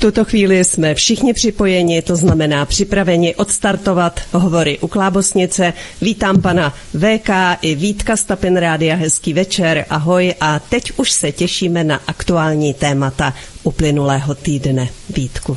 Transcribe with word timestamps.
Tuto 0.00 0.24
chvíli 0.24 0.64
jsme 0.64 0.94
všichni 0.94 1.32
připojeni, 1.32 2.02
to 2.02 2.16
znamená 2.16 2.66
připraveni 2.66 3.34
odstartovat 3.34 4.20
hovory 4.32 4.78
u 4.78 4.88
Klábosnice. 4.88 5.72
Vítám 6.00 6.42
pana 6.42 6.74
VK 6.94 7.30
i 7.62 7.74
Vítka 7.74 8.16
Stapin 8.16 8.56
Rádia, 8.56 8.96
hezký 8.96 9.32
večer, 9.32 9.84
ahoj 9.90 10.34
a 10.40 10.58
teď 10.58 10.92
už 10.96 11.10
se 11.10 11.32
těšíme 11.32 11.84
na 11.84 12.00
aktuální 12.06 12.74
témata 12.74 13.34
uplynulého 13.62 14.34
týdne. 14.34 14.88
Vítku. 15.16 15.56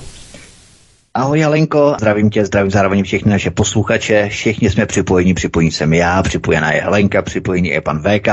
Ahoj 1.15 1.39
Helenko, 1.39 1.95
zdravím 1.97 2.29
tě, 2.29 2.45
zdravím 2.45 2.71
zároveň 2.71 3.03
všechny 3.03 3.31
naše 3.31 3.51
posluchače, 3.51 4.29
všichni 4.29 4.69
jsme 4.69 4.85
připojení, 4.85 5.33
připojení 5.33 5.71
jsem 5.71 5.93
já, 5.93 6.23
připojená 6.23 6.71
je 6.71 6.81
Helenka, 6.81 7.21
připojení 7.21 7.69
je 7.69 7.81
pan 7.81 8.01
VK 8.01 8.27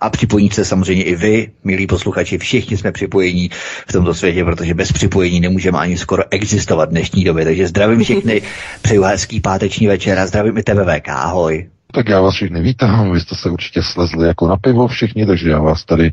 a 0.00 0.10
připojení 0.10 0.50
se 0.50 0.64
samozřejmě 0.64 1.04
i 1.04 1.14
vy, 1.14 1.50
milí 1.64 1.86
posluchači, 1.86 2.38
všichni 2.38 2.76
jsme 2.76 2.92
připojení 2.92 3.50
v 3.88 3.92
tomto 3.92 4.14
světě, 4.14 4.44
protože 4.44 4.74
bez 4.74 4.92
připojení 4.92 5.40
nemůžeme 5.40 5.78
ani 5.78 5.98
skoro 5.98 6.22
existovat 6.30 6.88
v 6.88 6.92
dnešní 6.92 7.24
době, 7.24 7.44
takže 7.44 7.68
zdravím 7.68 8.04
všechny, 8.04 8.42
přeju 8.82 9.02
hezký 9.02 9.40
páteční 9.40 9.86
večer 9.86 10.18
a 10.18 10.26
zdravím 10.26 10.58
i 10.58 10.62
tebe 10.62 10.98
VK, 10.98 11.08
ahoj. 11.08 11.77
Tak 11.92 12.08
já 12.08 12.20
vás 12.20 12.34
všichni 12.34 12.60
vítám, 12.60 13.12
vy 13.12 13.20
jste 13.20 13.34
se 13.34 13.50
určitě 13.50 13.82
slezli 13.82 14.26
jako 14.26 14.48
na 14.48 14.56
pivo 14.56 14.88
všichni, 14.88 15.26
takže 15.26 15.50
já 15.50 15.60
vás 15.60 15.84
tady 15.84 16.06
e, 16.06 16.12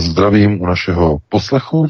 zdravím 0.00 0.62
u 0.62 0.66
našeho 0.66 1.18
poslechu. 1.28 1.88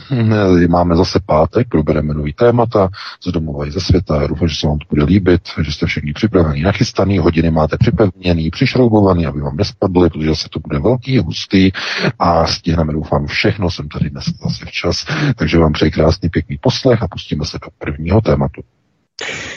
E, 0.64 0.68
máme 0.68 0.96
zase 0.96 1.20
pátek, 1.26 1.68
probereme 1.68 2.14
nový 2.14 2.32
témata 2.32 2.88
z 3.26 3.32
domova 3.32 3.66
i 3.66 3.70
ze 3.70 3.80
světa. 3.80 4.22
Já 4.22 4.26
doufám, 4.26 4.48
že 4.48 4.56
se 4.56 4.66
vám 4.66 4.78
to 4.78 4.86
bude 4.91 5.04
líbit, 5.04 5.41
že 5.62 5.72
jste 5.72 5.86
všichni 5.86 6.12
připravení, 6.12 6.62
nachystaný, 6.62 7.18
hodiny 7.18 7.50
máte 7.50 7.76
připevněný, 7.78 8.50
přišroubovaný, 8.50 9.26
aby 9.26 9.41
vám 9.41 9.56
nespadly, 9.56 10.10
protože 10.10 10.34
se 10.34 10.48
to 10.48 10.60
bude 10.60 10.78
velký, 10.78 11.19
hustý 11.19 11.70
a 12.19 12.46
stihneme, 12.46 12.92
doufám, 12.92 13.26
všechno. 13.26 13.70
Jsem 13.70 13.88
tady 13.88 14.10
dnes 14.10 14.24
zase 14.24 14.66
včas, 14.66 15.06
takže 15.36 15.58
vám 15.58 15.72
přeji 15.72 15.91
krásný, 15.91 16.28
pěkný 16.28 16.58
poslech 16.60 17.02
a 17.02 17.08
pustíme 17.08 17.44
se 17.44 17.58
do 17.58 17.69
prvního 17.78 18.20
tématu. 18.20 18.62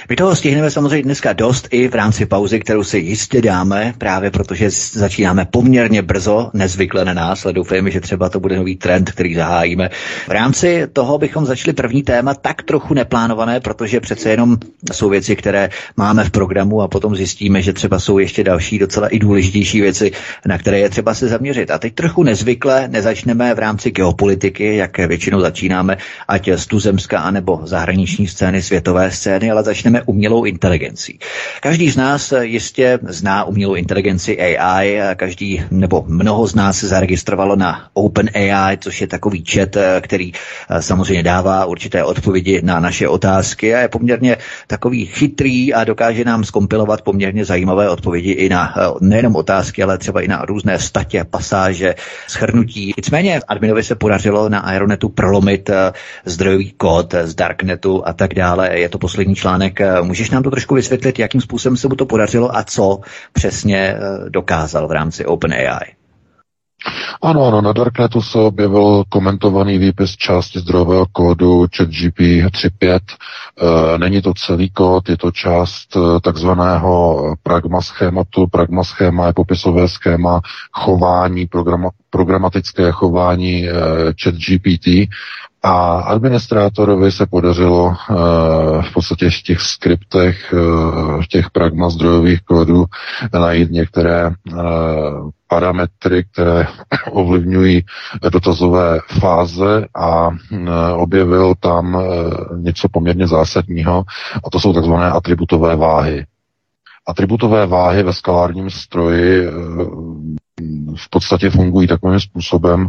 My 0.09 0.15
toho 0.15 0.35
stihneme 0.35 0.71
samozřejmě 0.71 1.03
dneska 1.03 1.33
dost 1.33 1.67
i 1.71 1.87
v 1.87 1.95
rámci 1.95 2.25
pauzy, 2.25 2.59
kterou 2.59 2.83
si 2.83 2.97
jistě 2.97 3.41
dáme, 3.41 3.93
právě 3.97 4.31
protože 4.31 4.69
začínáme 4.91 5.45
poměrně 5.45 6.01
brzo, 6.01 6.49
nezvykle 6.53 7.05
na 7.05 7.13
nás, 7.13 7.45
ale 7.45 7.53
doufujeme, 7.53 7.91
že 7.91 8.01
třeba 8.01 8.29
to 8.29 8.39
bude 8.39 8.55
nový 8.55 8.75
trend, 8.75 9.11
který 9.11 9.35
zahájíme. 9.35 9.89
V 10.27 10.31
rámci 10.31 10.87
toho 10.93 11.17
bychom 11.17 11.45
začali 11.45 11.73
první 11.73 12.03
téma 12.03 12.33
tak 12.33 12.61
trochu 12.63 12.93
neplánované, 12.93 13.59
protože 13.59 13.99
přece 13.99 14.29
jenom 14.29 14.57
jsou 14.93 15.09
věci, 15.09 15.35
které 15.35 15.69
máme 15.97 16.23
v 16.23 16.31
programu 16.31 16.81
a 16.81 16.87
potom 16.87 17.15
zjistíme, 17.15 17.61
že 17.61 17.73
třeba 17.73 17.99
jsou 17.99 18.19
ještě 18.19 18.43
další 18.43 18.79
docela 18.79 19.07
i 19.07 19.19
důležitější 19.19 19.81
věci, 19.81 20.11
na 20.45 20.57
které 20.57 20.79
je 20.79 20.89
třeba 20.89 21.13
se 21.13 21.27
zaměřit. 21.27 21.71
A 21.71 21.77
teď 21.77 21.93
trochu 21.93 22.23
nezvykle 22.23 22.87
nezačneme 22.87 23.53
v 23.53 23.59
rámci 23.59 23.91
geopolitiky, 23.91 24.75
jak 24.75 24.97
většinou 24.97 25.41
začínáme, 25.41 25.97
ať 26.27 26.49
z 26.55 26.67
tuzemska 26.67 27.19
anebo 27.19 27.59
zahraniční 27.63 28.27
scény, 28.27 28.61
světové 28.61 29.11
scény, 29.11 29.46
ale 29.51 29.63
začneme 29.63 30.01
umělou 30.01 30.43
inteligencí. 30.43 31.19
Každý 31.61 31.89
z 31.89 31.97
nás 31.97 32.33
jistě 32.41 32.99
zná 33.07 33.43
umělou 33.43 33.73
inteligenci 33.75 34.37
AI, 34.39 34.99
každý 35.15 35.63
nebo 35.71 36.03
mnoho 36.07 36.47
z 36.47 36.55
nás 36.55 36.77
se 36.77 36.87
zaregistrovalo 36.87 37.55
na 37.55 37.89
OpenAI, 37.93 38.77
což 38.77 39.01
je 39.01 39.07
takový 39.07 39.43
chat, 39.45 39.77
který 40.01 40.31
eh, 40.69 40.81
samozřejmě 40.81 41.23
dává 41.23 41.65
určité 41.65 42.03
odpovědi 42.03 42.61
na 42.63 42.79
naše 42.79 43.07
otázky 43.07 43.75
a 43.75 43.79
je 43.79 43.87
poměrně 43.87 44.37
takový 44.67 45.05
chytrý 45.05 45.73
a 45.73 45.83
dokáže 45.83 46.25
nám 46.25 46.43
skompilovat 46.43 47.01
poměrně 47.01 47.45
zajímavé 47.45 47.89
odpovědi 47.89 48.31
i 48.31 48.49
na 48.49 48.73
eh, 48.77 48.81
nejenom 49.01 49.35
otázky, 49.35 49.83
ale 49.83 49.97
třeba 49.97 50.21
i 50.21 50.27
na 50.27 50.45
různé 50.45 50.79
statě, 50.79 51.23
pasáže, 51.29 51.95
schrnutí. 52.27 52.93
Nicméně 52.97 53.41
adminovi 53.47 53.83
se 53.83 53.95
podařilo 53.95 54.49
na 54.49 54.59
Aeronetu 54.59 55.09
prolomit 55.09 55.69
eh, 55.69 55.93
zdrojový 56.25 56.71
kód 56.71 57.15
z 57.23 57.35
Darknetu 57.35 58.07
a 58.07 58.13
tak 58.13 58.33
dále. 58.33 58.79
Je 58.79 58.89
to 58.89 58.97
poslední 58.97 59.35
článek. 59.37 59.79
Můžeš 60.01 60.29
nám 60.29 60.43
to 60.43 60.51
trošku 60.51 60.75
vysvětlit, 60.75 61.19
jakým 61.19 61.41
způsobem 61.41 61.77
se 61.77 61.87
mu 61.87 61.95
to 61.95 62.05
podařilo 62.05 62.57
a 62.57 62.63
co 62.63 62.99
přesně 63.33 63.77
eh, 63.77 64.29
dokázal 64.29 64.87
v 64.87 64.91
rámci 64.91 65.25
OpenAI? 65.25 65.97
Ano, 67.21 67.47
ano, 67.47 67.61
na 67.61 67.73
Darknetu 67.73 68.21
se 68.21 68.39
objevil 68.39 69.03
komentovaný 69.09 69.77
výpis 69.77 70.15
části 70.15 70.59
zdrojového 70.59 71.05
kódu 71.11 71.65
ChatGP 71.75 72.19
3.5. 72.19 72.99
E, 73.95 73.97
není 73.97 74.21
to 74.21 74.33
celý 74.33 74.69
kód, 74.69 75.09
je 75.09 75.17
to 75.17 75.31
část 75.31 75.97
takzvaného 76.23 77.35
pragma 77.43 77.81
schématu. 77.81 78.47
Pragma 78.47 78.83
schéma 78.83 79.27
je 79.27 79.33
popisové 79.33 79.87
schéma 79.87 80.41
chování, 80.71 81.47
programa, 81.47 81.89
programatické 82.09 82.91
chování 82.91 83.67
e, 83.67 83.71
ChatGPT 84.23 84.87
a 85.63 85.99
administrátorovi 85.99 87.11
se 87.11 87.25
podařilo 87.25 87.85
uh, 87.85 87.95
v 88.81 88.93
podstatě 88.93 89.29
v 89.29 89.41
těch 89.41 89.61
skriptech, 89.61 90.53
uh, 90.53 91.21
v 91.23 91.27
těch 91.27 91.49
pragma 91.49 91.89
zdrojových 91.89 92.41
kódů 92.41 92.85
najít 93.33 93.71
některé 93.71 94.27
uh, 94.27 94.59
parametry, 95.47 96.23
které 96.23 96.67
ovlivňují 97.11 97.85
dotazové 98.31 98.99
fáze 99.19 99.87
a 99.95 100.29
objevil 100.95 101.53
tam 101.59 102.03
něco 102.57 102.87
poměrně 102.91 103.27
zásadního 103.27 104.03
a 104.43 104.49
to 104.49 104.59
jsou 104.59 104.73
takzvané 104.73 105.11
atributové 105.11 105.75
váhy. 105.75 106.25
Atributové 107.07 107.65
váhy 107.65 108.03
ve 108.03 108.13
skalárním 108.13 108.69
stroji 108.69 109.47
v 110.95 111.09
podstatě 111.09 111.49
fungují 111.49 111.87
takovým 111.87 112.19
způsobem, 112.19 112.87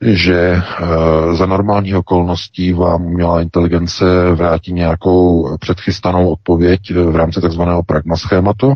že 0.00 0.38
eh, 0.40 1.34
za 1.34 1.46
normálních 1.46 1.96
okolností 1.96 2.72
vám 2.72 3.04
umělá 3.06 3.40
inteligence 3.40 4.04
vrátí 4.34 4.72
nějakou 4.72 5.56
předchystanou 5.60 6.32
odpověď 6.32 6.80
v 6.94 7.16
rámci 7.16 7.40
takzvaného 7.40 7.82
pragma 7.82 8.16
schématu. 8.16 8.74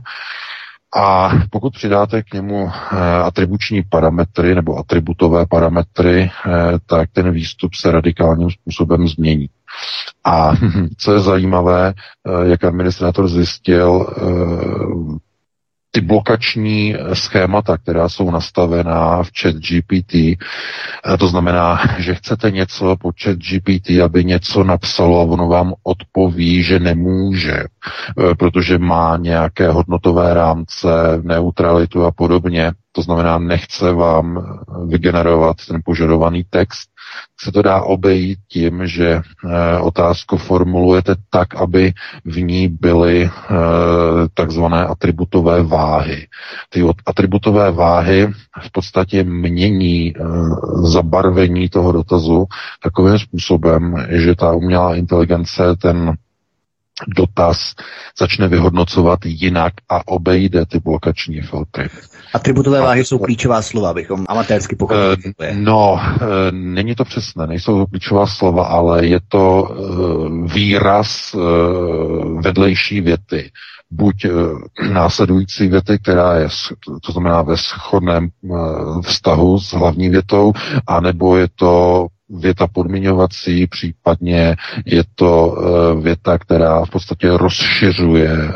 A 0.97 1.31
pokud 1.51 1.73
přidáte 1.75 2.23
k 2.23 2.35
němu 2.35 2.71
eh, 2.71 2.97
atribuční 3.23 3.83
parametry 3.83 4.55
nebo 4.55 4.79
atributové 4.79 5.47
parametry, 5.47 6.31
eh, 6.47 6.51
tak 6.87 7.09
ten 7.13 7.31
výstup 7.31 7.75
se 7.75 7.91
radikálním 7.93 8.51
způsobem 8.51 9.09
změní. 9.09 9.47
A 10.25 10.53
co 10.99 11.13
je 11.13 11.21
zajímavé, 11.21 11.95
jak 12.45 12.65
administrátor 12.65 13.29
zjistil, 13.29 14.07
ty 15.95 16.01
blokační 16.01 16.95
schémata, 17.13 17.79
která 17.79 18.09
jsou 18.09 18.31
nastavená 18.31 19.23
v 19.23 19.31
chat 19.41 19.55
GPT, 19.55 20.15
eh, 20.15 20.37
to 21.19 21.29
znamená, 21.29 21.81
že 21.99 22.15
chcete 22.15 22.51
něco 22.51 22.97
po 22.97 23.13
chat 23.23 23.39
GPT, 23.39 24.03
aby 24.03 24.25
něco 24.25 24.65
napsalo 24.65 25.21
a 25.21 25.25
ono 25.25 25.49
vám 25.49 25.75
odpoví, 25.83 26.63
že 26.63 26.79
nemůže, 26.79 27.55
eh, 27.55 28.35
protože 28.35 28.79
má 28.79 29.17
nějaké 29.17 29.69
hodnotové 29.69 30.35
rámce, 30.35 30.89
neutralitu 31.23 32.05
a 32.05 32.11
podobně. 32.11 32.73
To 32.97 33.03
znamená, 33.03 33.39
nechce 33.39 33.93
vám 33.93 34.57
vygenerovat 34.87 35.57
ten 35.69 35.81
požadovaný 35.85 36.45
text, 36.51 36.89
se 37.41 37.53
to 37.53 37.63
dá 37.63 37.83
obejít 37.83 38.39
tím, 38.49 38.87
že 38.87 39.09
e, 39.09 39.23
otázku 39.79 40.37
formulujete 40.37 41.15
tak, 41.31 41.55
aby 41.55 41.93
v 42.25 42.37
ní 42.43 42.69
byly 42.69 43.23
e, 43.25 43.31
takzvané 44.35 44.87
atributové 44.87 45.63
váhy. 45.63 46.27
Ty 46.69 46.83
atributové 47.07 47.71
váhy 47.71 48.27
v 48.63 48.73
podstatě 48.73 49.25
mění 49.25 50.15
zabarvení 50.83 51.69
toho 51.69 51.93
dotazu 51.93 52.47
takovým 52.83 53.19
způsobem, 53.19 54.07
že 54.11 54.35
ta 54.35 54.53
umělá 54.53 54.95
inteligence 54.95 55.77
ten 55.83 56.17
dotaz 57.17 57.75
začne 58.19 58.49
vyhodnocovat 58.49 59.19
jinak 59.25 59.73
a 59.89 60.09
obejde 60.09 60.67
ty 60.67 60.79
blokační 60.79 61.41
filtry. 61.41 61.89
Atributové 62.35 62.81
váhy 62.81 63.05
jsou 63.05 63.19
klíčová 63.19 63.63
slova, 63.63 63.91
abychom 63.91 64.25
amatérsky 64.29 64.77
pochopili. 64.77 65.17
Uh, 65.27 65.57
no, 65.57 65.93
uh, 65.93 66.01
není 66.53 66.95
to 66.95 67.05
přesné, 67.05 67.47
nejsou 67.47 67.79
to 67.79 67.87
klíčová 67.87 68.27
slova, 68.27 68.67
ale 68.67 69.07
je 69.07 69.21
to 69.29 69.63
uh, 69.63 70.53
výraz 70.53 71.37
vedlejší 72.41 73.01
věty. 73.01 73.51
Buď 73.91 74.27
následující 74.93 75.69
věty, 75.69 75.99
která 76.03 76.35
je, 76.35 76.49
to 77.03 77.13
znamená 77.13 77.43
ve 77.43 77.57
shodném 77.57 78.29
vztahu 79.03 79.61
s 79.61 79.73
hlavní 79.73 80.09
větou, 80.09 80.53
anebo 80.87 81.37
je 81.37 81.49
to 81.55 82.07
věta 82.29 82.67
podmiňovací, 82.67 83.67
případně 83.67 84.57
je 84.87 85.03
to 85.15 85.57
eh, 85.59 86.01
věta, 86.01 86.39
která 86.39 86.85
v 86.85 86.91
podstatě 86.91 87.31
rozšiřuje 87.37 88.31
eh, 88.33 88.53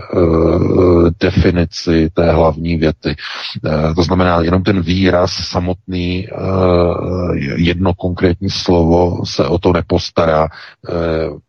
definici 1.20 2.10
té 2.14 2.32
hlavní 2.32 2.76
věty. 2.76 3.16
Eh, 3.66 3.94
to 3.94 4.02
znamená, 4.02 4.40
jenom 4.40 4.62
ten 4.62 4.80
výraz 4.80 5.32
samotný, 5.32 6.28
jedno 7.56 7.94
konkrétní 7.94 8.50
slovo 8.50 9.26
se 9.26 9.44
o 9.46 9.58
to 9.58 9.72
nepostará. 9.72 10.48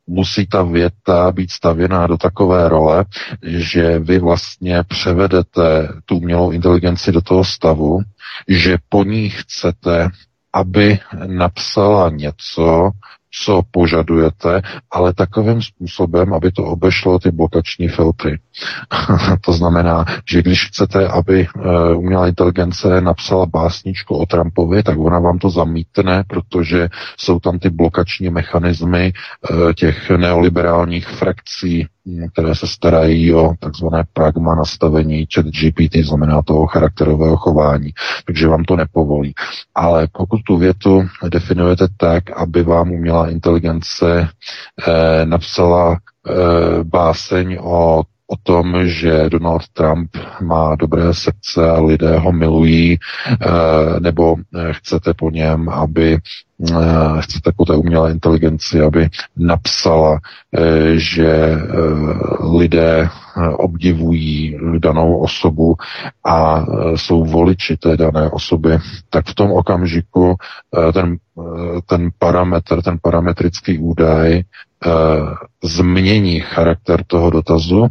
Musí 0.08 0.48
ta 0.48 0.64
věta 0.64 1.32
být 1.32 1.52
stavěná 1.52 2.08
do 2.08 2.18
takové 2.18 2.70
role, 2.70 3.06
že 3.44 4.00
vy 4.00 4.20
vlastně 4.20 4.84
převedete 4.88 5.88
tu 6.06 6.18
umělou 6.18 6.52
inteligenci 6.52 7.12
do 7.12 7.22
toho 7.22 7.44
stavu, 7.44 8.02
že 8.48 8.78
po 8.90 9.04
ní 9.04 9.30
chcete 9.30 10.10
aby 10.54 11.00
napsala 11.28 12.10
něco, 12.10 12.92
co 13.44 13.62
požadujete, 13.72 14.62
ale 14.92 15.14
takovým 15.14 15.62
způsobem, 15.62 16.34
aby 16.34 16.52
to 16.52 16.64
obešlo 16.64 17.20
ty 17.20 17.32
blokační 17.32 17.88
filtry. 17.88 18.40
to 19.42 19.54
znamená, 19.54 20.06
že 20.32 20.42
když 20.42 20.68
chcete, 20.68 21.08
aby 21.08 21.48
uh, 21.48 21.98
umělá 21.98 22.28
inteligence 22.28 23.02
napsala 23.02 23.46
básničku 23.46 24.16
o 24.16 24.26
Trumpovi, 24.26 24.84
tak 24.84 24.98
ona 24.98 25.20
vám 25.20 25.40
to 25.40 25.50
zamítne, 25.50 26.24
protože 26.28 26.90
jsou 27.18 27.40
tam 27.40 27.60
ty 27.60 27.70
blokační 27.70 28.30
mechanismy 28.30 29.14
uh, 29.52 29.74
těch 29.74 30.10
neoliberálních 30.10 31.08
frakcí, 31.08 31.88
které 32.34 32.56
se 32.56 32.68
starají 32.68 33.34
o 33.34 33.54
takzvané 33.60 34.04
pragma 34.14 34.56
nastavení 34.56 35.28
chat 35.34 35.46
GPT, 35.46 35.96
znamená 35.96 36.42
toho 36.42 36.68
charakterového 36.68 37.38
chování. 37.38 37.94
Takže 38.26 38.48
vám 38.48 38.64
to 38.64 38.76
nepovolí. 38.76 39.34
Ale 39.76 40.08
pokud 40.12 40.40
tu 40.48 40.58
větu 40.58 41.08
definujete 41.30 41.88
tak, 41.98 42.32
aby 42.32 42.64
vám 42.64 42.92
umělá 42.92 43.30
inteligence 43.30 44.30
eh, 44.88 45.26
napsala 45.26 45.98
eh, 45.98 46.34
báseň 46.84 47.58
o 47.62 48.04
o 48.30 48.36
tom, 48.44 48.88
že 48.88 49.30
Donald 49.30 49.68
Trump 49.74 50.18
má 50.42 50.76
dobré 50.76 51.14
srdce 51.14 51.70
a 51.70 51.82
lidé 51.82 52.18
ho 52.18 52.32
milují, 52.32 52.98
eh, 52.98 54.00
nebo 54.00 54.36
eh, 54.38 54.74
chcete 54.74 55.14
po 55.14 55.30
něm, 55.30 55.70
aby 55.70 56.18
chcete 57.20 57.52
po 57.58 57.66
té 57.66 57.76
umělé 57.76 58.12
inteligenci, 58.12 58.82
aby 58.82 59.10
napsala, 59.38 60.20
že 60.94 61.58
lidé 62.54 63.10
obdivují 63.58 64.58
danou 64.80 65.18
osobu 65.18 65.76
a 66.26 66.66
jsou 66.96 67.24
voliči 67.24 67.78
té 67.78 67.98
dané 67.98 68.30
osoby, 68.30 68.78
tak 69.10 69.28
v 69.28 69.36
tom 69.36 69.52
okamžiku 69.52 70.36
ten, 70.94 71.18
ten 71.86 72.10
parametr, 72.20 72.82
ten 72.82 72.98
parametrický 73.02 73.78
údaj 73.78 74.42
změní 75.64 76.40
charakter 76.40 77.04
toho 77.08 77.30
dotazu 77.30 77.88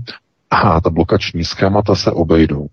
a 0.50 0.80
ta 0.80 0.90
blokační 0.90 1.44
schémata 1.44 1.94
se 1.94 2.10
obejdou. 2.10 2.66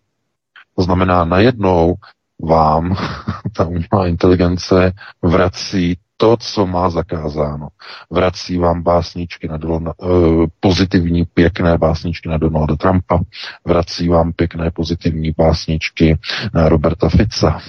To 0.75 0.83
znamená, 0.83 1.25
najednou 1.25 1.95
vám 2.43 2.95
ta 3.55 3.65
umělá 3.65 4.07
inteligence 4.07 4.91
vrací 5.21 5.97
to, 6.17 6.37
co 6.37 6.67
má 6.67 6.89
zakázáno. 6.89 7.67
Vrací 8.09 8.57
vám 8.57 8.83
básničky 8.83 9.47
na 9.47 9.57
Donalda, 9.57 9.93
uh, 9.97 10.45
pozitivní, 10.59 11.25
pěkné 11.25 11.77
básničky 11.77 12.29
na 12.29 12.37
Donalda 12.37 12.75
Trumpa, 12.75 13.19
vrací 13.65 14.07
vám 14.07 14.33
pěkné, 14.33 14.71
pozitivní 14.71 15.31
básničky 15.37 16.17
na 16.53 16.69
Roberta 16.69 17.09
Fica, 17.09 17.59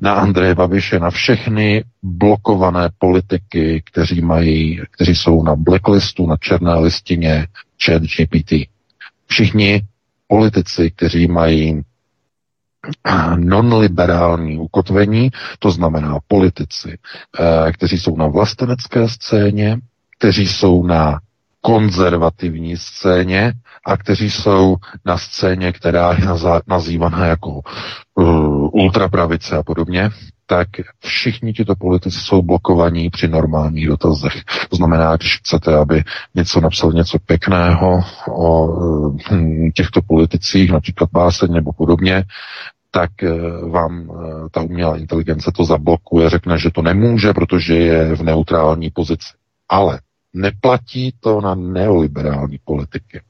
na 0.00 0.12
Andreje 0.12 0.54
Babiše, 0.54 0.98
na 0.98 1.10
všechny 1.10 1.84
blokované 2.02 2.88
politiky, 2.98 3.82
kteří 3.86 4.20
mají, 4.20 4.80
kteří 4.90 5.14
jsou 5.14 5.42
na 5.42 5.56
blacklistu, 5.56 6.26
na 6.26 6.36
černé 6.36 6.74
listině 6.74 7.46
chat 7.84 8.02
GPT. 8.02 8.52
Všichni 9.26 9.82
politici, 10.26 10.90
kteří 10.90 11.26
mají 11.26 11.82
nonliberální 13.36 14.58
ukotvení, 14.58 15.30
to 15.58 15.70
znamená 15.70 16.18
politici, 16.28 16.98
eh, 17.68 17.72
kteří 17.72 17.98
jsou 17.98 18.16
na 18.16 18.26
vlastenecké 18.26 19.08
scéně, 19.08 19.78
kteří 20.18 20.46
jsou 20.48 20.86
na 20.86 21.20
konzervativní 21.60 22.76
scéně 22.76 23.52
a 23.86 23.96
kteří 23.96 24.30
jsou 24.30 24.76
na 25.04 25.18
scéně, 25.18 25.72
která 25.72 26.12
je 26.12 26.26
nazývaná 26.66 27.26
jako 27.26 27.60
uh, 28.14 28.68
ultrapravice 28.72 29.56
a 29.56 29.62
podobně, 29.62 30.10
tak 30.46 30.68
všichni 30.98 31.52
tito 31.52 31.74
politici 31.76 32.18
jsou 32.18 32.42
blokovaní 32.42 33.10
při 33.10 33.28
normálních 33.28 33.88
dotazech. 33.88 34.44
To 34.70 34.76
znamená, 34.76 35.16
když 35.16 35.38
chcete, 35.38 35.76
aby 35.76 36.04
něco 36.34 36.60
napsal 36.60 36.92
něco 36.92 37.18
pěkného 37.18 38.00
o 38.30 38.66
hm, 39.30 39.70
těchto 39.74 40.02
politicích, 40.02 40.72
například 40.72 41.10
báseň 41.12 41.52
nebo 41.52 41.72
podobně, 41.72 42.24
tak 42.90 43.22
eh, 43.22 43.30
vám 43.70 44.12
ta 44.50 44.60
umělá 44.60 44.96
inteligence 44.96 45.50
to 45.56 45.64
zablokuje, 45.64 46.30
řekne, 46.30 46.58
že 46.58 46.70
to 46.70 46.82
nemůže, 46.82 47.32
protože 47.32 47.74
je 47.74 48.16
v 48.16 48.22
neutrální 48.22 48.90
pozici. 48.90 49.32
Ale 49.68 50.00
neplatí 50.34 51.14
to 51.20 51.40
na 51.40 51.54
neoliberální 51.54 52.58
politiky. 52.64 53.20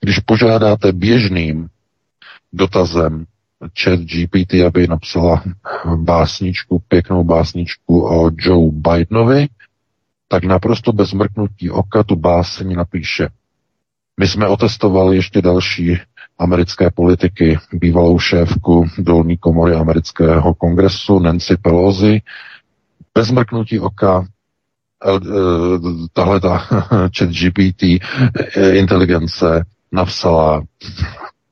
Když 0.00 0.18
požádáte 0.18 0.92
běžným 0.92 1.68
dotazem 2.52 3.24
chat 3.82 4.00
GPT, 4.00 4.54
aby 4.66 4.86
napsala 4.86 5.44
básničku, 5.96 6.82
pěknou 6.88 7.24
básničku 7.24 8.08
o 8.08 8.30
Joe 8.38 8.70
Bidenovi, 8.72 9.48
tak 10.28 10.44
naprosto 10.44 10.92
bez 10.92 11.12
mrknutí 11.12 11.70
oka 11.70 12.02
tu 12.02 12.16
báseň 12.16 12.74
napíše. 12.76 13.28
My 14.20 14.28
jsme 14.28 14.46
otestovali 14.48 15.16
ještě 15.16 15.42
další 15.42 15.98
americké 16.38 16.90
politiky, 16.90 17.58
bývalou 17.72 18.18
šéfku 18.18 18.86
dolní 18.98 19.36
komory 19.38 19.74
amerického 19.74 20.54
kongresu 20.54 21.18
Nancy 21.18 21.56
Pelosi, 21.56 22.22
bez 23.14 23.30
mrknutí 23.30 23.80
oka 23.80 24.26
tahle 26.12 26.40
ta 26.40 26.58
chat 27.16 27.28
GPT 27.28 27.82
eh, 27.82 28.70
inteligence 28.76 29.64
napsala 29.92 30.62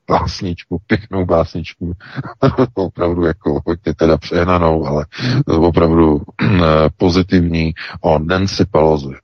básničku, 0.08 0.78
pěknou 0.86 1.24
básničku, 1.24 1.92
opravdu 2.74 3.24
jako, 3.24 3.60
hoďte 3.66 3.94
teda 3.94 4.16
přehnanou, 4.16 4.86
ale 4.86 5.06
opravdu 5.46 6.22
eh, 6.42 6.48
pozitivní 6.96 7.74
o 8.00 8.18
Nancy 8.18 8.64
Pelosi. 8.64 9.14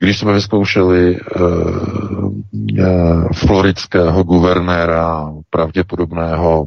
Když 0.00 0.18
jsme 0.18 0.32
vyzkoušeli 0.32 1.20
uh, 1.20 2.32
uh, 2.78 3.28
floridského 3.34 4.22
guvernéra, 4.22 5.32
pravděpodobného 5.50 6.66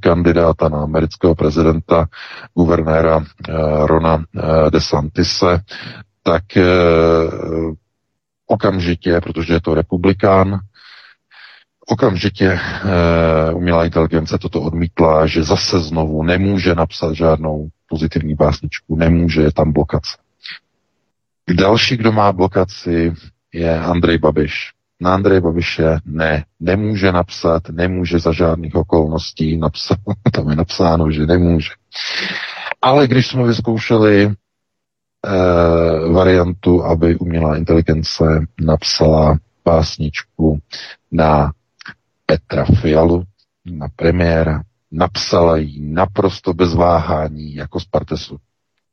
kandidáta 0.00 0.68
na 0.68 0.82
amerického 0.82 1.34
prezidenta, 1.34 2.08
guvernéra 2.54 3.16
uh, 3.16 3.24
Rona 3.86 4.14
uh, 4.16 4.70
DeSantise, 4.70 5.60
tak 6.22 6.44
uh, 6.56 7.74
okamžitě, 8.46 9.20
protože 9.20 9.52
je 9.52 9.60
to 9.60 9.74
republikán, 9.74 10.60
Okamžitě 11.90 12.52
uh, 12.52 13.56
umělá 13.56 13.84
inteligence 13.84 14.38
toto 14.38 14.62
odmítla, 14.62 15.26
že 15.26 15.42
zase 15.42 15.80
znovu 15.80 16.22
nemůže 16.22 16.74
napsat 16.74 17.14
žádnou 17.14 17.68
pozitivní 17.88 18.34
básničku, 18.34 18.96
nemůže, 18.96 19.42
je 19.42 19.52
tam 19.52 19.72
blokace. 19.72 20.16
Další, 21.54 21.96
kdo 21.96 22.12
má 22.12 22.32
blokaci, 22.32 23.12
je 23.52 23.80
Andrej 23.80 24.18
Babiš. 24.18 24.72
Na 25.00 25.14
Andrej 25.14 25.40
Babiše 25.40 25.98
ne, 26.04 26.44
nemůže 26.60 27.12
napsat, 27.12 27.68
nemůže 27.68 28.18
za 28.18 28.32
žádných 28.32 28.74
okolností 28.74 29.56
napsat, 29.56 29.98
tam 30.32 30.50
je 30.50 30.56
napsáno, 30.56 31.10
že 31.10 31.26
nemůže. 31.26 31.70
Ale 32.82 33.08
když 33.08 33.26
jsme 33.26 33.46
vyzkoušeli 33.46 34.24
eh, 35.26 36.08
variantu, 36.12 36.84
aby 36.84 37.16
umělá 37.16 37.56
inteligence 37.56 38.24
napsala 38.60 39.38
básničku 39.64 40.58
na 41.12 41.52
Petra 42.26 42.64
Fialu, 42.64 43.24
na 43.64 43.88
premiéra, 43.96 44.62
napsala 44.90 45.56
ji 45.56 45.80
naprosto 45.80 46.54
bez 46.54 46.74
váhání, 46.74 47.54
jako 47.54 47.80
z 47.80 47.84
Partesu. 47.84 48.36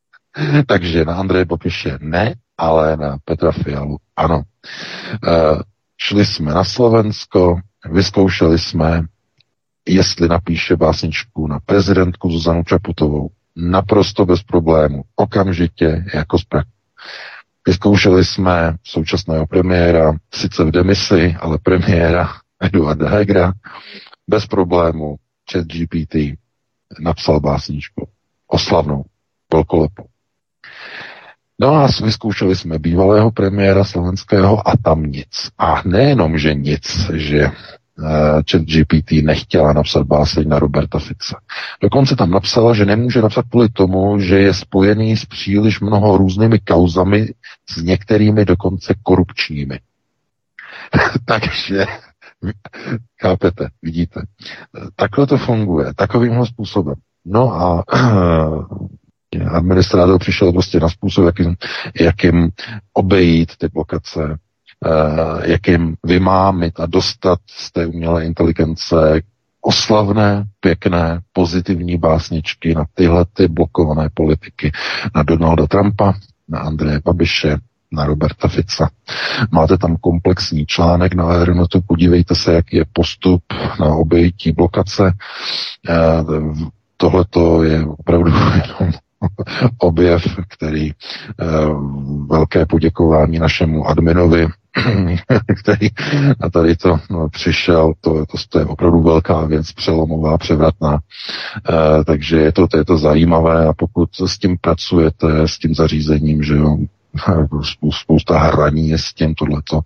Takže 0.68 1.06
na 1.06 1.16
Andreje 1.16 1.46
Babiše 1.46 1.98
ne, 2.02 2.36
ale 2.58 2.98
na 2.98 3.18
Petra 3.26 3.52
Fialu 3.52 3.98
ano. 4.16 4.44
Šli 5.98 6.26
jsme 6.26 6.54
na 6.54 6.64
Slovensko, 6.64 7.60
vyzkoušeli 7.92 8.60
jsme, 8.60 9.04
jestli 9.88 10.28
napíše 10.28 10.76
básničku 10.76 11.48
na 11.48 11.60
prezidentku 11.60 12.32
Zuzanu 12.32 12.64
Čaputovou. 12.64 13.30
Naprosto 13.56 14.26
bez 14.26 14.44
problému, 14.44 15.04
okamžitě 15.16 16.06
jako 16.14 16.40
z 16.40 16.44
Vyzkoušeli 17.68 18.26
jsme 18.26 18.76
současného 18.84 19.48
premiéra, 19.48 20.14
sice 20.34 20.64
v 20.64 20.72
demisi, 20.72 21.36
ale 21.40 21.58
premiéra 21.58 22.30
Eduarda 22.62 23.10
Hegra, 23.10 23.54
bez 24.28 24.46
problému 24.46 25.16
chat 25.52 25.66
GPT 25.66 26.16
napsal 27.00 27.40
básničku. 27.40 28.08
oslavnou, 28.48 29.06
velkolepou. 29.54 30.06
No 31.62 31.76
a 31.76 31.88
vyzkoušeli 32.04 32.56
jsme 32.56 32.80
bývalého 32.80 33.32
premiéra 33.32 33.84
slovenského 33.84 34.68
a 34.68 34.78
tam 34.84 35.04
nic. 35.04 35.52
A 35.58 35.82
nejenom, 35.86 36.38
že 36.38 36.54
nic, 36.54 37.12
že 37.14 37.48
uh, 37.48 38.06
chat 38.52 38.62
GPT 38.62 39.12
nechtěla 39.12 39.74
napsat 39.74 40.04
báseň 40.04 40.50
na 40.50 40.60
Roberta 40.60 41.00
Fixe. 41.00 41.36
Dokonce 41.82 42.16
tam 42.16 42.32
napsala, 42.32 42.74
že 42.74 42.86
nemůže 42.86 43.22
napsat 43.22 43.46
kvůli 43.50 43.70
tomu, 43.70 44.20
že 44.20 44.40
je 44.40 44.54
spojený 44.54 45.18
s 45.18 45.26
příliš 45.26 45.80
mnoho 45.80 46.18
různými 46.18 46.60
kauzami, 46.60 47.34
s 47.70 47.84
některými 47.84 48.46
dokonce 48.46 48.94
korupčními. 49.04 49.80
Takže 51.26 51.86
chápete, 53.22 53.68
vidíte. 53.82 54.22
Takhle 54.96 55.28
to 55.28 55.38
funguje, 55.38 55.94
takovýmhle 55.96 56.46
způsobem. 56.46 56.96
No 57.26 57.54
a 57.54 57.84
administrátor 59.52 60.20
přišel 60.20 60.52
prostě 60.52 60.80
na 60.80 60.90
způsob, 60.90 61.26
jakým, 61.26 61.56
jakým 62.02 62.50
obejít 62.94 63.58
ty 63.58 63.68
blokace, 63.68 64.20
uh, 64.86 65.44
jakým 65.44 65.96
vymámit 66.04 66.80
a 66.80 66.86
dostat 66.86 67.40
z 67.48 67.72
té 67.72 67.86
umělé 67.86 68.26
inteligence 68.26 69.22
oslavné, 69.62 70.46
pěkné, 70.60 71.22
pozitivní 71.34 71.98
básničky 71.98 72.76
na 72.76 72.86
tyhle 72.94 73.26
ty 73.34 73.48
blokované 73.48 74.10
politiky, 74.14 74.72
na 75.16 75.24
Donalda 75.24 75.68
Trumpa, 75.68 76.14
na 76.50 76.60
Andreje 76.60 77.00
Babiše, 77.06 77.58
na 77.92 78.06
Roberta 78.06 78.48
Fica. 78.48 78.90
Máte 79.52 79.78
tam 79.78 79.98
komplexní 80.02 80.66
článek 80.66 81.14
na 81.14 81.26
Aeronotu, 81.26 81.82
podívejte 81.88 82.36
se, 82.36 82.54
jaký 82.54 82.78
je 82.78 82.86
postup 82.94 83.44
na 83.80 83.86
obejití 83.86 84.52
blokace. 84.52 85.14
Eh, 85.90 86.24
Tohle 86.98 87.26
to 87.30 87.64
je 87.64 87.86
opravdu 87.86 88.32
jenom 88.68 88.94
objev, 89.78 90.24
který 90.48 90.92
eh, 90.92 91.46
velké 92.30 92.66
poděkování 92.66 93.40
našemu 93.40 93.88
adminovi, 93.88 94.48
který 95.62 95.88
na 96.42 96.50
tady 96.50 96.76
to 96.76 97.00
no, 97.10 97.30
přišel, 97.30 97.94
to, 98.02 98.26
to, 98.26 98.38
to 98.50 98.60
je 98.60 98.66
opravdu 98.66 99.02
velká 99.02 99.46
věc, 99.46 99.72
přelomová, 99.72 100.38
převratná. 100.38 101.00
E, 101.70 102.04
takže 102.04 102.38
je 102.38 102.52
to, 102.52 102.68
to, 102.68 102.78
je 102.78 102.86
to 102.86 102.98
zajímavé 102.98 103.66
a 103.66 103.74
pokud 103.74 104.10
s 104.26 104.38
tím 104.38 104.58
pracujete, 104.62 105.48
s 105.48 105.58
tím 105.58 105.76
zařízením, 105.76 106.44
že 106.44 106.56
jo, 106.56 106.78
spousta 107.92 108.40
hraní 108.40 108.90
je 108.90 108.98
s 108.98 109.14
tím 109.14 109.36
tohleto, 109.36 109.82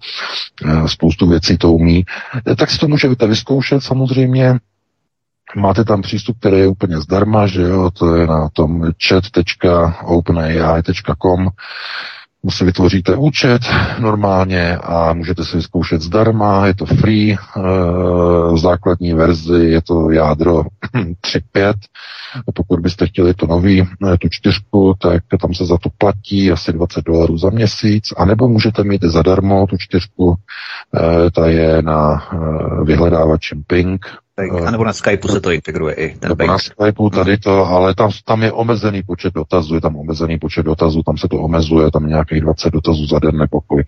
eh, 0.66 0.88
spoustu 0.88 1.28
věcí 1.28 1.58
to 1.58 1.74
umí, 1.74 2.06
tak 2.58 2.72
si 2.72 2.78
to 2.78 2.88
můžete 2.88 3.28
vyzkoušet 3.28 3.84
samozřejmě, 3.84 4.60
Máte 5.56 5.84
tam 5.84 6.02
přístup, 6.02 6.40
který 6.40 6.60
je 6.60 6.68
úplně 6.68 7.02
zdarma, 7.02 7.48
že 7.48 7.62
jo, 7.62 7.92
to 7.92 8.16
je 8.16 8.28
na 8.28 8.50
tom 8.54 8.92
chat.openai.com 9.08 11.50
si 12.50 12.66
vytvoříte 12.66 13.16
účet 13.16 13.62
normálně 14.00 14.78
a 14.78 15.14
můžete 15.14 15.46
si 15.46 15.58
vyzkoušet 15.58 16.02
zdarma, 16.02 16.68
je 16.68 16.74
to 16.74 16.86
free, 16.86 17.38
v 18.54 18.58
základní 18.58 19.14
verzi 19.14 19.66
je 19.66 19.82
to 19.82 20.12
jádro 20.12 20.64
3.5, 20.96 21.74
pokud 22.54 22.80
byste 22.80 23.08
chtěli 23.08 23.34
to 23.34 23.48
nový, 23.48 23.88
tu 24.20 24.28
čtyřku, 24.30 24.94
tak 25.00 25.24
tam 25.42 25.54
se 25.54 25.66
za 25.66 25.78
to 25.78 25.90
platí 25.98 26.52
asi 26.52 26.74
20 26.74 27.06
dolarů 27.06 27.38
za 27.38 27.50
měsíc, 27.50 28.04
anebo 28.18 28.48
můžete 28.48 28.84
mít 28.84 29.04
zadarmo 29.04 29.68
tu 29.68 29.78
čtyřku, 29.78 30.36
ta 31.34 31.48
je 31.48 31.82
na 31.82 32.28
vyhledávačem 32.84 33.64
Ping, 33.68 34.06
A 34.38 34.72
nebo 34.72 34.86
na 34.86 34.94
Skypeu 34.94 35.28
se 35.28 35.42
to 35.42 35.52
integruje 35.52 35.94
i 35.94 36.16
ten 36.18 36.34
bank. 36.36 36.50
Na 36.50 36.58
Skypeu 36.58 37.10
tady 37.10 37.38
to, 37.38 37.66
ale 37.66 37.96
tam, 37.96 38.12
tam 38.26 38.44
je 38.44 38.52
omezený 38.52 39.04
počet 39.04 39.34
dotazů, 39.34 39.76
je 39.76 39.82
tam 39.82 39.96
omezený 39.96 40.40
počet 40.40 40.66
dotazů, 40.66 41.04
tam 41.04 41.18
se 41.18 41.28
to 41.28 41.38
omezuje, 41.38 41.92
tam 41.92 42.08
nějakých 42.08 42.42
20 42.42 42.70
dotazů 42.70 43.08
za 43.08 43.20
den 43.20 43.38
nebo 43.38 43.62
kolik. 43.62 43.88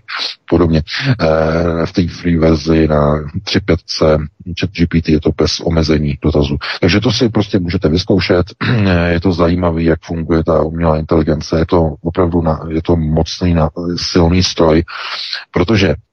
Podobně. 0.49 0.83
E, 1.19 1.85
v 1.85 1.91
té 1.91 2.07
free 2.07 2.37
verzi 2.37 2.87
na 2.87 3.15
3.5 3.15 4.27
chat 4.59 4.69
GPT 4.69 5.09
je 5.09 5.19
to 5.19 5.29
bez 5.37 5.59
omezení 5.59 6.17
dotazů. 6.21 6.57
Takže 6.81 6.99
to 6.99 7.11
si 7.11 7.29
prostě 7.29 7.59
můžete 7.59 7.89
vyzkoušet. 7.89 8.45
je 9.07 9.19
to 9.19 9.33
zajímavé, 9.33 9.83
jak 9.83 9.99
funguje 10.03 10.43
ta 10.43 10.61
umělá 10.61 10.97
inteligence. 10.97 11.59
Je 11.59 11.65
to 11.65 11.95
opravdu 12.01 12.41
na, 12.41 12.59
je 12.69 12.81
to 12.81 12.95
mocný, 12.95 13.53
na, 13.53 13.69
silný 13.97 14.43
stroj, 14.43 14.83
protože 15.51 15.95
Eh, 15.95 16.12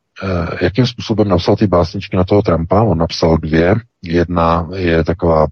jakým 0.60 0.86
způsobem 0.86 1.28
napsal 1.28 1.56
ty 1.56 1.66
básničky 1.66 2.16
na 2.16 2.24
toho 2.24 2.42
Trumpa. 2.42 2.82
On 2.82 2.98
napsal 2.98 3.36
dvě. 3.36 3.74
Jedna 4.02 4.68
je 4.74 5.04
taková 5.04 5.46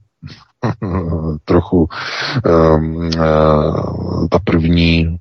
trochu 1.44 1.88
um, 2.46 3.10
ta 4.30 4.38
první 4.44 5.18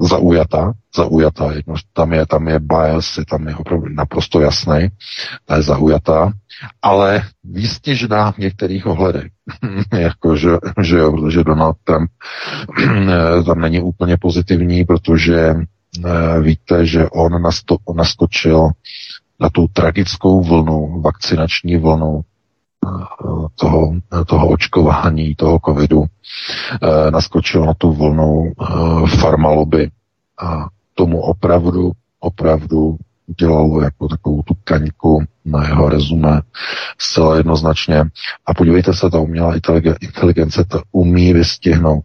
zaujata, 0.00 0.72
zaujata, 0.96 1.52
jedno, 1.52 1.74
tam 1.92 2.12
je, 2.12 2.26
tam 2.26 2.48
je 2.48 2.60
bias, 2.60 3.18
je 3.18 3.24
tam 3.24 3.48
je 3.48 3.56
opravdu 3.56 3.88
naprosto 3.88 4.40
jasný, 4.40 4.88
ta 5.44 5.56
je 5.56 5.62
zaujatá, 5.62 6.32
ale 6.82 7.22
výstěžná 7.44 8.32
v 8.32 8.38
některých 8.38 8.86
ohledech, 8.86 9.30
jako 9.92 10.36
že, 10.36 10.50
že 10.82 10.98
protože 11.10 11.44
Donald 11.44 11.76
Trump 11.84 12.10
tam 13.46 13.60
není 13.60 13.80
úplně 13.80 14.16
pozitivní, 14.16 14.84
protože 14.84 15.54
Eh, 15.54 15.75
víte, 16.40 16.86
že 16.86 17.08
on 17.08 17.42
nasto, 17.42 17.76
naskočil 17.94 18.68
na 19.40 19.50
tu 19.50 19.68
tragickou 19.72 20.42
vlnu, 20.42 21.00
vakcinační 21.00 21.76
vlnu 21.76 22.20
eh, 22.20 22.88
toho, 23.54 23.94
toho 24.26 24.48
očkování, 24.48 25.34
toho 25.34 25.60
covidu, 25.66 26.04
eh, 26.82 27.10
naskočil 27.10 27.64
na 27.64 27.74
tu 27.74 27.92
vlnu 27.92 28.52
farmaloby 29.20 29.90
a 30.42 30.66
tomu 30.94 31.20
opravdu, 31.20 31.92
opravdu 32.20 32.96
dělal 33.40 33.82
jako 33.82 34.08
takovou 34.08 34.42
tu 34.42 34.54
kaňku 34.64 35.24
na 35.44 35.68
jeho 35.68 35.88
rezumé 35.88 36.42
zcela 36.98 37.36
jednoznačně. 37.36 38.04
A 38.46 38.54
podívejte 38.54 38.94
se, 38.94 39.10
ta 39.10 39.18
umělá 39.18 39.54
inteligence 40.00 40.64
to 40.64 40.82
umí 40.92 41.32
vystihnout 41.32 42.04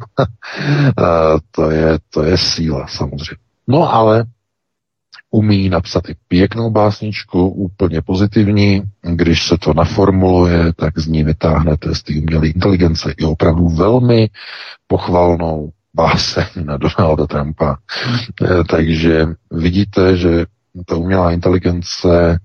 to, 1.50 1.70
je, 1.70 1.98
to 2.10 2.22
je 2.22 2.38
síla 2.38 2.86
samozřejmě. 2.86 3.36
No 3.68 3.94
ale 3.94 4.24
umí 5.30 5.68
napsat 5.68 6.08
i 6.08 6.14
pěknou 6.28 6.70
básničku, 6.70 7.48
úplně 7.48 8.02
pozitivní. 8.02 8.82
Když 9.02 9.46
se 9.46 9.58
to 9.58 9.74
naformuluje, 9.74 10.72
tak 10.72 10.98
z 10.98 11.06
ní 11.06 11.24
vytáhnete 11.24 11.94
z 11.94 12.02
té 12.02 12.12
umělé 12.18 12.46
inteligence 12.46 13.14
i 13.18 13.24
opravdu 13.24 13.68
velmi 13.68 14.30
pochvalnou 14.86 15.70
báseň 15.94 16.46
na 16.64 16.76
Donalda 16.76 17.26
Trumpa. 17.26 17.76
E, 18.42 18.64
takže 18.64 19.26
vidíte, 19.50 20.16
že 20.16 20.46
ta 20.86 20.96
umělá 20.96 21.32
inteligence 21.32 22.38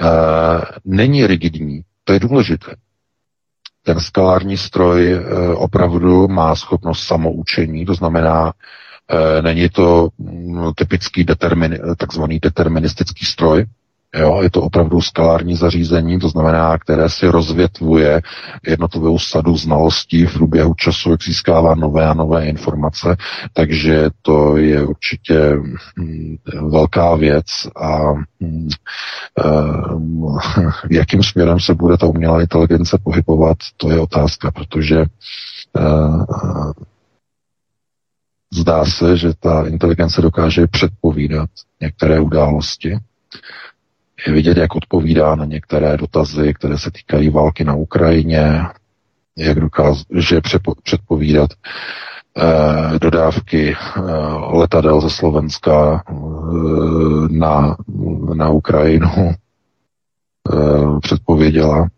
uh, 0.00 0.64
není 0.84 1.26
rigidní. 1.26 1.82
To 2.04 2.12
je 2.12 2.20
důležité 2.20 2.74
ten 3.88 4.00
skalární 4.00 4.56
stroj 4.56 5.12
eh, 5.12 5.54
opravdu 5.54 6.28
má 6.28 6.54
schopnost 6.56 7.00
samoučení, 7.06 7.86
to 7.86 7.94
znamená, 7.94 8.52
eh, 9.10 9.42
není 9.42 9.68
to 9.68 10.08
mm, 10.18 10.72
typický 10.74 11.24
determin, 11.24 11.78
takzvaný 11.96 12.38
deterministický 12.38 13.24
stroj, 13.24 13.64
Jo, 14.16 14.38
je 14.42 14.50
to 14.50 14.62
opravdu 14.62 15.00
skalární 15.00 15.56
zařízení, 15.56 16.18
to 16.18 16.28
znamená, 16.28 16.78
které 16.78 17.10
si 17.10 17.26
rozvětvuje 17.26 18.22
jednotlivou 18.66 19.18
sadu 19.18 19.56
znalostí 19.56 20.26
v 20.26 20.32
průběhu 20.32 20.74
času, 20.74 21.10
jak 21.10 21.22
získává 21.22 21.74
nové 21.74 22.06
a 22.06 22.14
nové 22.14 22.46
informace, 22.46 23.16
takže 23.52 24.10
to 24.22 24.56
je 24.56 24.86
určitě 24.86 25.56
hm, 25.98 26.36
velká 26.70 27.14
věc 27.16 27.44
a 27.76 28.12
hm, 28.42 28.68
eh, 29.44 30.70
jakým 30.90 31.22
směrem 31.22 31.60
se 31.60 31.74
bude 31.74 31.96
ta 31.96 32.06
umělá 32.06 32.40
inteligence 32.40 32.98
pohybovat, 33.02 33.56
to 33.76 33.90
je 33.90 34.00
otázka, 34.00 34.50
protože 34.50 35.00
eh, 35.00 35.84
zdá 38.54 38.84
se, 38.84 39.16
že 39.16 39.32
ta 39.40 39.66
inteligence 39.66 40.22
dokáže 40.22 40.66
předpovídat 40.66 41.50
některé 41.80 42.20
události, 42.20 42.98
je 44.26 44.32
vidět, 44.32 44.56
jak 44.56 44.74
odpovídá 44.74 45.34
na 45.34 45.44
některé 45.44 45.96
dotazy, 45.96 46.54
které 46.54 46.78
se 46.78 46.90
týkají 46.90 47.30
války 47.30 47.64
na 47.64 47.74
Ukrajině, 47.74 48.62
jak 49.36 49.60
dokáže 49.60 50.40
předpovídat 50.82 51.50
eh, 52.36 52.98
dodávky 52.98 53.76
eh, 53.76 54.00
letadel 54.52 55.00
ze 55.00 55.10
Slovenska 55.10 56.02
eh, 56.08 56.12
na, 57.30 57.76
na 58.34 58.48
Ukrajinu. 58.48 59.34
Eh, 60.52 61.00
předpověděla 61.02 61.88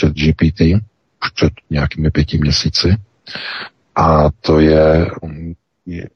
chat 0.00 0.12
GPT 0.12 0.60
už 1.24 1.30
před 1.34 1.52
nějakými 1.70 2.10
pěti 2.10 2.38
měsíci. 2.38 2.96
A 3.96 4.30
to 4.40 4.60
je, 4.60 5.10
je 5.86 6.08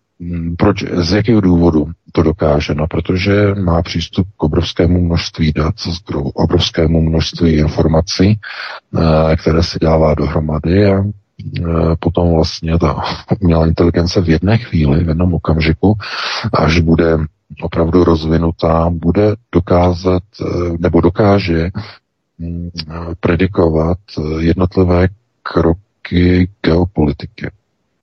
proč, 0.59 0.85
z 0.85 1.13
jakého 1.13 1.41
důvodu 1.41 1.87
to 2.13 2.23
dokáže? 2.23 2.75
No, 2.75 2.87
protože 2.87 3.55
má 3.55 3.83
přístup 3.83 4.29
k 4.37 4.43
obrovskému 4.43 5.01
množství 5.01 5.53
dat, 5.53 5.75
k 6.05 6.15
obrovskému 6.35 7.01
množství 7.01 7.53
informací, 7.53 8.41
eh, 8.97 9.37
které 9.37 9.63
si 9.63 9.79
dává 9.83 10.15
dohromady 10.15 10.87
a 10.87 11.05
potom 12.01 12.35
vlastně 12.35 12.79
ta 12.79 13.03
umělá 13.41 13.67
inteligence 13.67 14.21
v 14.21 14.29
jedné 14.29 14.59
chvíli, 14.59 15.05
v 15.05 15.09
jednom 15.09 15.35
okamžiku, 15.35 15.95
až 16.53 16.81
bude 16.81 17.19
opravdu 17.63 18.05
rozvinutá, 18.05 18.91
bude 18.91 19.37
dokázat 19.53 20.23
nebo 20.79 21.01
dokáže 21.01 21.71
mm, 22.39 22.71
predikovat 23.21 23.99
jednotlivé 24.39 25.09
kroky 25.43 26.49
geopolitiky. 26.63 27.51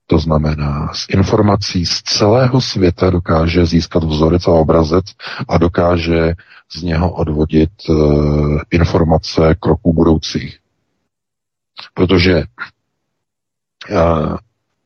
To 0.08 0.20
znamená, 0.20 0.94
z 0.94 1.06
informací 1.10 1.86
z 1.86 2.02
celého 2.02 2.62
světa 2.62 3.10
dokáže 3.10 3.66
získat 3.66 4.04
vzorec 4.04 4.48
a 4.48 4.52
obrazec 4.52 5.06
a 5.48 5.58
dokáže 5.58 6.34
z 6.72 6.84
něho 6.84 7.12
odvodit 7.12 7.72
uh, 7.90 8.60
informace 8.72 9.56
kroků 9.60 9.94
budoucích. 9.94 10.60
Protože 11.94 12.44
uh, 13.92 14.38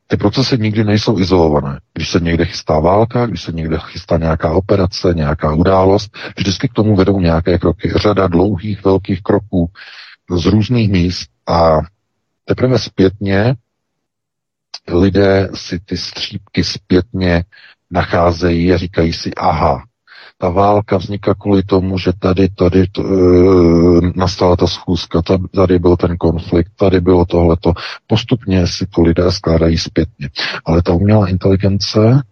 ty 0.06 0.16
procesy 0.16 0.58
nikdy 0.58 0.84
nejsou 0.84 1.18
izolované. 1.18 1.80
Když 1.94 2.10
se 2.10 2.20
někde 2.20 2.44
chystá 2.44 2.80
válka, 2.80 3.26
když 3.26 3.42
se 3.42 3.52
někde 3.52 3.78
chystá 3.78 4.18
nějaká 4.18 4.52
operace, 4.52 5.14
nějaká 5.14 5.54
událost, 5.54 6.10
vždycky 6.36 6.68
k 6.68 6.72
tomu 6.72 6.96
vedou 6.96 7.20
nějaké 7.20 7.58
kroky. 7.58 7.92
Řada 7.96 8.26
dlouhých, 8.26 8.84
velkých 8.84 9.22
kroků 9.22 9.70
z 10.30 10.46
různých 10.46 10.90
míst 10.90 11.30
a 11.46 11.78
teprve 12.44 12.78
zpětně 12.78 13.54
lidé 14.88 15.48
si 15.54 15.80
ty 15.80 15.96
střípky 15.96 16.64
zpětně 16.64 17.44
nacházejí 17.90 18.72
a 18.72 18.76
říkají 18.76 19.12
si, 19.12 19.34
aha, 19.34 19.82
ta 20.38 20.48
válka 20.48 20.96
vznikla 20.96 21.34
kvůli 21.34 21.62
tomu, 21.62 21.98
že 21.98 22.12
tady, 22.18 22.48
tady 22.48 22.86
to, 22.86 23.02
e, 23.04 24.12
nastala 24.16 24.56
ta 24.56 24.66
schůzka, 24.66 25.22
tady 25.54 25.78
byl 25.78 25.96
ten 25.96 26.16
konflikt, 26.16 26.72
tady 26.76 27.00
bylo 27.00 27.24
tohleto. 27.24 27.72
Postupně 28.06 28.66
si 28.66 28.86
to 28.86 29.02
lidé 29.02 29.32
skládají 29.32 29.78
zpětně. 29.78 30.30
Ale 30.64 30.82
ta 30.82 30.92
umělá 30.92 31.28
inteligence 31.28 32.22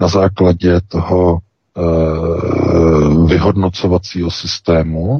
na 0.00 0.08
základě 0.08 0.80
toho 0.88 1.38
e, 1.38 1.82
vyhodnocovacího 3.26 4.30
systému 4.30 5.18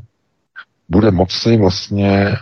bude 0.88 1.11
moci 1.11 1.57
vlastně 1.57 2.37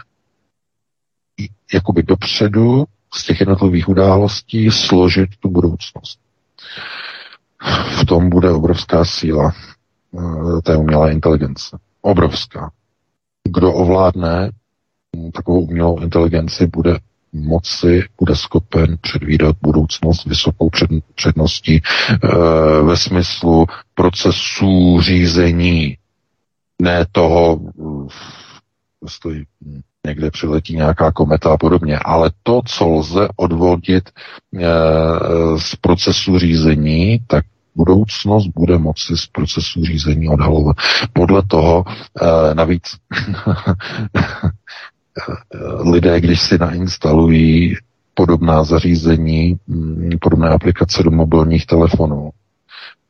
jakoby 1.74 2.02
dopředu 2.02 2.84
z 3.14 3.24
těch 3.24 3.40
jednotlivých 3.40 3.88
událostí 3.88 4.70
složit 4.70 5.30
tu 5.40 5.48
budoucnost. 5.48 6.18
V 8.00 8.04
tom 8.06 8.30
bude 8.30 8.50
obrovská 8.50 9.04
síla 9.04 9.52
eh, 10.18 10.62
té 10.62 10.76
umělé 10.76 11.12
inteligence. 11.12 11.78
Obrovská. 12.02 12.70
Kdo 13.48 13.72
ovládne 13.72 14.50
takovou 15.32 15.60
umělou 15.60 15.98
inteligenci, 15.98 16.66
bude 16.66 16.98
moci, 17.32 18.04
bude 18.18 18.36
schopen 18.36 18.96
předvídat 19.00 19.56
budoucnost 19.62 20.24
vysokou 20.24 20.70
před, 20.70 20.90
předností 21.14 21.76
e, 21.76 21.82
ve 22.82 22.96
smyslu 22.96 23.66
procesů 23.94 25.00
řízení, 25.00 25.96
ne 26.82 27.06
toho, 27.12 27.60
jestli 29.02 29.44
někde 30.06 30.30
přiletí 30.30 30.76
nějaká 30.76 31.12
kometa 31.12 31.52
a 31.52 31.56
podobně, 31.56 31.98
ale 31.98 32.30
to, 32.42 32.62
co 32.66 32.88
lze 32.88 33.28
odvodit 33.36 34.08
e, 34.08 34.62
z 35.58 35.76
procesu 35.76 36.38
řízení, 36.38 37.18
tak 37.26 37.44
budoucnost 37.74 38.46
bude 38.46 38.78
moci 38.78 39.16
z 39.16 39.26
procesu 39.26 39.84
řízení 39.84 40.28
odhalovat. 40.28 40.76
Podle 41.12 41.42
toho 41.42 41.84
e, 41.88 42.54
navíc 42.54 42.82
lidé, 45.90 46.20
když 46.20 46.40
si 46.40 46.58
nainstalují 46.58 47.76
podobná 48.14 48.64
zařízení, 48.64 49.56
podobné 50.20 50.48
aplikace 50.48 51.02
do 51.02 51.10
mobilních 51.10 51.66
telefonů, 51.66 52.30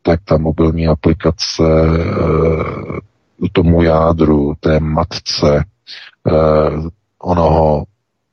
tak 0.02 0.20
ta 0.24 0.38
mobilní 0.38 0.86
aplikace 0.86 1.62
e, 1.62 3.48
tomu 3.52 3.82
jádru, 3.82 4.54
té 4.60 4.80
matce, 4.80 5.64
onoho 7.22 7.84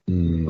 mm, 0.08 0.48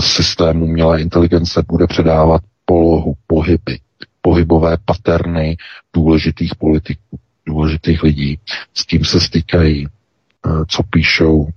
systému 0.00 0.64
umělé 0.64 1.00
inteligence 1.00 1.62
bude 1.68 1.86
předávat 1.86 2.42
polohu, 2.64 3.14
pohyby, 3.26 3.78
pohybové 4.22 4.76
paterny 4.84 5.56
důležitých 5.94 6.54
politiků, 6.54 7.18
důležitých 7.46 8.02
lidí, 8.02 8.38
s 8.74 8.86
tím 8.86 9.04
se 9.04 9.20
stýkají, 9.20 9.86
eh, 9.86 10.50
co 10.68 10.82
píšou, 10.82 11.48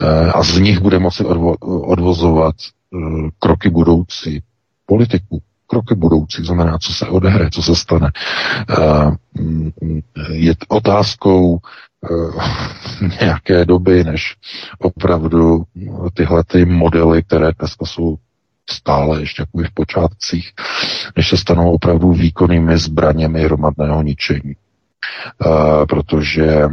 eh, 0.00 0.32
a 0.32 0.42
z 0.42 0.58
nich 0.58 0.80
bude 0.80 0.98
moci 0.98 1.24
odvo- 1.24 1.56
odvozovat 1.92 2.54
eh, 2.94 2.98
kroky 3.38 3.70
budoucí 3.70 4.42
politiků, 4.86 5.42
kroky 5.66 5.94
budoucí, 5.94 6.44
znamená, 6.44 6.78
co 6.78 6.92
se 6.92 7.06
odehraje, 7.06 7.50
co 7.50 7.62
se 7.62 7.74
stane. 7.76 8.10
Mm, 9.34 9.70
je 10.30 10.54
otázkou 10.68 11.58
Eh, 11.58 11.83
nějaké 13.20 13.64
doby, 13.64 14.04
než 14.04 14.36
opravdu 14.78 15.62
tyhle 16.14 16.44
ty 16.44 16.64
modely, 16.64 17.22
které 17.22 17.50
dneska 17.58 17.86
jsou 17.86 18.16
stále 18.70 19.20
ještě 19.20 19.44
v 19.54 19.74
počátcích, 19.74 20.52
než 21.16 21.28
se 21.28 21.36
stanou 21.36 21.72
opravdu 21.72 22.12
výkonnými 22.12 22.78
zbraněmi 22.78 23.42
hromadného 23.42 24.02
ničení. 24.02 24.56
Uh, 25.46 25.86
protože 25.86 26.68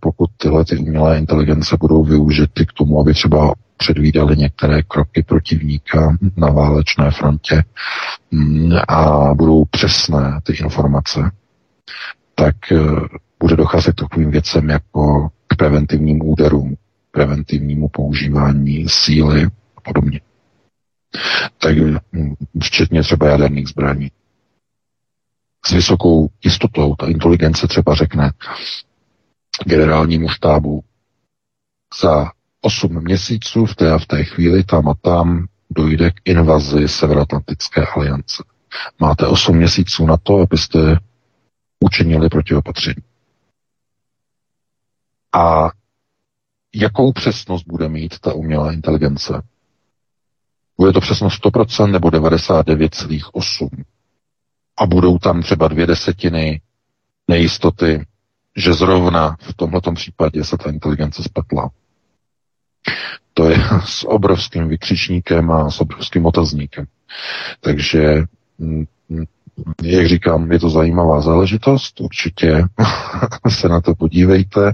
pokud 0.00 0.30
tyhle 0.36 0.64
ty 0.64 0.76
umělé 0.76 1.18
inteligence 1.18 1.76
budou 1.80 2.04
využity 2.04 2.66
k 2.66 2.72
tomu, 2.72 3.00
aby 3.00 3.14
třeba 3.14 3.54
předvídali 3.76 4.36
některé 4.36 4.82
kroky 4.82 5.22
protivníka 5.22 6.16
na 6.36 6.48
válečné 6.48 7.10
frontě 7.10 7.64
mm, 8.30 8.72
a 8.88 9.34
budou 9.34 9.64
přesné 9.64 10.40
ty 10.42 10.52
informace, 10.52 11.30
tak 12.34 12.56
uh, 12.72 12.98
bude 13.44 13.56
docházet 13.56 13.92
k 13.92 14.00
takovým 14.00 14.30
věcem 14.30 14.70
jako 14.70 15.28
k 15.46 15.56
preventivním 15.56 16.28
úderům, 16.28 16.76
preventivnímu 17.10 17.88
používání 17.88 18.88
síly 18.88 19.46
a 19.76 19.80
podobně. 19.80 20.20
Tak 21.58 21.76
hm, 21.78 22.34
včetně 22.62 23.02
třeba 23.02 23.28
jaderných 23.28 23.68
zbraní. 23.68 24.10
S 25.66 25.72
vysokou 25.72 26.28
jistotou 26.44 26.94
ta 26.94 27.06
inteligence 27.06 27.68
třeba 27.68 27.94
řekne 27.94 28.32
generálnímu 29.66 30.28
štábu 30.28 30.84
za 32.00 32.30
8 32.60 33.04
měsíců 33.04 33.66
v 33.66 33.74
té 33.74 33.92
a 33.92 33.98
v 33.98 34.06
té 34.06 34.24
chvíli 34.24 34.64
tam 34.64 34.88
a 34.88 34.94
tam 35.02 35.46
dojde 35.70 36.10
k 36.10 36.14
invazi 36.24 36.88
Severoatlantické 36.88 37.86
aliance. 37.86 38.44
Máte 39.00 39.26
8 39.26 39.56
měsíců 39.56 40.06
na 40.06 40.16
to, 40.16 40.40
abyste 40.40 40.98
učinili 41.80 42.28
protiopatření. 42.28 43.13
A 45.34 45.70
jakou 46.74 47.12
přesnost 47.12 47.62
bude 47.66 47.88
mít 47.88 48.18
ta 48.18 48.32
umělá 48.32 48.72
inteligence? 48.72 49.42
Bude 50.78 50.92
to 50.92 51.00
přesnost 51.00 51.44
100% 51.44 51.90
nebo 51.90 52.08
99,8%? 52.08 53.68
A 54.78 54.86
budou 54.86 55.18
tam 55.18 55.42
třeba 55.42 55.68
dvě 55.68 55.86
desetiny 55.86 56.60
nejistoty, 57.28 58.06
že 58.56 58.72
zrovna 58.74 59.36
v 59.40 59.54
tomto 59.54 59.92
případě 59.92 60.44
se 60.44 60.56
ta 60.58 60.70
inteligence 60.70 61.22
spletla. 61.22 61.70
To 63.34 63.48
je 63.50 63.56
s 63.84 64.04
obrovským 64.08 64.68
vykřičníkem 64.68 65.50
a 65.50 65.70
s 65.70 65.80
obrovským 65.80 66.26
otazníkem. 66.26 66.86
Takže 67.60 68.24
mm, 68.58 68.84
jak 69.82 70.06
říkám, 70.06 70.52
je 70.52 70.58
to 70.58 70.70
zajímavá 70.70 71.20
záležitost, 71.20 72.00
určitě 72.00 72.64
se 73.48 73.68
na 73.68 73.80
to 73.80 73.94
podívejte. 73.94 74.72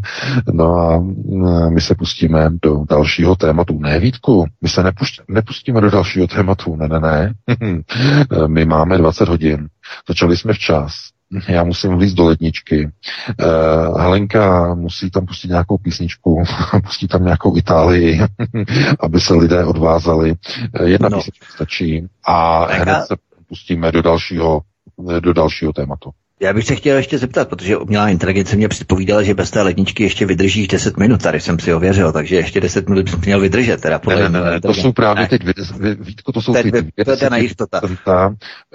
No 0.52 0.74
a 0.74 0.98
mm, 0.98 1.74
my 1.74 1.80
se 1.80 1.94
pustíme 1.94 2.50
do 2.62 2.84
dalšího 2.88 3.36
tématu. 3.36 3.78
Ne, 3.78 4.00
Vítku, 4.00 4.46
my 4.62 4.68
se 4.68 4.82
nepušť, 4.82 5.20
nepustíme 5.28 5.80
do 5.80 5.90
dalšího 5.90 6.26
tématu, 6.26 6.76
ne, 6.76 6.88
ne, 6.88 7.00
ne. 7.00 7.34
my 8.46 8.64
máme 8.64 8.98
20 8.98 9.28
hodin. 9.28 9.68
Začali 10.08 10.36
jsme 10.36 10.52
včas. 10.52 10.92
Já 11.48 11.64
musím 11.64 11.96
vlízt 11.96 12.16
do 12.16 12.24
ledničky. 12.24 12.90
Uh, 13.40 14.00
Helenka 14.00 14.74
musí 14.74 15.10
tam 15.10 15.26
pustit 15.26 15.48
nějakou 15.48 15.78
písničku, 15.78 16.42
pustí 16.82 17.08
tam 17.08 17.24
nějakou 17.24 17.56
Itálii, 17.56 18.20
aby 19.00 19.20
se 19.20 19.34
lidé 19.34 19.64
odvázali. 19.64 20.34
Jedna 20.84 21.08
no. 21.08 21.18
písnička 21.18 21.46
stačí 21.54 22.06
a 22.26 22.66
hned 22.72 23.02
se 23.06 23.16
pustíme 23.48 23.92
do 23.92 24.02
dalšího, 24.02 24.60
do 25.20 25.32
dalšího 25.32 25.72
tématu. 25.72 26.10
Já 26.42 26.52
bych 26.52 26.66
se 26.66 26.76
chtěl 26.76 26.96
ještě 26.96 27.18
zeptat, 27.18 27.48
protože 27.48 27.76
umělá 27.76 28.08
inteligence 28.08 28.56
mě 28.56 28.68
předpovídala, 28.68 29.22
že 29.22 29.34
bez 29.34 29.50
té 29.50 29.62
ledničky 29.62 30.02
ještě 30.02 30.26
vydržíš 30.26 30.68
10 30.68 30.96
minut. 30.96 31.22
Tady 31.22 31.40
jsem 31.40 31.58
si 31.58 31.74
ověřil, 31.74 32.12
takže 32.12 32.36
ještě 32.36 32.60
10 32.60 32.88
minut 32.88 33.04
bys 33.04 33.16
měl 33.16 33.40
vydržet. 33.40 33.80
Teda 33.80 33.98
podle 33.98 34.28
ne, 34.28 34.40
ne, 34.40 34.50
ne, 34.50 34.60
to 34.60 34.74
jsou 34.74 34.92
právě 34.92 35.22
ne. 35.22 35.28
teď, 35.28 35.42
Vítko, 36.00 36.32
to 36.32 36.42
jsou 36.42 36.52
teď, 36.52 36.72
teď 36.72 37.04
to 37.04 37.24
je 37.24 37.30
nejistota. 37.30 37.80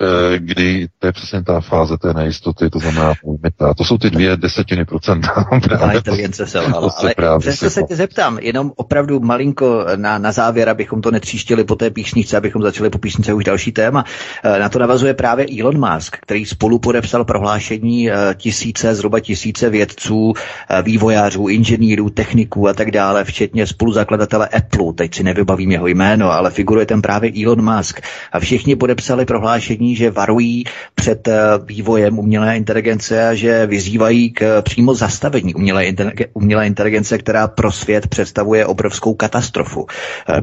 Eh, 0.02 0.40
kdy 0.40 0.88
to 1.00 1.08
je 1.08 1.14
přesně 1.14 1.44
ta 1.44 1.62
fáze 1.62 1.98
té 1.98 2.14
nejistoty, 2.14 2.70
to 2.70 2.80
znamená 2.80 3.14
půlmita. 3.22 3.74
To 3.74 3.84
jsou 3.84 3.98
ty 3.98 4.10
dvě 4.10 4.38
desetiny 4.38 4.86
procenta. 4.86 5.46
Umělá 5.52 5.92
inteligence 5.92 6.48
selhala. 6.48 6.94
Ale 6.98 7.40
přesto 7.40 7.70
se 7.70 7.84
tě 7.84 7.96
zeptám, 7.96 8.40
jenom 8.40 8.72
opravdu 8.76 9.20
malinko 9.20 9.86
na, 9.96 10.18
na 10.18 10.32
závěr, 10.32 10.70
abychom 10.70 11.02
to 11.02 11.12
netříštili 11.12 11.64
po 11.64 11.76
té 11.76 11.90
píšničce, 11.90 12.38
abychom 12.38 12.62
začali 12.62 12.90
po 12.90 12.98
píšničce 12.98 13.34
už 13.34 13.44
další 13.44 13.72
téma. 13.72 14.06
Eh, 14.44 14.60
na 14.60 14.70
to 14.70 14.80
navazuje 14.80 15.14
právě 15.14 15.46
Elon 15.62 15.94
Musk, 15.94 16.18
který 16.22 16.46
spolu 16.46 16.80
podepsal 16.80 17.26
prohlášení 17.26 17.55
prohlášení 17.56 18.12
eh, 18.12 18.16
tisíce, 18.38 18.96
zhruba 18.96 19.20
tisíce 19.20 19.70
vědců, 19.70 20.34
eh, 20.70 20.82
vývojářů, 20.82 21.48
inženýrů, 21.48 22.10
techniků 22.10 22.68
a 22.68 22.74
tak 22.74 22.92
dále, 22.92 23.24
včetně 23.24 23.68
spoluzakladatele 23.68 24.48
Apple. 24.48 24.94
Teď 24.96 25.16
si 25.16 25.24
nevybavím 25.24 25.72
jeho 25.72 25.88
jméno, 25.88 26.32
ale 26.32 26.52
figuruje 26.52 26.86
tam 26.86 27.02
právě 27.02 27.32
Elon 27.44 27.76
Musk. 27.76 28.02
A 28.32 28.40
všichni 28.40 28.76
podepsali 28.76 29.26
prohlášení, 29.26 29.96
že 29.96 30.12
varují 30.12 30.64
před 30.96 31.28
eh, 31.28 31.34
vývojem 31.66 32.20
umělé 32.20 32.58
inteligence 32.58 33.28
a 33.28 33.34
že 33.34 33.66
vyzývají 33.68 34.30
k 34.32 34.62
přímo 34.62 34.94
zastavení 34.96 35.56
umělé, 35.56 35.86
umělé 36.34 36.68
inteligence, 36.68 37.18
která 37.18 37.48
pro 37.48 37.72
svět 37.72 38.08
představuje 38.08 38.66
obrovskou 38.66 39.14
katastrofu. 39.14 39.88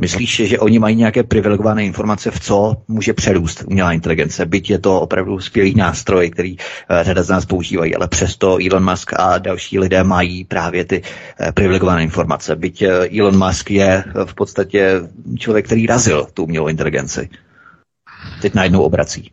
Myslíš, 0.01 0.43
že 0.45 0.59
oni 0.59 0.79
mají 0.79 0.97
nějaké 0.97 1.23
privilegované 1.23 1.85
informace, 1.85 2.31
v 2.31 2.41
co 2.41 2.77
může 2.89 3.13
přerůst 3.13 3.65
umělá 3.67 3.93
inteligence? 3.93 4.47
Byť 4.47 4.71
je 4.71 4.79
to 4.79 5.01
opravdu 5.01 5.41
skvělý 5.41 5.75
nástroj, 5.75 6.31
který 6.31 6.57
řada 7.03 7.23
z 7.23 7.29
nás 7.29 7.45
používají, 7.47 7.97
ale 7.97 8.09
přesto 8.09 8.59
Elon 8.71 8.91
Musk 8.91 9.13
a 9.17 9.39
další 9.39 9.79
lidé 9.79 10.05
mají 10.05 10.45
právě 10.45 10.85
ty 10.85 11.03
eh, 11.41 11.53
privilegované 11.53 12.03
informace. 12.03 12.57
Byť 12.57 12.83
eh, 12.83 13.21
Elon 13.21 13.47
Musk 13.47 13.71
je 13.71 14.05
v 14.25 14.35
podstatě 14.35 15.01
člověk, 15.39 15.67
který 15.67 15.87
razil 15.87 16.27
tu 16.35 16.45
umělou 16.45 16.69
inteligenci. 16.69 17.29
Teď 18.43 18.55
najednou 18.55 18.83
obrací. 18.83 19.31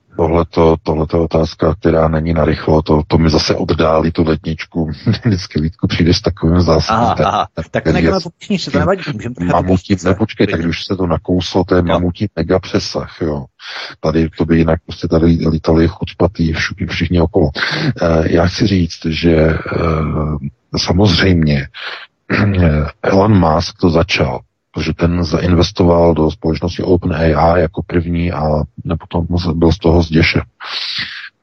Tohle 0.84 1.06
je 1.14 1.20
otázka, 1.20 1.76
která 1.76 2.08
není 2.08 2.34
na 2.34 2.46
rychlo, 2.46 2.82
to, 2.82 3.02
to 3.08 3.18
mi 3.18 3.30
zase 3.30 3.56
oddálí 3.56 4.12
tu 4.12 4.24
letničku. 4.24 4.92
Vždycky 5.26 5.62
Vítku 5.62 5.88
přijde 5.88 6.14
s 6.14 6.22
takovým 6.22 6.62
zásadem. 6.62 7.04
Aha, 7.04 7.16
aha, 7.26 7.48
tak 7.72 7.84
to 7.84 7.92
necháme 7.92 8.20
se 8.58 8.72
to 8.72 8.80
nevadí. 8.80 9.02
Mamutí, 9.40 9.96
ne, 10.06 10.16
počkej, 10.16 10.48
tak 10.48 10.62
když 10.62 10.86
se 10.86 10.96
to 10.96 11.08
nakouslo, 11.08 11.64
to 11.64 11.76
je 11.76 11.82
mamutí 11.82 12.28
mega 12.36 12.60
přesah, 12.60 13.18
jo. 13.22 13.46
Tady 14.00 14.30
to 14.38 14.46
by 14.46 14.58
jinak 14.58 14.80
prostě 14.86 15.08
tady 15.08 15.26
lítali 15.26 15.88
chucpatý 15.88 16.54
všichni, 16.54 16.88
všichni 16.88 17.22
okolo. 17.22 17.50
E, 18.02 18.34
já 18.36 18.48
chci 18.48 18.68
říct, 18.68 19.06
že 19.06 19.36
e, 19.36 19.58
samozřejmě 20.78 21.68
Elon 23.04 23.40
Musk 23.40 23.78
to 23.82 23.90
začal 23.90 24.40
protože 24.72 24.94
ten 24.94 25.24
zainvestoval 25.24 26.14
do 26.14 26.32
společnosti 26.32 26.84
OpenAI 26.84 27.32
jako 27.62 27.84
první 27.84 28.32
a 28.32 28.44
potom 29.00 29.28
byl 29.56 29.72
z 29.72 29.78
toho 29.78 30.02
zděšen. 30.02 30.42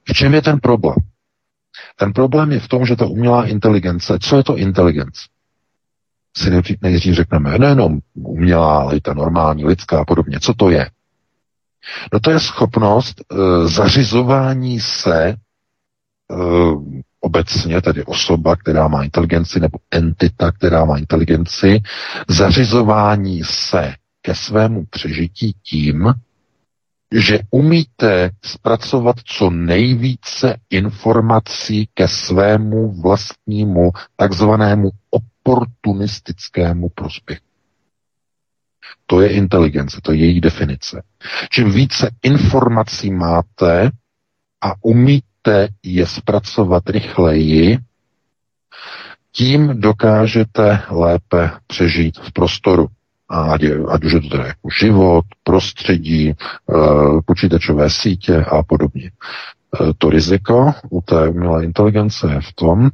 V 0.08 0.12
čem 0.12 0.34
je 0.34 0.42
ten 0.42 0.60
problém? 0.60 0.96
Ten 1.96 2.12
problém 2.12 2.52
je 2.52 2.60
v 2.60 2.68
tom, 2.68 2.86
že 2.86 2.96
ta 2.96 3.06
umělá 3.06 3.46
inteligence, 3.46 4.18
co 4.20 4.36
je 4.36 4.44
to 4.44 4.56
inteligence? 4.56 5.20
Si 6.36 6.50
nejdřív 6.82 7.14
řekneme, 7.14 7.58
nejenom 7.58 7.98
umělá, 8.14 8.80
ale 8.80 8.96
i 8.96 9.00
ta 9.00 9.14
normální, 9.14 9.64
lidská 9.64 10.00
a 10.00 10.04
podobně. 10.04 10.40
Co 10.40 10.54
to 10.54 10.70
je? 10.70 10.90
No 12.12 12.20
to 12.20 12.30
je 12.30 12.40
schopnost 12.40 13.20
e, 13.20 13.68
zařizování 13.68 14.80
se 14.80 15.28
e, 15.28 15.36
obecně, 17.26 17.82
tedy 17.82 18.04
osoba, 18.04 18.56
která 18.56 18.88
má 18.88 19.04
inteligenci, 19.04 19.60
nebo 19.60 19.78
entita, 19.90 20.52
která 20.52 20.84
má 20.84 20.98
inteligenci, 20.98 21.80
zařizování 22.28 23.42
se 23.44 23.94
ke 24.22 24.34
svému 24.34 24.84
přežití 24.90 25.52
tím, 25.62 26.14
že 27.14 27.38
umíte 27.50 28.30
zpracovat 28.44 29.16
co 29.24 29.50
nejvíce 29.50 30.56
informací 30.70 31.88
ke 31.94 32.08
svému 32.08 32.92
vlastnímu 33.02 33.90
takzvanému 34.16 34.90
oportunistickému 35.10 36.88
prospěchu. 36.88 37.44
To 39.06 39.20
je 39.20 39.32
inteligence, 39.32 40.00
to 40.02 40.12
je 40.12 40.18
její 40.18 40.40
definice. 40.40 41.02
Čím 41.50 41.70
více 41.72 42.10
informací 42.22 43.10
máte 43.10 43.90
a 44.60 44.72
umíte 44.80 45.26
můžete 45.46 45.68
je 45.82 46.06
zpracovat 46.06 46.90
rychleji, 46.90 47.78
tím 49.32 49.80
dokážete 49.80 50.82
lépe 50.90 51.50
přežít 51.66 52.18
v 52.18 52.32
prostoru. 52.32 52.86
Ať, 53.28 53.62
ať 53.88 54.04
už 54.04 54.12
je 54.12 54.20
to 54.20 54.28
teda 54.28 54.46
jako 54.46 54.68
život, 54.80 55.24
prostředí, 55.42 56.30
eh, 56.30 56.74
počítačové 57.24 57.90
sítě 57.90 58.44
a 58.44 58.62
podobně. 58.62 59.10
Eh, 59.10 59.92
to 59.98 60.10
riziko 60.10 60.72
u 60.90 61.00
té 61.00 61.28
umělé 61.28 61.64
inteligence 61.64 62.32
je 62.32 62.40
v 62.40 62.52
tom, 62.52 62.90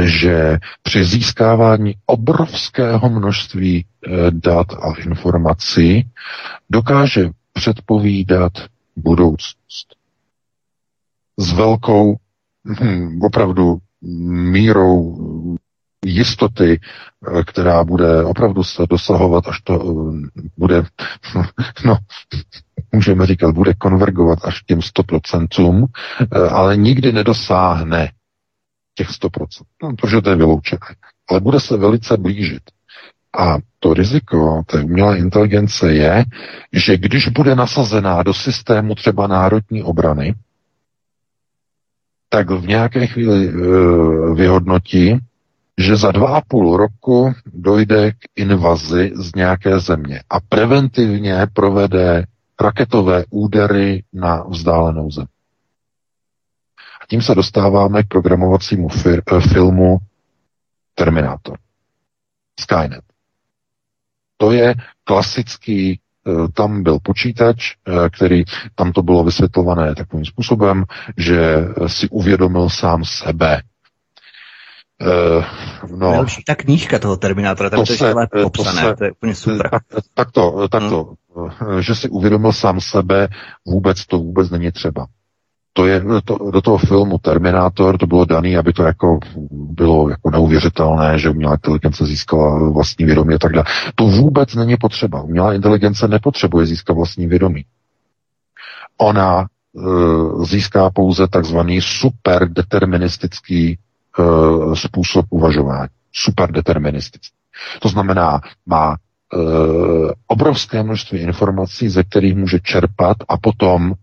že 0.00 0.58
při 0.82 1.04
získávání 1.04 1.94
obrovského 2.06 3.10
množství 3.10 3.84
eh, 3.84 4.10
dat 4.30 4.66
a 4.72 4.94
informací 5.04 6.10
dokáže 6.70 7.30
předpovídat 7.52 8.52
budoucnost 8.96 10.03
s 11.38 11.52
velkou 11.52 12.16
hm, 12.80 13.18
opravdu 13.22 13.78
mírou 14.52 15.16
jistoty, 16.06 16.80
která 17.46 17.84
bude 17.84 18.24
opravdu 18.24 18.64
se 18.64 18.82
dosahovat, 18.90 19.48
až 19.48 19.60
to 19.60 19.78
hm, 19.78 20.28
bude, 20.56 20.82
no, 21.84 21.98
můžeme 22.92 23.26
říkat, 23.26 23.54
bude 23.54 23.74
konvergovat 23.74 24.38
až 24.44 24.60
k 24.60 24.64
těm 24.64 24.78
100%, 24.78 25.86
ale 26.50 26.76
nikdy 26.76 27.12
nedosáhne 27.12 28.12
těch 28.94 29.08
100%, 29.08 29.46
no, 29.82 29.96
protože 29.96 30.20
to 30.20 30.30
je 30.30 30.36
vyloučené. 30.36 30.80
Ale 31.30 31.40
bude 31.40 31.60
se 31.60 31.76
velice 31.76 32.16
blížit. 32.16 32.62
A 33.38 33.58
to 33.78 33.94
riziko 33.94 34.62
té 34.66 34.82
umělé 34.82 35.18
inteligence 35.18 35.92
je, 35.92 36.24
že 36.72 36.96
když 36.96 37.28
bude 37.28 37.54
nasazená 37.54 38.22
do 38.22 38.34
systému 38.34 38.94
třeba 38.94 39.26
národní 39.26 39.82
obrany, 39.82 40.34
tak 42.34 42.50
v 42.50 42.66
nějaké 42.66 43.06
chvíli 43.06 43.48
uh, 43.48 44.36
vyhodnotí, 44.36 45.18
že 45.78 45.96
za 45.96 46.12
dva 46.12 46.36
a 46.36 46.40
půl 46.40 46.76
roku 46.76 47.32
dojde 47.46 48.12
k 48.12 48.16
invazi 48.36 49.12
z 49.14 49.34
nějaké 49.34 49.78
země 49.78 50.22
a 50.30 50.40
preventivně 50.40 51.46
provede 51.52 52.24
raketové 52.60 53.24
údery 53.30 54.04
na 54.12 54.42
vzdálenou 54.42 55.10
zemi. 55.10 55.28
A 57.02 57.06
tím 57.08 57.22
se 57.22 57.34
dostáváme 57.34 58.02
k 58.02 58.08
programovacímu 58.08 58.88
fir- 58.88 59.22
eh, 59.36 59.40
filmu 59.40 59.98
Terminator. 60.94 61.58
Skynet. 62.60 63.04
To 64.36 64.52
je 64.52 64.74
klasický 65.04 65.90
Eh, 65.90 66.03
tam 66.54 66.82
byl 66.82 66.98
počítač, 67.02 67.72
eh, 67.88 68.10
který, 68.10 68.44
tam 68.74 68.92
to 68.92 69.02
bylo 69.02 69.24
vysvětlované 69.24 69.94
takovým 69.94 70.24
způsobem, 70.24 70.84
že 71.16 71.64
si 71.86 72.08
uvědomil 72.08 72.68
sám 72.70 73.04
sebe. 73.04 73.62
Uh, 75.02 75.44
no, 75.98 76.26
ta 76.46 76.54
knížka 76.54 76.98
toho 76.98 77.16
Terminátora, 77.16 77.70
tam 77.70 77.80
to, 77.80 77.86
to 77.86 77.92
je 77.92 77.98
se, 77.98 78.14
popsané, 78.42 78.82
to, 78.82 78.88
se, 78.88 78.96
to 78.96 79.04
je 79.04 79.12
úplně 79.12 79.34
super. 79.34 79.70
Tak, 79.70 79.82
tak 80.14 80.30
to, 80.32 80.68
tak 80.68 80.82
to 80.82 81.14
hmm. 81.36 81.82
že 81.82 81.94
si 81.94 82.08
uvědomil 82.08 82.52
sám 82.52 82.80
sebe, 82.80 83.28
vůbec 83.66 84.06
to 84.06 84.18
vůbec 84.18 84.50
není 84.50 84.72
třeba 84.72 85.06
to 85.76 85.86
je 85.86 86.02
to, 86.24 86.50
do 86.50 86.60
toho 86.62 86.78
filmu 86.78 87.18
Terminátor 87.18 87.98
to 87.98 88.06
bylo 88.06 88.24
daný, 88.24 88.56
aby 88.56 88.72
to 88.72 88.82
jako 88.82 89.18
bylo 89.50 90.08
jako 90.08 90.30
neuvěřitelné, 90.30 91.18
že 91.18 91.30
umělá 91.30 91.52
inteligence 91.54 92.06
získala 92.06 92.70
vlastní 92.70 93.04
vědomí 93.06 93.34
a 93.34 93.38
tak 93.38 93.52
dále. 93.52 93.64
To 93.94 94.04
vůbec 94.04 94.54
není 94.54 94.76
potřeba. 94.76 95.22
Umělá 95.22 95.54
inteligence 95.54 96.08
nepotřebuje 96.08 96.66
získat 96.66 96.92
vlastní 96.92 97.26
vědomí. 97.26 97.64
Ona 98.98 99.40
e, 99.42 99.46
získá 100.44 100.90
pouze 100.90 101.28
takzvaný 101.28 101.80
superdeterministický 101.80 103.70
e, 103.72 103.76
způsob 104.76 105.26
uvažování. 105.30 105.88
Superdeterministický. 106.12 107.34
To 107.80 107.88
znamená, 107.88 108.40
má 108.66 108.94
e, 108.94 108.96
obrovské 110.26 110.82
množství 110.82 111.18
informací, 111.18 111.88
ze 111.88 112.02
kterých 112.04 112.34
může 112.36 112.60
čerpat 112.60 113.16
a 113.28 113.36
potom 113.38 113.94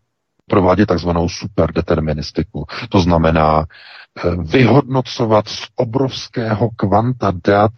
provádět 0.52 0.86
takzvanou 0.86 1.30
superdeterministiku. 1.30 2.66
To 2.90 3.00
znamená 3.02 3.64
eh, 3.64 4.36
vyhodnocovat 4.36 5.48
z 5.48 5.68
obrovského 5.76 6.70
kvanta 6.76 7.32
dat 7.48 7.72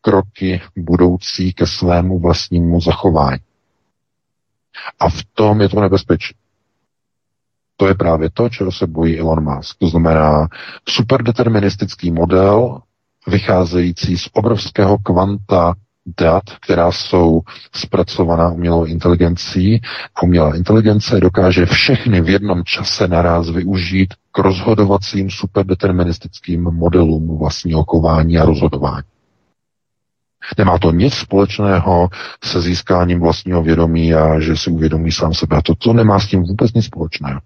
kroky 0.00 0.60
budoucí 0.78 1.52
ke 1.52 1.66
svému 1.66 2.18
vlastnímu 2.18 2.80
zachování. 2.80 3.38
A 5.00 5.08
v 5.08 5.24
tom 5.34 5.60
je 5.60 5.68
to 5.68 5.80
nebezpečí. 5.80 6.34
To 7.76 7.88
je 7.88 7.94
právě 7.94 8.30
to, 8.30 8.48
čeho 8.48 8.72
se 8.72 8.86
bojí 8.86 9.18
Elon 9.18 9.44
Musk. 9.44 9.76
To 9.78 9.88
znamená 9.88 10.48
superdeterministický 10.88 12.10
model, 12.10 12.80
vycházející 13.26 14.18
z 14.18 14.28
obrovského 14.32 14.98
kvanta 14.98 15.74
dat, 16.18 16.42
která 16.60 16.92
jsou 16.92 17.40
zpracovaná 17.74 18.48
umělou 18.48 18.84
inteligencí 18.84 19.80
umělá 20.22 20.56
inteligence 20.56 21.20
dokáže 21.20 21.66
všechny 21.66 22.20
v 22.20 22.28
jednom 22.28 22.64
čase 22.64 23.08
naraz 23.08 23.50
využít 23.50 24.14
k 24.32 24.38
rozhodovacím 24.38 25.30
superdeterministickým 25.30 26.62
modelům 26.62 27.38
vlastního 27.38 27.84
kování 27.84 28.38
a 28.38 28.44
rozhodování. 28.44 29.06
Nemá 30.58 30.78
to 30.78 30.90
nic 30.92 31.14
společného 31.14 32.08
se 32.44 32.60
získáním 32.60 33.20
vlastního 33.20 33.62
vědomí 33.62 34.14
a 34.14 34.40
že 34.40 34.56
si 34.56 34.70
uvědomí 34.70 35.12
sám 35.12 35.34
sebe. 35.34 35.56
A 35.56 35.62
to, 35.62 35.74
to 35.74 35.92
nemá 35.92 36.20
s 36.20 36.26
tím 36.26 36.42
vůbec 36.42 36.72
nic 36.72 36.84
společného. 36.84 37.40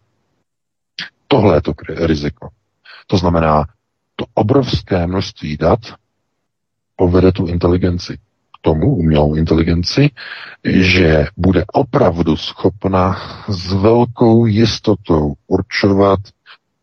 Tohle 1.28 1.56
je 1.56 1.62
to 1.62 1.72
riziko. 1.88 2.48
To 3.06 3.18
znamená, 3.18 3.64
to 4.16 4.24
obrovské 4.34 5.06
množství 5.06 5.56
dat 5.56 5.80
povede 6.96 7.32
tu 7.32 7.46
inteligenci 7.46 8.18
tomu, 8.64 8.96
umělou 8.96 9.34
inteligenci, 9.34 10.10
že 10.64 11.26
bude 11.36 11.64
opravdu 11.72 12.36
schopna 12.36 13.16
s 13.48 13.72
velkou 13.72 14.46
jistotou 14.46 15.34
určovat 15.46 16.20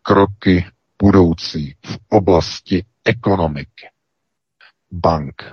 kroky 0.02 0.66
budoucí 1.02 1.76
v 1.86 1.98
oblasti 2.10 2.86
ekonomiky, 3.06 3.88
bank, 4.92 5.44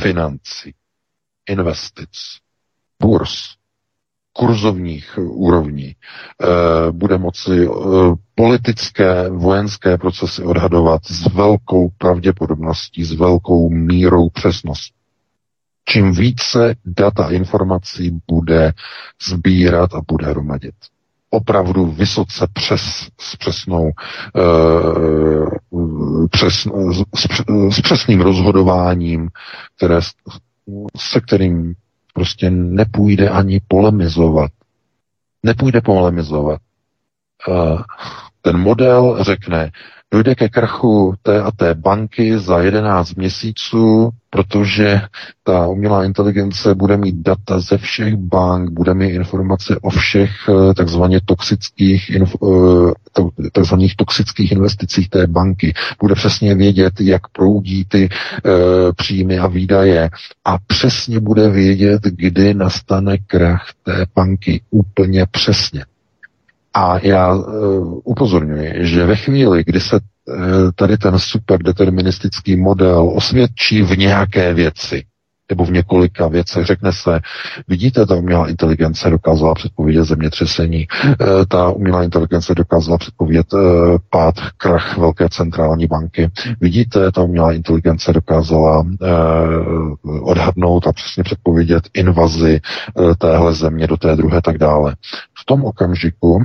financí, 0.00 0.74
investic, 1.48 2.10
burs, 3.02 3.32
kurzovních 4.32 5.18
úrovní, 5.18 5.94
eh, 5.96 6.92
bude 6.92 7.18
moci 7.18 7.66
eh, 7.66 7.70
politické, 8.34 9.28
vojenské 9.28 9.98
procesy 9.98 10.42
odhadovat 10.42 11.04
s 11.06 11.26
velkou 11.34 11.88
pravděpodobností, 11.98 13.04
s 13.04 13.12
velkou 13.12 13.70
mírou 13.70 14.28
přesnosti. 14.28 14.99
Čím 15.84 16.12
více 16.12 16.74
data 16.84 17.30
informací 17.30 18.20
bude 18.30 18.72
sbírat 19.28 19.94
a 19.94 20.00
bude 20.08 20.26
hromadit. 20.26 20.74
Opravdu 21.30 21.86
vysoce 21.86 22.46
přes, 22.52 22.80
s 23.20 23.36
přesnou, 23.36 23.90
uh, 25.70 26.26
přes, 26.30 26.54
s, 27.14 27.26
s 27.70 27.80
přesným 27.80 28.20
rozhodováním, 28.20 29.28
které, 29.76 30.00
se 30.96 31.20
kterým 31.20 31.74
prostě 32.14 32.50
nepůjde 32.50 33.28
ani 33.28 33.60
polemizovat. 33.68 34.50
Nepůjde 35.42 35.80
polemizovat. 35.80 36.60
Ten 38.42 38.58
model 38.58 39.24
řekne, 39.24 39.70
dojde 40.12 40.34
ke 40.34 40.48
krachu 40.48 41.14
té 41.22 41.42
a 41.42 41.50
té 41.50 41.74
banky 41.74 42.38
za 42.38 42.58
11 42.58 43.14
měsíců, 43.14 44.10
protože 44.30 45.00
ta 45.44 45.66
umělá 45.66 46.04
inteligence 46.04 46.74
bude 46.74 46.96
mít 46.96 47.14
data 47.16 47.60
ze 47.60 47.78
všech 47.78 48.16
bank, 48.16 48.70
bude 48.70 48.94
mít 48.94 49.10
informace 49.10 49.76
o 49.82 49.90
všech 49.90 50.30
eh, 50.48 50.74
takzvaně 50.74 51.20
toxických, 51.24 52.10
eh, 52.10 53.50
takzvaných 53.52 53.96
toxických 53.96 54.52
investicích 54.52 55.08
té 55.10 55.26
banky, 55.26 55.74
bude 56.00 56.14
přesně 56.14 56.54
vědět, 56.54 57.00
jak 57.00 57.28
proudí 57.28 57.84
ty 57.84 58.08
uh, 58.08 58.52
příjmy 58.96 59.38
a 59.38 59.46
výdaje 59.46 60.10
a 60.44 60.58
přesně 60.66 61.20
bude 61.20 61.48
vědět, 61.48 62.02
kdy 62.02 62.54
nastane 62.54 63.18
krach 63.18 63.66
té 63.82 64.06
banky. 64.14 64.60
Úplně 64.70 65.26
přesně. 65.30 65.84
A 66.74 66.98
já 67.06 67.34
uh, 67.34 68.00
upozorňuji, 68.04 68.72
že 68.78 69.06
ve 69.06 69.16
chvíli, 69.16 69.64
kdy 69.66 69.80
se 69.80 69.96
uh, 69.96 70.36
tady 70.74 70.98
ten 70.98 71.18
superdeterministický 71.18 72.56
model 72.56 73.12
osvědčí 73.16 73.82
v 73.82 73.98
nějaké 73.98 74.54
věci, 74.54 75.02
nebo 75.50 75.64
v 75.64 75.70
několika 75.70 76.28
věcech. 76.28 76.66
Řekne 76.66 76.92
se, 76.92 77.20
vidíte, 77.68 78.06
ta 78.06 78.14
umělá 78.14 78.48
inteligence 78.48 79.10
dokázala 79.10 79.54
předpovědět 79.54 80.04
zemětřesení, 80.04 80.86
eh, 81.04 81.46
ta 81.48 81.70
umělá 81.70 82.02
inteligence 82.02 82.54
dokázala 82.54 82.98
předpovědět 82.98 83.46
pád, 84.10 84.34
krach 84.56 84.98
velké 84.98 85.28
centrální 85.28 85.86
banky. 85.86 86.30
Vidíte, 86.60 87.12
ta 87.12 87.22
umělá 87.22 87.52
inteligence 87.52 88.12
dokázala 88.12 88.86
odhadnout 90.22 90.86
a 90.86 90.92
přesně 90.92 91.22
předpovědět 91.22 91.88
invazi 91.94 92.60
téhle 93.18 93.54
země 93.54 93.86
do 93.86 93.96
té 93.96 94.16
druhé 94.16 94.42
tak 94.42 94.58
dále. 94.58 94.96
V 95.40 95.44
tom 95.44 95.64
okamžiku 95.64 96.44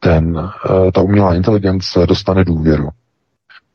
ten, 0.00 0.50
eh, 0.88 0.92
ta 0.92 1.00
umělá 1.00 1.34
inteligence 1.34 2.06
dostane 2.06 2.44
důvěru. 2.44 2.88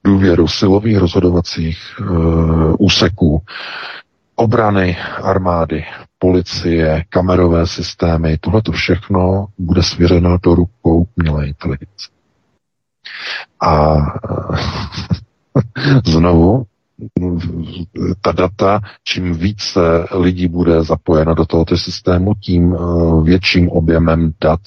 Důvěru 0.03 0.47
silových 0.47 0.97
rozhodovacích 0.97 1.77
uh, 1.99 2.75
úseků, 2.79 3.41
obrany 4.39 4.97
armády, 5.23 5.85
policie, 6.19 7.03
kamerové 7.09 7.67
systémy, 7.67 8.37
tohle 8.37 8.61
to 8.61 8.71
všechno 8.71 9.47
bude 9.57 9.83
svěřeno 9.83 10.37
do 10.43 10.55
rukou 10.55 11.07
umělé 11.17 11.47
inteligence. 11.47 12.09
A 13.61 13.97
znovu 16.05 16.65
ta 18.21 18.31
data, 18.31 18.81
čím 19.03 19.33
více 19.33 20.05
lidí 20.11 20.47
bude 20.47 20.83
zapojeno 20.83 21.35
do 21.35 21.45
tohoto 21.45 21.77
systému, 21.77 22.33
tím 22.35 22.75
eh, 22.75 22.79
větším 23.23 23.69
objemem 23.69 24.31
dat 24.41 24.59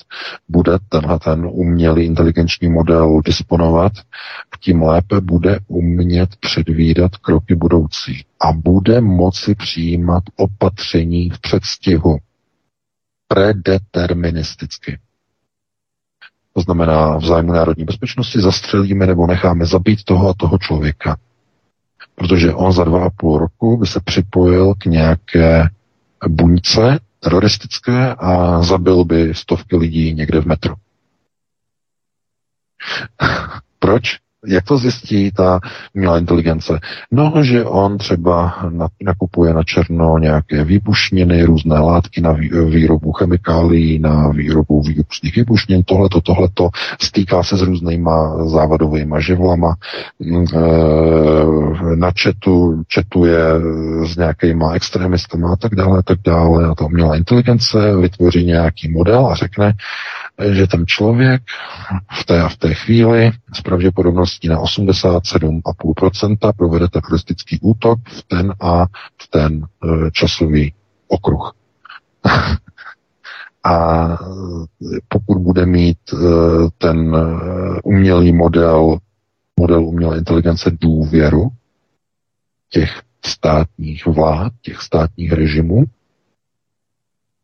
bude 0.49 0.73
tenhle 0.89 1.19
ten 1.19 1.47
umělý 1.51 2.05
inteligenční 2.05 2.69
model 2.69 3.21
disponovat, 3.25 3.93
tím 4.62 4.83
lépe 4.83 5.20
bude 5.20 5.59
umět 5.68 6.37
předvídat 6.37 7.16
kroky 7.16 7.55
budoucí 7.55 8.25
a 8.40 8.53
bude 8.53 9.01
moci 9.01 9.55
přijímat 9.55 10.22
opatření 10.37 11.31
v 11.31 11.38
předstihu 11.38 12.18
predeterministicky. 13.29 14.98
To 16.55 16.61
znamená, 16.61 17.16
v 17.16 17.25
zájmu 17.25 17.53
národní 17.53 17.85
bezpečnosti 17.85 18.40
zastřelíme 18.40 19.07
nebo 19.07 19.27
necháme 19.27 19.66
zabít 19.66 20.05
toho 20.05 20.29
a 20.29 20.35
toho 20.38 20.59
člověka 20.59 21.16
protože 22.14 22.55
on 22.55 22.72
za 22.72 22.85
dva 22.85 23.07
a 23.07 23.11
půl 23.11 23.38
roku 23.38 23.77
by 23.77 23.87
se 23.87 24.01
připojil 24.01 24.75
k 24.75 24.85
nějaké 24.85 25.68
buňce 26.29 26.98
teroristické 27.20 28.14
a 28.14 28.62
zabil 28.62 29.05
by 29.05 29.35
stovky 29.35 29.77
lidí 29.77 30.14
někde 30.14 30.40
v 30.40 30.46
metru. 30.46 30.75
Proč? 33.79 34.22
Jak 34.47 34.65
to 34.65 34.79
zjistí 34.79 35.31
ta 35.33 35.61
umělá 35.95 36.19
inteligence? 36.19 36.81
No, 37.11 37.33
že 37.43 37.65
on 37.65 37.99
třeba 37.99 38.55
nakupuje 39.03 39.55
na 39.55 39.63
černo 39.63 40.19
nějaké 40.19 40.65
výbušniny, 40.65 41.45
různé 41.45 41.79
látky 41.79 42.21
na 42.21 42.33
výrobu 42.67 43.13
chemikálií, 43.13 43.99
na 43.99 44.29
výrobu 44.29 44.83
výbušných 44.83 45.37
výbušnin, 45.37 45.83
tohleto, 45.83 46.21
tohleto, 46.21 46.69
stýká 47.01 47.43
se 47.43 47.57
s 47.57 47.63
různýma 47.63 48.47
závadovými 48.47 49.17
živlama, 49.19 49.75
mm, 50.21 50.45
e, 50.45 50.59
na 51.95 52.12
četu, 52.12 52.83
četuje 52.88 53.38
s 54.05 54.16
nějakýma 54.16 54.73
extremistama 54.73 55.53
a 55.53 55.57
tak 55.57 55.75
dále, 55.75 55.99
a 55.99 56.03
tak 56.03 56.18
dále. 56.25 56.66
A 56.66 56.75
ta 56.75 56.85
umělá 56.85 57.16
inteligence 57.16 57.97
vytvoří 57.97 58.45
nějaký 58.45 58.90
model 58.90 59.27
a 59.27 59.35
řekne, 59.35 59.75
že 60.51 60.66
ten 60.66 60.87
člověk 60.87 61.42
v 62.21 62.25
té 62.25 62.42
a 62.42 62.49
v 62.49 62.57
té 62.57 62.75
chvíli 62.75 63.31
s 63.55 63.61
pravděpodobností 63.61 64.49
na 64.49 64.59
87,5% 64.59 66.53
provede 66.57 66.88
teroristický 66.88 67.59
útok 67.61 67.99
v 68.09 68.23
ten 68.23 68.55
a 68.61 68.87
v 69.23 69.29
ten 69.31 69.64
e, 69.64 70.11
časový 70.11 70.75
okruh. 71.09 71.53
a 73.64 74.09
pokud 75.09 75.38
bude 75.38 75.66
mít 75.66 75.99
e, 76.12 76.16
ten 76.79 77.16
e, 77.16 77.21
umělý 77.85 78.33
model, 78.33 78.99
model 79.61 79.85
umělé 79.85 80.18
inteligence 80.18 80.71
důvěru 80.81 81.49
těch 82.73 83.03
státních 83.25 84.07
vlád, 84.07 84.53
těch 84.63 84.81
státních 84.81 85.33
režimů, 85.33 85.85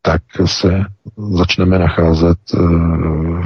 tak 0.03 0.23
se 0.45 0.85
začneme 1.17 1.79
nacházet 1.79 2.39
eh, 2.55 2.59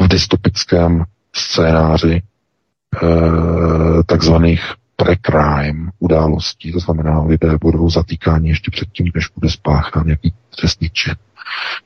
v 0.04 0.08
dystopickém 0.08 1.04
scénáři 1.32 2.22
eh, 2.22 4.02
takzvaných 4.06 4.62
pre-crime 4.96 5.90
událostí, 5.98 6.72
to 6.72 6.78
znamená, 6.78 7.22
lidé 7.22 7.58
budou 7.60 7.90
zatýkáni 7.90 8.48
ještě 8.48 8.70
předtím, 8.70 9.10
než 9.14 9.28
bude 9.34 9.50
spáchán 9.50 10.06
nějaký 10.06 10.34
trestný 10.58 10.90
čin, 10.90 11.14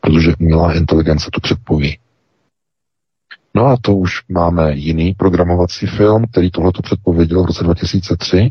protože 0.01 0.37
umělá 0.41 0.73
inteligence 0.75 1.31
to 1.33 1.41
předpoví. 1.41 1.99
No 3.55 3.67
a 3.67 3.77
to 3.81 3.97
už 3.97 4.23
máme 4.29 4.75
jiný 4.75 5.15
programovací 5.15 5.87
film, 5.87 6.25
který 6.31 6.51
tohleto 6.51 6.83
předpověděl 6.83 7.43
v 7.43 7.47
roce 7.47 7.65
2003, 7.65 8.51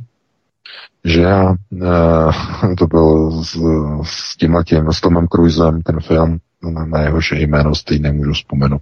že 1.05 1.21
já, 1.21 1.53
e, 1.53 2.75
to 2.77 2.87
byl 2.87 3.31
s, 3.43 3.57
s 4.03 4.37
tímhletím, 4.37 4.91
s 4.91 5.01
Tomem 5.01 5.27
Cruisem, 5.27 5.81
ten 5.81 5.99
film, 5.99 6.39
na, 6.71 6.85
na 6.85 7.01
jehož 7.01 7.31
jméno 7.31 7.75
stejně 7.75 8.03
nemůžu 8.03 8.33
vzpomenout. 8.33 8.81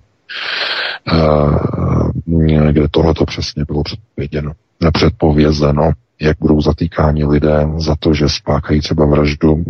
kde 2.72 2.88
tohle 2.92 3.14
to 3.14 3.26
přesně 3.26 3.66
bylo 3.66 3.84
předpověděno, 3.84 4.52
předpovězeno, 4.94 5.92
jak 6.22 6.38
budou 6.40 6.62
zatýkáni 6.62 7.26
lidé 7.26 7.68
za 7.78 7.96
to, 8.00 8.14
že 8.14 8.30
spáchají 8.30 8.82
třeba 8.82 9.06
vraždu 9.06 9.64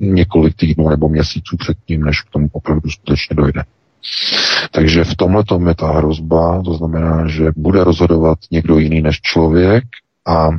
několik 0.00 0.56
týdnů 0.56 0.88
nebo 0.88 1.08
měsíců 1.08 1.56
předtím, 1.56 2.04
než 2.04 2.20
k 2.20 2.30
tomu 2.30 2.48
opravdu 2.52 2.90
skutečně 2.90 3.36
dojde. 3.36 3.62
Takže 4.70 5.04
v 5.04 5.14
tomhle 5.14 5.44
je 5.68 5.74
ta 5.74 5.92
hrozba, 5.92 6.62
to 6.62 6.74
znamená, 6.74 7.28
že 7.28 7.52
bude 7.56 7.84
rozhodovat 7.84 8.38
někdo 8.50 8.78
jiný 8.78 9.02
než 9.02 9.20
člověk 9.20 9.84
a 10.26 10.50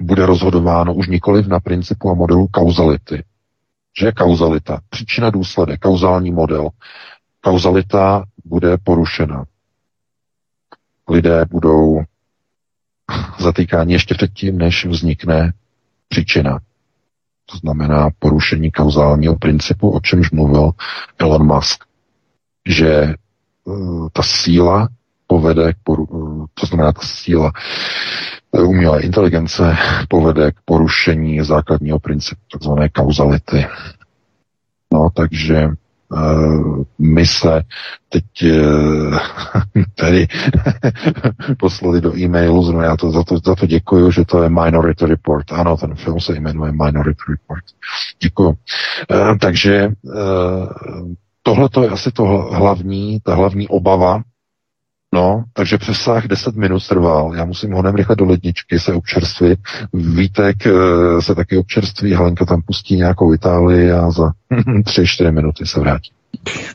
bude 0.00 0.26
rozhodováno 0.26 0.94
už 0.94 1.08
nikoliv 1.08 1.46
na 1.46 1.60
principu 1.60 2.10
a 2.10 2.14
modelu 2.14 2.48
kauzality. 2.48 3.24
Že 4.00 4.06
je 4.06 4.12
kauzalita, 4.12 4.80
příčina 4.88 5.30
důsledek, 5.30 5.80
kauzální 5.80 6.32
model. 6.32 6.68
Kauzalita 7.40 8.24
bude 8.44 8.76
porušena. 8.84 9.44
Lidé 11.08 11.44
budou 11.50 12.00
zatýkáni 13.38 13.92
ještě 13.92 14.14
předtím, 14.14 14.58
než 14.58 14.86
vznikne 14.86 15.52
příčina. 16.08 16.58
To 17.46 17.56
znamená 17.56 18.10
porušení 18.18 18.70
kauzálního 18.70 19.36
principu, 19.36 19.90
o 19.90 20.00
čemž 20.00 20.30
mluvil 20.30 20.70
Elon 21.18 21.46
Musk. 21.46 21.84
Že 22.68 23.14
uh, 23.64 24.08
ta 24.12 24.22
síla 24.22 24.88
povede 25.26 25.72
k 25.72 25.76
poru- 25.86 26.46
to 26.54 26.66
znamená 26.66 26.92
ta 26.92 27.00
síla 27.02 27.52
uh, 28.50 28.68
umělé 28.68 29.02
inteligence 29.02 29.76
povede 30.08 30.52
k 30.52 30.56
porušení 30.64 31.44
základního 31.44 31.98
principu, 31.98 32.40
takzvané 32.52 32.88
kauzality. 32.88 33.66
No, 34.92 35.08
takže 35.14 35.68
Uh, 36.12 36.82
my 36.98 37.26
se 37.26 37.62
teď 38.08 38.24
uh, 38.42 39.18
tady 39.94 40.26
poslali 41.58 42.00
do 42.00 42.16
e-mailu, 42.16 42.72
no 42.72 42.82
já 42.82 42.96
to, 42.96 43.10
za, 43.10 43.24
to, 43.24 43.38
za 43.44 43.54
to 43.54 43.66
děkuju, 43.66 44.10
že 44.10 44.24
to 44.24 44.42
je 44.42 44.48
Minority 44.48 45.06
Report. 45.06 45.52
Ano, 45.52 45.76
ten 45.76 45.94
film 45.94 46.20
se 46.20 46.34
jmenuje 46.34 46.72
Minority 46.72 47.22
Report. 47.28 47.64
Děkuju. 48.22 48.54
Takže 49.40 49.92
tohle 51.42 51.68
to 51.68 51.82
je 51.82 51.88
asi 51.88 52.12
to 52.12 52.24
hlavní, 52.52 53.20
ta 53.20 53.34
hlavní 53.34 53.68
obava, 53.68 54.22
No, 55.16 55.44
takže 55.52 55.78
přesah 55.78 56.26
10 56.26 56.56
minut 56.56 56.88
trval. 56.88 57.34
Já 57.34 57.44
musím 57.44 57.72
honem 57.72 57.94
rychle 57.94 58.16
do 58.16 58.24
ledničky 58.24 58.78
se 58.78 58.92
občerstvit. 58.92 59.58
Vítek 59.92 60.56
se 61.20 61.34
taky 61.34 61.58
občerství, 61.58 62.14
Helenka 62.14 62.44
tam 62.44 62.62
pustí 62.62 62.96
nějakou 62.96 63.34
Itálii 63.34 63.92
a 63.92 64.10
za 64.10 64.32
3-4 64.52 65.32
minuty 65.32 65.66
se 65.66 65.80
vrátí. 65.80 66.10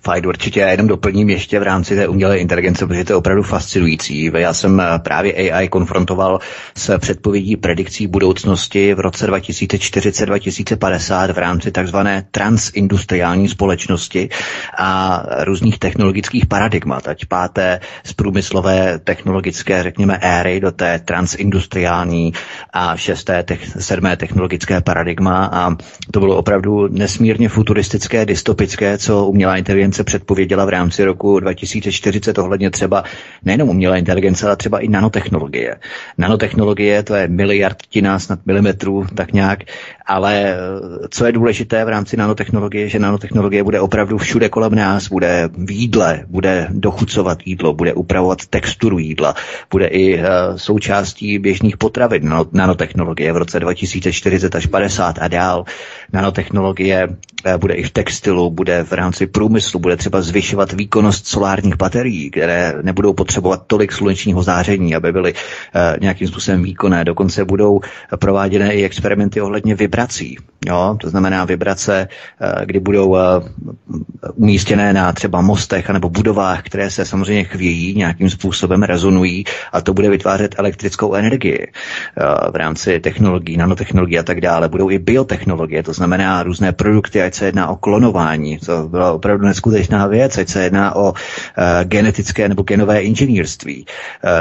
Fajn, 0.04 0.28
určitě. 0.28 0.60
Já 0.60 0.68
jenom 0.68 0.88
doplním 0.88 1.30
ještě 1.30 1.60
v 1.60 1.64
rámci 1.64 1.96
té 1.96 2.08
umělé 2.08 2.38
inteligence, 2.38 2.88
protože 2.88 3.04
to 3.04 3.12
je 3.14 3.18
opravdu 3.18 3.44
fascinující. 3.44 4.32
Já 4.38 4.54
jsem 4.54 4.80
eh, 4.80 4.86
právě 5.00 5.34
AI 5.52 5.68
konfrontoval 5.70 6.40
s 6.78 6.98
předpovědí 7.00 7.58
predikcí 7.58 8.08
budoucnosti 8.08 8.94
v 8.94 9.00
roce 9.00 9.28
2040-2050 9.32 11.34
v 11.34 11.38
rámci 11.38 11.72
takzvané 11.72 12.24
transindustriální 12.32 13.50
společnosti 13.50 14.30
a 14.78 15.24
různých 15.44 15.80
technologických 15.80 16.46
paradigmat, 16.46 17.08
ať 17.08 17.26
páté 17.26 17.80
z 18.04 18.14
průmyslové 18.14 19.00
technologické, 19.00 19.84
řekněme, 19.84 20.18
éry 20.22 20.60
do 20.60 20.72
té 20.72 21.00
transindustriální 21.00 22.34
a 22.74 22.98
šesté, 22.98 23.44
te- 23.44 23.58
sedmé 23.80 24.18
technologické 24.18 24.82
paradigma 24.82 25.46
a 25.46 25.76
to 26.12 26.20
bylo 26.20 26.38
opravdu 26.38 26.88
nesmírně 26.88 27.50
futuristické, 27.50 28.26
dystopické, 28.26 28.98
co 28.98 29.26
umělá 29.26 29.51
inteligence 29.58 30.04
předpověděla 30.04 30.66
v 30.66 30.70
rámci 30.70 31.04
roku 31.04 31.40
2040 31.40 32.38
ohledně 32.38 32.70
třeba 32.70 33.04
nejenom 33.46 33.70
umělé 33.70 34.00
inteligence, 34.00 34.46
ale 34.48 34.56
třeba 34.56 34.80
i 34.80 34.88
nanotechnologie. 34.88 35.76
Nanotechnologie 36.18 37.04
to 37.04 37.16
je 37.16 37.28
miliardtina, 37.28 38.20
snad 38.20 38.40
milimetrů, 38.46 39.06
tak 39.16 39.34
nějak, 39.34 39.60
ale 40.12 40.34
eh, 40.44 40.58
co 41.10 41.26
je 41.26 41.32
důležité 41.32 41.86
v 41.86 41.90
rámci 41.90 42.18
nanotechnologie, 42.18 42.90
že 42.90 43.00
nanotechnologie 43.00 43.64
bude 43.64 43.80
opravdu 43.80 44.18
všude 44.18 44.50
kolem 44.50 44.76
nás, 44.76 45.08
bude 45.08 45.50
v 45.58 45.72
jídle, 45.72 46.20
bude 46.28 46.68
dochucovat 46.70 47.38
jídlo, 47.46 47.74
bude 47.74 47.94
upravovat 47.94 48.46
texturu 48.46 49.00
jídla, 49.00 49.36
bude 49.72 49.88
i 49.88 50.20
uh, 50.20 50.26
součástí 50.56 51.40
běžných 51.40 51.78
potravin 51.78 52.34
nanotechnologie 52.52 53.34
v 53.34 53.38
roce 53.38 53.60
2040 53.60 54.56
až 54.56 54.66
50 54.66 55.16
a 55.22 55.28
dál. 55.28 55.66
Nanotechnologie 56.14 57.08
uh, 57.08 57.58
bude 57.58 57.74
i 57.74 57.84
v 57.84 57.92
textilu, 57.92 58.50
bude 58.50 58.84
v 58.84 58.92
rámci 58.92 59.28
průmyslu, 59.28 59.80
bude 59.80 59.98
třeba 59.98 60.22
zvyšovat 60.22 60.74
výkonnost 60.74 61.28
solárních 61.28 61.76
baterií, 61.76 62.32
které 62.32 62.74
nebudou 62.82 63.14
potřebovat 63.14 63.64
tolik 63.68 63.92
slunečního 63.92 64.44
záření, 64.44 64.96
aby 64.96 65.12
byly 65.12 65.34
nějakým 66.02 66.28
způsobem 66.28 66.64
výkonné. 66.64 67.06
Dokonce 67.06 67.46
budou 67.46 67.80
prováděné 68.20 68.74
i 68.74 68.84
experimenty 68.84 69.42
ohledně 69.42 69.76
vibrací. 70.02 70.38
Jo? 70.66 70.98
To 71.02 71.10
znamená 71.10 71.46
vibrace, 71.46 72.08
uh, 72.42 72.66
kdy 72.66 72.80
budou 72.80 73.10
uh, 73.10 73.18
umístěné 74.36 74.94
na 74.94 75.14
třeba 75.14 75.42
mostech 75.42 75.90
nebo 75.90 76.10
budovách, 76.10 76.62
které 76.64 76.90
se 76.90 77.06
samozřejmě 77.06 77.44
chvějí, 77.44 77.96
nějakým 77.98 78.30
způsobem 78.30 78.84
rezonují 78.84 79.44
a 79.72 79.82
to 79.82 79.94
bude 79.94 80.10
vytvářet 80.10 80.56
elektrickou 80.58 81.14
energii 81.14 81.68
uh, 81.68 82.52
v 82.52 82.56
rámci 82.56 83.00
technologií, 83.00 83.58
nanotechnologií 83.58 84.20
a 84.20 84.24
tak 84.24 84.42
dále. 84.42 84.70
Budou 84.70 84.90
i 84.92 85.00
biotechnologie, 85.00 85.84
to 85.84 85.94
znamená 85.94 86.44
různé 86.44 86.72
produkty, 86.72 87.22
ať 87.22 87.34
se 87.34 87.46
jedná 87.46 87.68
o 87.68 87.76
klonování, 87.76 88.58
to 88.58 88.88
byla 88.90 89.12
opravdu 89.14 89.46
neskutečná 89.46 90.08
věc, 90.08 90.38
ať 90.38 90.50
se 90.50 90.64
jedná 90.64 90.96
o 90.96 91.14
genetické 91.84 92.50
nebo 92.50 92.64
genové 92.64 93.02
inženýrství, 93.02 93.86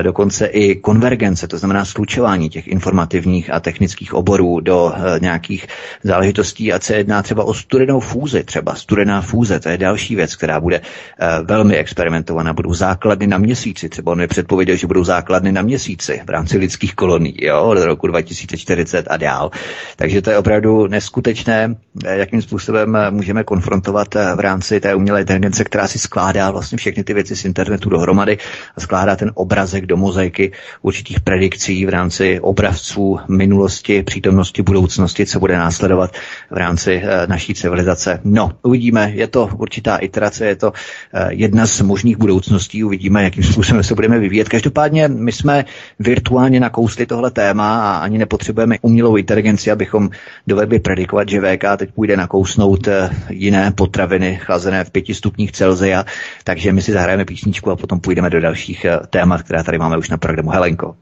dokonce 0.03 0.47
i 0.47 0.77
konvergence, 0.77 1.49
to 1.49 1.59
znamená 1.59 1.85
slučování 1.85 2.49
těch 2.49 2.69
informativních 2.69 3.53
a 3.53 3.61
technických 3.61 4.15
oborů 4.15 4.61
do 4.61 4.85
uh, 4.85 4.93
nějakých 5.41 5.67
záležitostí, 6.03 6.73
ať 6.73 6.83
se 6.83 6.95
jedná 6.95 7.23
třeba 7.23 7.45
o 7.45 7.55
studenou 7.55 8.01
fúzi, 8.01 8.45
třeba 8.45 8.75
studená 8.75 9.21
fúze, 9.21 9.61
to 9.61 9.69
je 9.69 9.79
další 9.79 10.17
věc, 10.17 10.37
která 10.37 10.61
bude 10.61 10.81
uh, 10.81 11.47
velmi 11.47 11.77
experimentovaná, 11.77 12.53
budou 12.53 12.75
základny 12.75 13.27
na 13.27 13.39
měsíci, 13.39 13.89
třeba 13.89 14.13
on 14.13 14.19
mi 14.19 14.27
předpověděl, 14.27 14.77
že 14.77 14.87
budou 14.87 15.05
základny 15.05 15.53
na 15.53 15.63
měsíci 15.63 16.21
v 16.27 16.31
rámci 16.31 16.59
lidských 16.59 16.95
kolonií, 16.95 17.45
jo, 17.45 17.75
do 17.75 17.87
roku 17.87 18.07
2040 18.07 19.07
a 19.11 19.17
dál. 19.17 19.51
Takže 19.97 20.23
to 20.23 20.31
je 20.31 20.39
opravdu 20.39 20.87
neskutečné, 20.87 21.77
jakým 22.05 22.43
způsobem 22.43 22.99
můžeme 23.11 23.45
konfrontovat 23.45 24.15
v 24.15 24.41
rámci 24.41 24.81
té 24.81 24.95
umělé 24.95 25.21
inteligence, 25.21 25.65
která 25.65 25.89
si 25.89 25.99
skládá 25.99 26.51
vlastně 26.51 26.79
všechny 26.79 27.05
ty 27.05 27.15
věci 27.15 27.37
z 27.37 27.45
internetu 27.45 27.91
dohromady 27.91 28.39
a 28.77 28.81
skládá 28.81 29.17
ten 29.17 29.31
obrazek 29.35 29.87
do 29.87 29.97
mozaiky 29.97 30.53
určitých 30.83 31.21
predikcí 31.21 31.87
v 31.87 31.89
rámci 31.89 32.41
obrazců 32.41 33.19
minulosti, 33.29 34.03
přítomnosti, 34.03 34.63
budoucnosti, 34.63 35.27
co 35.31 35.41
bude 35.41 35.59
následovat 35.59 36.11
v 36.51 36.57
rámci 36.57 37.03
uh, 37.05 37.11
naší 37.27 37.55
civilizace. 37.55 38.21
No, 38.25 38.51
uvidíme, 38.63 39.11
je 39.15 39.27
to 39.27 39.51
určitá 39.57 39.97
iterace, 39.97 40.47
je 40.47 40.57
to 40.57 40.69
uh, 40.71 41.29
jedna 41.29 41.67
z 41.67 41.81
možných 41.81 42.17
budoucností, 42.17 42.85
uvidíme, 42.85 43.25
jakým 43.25 43.45
způsobem 43.45 43.83
se 43.83 43.95
budeme 43.95 44.19
vyvíjet. 44.19 44.49
Každopádně 44.49 45.09
my 45.09 45.33
jsme 45.33 45.65
virtuálně 45.99 46.61
nakousli 46.61 47.07
tohle 47.07 47.31
téma 47.31 47.93
a 47.93 47.99
ani 47.99 48.19
nepotřebujeme 48.19 48.77
umělou 48.83 49.17
inteligenci, 49.17 49.71
abychom 49.71 50.11
dovedli 50.47 50.79
predikovat, 50.79 51.29
že 51.29 51.41
VK 51.41 51.65
teď 51.77 51.91
půjde 51.95 52.17
nakousnout 52.17 52.87
uh, 52.87 52.93
jiné 53.31 53.71
potraviny 53.71 54.39
chlazené 54.43 54.85
v 54.85 54.91
pěti 54.91 55.15
stupních 55.15 55.53
Celzia, 55.53 56.05
takže 56.45 56.73
my 56.73 56.83
si 56.83 56.93
zahrajeme 56.93 57.25
písničku 57.25 57.71
a 57.71 57.77
potom 57.77 58.01
půjdeme 58.01 58.31
do 58.31 58.41
dalších 58.41 58.87
témat, 59.11 59.43
která 59.43 59.63
tady 59.63 59.79
máme 59.79 59.97
už 59.99 60.11
na 60.11 60.17
programu. 60.17 60.51
Helenko. 60.51 60.95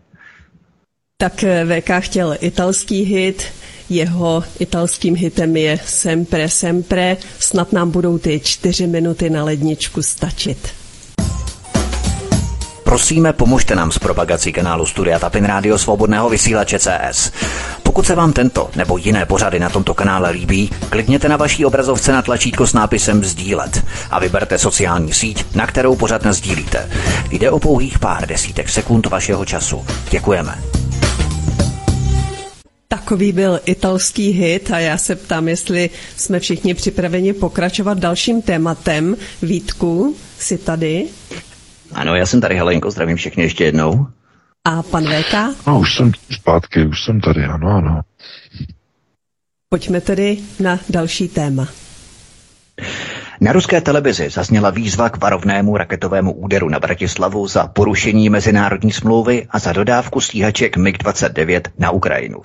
Tak 1.20 1.44
VK 1.64 1.90
chtěl 1.98 2.36
italský 2.40 3.02
hit, 3.02 3.44
jeho 3.90 4.44
italským 4.58 5.16
hitem 5.16 5.56
je 5.56 5.78
Sempre 5.84 6.48
Sempre. 6.48 7.16
Snad 7.38 7.72
nám 7.72 7.90
budou 7.90 8.18
ty 8.18 8.40
čtyři 8.40 8.86
minuty 8.86 9.30
na 9.30 9.44
ledničku 9.44 10.02
stačit. 10.02 10.68
Prosíme, 12.84 13.32
pomožte 13.32 13.74
nám 13.74 13.92
s 13.92 13.98
propagací 13.98 14.52
kanálu 14.52 14.86
Studia 14.86 15.18
Tapin 15.18 15.44
Rádio 15.44 15.78
Svobodného 15.78 16.28
vysílače 16.28 16.78
CS. 16.78 17.32
Pokud 17.82 18.06
se 18.06 18.14
vám 18.14 18.32
tento 18.32 18.70
nebo 18.76 18.98
jiné 18.98 19.26
pořady 19.26 19.58
na 19.58 19.70
tomto 19.70 19.94
kanále 19.94 20.30
líbí, 20.30 20.70
klikněte 20.90 21.28
na 21.28 21.36
vaší 21.36 21.64
obrazovce 21.64 22.12
na 22.12 22.22
tlačítko 22.22 22.66
s 22.66 22.72
nápisem 22.72 23.24
Sdílet 23.24 23.84
a 24.10 24.18
vyberte 24.18 24.58
sociální 24.58 25.12
síť, 25.12 25.54
na 25.54 25.66
kterou 25.66 25.96
pořád 25.96 26.26
sdílíte. 26.26 26.90
Jde 27.30 27.50
o 27.50 27.58
pouhých 27.58 27.98
pár 27.98 28.26
desítek 28.26 28.68
sekund 28.68 29.06
vašeho 29.06 29.44
času. 29.44 29.86
Děkujeme. 30.10 30.58
Takový 32.88 33.32
byl 33.32 33.60
italský 33.64 34.30
hit 34.30 34.70
a 34.70 34.78
já 34.78 34.98
se 34.98 35.16
ptám, 35.16 35.48
jestli 35.48 35.90
jsme 36.16 36.40
všichni 36.40 36.74
připraveni 36.74 37.32
pokračovat 37.32 37.98
dalším 37.98 38.42
tématem. 38.42 39.16
Vítku, 39.42 40.16
jsi 40.38 40.58
tady? 40.58 41.06
Ano, 41.92 42.14
já 42.14 42.26
jsem 42.26 42.40
tady, 42.40 42.56
Helenko, 42.56 42.90
zdravím 42.90 43.16
všechny 43.16 43.42
ještě 43.42 43.64
jednou. 43.64 44.06
A 44.64 44.82
pan 44.82 45.04
VK? 45.04 45.34
No, 45.66 45.78
už 45.80 45.94
jsem 45.96 46.12
zpátky, 46.30 46.86
už 46.86 47.04
jsem 47.04 47.20
tady, 47.20 47.44
ano, 47.44 47.68
ano. 47.70 48.00
Pojďme 49.68 50.00
tedy 50.00 50.38
na 50.60 50.80
další 50.88 51.28
téma. 51.28 51.68
Na 53.40 53.52
ruské 53.52 53.80
televizi 53.80 54.30
zazněla 54.30 54.70
výzva 54.70 55.10
k 55.10 55.16
varovnému 55.16 55.76
raketovému 55.76 56.32
úderu 56.32 56.68
na 56.68 56.80
Bratislavu 56.80 57.46
za 57.46 57.66
porušení 57.66 58.30
mezinárodní 58.30 58.92
smlouvy 58.92 59.46
a 59.50 59.58
za 59.58 59.72
dodávku 59.72 60.20
stíhaček 60.20 60.76
MiG-29 60.76 61.60
na 61.78 61.90
Ukrajinu. 61.90 62.38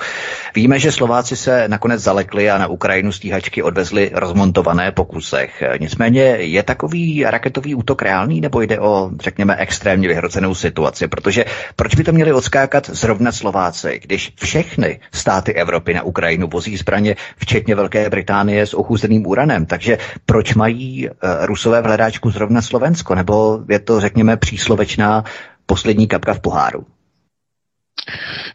Víme, 0.56 0.80
že 0.80 0.92
Slováci 0.92 1.36
se 1.36 1.68
nakonec 1.68 2.02
zalekli 2.02 2.50
a 2.50 2.58
na 2.58 2.68
Ukrajinu 2.68 3.12
stíhačky 3.12 3.64
odvezli 3.64 4.12
rozmontované 4.14 4.92
po 4.92 5.06
kusech. 5.06 5.64
Nicméně 5.80 6.22
je 6.22 6.64
takový 6.64 7.24
raketový 7.28 7.76
útok 7.76 8.02
reálný 8.02 8.42
nebo 8.42 8.62
jde 8.62 8.80
o, 8.80 9.10
řekněme, 9.20 9.56
extrémně 9.56 10.08
vyhrocenou 10.08 10.56
situaci? 10.56 11.08
Protože 11.08 11.46
proč 11.76 11.96
by 11.96 12.04
to 12.04 12.12
měli 12.12 12.34
odskákat 12.34 12.90
zrovna 12.90 13.32
Slováci, 13.32 14.00
když 14.04 14.34
všechny 14.42 15.00
státy 15.14 15.54
Evropy 15.54 15.94
na 15.94 16.04
Ukrajinu 16.04 16.48
vozí 16.48 16.78
zbraně, 16.78 17.16
včetně 17.38 17.76
Velké 17.76 18.10
Británie 18.10 18.66
s 18.66 18.74
ochuzeným 18.74 19.28
uranem? 19.28 19.66
Takže 19.66 19.98
proč 20.26 20.54
mají 20.54 20.83
uh, 21.10 21.46
Rusové 21.46 21.82
v 21.82 21.86
hledáčku 21.86 22.32
zrovna 22.32 22.62
Slovensko? 22.62 23.16
Nebo 23.16 23.60
je 23.70 23.80
to, 23.80 24.00
řekněme, 24.00 24.38
příslovečná 24.38 25.24
poslední 25.66 26.08
kapka 26.08 26.34
v 26.34 26.40
poháru? 26.40 26.86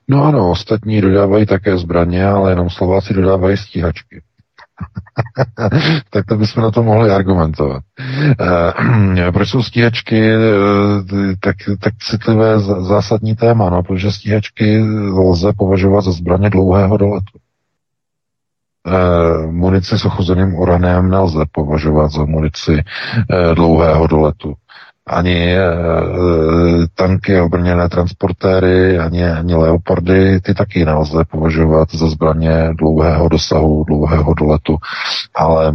No 0.08 0.24
ano, 0.24 0.50
ostatní 0.50 1.00
dodávají 1.00 1.46
také 1.46 1.78
zbraně, 1.78 2.26
ale 2.26 2.52
jenom 2.52 2.70
Slováci 2.70 3.14
dodávají 3.14 3.56
stíhačky. 3.56 4.22
tak 6.10 6.26
to 6.26 6.36
bychom 6.36 6.62
na 6.62 6.70
to 6.70 6.82
mohli 6.82 7.10
argumentovat. 7.10 7.82
E, 9.18 9.32
proč 9.32 9.48
jsou 9.48 9.62
stíhačky 9.62 10.30
e, 10.32 10.38
tak, 11.40 11.56
tak 11.80 11.94
citlivé 12.10 12.60
zásadní 12.60 13.36
téma? 13.36 13.70
No, 13.70 13.82
protože 13.82 14.12
stíhačky 14.12 14.82
lze 15.30 15.52
považovat 15.58 16.00
za 16.00 16.12
zbraně 16.12 16.50
dlouhého 16.50 16.96
doletu. 16.96 17.38
E, 18.88 19.46
munici 19.46 19.98
s 19.98 20.04
ochuzeným 20.04 20.54
uranem 20.54 21.10
nelze 21.10 21.44
považovat 21.52 22.08
za 22.10 22.24
munici 22.24 22.72
e, 22.80 22.84
dlouhého 23.54 24.06
doletu. 24.06 24.54
Ani 25.06 25.52
e, 25.56 25.62
tanky, 26.94 27.40
obrněné 27.40 27.88
transportéry, 27.88 28.98
ani, 28.98 29.24
ani 29.24 29.54
leopardy, 29.54 30.40
ty 30.40 30.54
taky 30.54 30.84
nelze 30.84 31.24
považovat 31.24 31.94
za 31.94 32.08
zbraně 32.08 32.70
dlouhého 32.78 33.28
dosahu, 33.28 33.84
dlouhého 33.84 34.34
doletu, 34.34 34.76
ale 35.34 35.74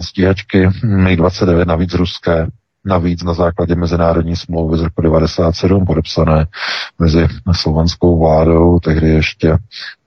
stíhačky 0.00 0.68
MiG-29 0.84 1.66
navíc 1.66 1.94
ruské, 1.94 2.46
navíc 2.84 3.22
na 3.22 3.34
základě 3.34 3.74
mezinárodní 3.74 4.36
smlouvy 4.36 4.78
z 4.78 4.82
roku 4.82 5.02
97 5.02 5.86
podepsané 5.86 6.46
mezi 6.98 7.26
slovanskou 7.52 8.18
vládou, 8.18 8.78
tehdy 8.78 9.08
ještě 9.08 9.56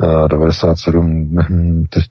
uh, 0.04 0.28
97, 0.28 1.36
teď, 1.90 2.04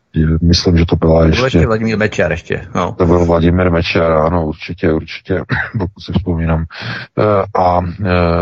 myslím, 0.42 0.76
že 0.76 0.86
to 0.86 0.96
byla 0.96 1.24
ještě... 1.24 1.36
To 1.36 1.40
byl 1.40 1.46
ještě 1.46 1.66
Vladimír 1.66 1.98
Mečer 1.98 2.30
ještě, 2.30 2.66
no. 2.74 2.94
To 2.98 3.06
byl 3.06 3.24
Vladimír 3.24 3.70
Mečer, 3.70 4.12
ano, 4.12 4.46
určitě, 4.46 4.92
určitě, 4.92 5.42
pokud 5.78 6.00
si 6.00 6.12
vzpomínám. 6.12 6.64
Uh, 7.16 7.64
a 7.64 7.78
uh, 7.78 7.86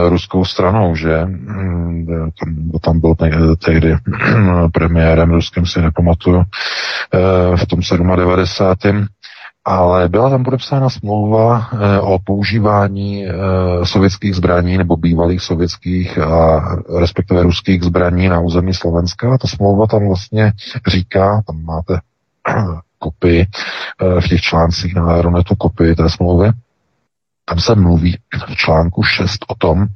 ruskou 0.09 0.45
stranou, 0.45 0.95
že 0.95 1.23
um, 1.25 2.07
tam, 2.45 2.71
tam 2.81 3.01
byl 3.01 3.15
tehdy 3.57 3.97
premiérem 4.73 5.31
ruským, 5.31 5.67
si 5.67 5.83
nepamatuju, 5.83 6.43
v 7.57 7.67
tom 7.67 7.81
97 8.17 9.07
ale 9.65 10.09
byla 10.09 10.31
tam 10.31 10.45
podepsána 10.45 10.91
smlouva 10.91 11.69
e, 11.73 12.01
o 12.01 12.19
používání 12.25 13.27
e, 13.27 13.33
sovětských 13.85 14.35
zbraní 14.35 14.79
nebo 14.79 14.97
bývalých 14.97 15.43
sovětských 15.43 16.19
a 16.19 16.61
respektive 17.01 17.43
ruských 17.43 17.83
zbraní 17.83 18.29
na 18.29 18.41
území 18.41 18.75
Slovenska. 18.75 19.39
Ta 19.39 19.49
smlouva 19.49 19.87
tam 19.87 20.07
vlastně 20.07 20.53
říká, 20.87 21.43
tam 21.47 21.65
máte 21.65 22.01
kopii 22.99 23.41
e, 23.41 24.21
v 24.21 24.29
těch 24.29 24.41
článcích 24.41 24.95
na 24.95 25.07
Aeronetu 25.07 25.55
kopii 25.57 25.95
té 25.95 26.11
smlouvy, 26.11 26.51
tam 27.45 27.61
se 27.61 27.75
mluví 27.75 28.19
v 28.49 28.57
článku 28.57 29.03
6 29.03 29.39
o 29.49 29.55
tom, 29.55 29.87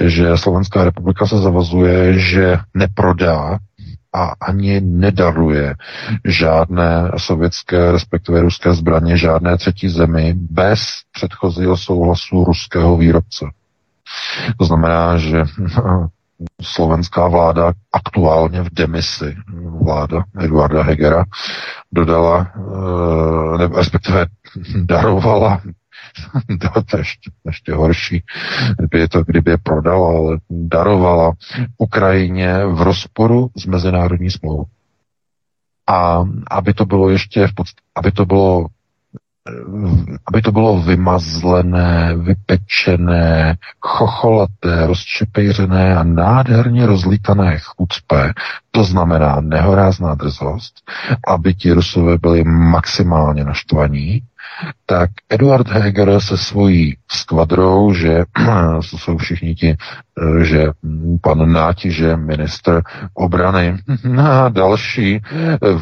že 0.00 0.36
Slovenská 0.36 0.84
republika 0.84 1.26
se 1.26 1.38
zavazuje, 1.38 2.18
že 2.18 2.58
neprodá 2.74 3.58
a 4.12 4.32
ani 4.40 4.80
nedaruje 4.80 5.74
žádné 6.24 7.12
sovětské, 7.16 7.92
respektive 7.92 8.40
ruské 8.40 8.72
zbraně, 8.72 9.16
žádné 9.16 9.56
třetí 9.56 9.88
zemi 9.88 10.34
bez 10.36 10.80
předchozího 11.12 11.76
souhlasu 11.76 12.44
ruského 12.44 12.96
výrobce. 12.96 13.46
To 14.58 14.64
znamená, 14.64 15.18
že 15.18 15.44
slovenská 16.62 17.28
vláda 17.28 17.72
aktuálně 17.92 18.62
v 18.62 18.70
demisi, 18.72 19.36
vláda 19.84 20.24
Eduarda 20.40 20.82
Hegera, 20.82 21.24
dodala, 21.92 22.52
eh, 22.56 23.68
respektive 23.76 24.26
darovala 24.76 25.60
to 26.90 26.96
je 26.96 27.00
ještě, 27.00 27.30
ještě 27.46 27.74
horší, 27.74 28.22
kdyby 28.78 28.98
je 28.98 29.08
to, 29.08 29.24
kdyby 29.24 29.50
je 29.50 29.58
prodala, 29.58 30.08
ale 30.08 30.38
darovala 30.50 31.32
Ukrajině 31.78 32.66
v 32.66 32.82
rozporu 32.82 33.50
s 33.56 33.66
mezinárodní 33.66 34.30
smlouvou. 34.30 34.64
A 35.86 36.24
aby 36.50 36.74
to 36.74 36.84
bylo 36.84 37.10
ještě 37.10 37.46
v 37.46 37.54
podst- 37.54 37.80
aby 37.96 38.12
to 38.12 38.26
bylo 38.26 38.66
aby 40.26 40.42
to 40.42 40.52
bylo 40.52 40.82
vymazlené, 40.82 42.16
vypečené, 42.16 43.56
chocholaté, 43.80 44.86
rozčepejřené 44.86 45.96
a 45.96 46.04
nádherně 46.04 46.86
rozlítané 46.86 47.58
chucpe, 47.58 48.32
to 48.70 48.84
znamená 48.84 49.40
nehorázná 49.40 50.14
drzost, 50.14 50.74
aby 51.28 51.54
ti 51.54 51.72
Rusové 51.72 52.18
byli 52.18 52.44
maximálně 52.44 53.44
naštvaní, 53.44 54.22
tak 54.86 55.10
Eduard 55.28 55.68
Heger 55.68 56.20
se 56.20 56.36
svojí 56.36 56.96
skvadrou, 57.10 57.92
že 57.92 58.24
to 58.90 58.98
jsou 58.98 59.18
všichni 59.18 59.54
ti, 59.54 59.76
že 60.42 60.66
pan 61.22 61.52
Náti, 61.52 61.90
že 61.90 62.16
minister 62.16 62.82
obrany. 63.14 63.78
A 64.22 64.48
další, 64.48 65.20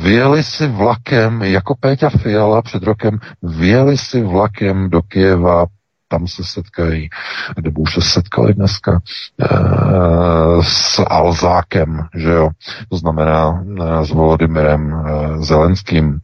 vyjeli 0.03 0.43
si 0.43 0.67
vlakem, 0.67 1.43
jako 1.43 1.75
Péťa 1.81 2.11
Fiala 2.11 2.63
před 2.63 2.83
rokem, 2.83 3.19
vyjeli 3.43 3.99
si 3.99 4.23
vlakem 4.23 4.91
do 4.91 5.03
Kieva, 5.03 5.67
tam 6.09 6.27
se 6.27 6.45
setkají, 6.45 7.09
nebo 7.65 7.81
už 7.81 7.95
se 7.95 8.01
setkali 8.03 8.55
dneska 8.55 8.93
e, 8.93 9.49
s 10.63 11.05
Alzákem, 11.07 12.09
že 12.15 12.31
jo, 12.31 12.49
to 12.89 12.97
znamená 12.97 13.65
e, 13.65 14.05
s 14.05 14.11
Volodymyrem 14.11 14.95
e, 14.95 15.03
Zelenským, 15.45 16.19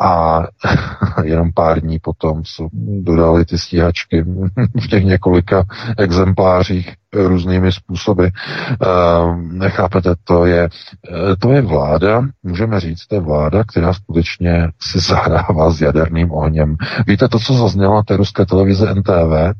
a 0.00 0.42
jenom 1.24 1.52
pár 1.52 1.80
dní 1.80 1.98
potom 1.98 2.42
dodali 3.02 3.44
ty 3.44 3.58
stíhačky 3.58 4.24
v 4.82 4.88
těch 4.88 5.04
několika 5.04 5.64
exemplářích 5.98 6.94
různými 7.14 7.72
způsoby. 7.72 8.26
Nechápete, 9.36 10.14
to 10.24 10.46
je, 10.46 10.68
to 11.38 11.52
je 11.52 11.62
vláda, 11.62 12.22
můžeme 12.42 12.80
říct, 12.80 13.06
to 13.06 13.14
je 13.14 13.20
vláda, 13.20 13.64
která 13.64 13.92
skutečně 13.92 14.68
si 14.80 14.98
zahrává 15.08 15.70
s 15.70 15.80
jaderným 15.80 16.32
ohněm. 16.32 16.76
Víte, 17.06 17.28
to, 17.28 17.38
co 17.38 17.54
zaznělo 17.54 18.02
té 18.02 18.16
ruské 18.16 18.46
televize 18.46 18.94
NTV, 18.94 19.56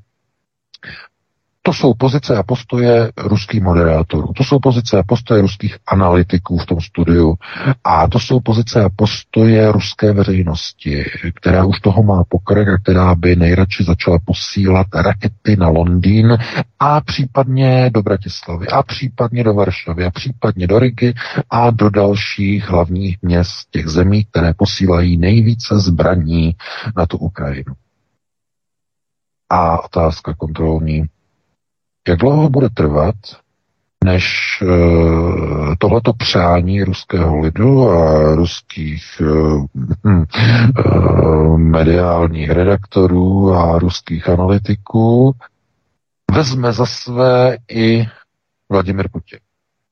to 1.63 1.73
jsou 1.73 1.95
pozice 1.95 2.37
a 2.37 2.43
postoje 2.43 3.13
ruských 3.17 3.63
moderátorů, 3.63 4.33
to 4.33 4.45
jsou 4.45 4.59
pozice 4.59 4.99
a 4.99 5.03
postoje 5.03 5.43
ruských 5.43 5.77
analytiků 5.87 6.59
v 6.59 6.67
tom 6.67 6.81
studiu. 6.81 7.35
A 7.85 8.09
to 8.09 8.21
jsou 8.21 8.41
pozice 8.41 8.85
a 8.85 8.89
postoje 8.97 9.73
ruské 9.73 10.13
veřejnosti, 10.13 11.05
která 11.35 11.65
už 11.65 11.81
toho 11.81 12.03
má 12.03 12.25
pokrek 12.29 12.69
a 12.69 12.79
která 12.79 13.15
by 13.15 13.37
nejradši 13.37 13.85
začala 13.85 14.19
posílat 14.25 14.87
rakety 14.95 15.57
na 15.57 15.69
Londýn 15.69 16.39
a 16.79 17.01
případně 17.01 17.91
do 17.95 18.03
Bratislavy 18.03 18.69
a 18.69 18.83
případně 18.83 19.45
do 19.45 19.55
Varšavy 19.55 20.05
a 20.05 20.11
případně 20.11 20.67
do 20.67 20.79
Rigy 20.79 21.15
a 21.51 21.71
do 21.71 21.91
dalších 21.91 22.69
hlavních 22.69 23.19
měst 23.23 23.71
těch 23.71 23.89
zemí, 23.89 24.25
které 24.25 24.55
posílají 24.55 25.17
nejvíce 25.17 25.79
zbraní 25.79 26.57
na 26.97 27.07
tu 27.07 27.19
Ukrajinu. 27.19 27.75
A 29.51 29.85
otázka 29.85 30.35
kontrolní 30.35 31.07
jak 32.09 32.19
dlouho 32.19 32.49
bude 32.49 32.69
trvat, 32.71 33.15
než 34.05 34.59
uh, 34.63 35.75
tohleto 35.79 36.13
přání 36.13 36.83
ruského 36.83 37.39
lidu 37.39 37.91
a 37.91 38.35
ruských 38.35 39.05
uh, 39.21 39.67
uh, 40.05 41.59
mediálních 41.59 42.51
redaktorů 42.51 43.55
a 43.55 43.79
ruských 43.79 44.29
analytiků 44.29 45.35
vezme 46.33 46.73
za 46.73 46.87
své 46.87 47.57
i 47.71 48.07
Vladimir 48.69 49.09
Putin 49.13 49.39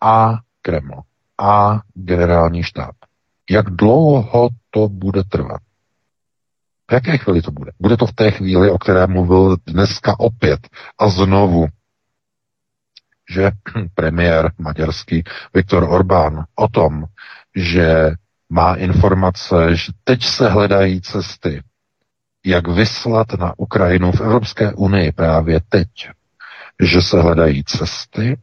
a 0.01 0.35
Kreml 0.63 1.01
a 1.39 1.81
generální 1.95 2.63
štáb. 2.63 2.95
Jak 3.51 3.71
dlouho 3.71 4.49
to 4.71 4.89
bude 4.89 5.25
trvat? 5.25 5.61
V 6.91 6.93
jaké 6.93 7.19
chvíli 7.19 7.43
to 7.43 7.51
bude? 7.51 7.73
Bude 7.81 7.97
to 7.97 8.07
v 8.07 8.13
té 8.13 8.31
chvíli, 8.31 8.71
o 8.71 8.79
které 8.79 9.07
mluvil 9.07 9.57
dneska 9.67 10.21
opět 10.21 10.61
a 10.99 11.09
znovu 11.09 11.67
že 13.31 13.51
premiér 13.95 14.53
maďarský 14.59 15.23
Viktor 15.55 15.85
Orbán 15.89 16.45
o 16.55 16.69
tom, 16.69 17.05
že 17.57 18.15
má 18.51 18.75
informace, 18.75 19.77
že 19.77 19.93
teď 20.05 20.25
se 20.25 20.49
hledají 20.49 21.01
cesty 21.01 21.63
jak 22.45 22.69
vyslat 22.69 23.33
na 23.39 23.55
Ukrajinu 23.57 24.13
v 24.13 24.21
Evropské 24.21 24.73
unii 24.73 25.13
právě 25.13 25.61
teď, 25.69 25.89
že 26.83 27.03
se 27.03 27.21
hledají 27.21 27.65
cesty, 27.65 28.39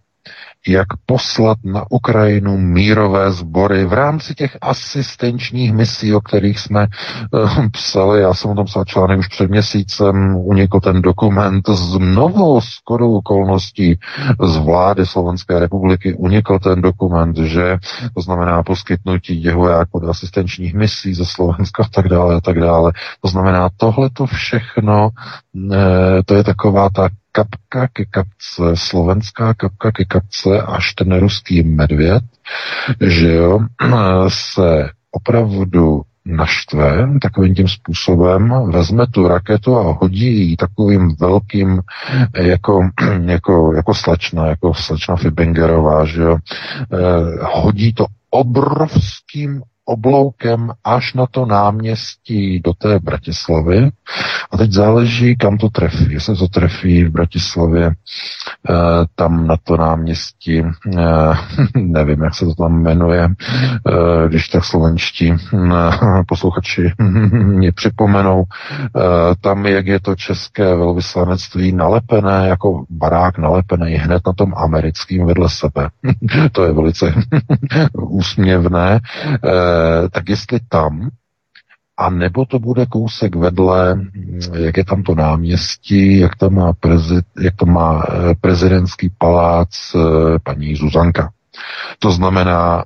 jak 0.68 0.88
poslat 1.06 1.58
na 1.64 1.86
Ukrajinu 1.90 2.58
mírové 2.58 3.32
sbory 3.32 3.86
v 3.86 3.94
rámci 3.94 4.36
těch 4.36 4.58
asistenčních 4.62 5.74
misí, 5.74 6.14
o 6.14 6.22
kterých 6.22 6.60
jsme 6.60 6.88
uh, 7.32 7.68
psali. 7.72 8.22
Já 8.22 8.34
jsem 8.34 8.52
o 8.52 8.56
tom 8.56 8.66
psal 8.66 8.86
článek 8.86 9.20
už 9.20 9.28
před 9.28 9.50
měsícem, 9.50 10.36
unikl 10.36 10.80
ten 10.80 11.02
dokument 11.02 11.70
znovu 11.70 12.62
skoro 12.62 13.12
okolností 13.12 14.00
z 14.44 14.58
vlády 14.58 15.06
Slovenské 15.06 15.60
republiky 15.60 16.14
unikl 16.14 16.60
ten 16.60 16.82
dokument, 16.82 17.38
že 17.38 17.78
to 18.16 18.22
znamená 18.22 18.64
poskytnutí 18.64 19.44
jako 19.44 20.00
do 20.00 20.10
asistenčních 20.10 20.74
misí 20.74 21.14
ze 21.14 21.26
Slovenska 21.26 21.84
a 21.84 21.88
tak 21.88 22.08
dále 22.08 22.36
a 22.36 22.42
tak 22.42 22.60
dále. 22.60 22.92
To 23.22 23.28
znamená, 23.28 23.70
tohle 23.78 24.10
to 24.10 24.26
všechno, 24.26 25.10
eh, 25.74 26.24
to 26.26 26.36
je 26.36 26.44
taková 26.44 26.90
ta 26.90 27.10
kapka 27.38 27.88
ke 27.94 28.06
kapce, 28.06 28.74
slovenská 28.74 29.54
kapka 29.54 29.92
ke 29.92 30.06
kapce, 30.06 30.62
až 30.62 30.94
ten 30.94 31.20
ruský 31.20 31.64
medvěd, 31.64 32.24
že 33.02 33.34
jo, 33.34 33.60
se 34.28 34.90
opravdu 35.12 36.02
naštve 36.26 37.08
takovým 37.22 37.56
tím 37.56 37.68
způsobem, 37.68 38.54
vezme 38.72 39.08
tu 39.08 39.28
raketu 39.28 39.78
a 39.78 39.98
hodí 40.02 40.50
ji 40.50 40.58
takovým 40.58 41.16
velkým, 41.20 41.82
jako, 42.38 42.90
jako, 43.26 43.74
jako 43.74 43.94
slečna, 43.94 44.48
jako 44.48 44.74
slečna 44.74 45.16
Fibingerová, 45.16 46.06
že 46.06 46.22
jo, 46.22 46.38
eh, 46.38 46.98
hodí 47.42 47.94
to 47.94 48.06
obrovským 48.30 49.62
obloukem 49.88 50.72
až 50.84 51.14
na 51.14 51.26
to 51.32 51.46
náměstí 51.46 52.60
do 52.60 52.74
té 52.74 53.00
Bratislavy. 53.00 53.90
A 54.52 54.58
teď 54.58 54.72
záleží, 54.72 55.36
kam 55.36 55.58
to 55.58 55.70
trefí. 55.70 56.12
Jestli 56.14 56.36
to 56.36 56.48
trefí 56.48 57.04
v 57.04 57.12
Bratislavě, 57.12 57.86
eh, 57.88 58.74
tam 59.16 59.48
na 59.48 59.56
to 59.64 59.78
náměstí, 59.78 60.62
eh, 60.62 61.04
nevím, 61.76 62.24
jak 62.24 62.36
se 62.36 62.46
to 62.46 62.56
tam 62.56 62.82
jmenuje, 62.82 63.28
eh, 63.28 64.30
když 64.30 64.48
tak 64.48 64.66
slovenští 64.66 65.34
posluchači 66.28 66.92
mě 67.34 67.72
připomenou, 67.72 68.44
tam, 69.42 69.66
jak 69.66 69.88
je 69.88 70.00
to 70.00 70.16
české 70.16 70.76
velvyslanectví 70.76 71.72
nalepené, 71.72 72.48
jako 72.48 72.86
barák 72.90 73.38
nalepený 73.38 73.94
hned 73.94 74.22
na 74.28 74.34
tom 74.34 74.54
americkým 74.58 75.26
vedle 75.26 75.50
sebe. 75.50 75.90
to 76.52 76.64
je 76.64 76.74
velice 76.74 77.14
úsměvné 77.94 79.00
tak 80.12 80.30
jestli 80.30 80.60
tam, 80.70 81.10
a 81.98 82.10
nebo 82.10 82.46
to 82.46 82.60
bude 82.60 82.86
kousek 82.86 83.36
vedle, 83.36 84.06
jak 84.54 84.78
je 84.78 84.86
tam 84.86 85.04
to 85.04 85.16
náměstí, 85.16 86.20
jak 86.20 86.36
tam 86.36 86.54
má, 86.54 86.74
prezid, 86.74 87.26
jak 87.42 87.56
to 87.56 87.66
má 87.66 88.04
eh, 88.10 88.36
prezidentský 88.42 89.10
palác 89.18 89.70
eh, 89.96 90.00
paní 90.44 90.76
Zuzanka. 90.76 91.32
To 92.00 92.12
znamená, 92.12 92.84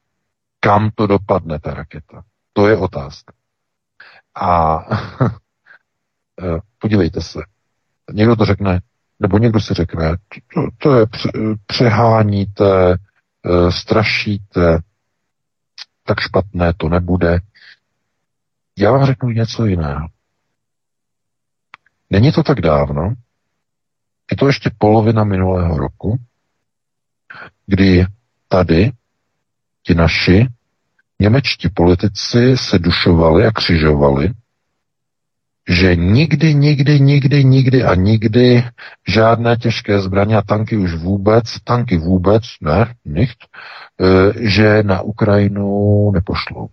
kam 0.60 0.90
to 0.94 1.06
dopadne 1.06 1.58
ta 1.58 1.74
raketa. 1.74 2.22
To 2.52 2.68
je 2.68 2.76
otázka. 2.76 3.32
A 4.34 4.78
podívejte 6.78 7.20
se, 7.20 7.40
někdo 8.12 8.36
to 8.36 8.44
řekne, 8.44 8.80
nebo 9.20 9.38
někdo 9.38 9.60
si 9.60 9.74
řekne, 9.74 10.16
to, 10.54 10.60
to 10.78 10.94
je 10.94 11.06
přeháníte, 11.66 12.96
strašíte, 13.70 14.78
tak 16.10 16.20
špatné 16.20 16.74
to 16.76 16.88
nebude. 16.88 17.38
Já 18.78 18.92
vám 18.92 19.06
řeknu 19.06 19.30
něco 19.30 19.66
jiného. 19.66 20.08
Není 22.10 22.32
to 22.32 22.42
tak 22.42 22.60
dávno, 22.60 23.14
je 24.30 24.36
to 24.36 24.46
ještě 24.46 24.70
polovina 24.78 25.24
minulého 25.24 25.78
roku, 25.78 26.18
kdy 27.66 28.06
tady 28.48 28.92
ti 29.82 29.94
naši 29.94 30.46
němečtí 31.20 31.68
politici 31.68 32.56
se 32.56 32.78
dušovali 32.78 33.46
a 33.46 33.50
křižovali, 33.50 34.30
že 35.68 35.96
nikdy, 35.96 36.54
nikdy, 36.54 37.00
nikdy, 37.00 37.44
nikdy 37.44 37.84
a 37.84 37.94
nikdy 37.94 38.64
žádné 39.08 39.56
těžké 39.56 40.00
zbraně 40.00 40.36
a 40.36 40.42
tanky 40.42 40.76
už 40.76 40.94
vůbec, 40.94 41.44
tanky 41.64 41.96
vůbec, 41.96 42.42
ne, 42.60 42.94
nicht, 43.04 43.38
že 44.40 44.82
na 44.82 45.00
Ukrajinu 45.00 46.10
nepošlou. 46.10 46.68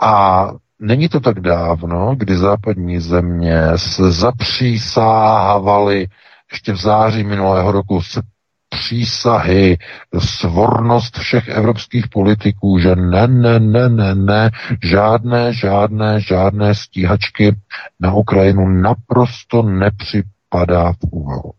A 0.00 0.50
není 0.78 1.08
to 1.08 1.20
tak 1.20 1.40
dávno, 1.40 2.14
kdy 2.16 2.36
západní 2.36 3.00
země 3.00 3.62
se 3.76 4.12
zapřísáhávaly 4.12 6.06
ještě 6.52 6.72
v 6.72 6.76
září 6.76 7.24
minulého 7.24 7.72
roku 7.72 8.02
se 8.02 8.20
přísahy, 8.68 9.78
svornost 10.18 11.18
všech 11.18 11.48
evropských 11.48 12.08
politiků, 12.08 12.78
že 12.78 12.96
ne, 12.96 13.26
ne, 13.26 13.60
ne, 13.60 13.88
ne, 13.88 14.14
ne, 14.14 14.50
žádné, 14.82 15.52
žádné, 15.52 16.20
žádné 16.20 16.74
stíhačky 16.74 17.56
na 18.00 18.14
Ukrajinu 18.14 18.68
naprosto 18.68 19.62
nepřipadá 19.62 20.92
v 20.92 20.96
úvahu. 21.10 21.52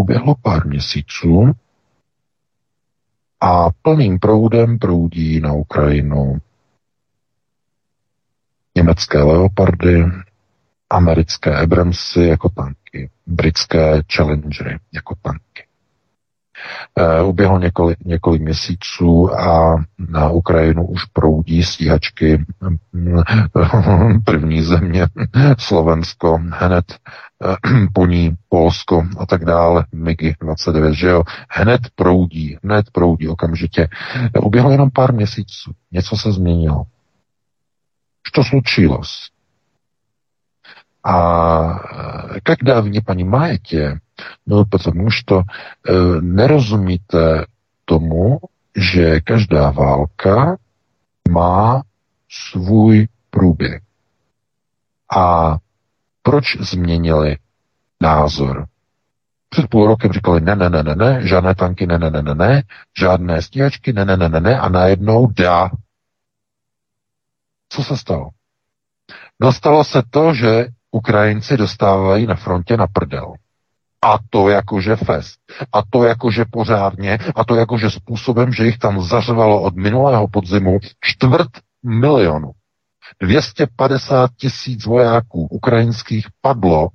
Uběhlo 0.00 0.34
pár 0.42 0.66
měsíců 0.66 1.52
a 3.40 3.70
plným 3.82 4.18
proudem 4.18 4.78
proudí 4.78 5.40
na 5.40 5.52
Ukrajinu 5.52 6.38
německé 8.76 9.22
leopardy, 9.22 10.04
americké 10.90 11.56
Abramsy 11.56 12.20
jako 12.22 12.48
tanky, 12.48 13.10
britské 13.26 14.02
Challengery 14.12 14.78
jako 14.94 15.14
tanky. 15.22 15.66
Uh, 17.20 17.28
uběhlo 17.28 17.58
několik, 17.58 17.98
několik 18.04 18.42
měsíců 18.42 19.34
a 19.34 19.84
na 19.98 20.30
Ukrajinu 20.30 20.86
už 20.86 21.04
proudí 21.04 21.62
stíhačky 21.62 22.44
mm, 22.92 23.22
první 24.24 24.62
země, 24.62 25.06
Slovensko, 25.58 26.38
hned 26.50 26.84
po 27.93 28.05
ní 28.05 28.35
Polsko 28.49 29.03
a 29.17 29.25
tak 29.25 29.45
dále, 29.45 29.85
MIGI 29.91 30.35
29, 30.41 30.93
že 30.93 31.07
jo, 31.07 31.23
hned 31.49 31.81
proudí, 31.95 32.57
hned 32.63 32.85
proudí 32.91 33.27
okamžitě. 33.27 33.87
Uběhlo 34.41 34.71
jenom 34.71 34.89
pár 34.91 35.13
měsíců, 35.13 35.71
něco 35.91 36.17
se 36.17 36.31
změnilo. 36.31 36.83
Что 38.23 38.43
случилось? 38.43 39.31
А 41.03 42.39
когда 42.43 42.81
вы 42.81 42.91
не 42.91 43.01
понимаете, 43.01 43.99
ну, 44.45 44.65
потому 44.65 45.09
что 45.09 45.43
э, 45.87 46.19
не 46.21 46.47
разумíte 46.47 47.45
tomu, 47.85 48.39
že 48.75 49.21
každá 49.21 49.71
válka 49.71 50.57
má 51.29 51.81
svůj 52.29 53.07
průběh. 53.29 53.81
A 55.15 55.57
proč 56.26 56.56
změnili 56.60 57.36
názor? 58.02 58.66
Před 59.48 59.68
půl 59.68 59.86
rokem 59.86 60.12
říkali 60.12 60.40
ne, 60.40 60.56
ne, 60.56 60.70
ne, 60.70 60.82
ne, 60.82 60.94
ne, 60.94 61.26
žádné 61.26 61.54
tanky, 61.54 61.86
ne, 61.86 61.98
ne, 61.98 62.10
ne, 62.10 62.22
ne, 62.22 62.34
ne, 62.34 62.62
žádné 62.98 63.42
stíhačky, 63.42 63.92
ne, 63.92 64.04
ne, 64.04 64.16
ne, 64.16 64.28
ne, 64.28 64.40
ne, 64.40 64.58
a 64.58 64.68
najednou 64.68 65.26
dá. 65.26 65.70
Co 67.68 67.84
se 67.84 67.96
stalo? 67.96 68.28
Dostalo 69.42 69.84
se 69.84 70.02
to, 70.10 70.34
že 70.34 70.66
Ukrajinci 70.90 71.56
dostávají 71.56 72.26
na 72.26 72.34
frontě 72.34 72.76
na 72.76 72.86
prdel. 72.86 73.32
A 74.02 74.18
to 74.30 74.48
jakože 74.48 74.96
fest. 74.96 75.40
A 75.72 75.82
to 75.90 76.04
jakože 76.04 76.44
pořádně. 76.52 77.18
A 77.34 77.44
to 77.44 77.54
jakože 77.54 77.90
způsobem, 77.90 78.52
že 78.52 78.66
jich 78.66 78.78
tam 78.78 79.02
zařvalo 79.02 79.62
od 79.62 79.76
minulého 79.76 80.28
podzimu 80.28 80.78
čtvrt 81.00 81.50
milionu. 81.84 82.52
250 83.22 84.30
tisíc 84.36 84.84
vojáků 84.84 85.46
ukrajinských 85.46 86.26
padlo 86.40 86.88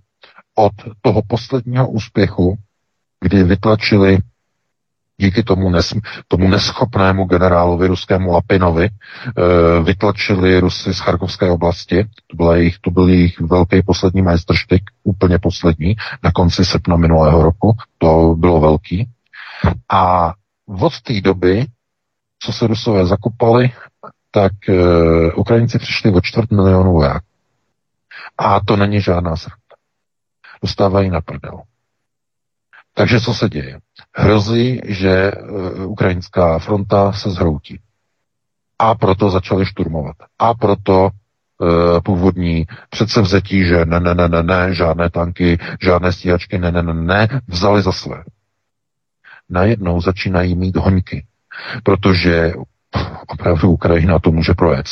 od 0.55 0.73
toho 1.01 1.21
posledního 1.27 1.89
úspěchu, 1.89 2.57
kdy 3.21 3.43
vytlačili 3.43 4.17
díky 5.21 5.43
tomu, 5.43 5.69
nes, 5.69 5.93
tomu 6.27 6.47
neschopnému 6.47 7.25
generálovi 7.25 7.87
ruskému 7.87 8.31
Lapinovi 8.31 8.85
e, 8.85 8.91
vytlačili 9.83 10.59
Rusy 10.59 10.93
z 10.93 10.99
Charkovské 10.99 11.49
oblasti. 11.49 12.03
To, 12.27 12.35
byl 12.35 12.51
jejich, 12.51 12.79
to 12.79 12.91
byl 12.91 13.09
jejich 13.09 13.39
velký 13.39 13.81
poslední 13.81 14.21
majstrštyk, 14.21 14.81
úplně 15.03 15.39
poslední, 15.39 15.95
na 16.23 16.31
konci 16.31 16.65
srpna 16.65 16.95
minulého 16.97 17.43
roku. 17.43 17.77
To 17.97 18.35
bylo 18.37 18.59
velký. 18.59 19.09
A 19.89 20.33
od 20.79 21.01
té 21.01 21.21
doby, 21.21 21.65
co 22.39 22.53
se 22.53 22.67
Rusové 22.67 23.05
zakopali, 23.05 23.71
tak 24.31 24.69
e, 24.69 24.73
Ukrajinci 25.33 25.79
přišli 25.79 26.11
o 26.11 26.21
čtvrt 26.21 26.51
milionu 26.51 26.93
vojáků. 26.93 27.25
A 28.37 28.59
to 28.59 28.75
není 28.75 29.01
žádná 29.01 29.35
srpa. 29.35 29.57
Dostávají 30.61 31.09
na 31.09 31.21
prdel. 31.21 31.61
Takže 32.93 33.19
co 33.19 33.33
se 33.33 33.49
děje? 33.49 33.79
Hrozí, 34.15 34.81
že 34.85 35.31
uh, 35.31 35.91
ukrajinská 35.91 36.59
fronta 36.59 37.11
se 37.11 37.29
zhroutí. 37.29 37.79
A 38.79 38.95
proto 38.95 39.29
začali 39.29 39.65
šturmovat. 39.65 40.15
A 40.39 40.53
proto 40.53 41.09
e, 41.09 42.01
původní 42.01 42.65
předsevzetí, 42.89 43.65
že 43.65 43.85
ne, 43.85 43.99
ne, 43.99 44.15
ne, 44.15 44.29
ne, 44.29 44.43
ne, 44.43 44.73
žádné 44.73 45.09
tanky, 45.09 45.57
žádné 45.81 46.13
stíhačky, 46.13 46.59
ne, 46.59 46.71
ne, 46.71 46.83
ne, 46.83 46.93
ne, 46.93 47.27
vzali 47.47 47.81
za 47.81 47.91
své. 47.91 48.23
Najednou 49.49 50.01
začínají 50.01 50.55
mít 50.55 50.77
hoňky, 50.77 51.25
protože 51.83 52.53
opravdu 53.27 53.71
Ukrajina 53.71 54.19
to 54.19 54.31
může 54.31 54.53
projet. 54.53 54.85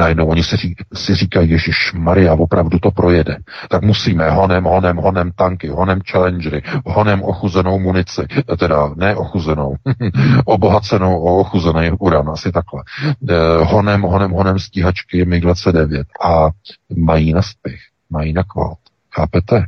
Najednou 0.00 0.26
oni 0.26 0.44
si, 0.44 0.56
ří, 0.56 0.76
si 0.94 1.14
říkají, 1.14 1.50
Ježíš 1.50 1.92
Maria, 1.92 2.34
opravdu 2.34 2.78
to 2.78 2.90
projede. 2.90 3.36
Tak 3.70 3.82
musíme 3.82 4.30
honem, 4.30 4.64
honem, 4.64 4.96
honem 4.96 5.32
tanky, 5.32 5.68
honem 5.68 6.00
challengery, 6.10 6.62
honem 6.86 7.22
ochuzenou 7.22 7.78
munici, 7.78 8.22
teda 8.58 8.94
ne 8.96 9.16
ochuzenou, 9.16 9.76
obohacenou 10.44 11.20
o 11.20 11.40
ochuzený 11.40 11.90
uran, 11.98 12.30
asi 12.30 12.52
takhle. 12.52 12.82
Eh, 13.28 13.34
honem, 13.64 14.02
honem, 14.02 14.30
honem 14.30 14.58
stíhačky 14.58 15.24
MiG-29 15.24 16.04
a 16.24 16.48
mají 16.96 17.32
na 17.32 17.42
spěch, 17.42 17.80
mají 18.10 18.32
na 18.32 18.42
kvalt. 18.42 18.78
Chápete? 19.14 19.64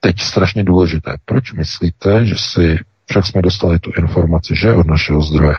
Teď 0.00 0.20
strašně 0.20 0.64
důležité. 0.64 1.16
Proč 1.24 1.52
myslíte, 1.52 2.26
že 2.26 2.34
si, 2.38 2.78
však 3.06 3.26
jsme 3.26 3.42
dostali 3.42 3.78
tu 3.78 3.90
informaci, 3.98 4.56
že 4.56 4.72
od 4.72 4.86
našeho 4.86 5.22
zdroje, 5.22 5.54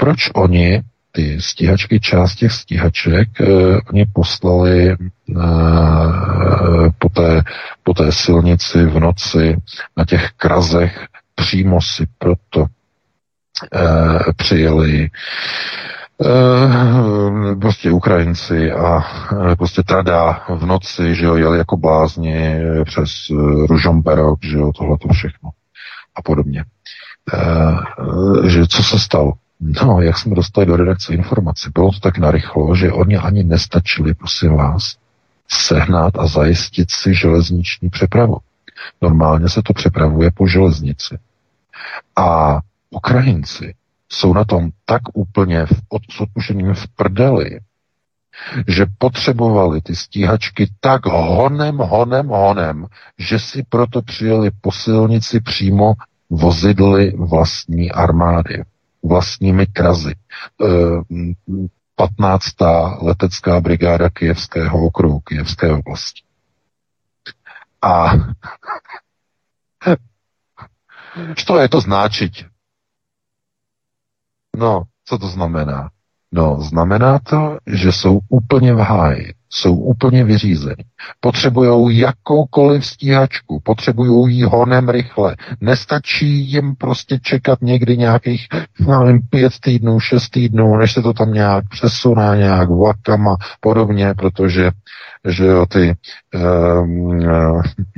proč 0.00 0.30
oni 0.34 0.82
ty 1.12 1.40
stíhačky, 1.40 2.00
část 2.00 2.34
těch 2.34 2.52
stíhaček, 2.52 3.28
eh, 3.40 3.46
oni 3.92 4.06
poslali 4.12 4.90
eh, 4.90 4.96
po, 6.98 7.08
té, 7.08 7.42
po 7.82 7.94
té 7.94 8.12
silnici 8.12 8.84
v 8.84 9.00
noci 9.00 9.56
na 9.96 10.04
těch 10.04 10.30
krazech, 10.36 11.06
přímo 11.34 11.80
si 11.80 12.06
proto 12.18 12.66
eh, 13.74 14.32
přijeli 14.36 15.10
eh, 16.24 17.56
prostě 17.60 17.90
Ukrajinci 17.90 18.72
a 18.72 19.02
eh, 19.52 19.56
prostě 19.56 19.82
tada 19.82 20.44
v 20.48 20.66
noci, 20.66 21.14
že 21.14 21.24
jo, 21.24 21.36
jeli 21.36 21.58
jako 21.58 21.76
blázni 21.76 22.54
přes 22.84 23.10
eh, 23.30 23.34
Ružomberok, 23.66 24.38
že 24.42 24.58
jo, 24.58 24.72
tohle 24.72 24.98
to 24.98 25.08
všechno 25.08 25.50
a 26.14 26.22
podobně. 26.22 26.64
Eh, 27.34 28.48
že 28.48 28.66
co 28.66 28.82
se 28.82 28.98
stalo? 28.98 29.32
No, 29.60 30.00
jak 30.00 30.18
jsme 30.18 30.34
dostali 30.34 30.66
do 30.66 30.76
redakce 30.76 31.14
informace, 31.14 31.70
bylo 31.74 31.92
to 31.92 32.00
tak 32.00 32.18
narychlo, 32.18 32.74
že 32.74 32.92
oni 32.92 33.16
ani 33.16 33.44
nestačili, 33.44 34.14
prosím 34.14 34.52
vás, 34.56 34.96
sehnat 35.48 36.18
a 36.18 36.26
zajistit 36.26 36.90
si 36.90 37.14
železniční 37.14 37.90
přepravu. 37.90 38.36
Normálně 39.02 39.48
se 39.48 39.62
to 39.62 39.72
přepravuje 39.72 40.30
po 40.30 40.46
železnici. 40.46 41.18
A 42.16 42.58
Ukrajinci 42.90 43.74
jsou 44.08 44.34
na 44.34 44.44
tom 44.44 44.70
tak 44.84 45.02
úplně 45.12 45.66
v, 45.66 45.72
s 46.10 46.82
v 46.82 46.88
prdeli, 46.96 47.60
že 48.68 48.86
potřebovali 48.98 49.80
ty 49.80 49.96
stíhačky 49.96 50.70
tak 50.80 51.06
honem, 51.06 51.76
honem, 51.76 52.28
honem, 52.28 52.86
že 53.18 53.38
si 53.38 53.62
proto 53.68 54.02
přijeli 54.02 54.50
po 54.60 54.72
silnici 54.72 55.40
přímo 55.40 55.92
vozidly 56.30 57.12
vlastní 57.16 57.92
armády 57.92 58.64
vlastními 59.02 59.66
krazy. 59.66 60.14
15. 61.94 62.62
E, 62.62 62.66
letecká 63.02 63.60
brigáda 63.60 64.10
Kijevského 64.10 64.86
okruhu, 64.86 65.20
Kijevské 65.20 65.72
oblasti. 65.72 66.22
A 67.82 68.12
co 71.46 71.58
je 71.58 71.68
to 71.68 71.80
značit? 71.80 72.32
No, 74.56 74.82
co 75.04 75.18
to 75.18 75.28
znamená? 75.28 75.90
No, 76.32 76.60
znamená 76.60 77.18
to, 77.18 77.58
že 77.66 77.92
jsou 77.92 78.20
úplně 78.28 78.74
v 78.74 78.78
háji 78.78 79.34
jsou 79.50 79.74
úplně 79.74 80.24
vyřízení. 80.24 80.84
Potřebují 81.20 81.98
jakoukoliv 81.98 82.86
stíhačku, 82.86 83.60
potřebují 83.62 84.36
jí 84.36 84.42
honem 84.42 84.88
rychle. 84.88 85.36
Nestačí 85.60 86.26
jim 86.26 86.74
prostě 86.76 87.18
čekat 87.22 87.58
někdy 87.62 87.96
nějakých, 87.96 88.48
nevím, 88.86 89.20
pět 89.30 89.52
týdnů, 89.60 90.00
šest 90.00 90.28
týdnů, 90.28 90.76
než 90.76 90.92
se 90.92 91.02
to 91.02 91.12
tam 91.12 91.32
nějak 91.32 91.64
přesuná 91.70 92.36
nějak 92.36 92.68
vlakama 92.68 93.36
podobně, 93.60 94.14
protože 94.14 94.70
že 95.28 95.46
jo, 95.46 95.66
ty 95.66 95.94
um, 96.34 97.20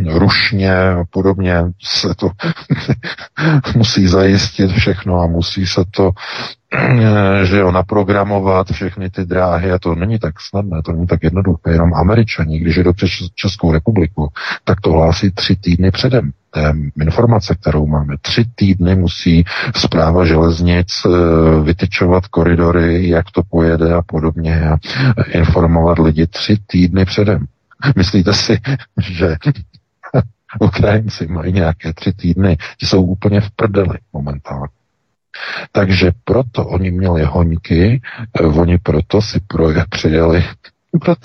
rušně 0.09 0.81
a 0.81 1.05
podobně 1.11 1.63
se 1.83 2.15
to 2.15 2.31
musí 3.77 4.07
zajistit 4.07 4.73
všechno 4.73 5.21
a 5.21 5.27
musí 5.27 5.67
se 5.67 5.85
to 5.91 6.11
že 7.43 7.59
jo, 7.59 7.73
naprogramovat 7.73 8.71
všechny 8.73 9.11
ty 9.11 9.25
dráhy 9.25 9.73
a 9.73 9.79
to 9.79 9.95
není 9.95 10.19
tak 10.19 10.41
snadné, 10.41 10.83
to 10.83 10.93
není 10.93 11.07
tak 11.07 11.23
jednoduché, 11.23 11.71
jenom 11.71 11.95
američani, 11.95 12.59
když 12.59 12.77
jedou 12.77 12.92
přes 12.93 13.11
Českou 13.35 13.73
republiku, 13.73 14.29
tak 14.65 14.81
to 14.81 14.93
hlásí 14.93 15.31
tři 15.31 15.57
týdny 15.57 15.91
předem. 15.91 16.33
Je 16.57 16.73
informace, 17.05 17.55
kterou 17.55 17.87
máme. 17.87 18.17
Tři 18.21 18.45
týdny 18.55 18.95
musí 18.95 19.45
zpráva 19.77 20.25
železnic 20.25 20.87
eh, 21.07 21.11
vytyčovat 21.63 22.27
koridory, 22.27 23.09
jak 23.09 23.31
to 23.31 23.43
pojede 23.51 23.95
a 23.95 24.03
podobně 24.03 24.69
a 24.71 24.77
informovat 25.31 25.99
lidi 25.99 26.27
tři 26.27 26.57
týdny 26.67 27.05
předem. 27.05 27.47
Myslíte 27.97 28.33
si, 28.33 28.59
že 29.01 29.37
Ukrajinci 30.61 31.27
mají 31.27 31.53
nějaké 31.53 31.93
tři 31.93 32.13
týdny, 32.13 32.57
ti 32.79 32.87
jsou 32.87 33.03
úplně 33.03 33.41
v 33.41 33.51
prdeli 33.51 33.99
momentálně. 34.13 34.69
Takže 35.73 36.13
proto 36.25 36.67
oni 36.67 36.91
měli 36.91 37.25
hoňky, 37.25 38.01
eh, 38.41 38.43
oni 38.43 38.79
proto 38.79 39.23
si 39.23 39.41
proje 39.47 39.85
přijeli 39.91 40.45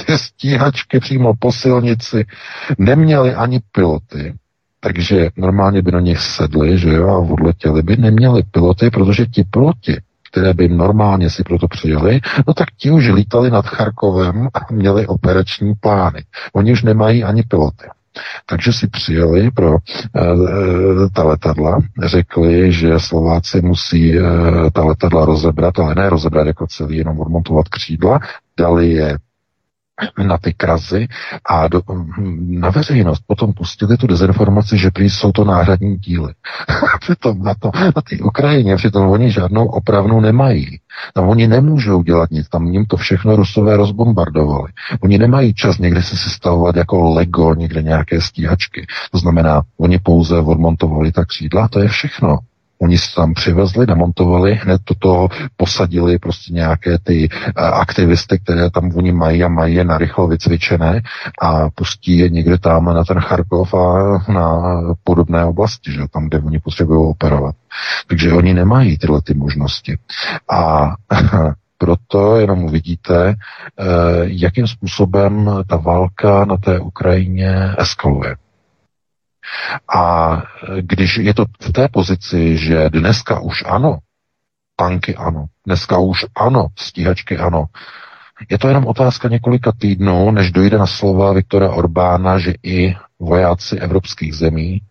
ty 0.06 0.18
stíhačky 0.18 1.00
přímo 1.00 1.34
po 1.40 1.52
silnici, 1.52 2.26
neměli 2.78 3.36
ani 3.36 3.60
piloty, 3.72 4.34
takže 4.80 5.30
normálně 5.38 5.82
by 5.82 5.92
na 5.92 6.00
nich 6.00 6.20
sedli, 6.20 6.78
že 6.78 6.90
jo, 6.90 7.08
a 7.08 7.18
odletěli 7.18 7.84
by, 7.84 7.98
neměli 7.98 8.44
piloty, 8.52 8.90
protože 8.90 9.26
ti 9.26 9.44
piloti, 9.44 9.98
které 10.32 10.54
by 10.54 10.70
normálně 10.70 11.30
si 11.30 11.44
proto 11.44 11.68
přijeli, 11.68 12.20
no 12.48 12.54
tak 12.54 12.68
ti 12.78 12.92
už 12.92 13.10
lítali 13.10 13.52
nad 13.52 13.66
Charkovem 13.66 14.48
a 14.54 14.74
měli 14.74 15.08
operační 15.08 15.74
plány. 15.80 16.24
Oni 16.54 16.72
už 16.72 16.84
nemají 16.84 17.24
ani 17.24 17.44
piloty. 17.44 17.86
Takže 18.46 18.74
si 18.74 18.88
přijeli 18.88 19.52
pro 19.52 19.72
uh, 19.72 19.78
ta 21.14 21.24
letadla, 21.24 21.80
řekli, 22.06 22.72
že 22.72 23.00
Slováci 23.00 23.62
musí 23.62 24.20
uh, 24.20 24.26
ta 24.74 24.84
letadla 24.86 25.26
rozebrat, 25.26 25.80
ale 25.80 25.96
ne 25.96 26.10
rozebrat 26.10 26.48
jako 26.48 26.68
celý, 26.68 26.98
jenom 26.98 27.20
odmontovat 27.20 27.70
křídla, 27.70 28.20
dali 28.60 28.90
je 28.90 29.18
na 30.24 30.38
ty 30.38 30.54
krazy 30.54 31.08
a 31.46 31.68
do, 31.68 31.82
na 32.48 32.70
veřejnost 32.70 33.24
potom 33.28 33.54
pustili 33.54 33.98
tu 33.98 34.08
dezinformaci, 34.08 34.78
že 34.78 34.92
prý 34.92 35.10
jsou 35.10 35.32
to 35.32 35.46
náhradní 35.46 35.98
díly. 35.98 36.34
přitom 37.00 37.44
na, 37.44 37.54
to, 37.54 37.72
na 37.96 38.02
té 38.10 38.24
Ukrajině, 38.24 38.76
přitom 38.76 39.08
oni 39.10 39.32
žádnou 39.32 39.66
opravnu 39.66 40.22
nemají. 40.22 40.80
Tam 41.14 41.30
oni 41.30 41.48
nemůžou 41.48 42.04
dělat 42.04 42.32
nic, 42.32 42.50
tam 42.50 42.68
jim 42.68 42.86
to 42.86 42.98
všechno 42.98 43.36
rusové 43.36 43.78
rozbombardovali. 43.78 44.72
Oni 45.00 45.18
nemají 45.18 45.54
čas 45.54 45.78
někde 45.78 46.02
se 46.02 46.18
sestavovat 46.18 46.76
jako 46.76 47.14
Lego, 47.14 47.54
někde 47.54 47.82
nějaké 47.82 48.22
stíhačky. 48.22 48.86
To 49.12 49.18
znamená, 49.18 49.62
oni 49.80 50.00
pouze 50.00 50.40
odmontovali 50.40 51.12
ta 51.12 51.26
křídla, 51.26 51.68
to 51.68 51.80
je 51.80 51.88
všechno. 51.88 52.38
Oni 52.80 52.98
se 52.98 53.16
tam 53.16 53.34
přivezli, 53.34 53.86
namontovali, 53.86 54.54
hned 54.54 54.82
toho 55.00 55.30
posadili 55.58 56.20
prostě 56.20 56.54
nějaké 56.54 56.98
ty 57.00 57.30
uh, 57.30 57.64
aktivisty, 57.64 58.40
které 58.40 58.70
tam 58.70 58.92
oni 58.96 59.12
mají 59.12 59.44
a 59.44 59.48
mají 59.48 59.76
je 59.76 59.84
narychlo 59.84 60.28
vycvičené 60.28 61.02
a 61.42 61.70
pustí 61.70 62.18
je 62.18 62.30
někde 62.30 62.58
tam 62.58 62.86
na 62.86 63.04
ten 63.04 63.20
Charkov 63.20 63.74
a 63.74 64.18
na 64.32 64.62
podobné 65.04 65.46
oblasti, 65.46 65.92
že 65.92 66.00
tam, 66.12 66.28
kde 66.28 66.40
oni 66.40 66.60
potřebují 66.60 67.10
operovat. 67.10 67.56
Takže 68.08 68.34
oni 68.34 68.54
nemají 68.54 68.98
tyhle 68.98 69.22
ty 69.22 69.34
možnosti. 69.34 69.98
A 70.52 70.94
proto 71.78 72.36
jenom 72.36 72.64
uvidíte, 72.64 73.30
eh, 73.30 73.84
jakým 74.22 74.68
způsobem 74.68 75.50
ta 75.68 75.76
válka 75.76 76.46
na 76.46 76.58
té 76.58 76.80
Ukrajině 76.80 77.76
eskaluje. 77.78 78.36
A 79.96 80.32
když 80.82 81.18
je 81.18 81.34
to 81.34 81.46
v 81.62 81.72
té 81.72 81.88
pozici, 81.88 82.58
že 82.58 82.90
dneska 82.90 83.40
už 83.40 83.64
ano, 83.68 83.98
tanky 84.76 85.16
ano, 85.16 85.46
dneska 85.66 85.98
už 85.98 86.26
ano, 86.36 86.68
stíhačky 86.76 87.38
ano, 87.38 87.66
je 88.50 88.58
to 88.58 88.68
jenom 88.68 88.88
otázka 88.88 89.28
několika 89.28 89.72
týdnů, 89.72 90.32
než 90.32 90.52
dojde 90.52 90.78
na 90.78 90.88
slova 90.88 91.34
Viktora 91.34 91.72
Orbána, 91.72 92.40
že 92.40 92.54
i 92.64 92.96
vojáci 93.20 93.80
evropských 93.80 94.36
zemí 94.36 94.82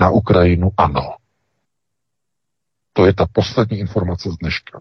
na 0.00 0.10
Ukrajinu 0.10 0.70
ano. 0.76 1.16
To 2.92 3.06
je 3.06 3.14
ta 3.14 3.26
poslední 3.32 3.78
informace 3.78 4.30
z 4.30 4.36
dneška. 4.36 4.80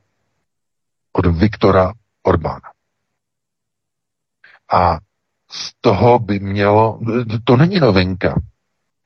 Od 1.12 1.26
Viktora 1.26 1.94
Orbána. 2.24 2.72
A 4.74 4.98
z 5.52 5.74
toho 5.82 6.20
by 6.20 6.40
mělo, 6.40 7.00
to 7.44 7.58
není 7.58 7.80
novinka, 7.80 8.42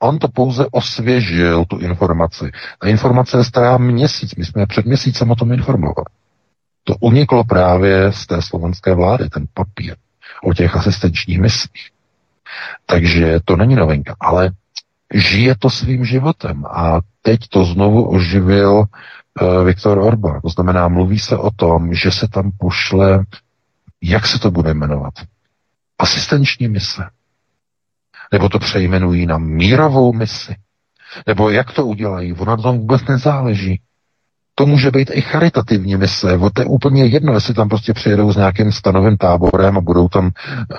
On 0.02 0.18
to 0.18 0.28
pouze 0.28 0.66
osvěžil, 0.70 1.64
tu 1.64 1.78
informaci. 1.78 2.50
Ta 2.78 2.88
informace 2.88 3.38
je 3.38 3.44
stará 3.44 3.78
měsíc. 3.78 4.34
My 4.34 4.44
jsme 4.44 4.66
před 4.66 4.86
měsícem 4.86 5.30
o 5.30 5.36
tom 5.36 5.52
informovali. 5.52 6.06
To 6.84 6.94
uniklo 7.00 7.44
právě 7.44 8.12
z 8.12 8.26
té 8.26 8.42
slovenské 8.42 8.94
vlády, 8.94 9.28
ten 9.28 9.46
papír 9.54 9.96
o 10.42 10.54
těch 10.54 10.76
asistenčních 10.76 11.40
misích. 11.40 11.90
Takže 12.86 13.40
to 13.44 13.56
není 13.56 13.74
novinka, 13.74 14.16
ale 14.20 14.50
žije 15.14 15.54
to 15.58 15.70
svým 15.70 16.04
životem 16.04 16.64
a 16.66 17.00
teď 17.22 17.48
to 17.48 17.64
znovu 17.64 18.10
oživil 18.10 18.72
uh, 18.72 19.64
Viktor 19.64 19.98
Orbán. 19.98 20.40
To 20.40 20.48
znamená, 20.48 20.88
mluví 20.88 21.18
se 21.18 21.36
o 21.36 21.50
tom, 21.50 21.94
že 21.94 22.10
se 22.10 22.28
tam 22.28 22.50
pošle, 22.58 23.24
jak 24.02 24.26
se 24.26 24.38
to 24.38 24.50
bude 24.50 24.74
jmenovat? 24.74 25.14
Asistenční 25.98 26.68
mise. 26.68 27.02
Nebo 28.32 28.48
to 28.48 28.58
přejmenují 28.58 29.26
na 29.26 29.38
mírovou 29.38 30.12
misi. 30.12 30.54
Nebo 31.26 31.50
jak 31.50 31.72
to 31.72 31.86
udělají? 31.86 32.32
Ono 32.32 32.56
na 32.56 32.70
vůbec 32.70 33.02
nezáleží. 33.08 33.80
To 34.54 34.66
může 34.66 34.90
být 34.90 35.10
i 35.14 35.20
charitativní 35.20 35.96
mise. 35.96 36.38
To 36.54 36.62
je 36.62 36.66
úplně 36.66 37.04
jedno, 37.06 37.34
jestli 37.34 37.54
tam 37.54 37.68
prostě 37.68 37.92
přijedou 37.92 38.32
s 38.32 38.36
nějakým 38.36 38.72
stanovým 38.72 39.16
táborem 39.16 39.76
a 39.76 39.80
budou 39.80 40.08
tam 40.08 40.30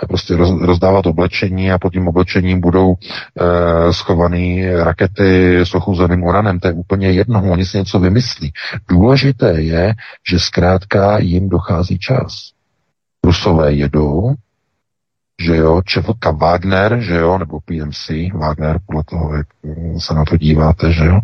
eh, 0.03 0.07
prostě 0.07 0.35
rozdávat 0.61 1.05
oblečení 1.05 1.71
a 1.71 1.79
pod 1.79 1.93
tím 1.93 2.07
oblečením 2.07 2.61
budou 2.61 2.93
eh, 2.93 3.93
schovaný 3.93 4.69
rakety 4.69 5.59
s 5.59 5.75
ochuzeným 5.75 6.23
uranem. 6.23 6.59
To 6.59 6.67
je 6.67 6.73
úplně 6.73 7.11
jedno, 7.11 7.51
oni 7.51 7.65
si 7.65 7.77
něco 7.77 7.99
vymyslí. 7.99 8.51
Důležité 8.89 9.61
je, 9.61 9.93
že 10.29 10.39
zkrátka 10.39 11.17
jim 11.17 11.49
dochází 11.49 11.99
čas. 11.99 12.51
Rusové 13.25 13.73
jedou, 13.73 14.33
že 15.41 15.55
jo, 15.55 15.81
Čevotka 15.85 16.31
Wagner, 16.31 16.99
že 16.99 17.15
jo, 17.15 17.37
nebo 17.37 17.59
PMC, 17.59 18.11
Wagner, 18.33 18.79
podle 18.85 19.03
toho, 19.03 19.35
jak 19.35 19.47
se 19.97 20.13
na 20.13 20.25
to 20.25 20.37
díváte, 20.37 20.91
že 20.91 21.05
jo, 21.05 21.19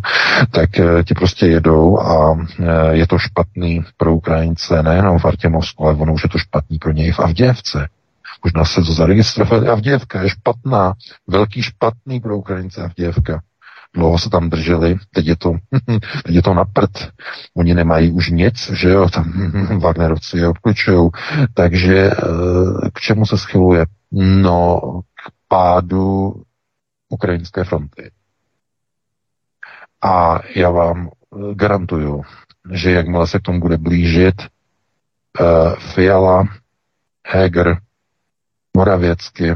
tak 0.51 0.79
eh, 0.79 1.03
ti 1.03 1.13
prostě 1.13 1.47
jedou 1.47 1.99
a 1.99 2.37
eh, 2.59 2.65
je 2.91 3.07
to 3.07 3.17
špatný 3.17 3.83
pro 3.97 4.15
Ukrajince 4.15 4.83
nejenom 4.83 5.19
v 5.19 5.25
Artěmovsku, 5.25 5.85
ale 5.85 5.95
ono 5.95 6.13
už 6.13 6.23
je 6.23 6.29
to 6.29 6.37
špatný 6.37 6.79
pro 6.79 6.91
něj 6.91 7.11
v 7.11 7.19
Avděvce. 7.19 7.87
Možná 8.43 8.65
se 8.65 8.81
to 8.81 8.93
zaregistrovali. 8.93 9.67
Avděvka 9.67 10.21
je 10.21 10.29
špatná, 10.29 10.93
velký 11.27 11.63
špatný 11.63 12.19
pro 12.19 12.37
Ukrajince 12.37 12.83
Avděvka. 12.83 13.41
Dlouho 13.93 14.17
se 14.17 14.29
tam 14.29 14.49
drželi, 14.49 14.95
teď 15.13 15.27
je 15.27 15.35
to, 15.35 15.53
teď 16.25 16.35
je 16.35 16.41
to 16.41 16.53
na 16.53 16.65
prd. 16.65 17.09
Oni 17.57 17.73
nemají 17.73 18.11
už 18.11 18.29
nic, 18.29 18.71
že 18.73 18.89
jo, 18.89 19.09
tam 19.09 19.33
Wagnerovci 19.79 20.37
je 20.37 20.47
obkličují. 20.47 21.09
Takže 21.53 22.11
eh, 22.11 22.15
k 22.93 22.99
čemu 22.99 23.25
se 23.25 23.37
schyluje? 23.37 23.85
No, 24.11 24.81
k 25.13 25.31
pádu 25.47 26.33
ukrajinské 27.09 27.63
fronty. 27.63 28.11
A 30.01 30.39
já 30.55 30.69
vám 30.69 31.07
eh, 31.09 31.55
garantuju, 31.55 32.21
že 32.71 32.91
jakmile 32.91 33.27
se 33.27 33.39
k 33.39 33.41
tomu 33.41 33.59
bude 33.59 33.77
blížit, 33.77 34.41
uh, 35.39 35.75
Fiala, 35.75 36.43
Heger, 37.27 37.77
Moravěcky 38.77 39.55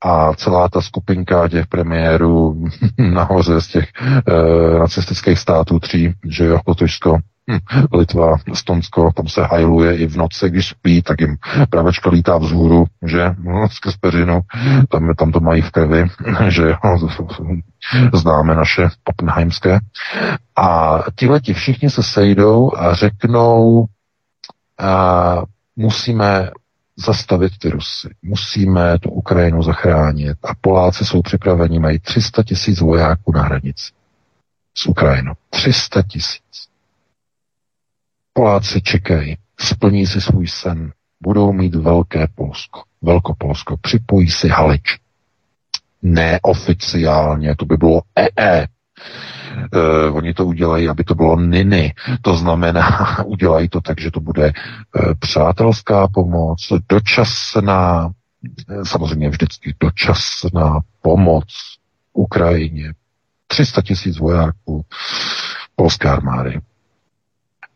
a 0.00 0.34
celá 0.34 0.68
ta 0.68 0.80
skupinka 0.80 1.48
těch 1.48 1.66
premiérů 1.66 2.64
nahoře 2.98 3.60
z 3.60 3.68
těch 3.68 3.92
uh, 4.28 4.78
nacistických 4.78 5.38
států 5.38 5.80
tří, 5.80 6.14
že 6.24 6.44
jo, 6.44 6.60
Lotyšsko, 6.66 7.18
Hm, 7.50 7.86
Litva, 7.92 8.36
Estonsko, 8.52 9.12
tam 9.16 9.28
se 9.28 9.42
hajluje 9.42 9.96
i 9.96 10.06
v 10.06 10.16
noci, 10.16 10.50
když 10.50 10.68
spí, 10.68 11.02
tak 11.02 11.20
jim 11.20 11.36
pravečka 11.70 12.10
lítá 12.10 12.38
vzhůru, 12.38 12.84
že, 13.06 13.34
no, 13.38 13.68
skrz 13.68 13.96
peřinu, 13.96 14.40
tam, 14.88 15.14
tam 15.14 15.32
to 15.32 15.40
mají 15.40 15.62
v 15.62 15.70
krvi, 15.70 16.06
že 16.48 16.62
jo, 16.62 16.98
známe 18.14 18.54
naše 18.54 18.88
Oppenheimské. 19.04 19.78
A 20.56 20.98
tihleti 21.14 21.54
všichni 21.54 21.90
se 21.90 22.02
sejdou 22.02 22.72
a 22.76 22.94
řeknou, 22.94 23.86
a 24.78 25.42
musíme 25.76 26.50
zastavit 26.96 27.58
ty 27.58 27.70
Rusy. 27.70 28.08
Musíme 28.22 28.98
tu 28.98 29.10
Ukrajinu 29.10 29.62
zachránit. 29.62 30.38
A 30.44 30.54
Poláci 30.60 31.04
jsou 31.04 31.22
připraveni, 31.22 31.78
mají 31.78 31.98
300 31.98 32.42
tisíc 32.42 32.80
vojáků 32.80 33.32
na 33.32 33.42
hranici 33.42 33.92
s 34.74 34.86
Ukrajinou. 34.86 35.32
300 35.50 36.02
tisíc. 36.02 36.68
Poláci 38.36 38.82
čekají, 38.82 39.36
splní 39.60 40.06
si 40.06 40.20
svůj 40.20 40.48
sen, 40.48 40.92
budou 41.20 41.52
mít 41.52 41.74
velké 41.74 42.26
Polsko, 42.34 42.82
Velkopolsko, 43.02 43.76
připojí 43.76 44.30
si 44.30 44.48
Halič. 44.48 44.98
Neoficiálně, 46.02 47.56
to 47.56 47.64
by 47.64 47.76
bylo 47.76 48.02
EE. 48.16 48.66
Uh, 49.74 50.16
oni 50.16 50.34
to 50.34 50.46
udělají, 50.46 50.88
aby 50.88 51.04
to 51.04 51.14
bylo 51.14 51.40
niny. 51.40 51.94
To 52.22 52.36
znamená, 52.36 53.16
udělají 53.24 53.68
to 53.68 53.80
tak, 53.80 54.00
že 54.00 54.10
to 54.10 54.20
bude 54.20 54.52
uh, 54.52 55.14
přátelská 55.18 56.08
pomoc, 56.08 56.72
dočasná, 56.88 58.10
samozřejmě 58.82 59.28
vždycky 59.28 59.74
dočasná 59.80 60.80
pomoc 61.02 61.48
Ukrajině. 62.12 62.92
300 63.46 63.82
tisíc 63.82 64.18
vojáků 64.18 64.84
polské 65.76 66.08
armády. 66.08 66.60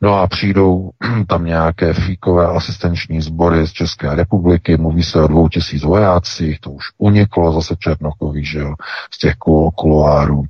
No 0.03 0.18
a 0.18 0.26
přijdou 0.26 0.90
tam 1.26 1.44
nějaké 1.44 1.94
fíkové 1.94 2.46
asistenční 2.46 3.20
sbory 3.20 3.66
z 3.66 3.72
České 3.72 4.14
republiky, 4.14 4.76
mluví 4.76 5.03
se 5.03 5.22
o 5.22 5.26
dvou 5.26 5.48
tisíc 5.48 5.82
vojácích, 5.82 6.61
to 6.61 6.70
už 6.70 6.84
uniklo 6.98 7.53
zase 7.53 7.76
Černokový, 7.78 8.44
že 8.44 8.59
jo, 8.59 8.74
z 9.11 9.18
těch 9.18 9.34
kuloárů 9.74 10.42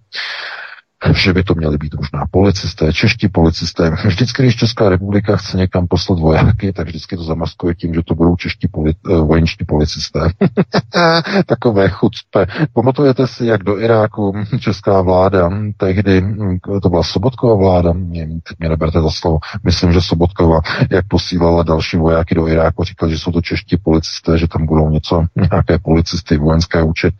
že 1.14 1.32
by 1.32 1.42
to 1.42 1.54
měli 1.54 1.78
být 1.78 1.94
možná 1.94 2.26
policisté, 2.30 2.92
čeští 2.92 3.28
policisté. 3.28 3.90
Vždycky, 4.04 4.42
když 4.42 4.56
Česká 4.56 4.88
republika 4.88 5.36
chce 5.36 5.56
někam 5.56 5.86
poslat 5.86 6.18
vojáky, 6.18 6.72
tak 6.72 6.86
vždycky 6.86 7.16
to 7.16 7.22
zamaskuje 7.22 7.74
tím, 7.74 7.94
že 7.94 8.02
to 8.02 8.14
budou 8.14 8.36
čeští 8.36 8.68
poli- 8.68 8.94
eh, 9.10 9.20
vojenští 9.20 9.64
policisté. 9.64 10.20
Takové 11.46 11.88
chucpe. 11.88 12.46
Pamatujete 12.72 13.26
si, 13.26 13.46
jak 13.46 13.64
do 13.64 13.78
Iráku 13.78 14.32
česká 14.58 15.02
vláda, 15.02 15.50
tehdy 15.76 16.22
to 16.82 16.88
byla 16.88 17.02
Sobotková 17.02 17.54
vláda, 17.54 17.92
mě, 17.92 18.26
teď 18.26 18.58
mě 18.58 18.68
neberte 18.68 19.00
za 19.00 19.10
slovo, 19.10 19.38
myslím, 19.64 19.92
že 19.92 20.00
Sobotkova, 20.00 20.60
jak 20.90 21.08
posílala 21.08 21.62
další 21.62 21.96
vojáky 21.96 22.34
do 22.34 22.48
Iráku, 22.48 22.84
říkala, 22.84 23.12
že 23.12 23.18
jsou 23.18 23.32
to 23.32 23.40
čeští 23.40 23.76
policisté, 23.76 24.38
že 24.38 24.48
tam 24.48 24.66
budou 24.66 24.90
něco, 24.90 25.24
nějaké 25.52 25.78
policisty 25.78 26.38
vojenské 26.38 26.82
učit. 26.82 27.14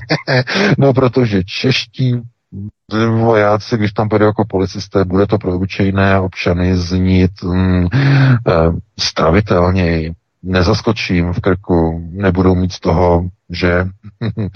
no, 0.78 0.92
protože 0.92 1.44
čeští 1.44 2.22
vojáci, 3.08 3.76
když 3.76 3.92
tam 3.92 4.08
půjde 4.08 4.24
jako 4.24 4.44
policisté, 4.44 5.04
bude 5.04 5.26
to 5.26 5.38
pro 5.38 5.54
obyčejné 5.54 6.20
občany 6.20 6.76
znít 6.76 7.30
mm, 7.42 7.86
stravitelněji, 8.98 10.12
nezaskočím 10.42 11.32
v 11.32 11.40
krku, 11.40 12.08
nebudou 12.12 12.54
mít 12.54 12.72
z 12.72 12.80
toho, 12.80 13.28
že 13.50 13.86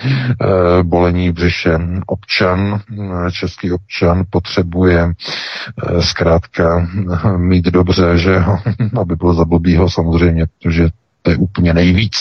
bolení 0.82 1.32
břiše 1.32 1.78
občan, 2.06 2.80
český 3.32 3.72
občan 3.72 4.24
potřebuje 4.30 5.12
zkrátka 6.00 6.88
mít 7.36 7.64
dobře, 7.64 8.18
že 8.18 8.44
aby 9.00 9.16
byl 9.16 9.34
za 9.34 9.44
blbýho 9.44 9.90
samozřejmě, 9.90 10.46
protože 10.46 10.88
to 11.22 11.30
je 11.30 11.36
úplně 11.36 11.74
nejvíc 11.74 12.14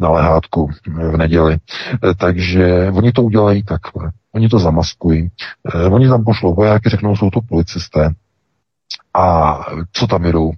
na 0.00 0.10
lehátku 0.10 0.70
v 0.86 1.16
neděli. 1.16 1.56
Takže 2.16 2.90
oni 2.92 3.12
to 3.12 3.22
udělají 3.22 3.62
takhle. 3.62 4.10
Oni 4.34 4.48
to 4.48 4.58
zamaskují. 4.58 5.28
Eh, 5.74 5.86
oni 5.86 6.08
tam 6.08 6.24
pošlou 6.24 6.54
vojáky, 6.54 6.88
řeknou, 6.88 7.16
jsou 7.16 7.30
to 7.30 7.40
policisté. 7.40 8.14
A 9.14 9.58
co 9.92 10.06
tam 10.06 10.24
jedou 10.24 10.50
e, 10.50 10.54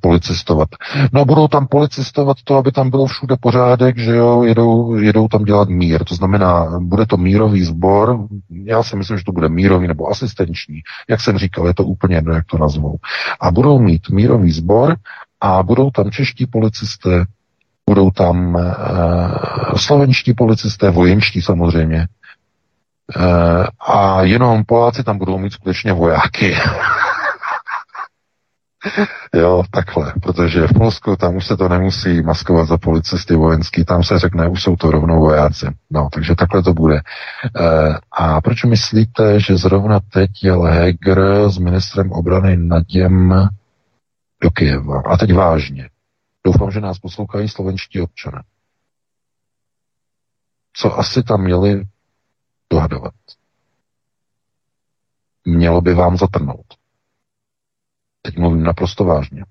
policistovat? 0.00 0.68
No 1.12 1.24
budou 1.24 1.48
tam 1.48 1.66
policistovat 1.66 2.36
to, 2.44 2.56
aby 2.56 2.72
tam 2.72 2.90
bylo 2.90 3.06
všude 3.06 3.36
pořádek, 3.40 3.98
že 3.98 4.16
jo, 4.16 4.42
jedou, 4.42 4.96
jedou 4.96 5.28
tam 5.28 5.44
dělat 5.44 5.68
mír. 5.68 6.04
To 6.04 6.14
znamená, 6.14 6.78
bude 6.80 7.06
to 7.06 7.16
mírový 7.16 7.62
sbor, 7.64 8.26
já 8.64 8.82
si 8.82 8.96
myslím, 8.96 9.18
že 9.18 9.24
to 9.24 9.32
bude 9.32 9.48
mírový 9.48 9.88
nebo 9.88 10.10
asistenční. 10.10 10.80
Jak 11.08 11.20
jsem 11.20 11.38
říkal, 11.38 11.66
je 11.66 11.74
to 11.74 11.84
úplně 11.84 12.16
jedno, 12.16 12.34
jak 12.34 12.44
to 12.46 12.58
nazvou. 12.58 12.96
A 13.40 13.50
budou 13.50 13.78
mít 13.78 14.10
mírový 14.10 14.52
sbor 14.52 14.96
a 15.42 15.62
budou 15.62 15.90
tam 15.90 16.10
čeští 16.10 16.46
policisté, 16.46 17.24
budou 17.86 18.10
tam 18.10 18.56
e, 18.56 18.74
slovenští 19.76 20.34
policisté, 20.34 20.90
vojenští 20.90 21.42
samozřejmě, 21.42 22.08
Eh, 23.16 23.66
a 23.80 24.22
jenom 24.22 24.64
Poláci 24.64 25.04
tam 25.04 25.18
budou 25.18 25.38
mít 25.38 25.52
skutečně 25.52 25.92
vojáky. 25.92 26.54
jo, 29.34 29.62
takhle, 29.70 30.12
protože 30.22 30.66
v 30.66 30.72
Polsku 30.72 31.16
tam 31.16 31.36
už 31.36 31.46
se 31.46 31.56
to 31.56 31.68
nemusí 31.68 32.22
maskovat 32.22 32.68
za 32.68 32.78
policisty 32.78 33.34
vojenský, 33.34 33.84
tam 33.84 34.02
se 34.02 34.18
řekne, 34.18 34.48
už 34.48 34.62
jsou 34.62 34.76
to 34.76 34.90
rovnou 34.90 35.20
vojáci. 35.20 35.66
No, 35.90 36.08
takže 36.12 36.34
takhle 36.34 36.62
to 36.62 36.74
bude. 36.74 36.96
E, 36.96 37.00
a 38.12 38.40
proč 38.40 38.64
myslíte, 38.64 39.40
že 39.40 39.56
zrovna 39.56 40.00
teď 40.12 40.30
je 40.42 40.52
Heger 40.52 41.22
s 41.48 41.58
ministrem 41.58 42.12
obrany 42.12 42.56
Naděm 42.56 43.48
do 44.42 44.50
Kyjeva? 44.50 45.02
A 45.06 45.16
teď 45.16 45.34
vážně. 45.34 45.90
Doufám, 46.44 46.70
že 46.70 46.80
nás 46.80 46.98
poslouchají 46.98 47.48
slovenští 47.48 48.00
občané. 48.00 48.42
Co 50.72 50.98
asi 50.98 51.22
tam 51.22 51.42
měli 51.42 51.84
dohadovat. 52.70 53.14
Mělo 55.44 55.80
by 55.80 55.94
vám 55.94 56.16
zatrnout. 56.16 56.66
Teď 58.22 58.38
mluvím 58.38 58.62
naprosto 58.62 59.04
vážně. 59.04 59.44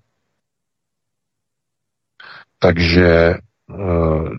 Takže 2.60 3.08
e, 3.08 3.38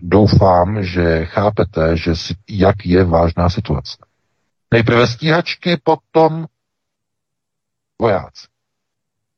doufám, 0.01 0.83
že 0.83 1.25
chápete, 1.25 1.97
že 1.97 2.15
si, 2.15 2.35
jak 2.49 2.85
je 2.85 3.03
vážná 3.03 3.49
situace. 3.49 3.97
Nejprve 4.71 5.07
stíhačky, 5.07 5.77
potom 5.83 6.45
vojáci. 8.01 8.52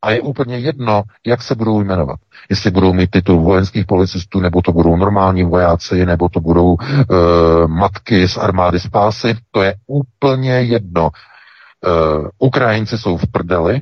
A 0.06 0.12
je 0.12 0.22
úplně 0.22 0.58
jedno, 0.58 1.04
jak 1.26 1.42
se 1.42 1.56
budou 1.56 1.84
jmenovat. 1.84 2.20
Jestli 2.50 2.72
budou 2.72 2.94
mít 2.94 3.12
titul 3.12 3.42
vojenských 3.42 3.86
policistů, 3.86 4.40
nebo 4.40 4.62
to 4.62 4.72
budou 4.72 4.96
normální 4.96 5.44
vojáci, 5.44 6.06
nebo 6.06 6.30
to 6.30 6.40
budou 6.40 6.78
e, 6.80 7.06
matky 7.68 8.28
z 8.28 8.38
armády 8.38 8.80
spásy, 8.80 9.38
to 9.52 9.62
je 9.62 9.76
úplně 9.88 10.52
jedno. 10.52 11.10
E, 11.10 11.90
Ukrajinci 12.40 12.98
jsou 12.98 13.18
v 13.18 13.28
prdeli 13.32 13.82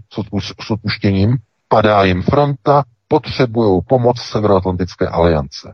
s 0.59 0.71
odpuštěním, 0.71 1.37
padá 1.67 2.03
jim 2.03 2.21
fronta, 2.21 2.83
potřebují 3.07 3.81
pomoc 3.87 4.21
Severoatlantické 4.21 5.07
aliance. 5.07 5.73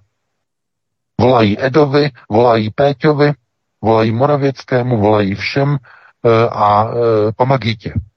Volají 1.22 1.66
Edovi, 1.66 2.10
volají 2.32 2.70
Péťovi, 2.70 3.34
volají 3.82 4.12
Moravěckému, 4.12 4.98
volají 4.98 5.36
všem 5.36 5.78
e, 6.26 6.50
a 6.50 6.92
e. 7.38 8.09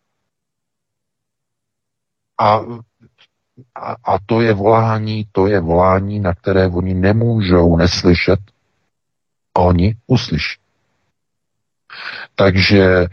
A, 2.43 2.61
a, 3.75 3.97
a 4.05 4.19
to 4.27 4.41
je 4.41 4.53
volání, 4.55 5.27
to 5.33 5.47
je 5.47 5.61
volání, 5.61 6.21
na 6.21 6.35
které 6.35 6.67
oni 6.67 6.95
nemůžou 6.95 7.77
neslyšet, 7.77 8.41
a 9.55 9.61
oni 9.61 9.97
uslyší. 10.07 10.59
Takže 12.35 12.85
e, 12.85 13.09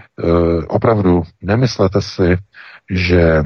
opravdu 0.67 1.23
nemyslete 1.41 2.01
si, 2.01 2.37
že 2.89 3.43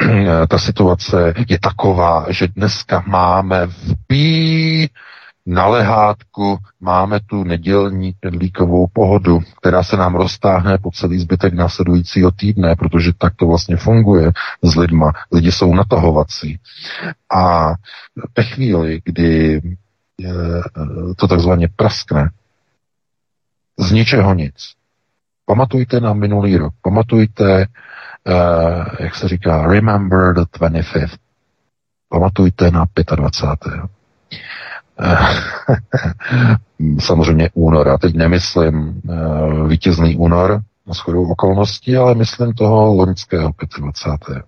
ta 0.48 0.58
situace 0.58 1.34
je 1.48 1.58
taková, 1.60 2.26
že 2.28 2.48
dneska 2.48 3.04
máme 3.06 3.66
v 3.66 3.94
pí 4.06 4.90
na 5.46 5.66
lehátku 5.66 6.58
máme 6.80 7.20
tu 7.20 7.44
nedělní 7.44 8.14
líkovou 8.38 8.86
pohodu, 8.92 9.40
která 9.58 9.82
se 9.82 9.96
nám 9.96 10.14
roztáhne 10.14 10.78
po 10.78 10.90
celý 10.90 11.18
zbytek 11.18 11.54
následujícího 11.54 12.30
týdne, 12.30 12.76
protože 12.76 13.12
tak 13.18 13.34
to 13.36 13.46
vlastně 13.46 13.76
funguje 13.76 14.32
s 14.62 14.76
lidma. 14.76 15.12
Lidi 15.32 15.52
jsou 15.52 15.74
natahovací. 15.74 16.58
A 17.34 17.72
ve 18.36 18.44
chvíli, 18.44 19.00
kdy 19.04 19.60
to 21.16 21.28
takzvaně 21.28 21.68
praskne, 21.76 22.30
z 23.78 23.92
ničeho 23.92 24.34
nic. 24.34 24.54
Pamatujte 25.46 26.00
na 26.00 26.12
minulý 26.12 26.56
rok, 26.56 26.74
pamatujte, 26.82 27.66
uh, 27.66 28.34
jak 29.00 29.14
se 29.14 29.28
říká, 29.28 29.66
remember 29.66 30.34
the 30.34 30.40
25th. 30.40 31.16
Pamatujte 32.08 32.70
na 32.70 32.84
25. 33.16 33.80
samozřejmě 36.98 37.50
únor. 37.54 37.88
A 37.88 37.98
teď 37.98 38.14
nemyslím 38.14 39.00
uh, 39.04 39.68
vítězný 39.68 40.16
únor 40.16 40.60
na 40.86 40.94
shodou 40.94 41.30
okolností, 41.30 41.96
ale 41.96 42.14
myslím 42.14 42.52
toho 42.52 42.94
loňského 42.94 43.52
25. 43.78 44.42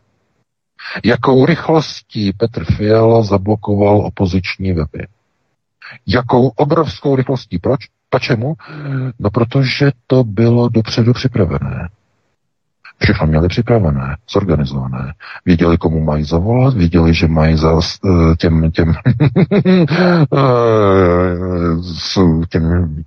Jakou 1.05 1.47
rychlostí 1.47 2.33
Petr 2.33 2.65
Fiala 2.65 3.23
zablokoval 3.23 3.97
opoziční 3.97 4.73
weby? 4.73 5.07
Jakou 6.07 6.49
obrovskou 6.49 7.17
rychlostí? 7.17 7.59
Proč? 7.59 7.81
Pačemu? 8.11 8.55
No 9.19 9.31
protože 9.31 9.91
to 10.07 10.25
bylo 10.25 10.69
dopředu 10.69 11.13
připravené. 11.13 11.89
Všechno 13.03 13.27
měli 13.27 13.49
připravené, 13.49 14.17
zorganizované. 14.33 15.13
Věděli, 15.47 15.79
komu 15.79 16.05
mají 16.05 16.25
zavolat, 16.25 16.75
věděli, 16.75 17.15
že 17.15 17.29
mají 17.29 17.57
za 17.57 17.81
eh, 17.81 18.37
těm, 18.37 18.71
těm, 18.71 18.95
těm 22.49 23.05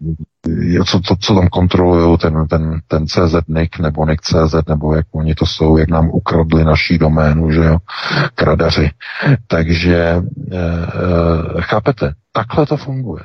co, 0.85 0.99
co, 0.99 1.15
co 1.19 1.35
tam 1.35 1.47
kontrolují, 1.47 2.17
ten, 2.17 2.47
ten, 2.47 2.79
ten 2.87 3.07
CZ 3.07 3.35
NIC 3.47 3.71
nebo 3.81 4.05
NIC 4.05 4.21
CZ, 4.21 4.55
nebo 4.69 4.95
jak 4.95 5.05
oni 5.11 5.35
to 5.35 5.45
jsou, 5.45 5.77
jak 5.77 5.89
nám 5.89 6.09
ukradli 6.09 6.63
naší 6.63 6.97
doménu, 6.97 7.51
že 7.51 7.63
jo, 7.63 7.77
kradaři. 8.35 8.89
Takže 9.47 9.95
e, 9.95 10.21
e, 10.57 11.61
chápete, 11.61 12.13
takhle 12.31 12.65
to 12.65 12.77
funguje. 12.77 13.23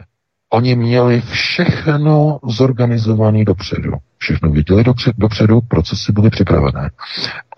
Oni 0.52 0.76
měli 0.76 1.20
všechno 1.20 2.40
zorganizované 2.44 3.44
dopředu. 3.44 3.92
Všechno 4.18 4.50
viděli 4.50 4.84
dopředu, 5.18 5.60
procesy 5.60 6.12
byly 6.12 6.30
připravené. 6.30 6.90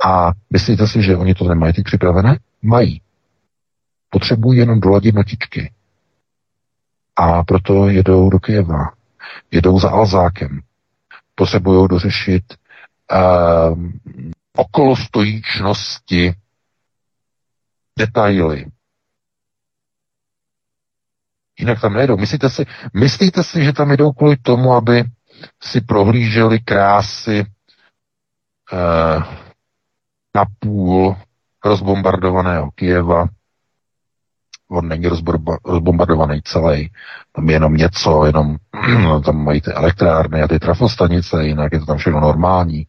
A 0.06 0.32
myslíte 0.50 0.86
si, 0.86 1.02
že 1.02 1.16
oni 1.16 1.34
to 1.34 1.48
nemají 1.48 1.72
teď 1.72 1.84
připravené? 1.84 2.38
Mají. 2.62 3.00
Potřebují 4.10 4.58
jenom 4.58 4.80
doladit 4.80 5.14
notičky. 5.14 5.72
A 7.16 7.44
proto 7.44 7.88
jedou 7.88 8.30
do 8.30 8.38
Kyjeva. 8.38 8.92
Jedou 9.50 9.80
za 9.80 9.90
Alzákem. 9.90 10.60
Potřebují 11.34 11.88
dořešit 11.88 12.44
uh, 13.12 13.78
okolostojíčnosti, 14.56 16.34
detaily, 17.98 18.66
Jinak 21.58 21.80
tam 21.80 21.94
nejdou. 21.94 22.16
Myslíte 22.16 22.50
si, 22.50 22.66
myslíte 22.94 23.42
si, 23.42 23.64
že 23.64 23.72
tam 23.72 23.92
jdou 23.92 24.12
kvůli 24.12 24.36
tomu, 24.36 24.72
aby 24.72 25.04
si 25.62 25.80
prohlíželi 25.80 26.60
krásy 26.60 27.46
eh, 28.72 29.22
na 30.34 30.44
půl 30.58 31.16
rozbombardovaného 31.64 32.70
Kijeva. 32.70 33.26
On 34.70 34.88
není 34.88 35.06
rozbombardovaný 35.64 36.42
celý, 36.44 36.90
tam 37.32 37.48
je 37.48 37.54
jenom 37.54 37.74
něco, 37.74 38.24
jenom 38.24 38.56
tam 39.24 39.44
mají 39.44 39.60
ty 39.60 39.72
elektrárny 39.72 40.42
a 40.42 40.48
ty 40.48 40.58
trafostanice, 40.58 41.44
jinak 41.44 41.72
je 41.72 41.78
to 41.78 41.86
tam 41.86 41.96
všechno 41.96 42.20
normální 42.20 42.86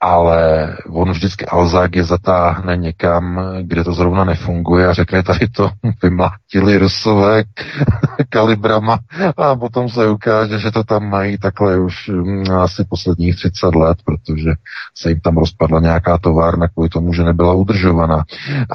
ale 0.00 0.76
on 0.88 1.10
vždycky 1.10 1.46
Alzák 1.46 1.96
je 1.96 2.04
zatáhne 2.04 2.76
někam, 2.76 3.40
kde 3.62 3.84
to 3.84 3.92
zrovna 3.92 4.24
nefunguje 4.24 4.86
a 4.86 4.92
řekne, 4.92 5.22
tady 5.22 5.48
to 5.48 5.70
vymlátili 6.02 6.78
rusové 6.78 7.42
kalibrama 8.28 8.98
a 9.36 9.56
potom 9.56 9.88
se 9.88 10.10
ukáže, 10.10 10.58
že 10.58 10.70
to 10.70 10.84
tam 10.84 11.08
mají 11.08 11.38
takhle 11.38 11.80
už 11.80 12.08
mm, 12.08 12.50
asi 12.50 12.84
posledních 12.84 13.36
30 13.36 13.74
let, 13.74 13.98
protože 14.04 14.50
se 14.96 15.08
jim 15.08 15.20
tam 15.20 15.36
rozpadla 15.36 15.80
nějaká 15.80 16.18
továrna 16.18 16.68
kvůli 16.68 16.88
tomu, 16.88 17.12
že 17.12 17.24
nebyla 17.24 17.54
udržovaná. 17.54 18.24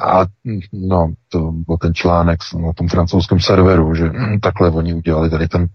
A 0.02 0.24
no, 0.72 1.12
to 1.28 1.52
byl 1.52 1.76
ten 1.76 1.94
článek 1.94 2.38
na 2.66 2.72
tom 2.72 2.88
francouzském 2.88 3.40
serveru, 3.40 3.94
že 3.94 4.10
takhle 4.42 4.70
oni 4.70 4.94
udělali 4.94 5.30
tady 5.30 5.48
ten 5.48 5.66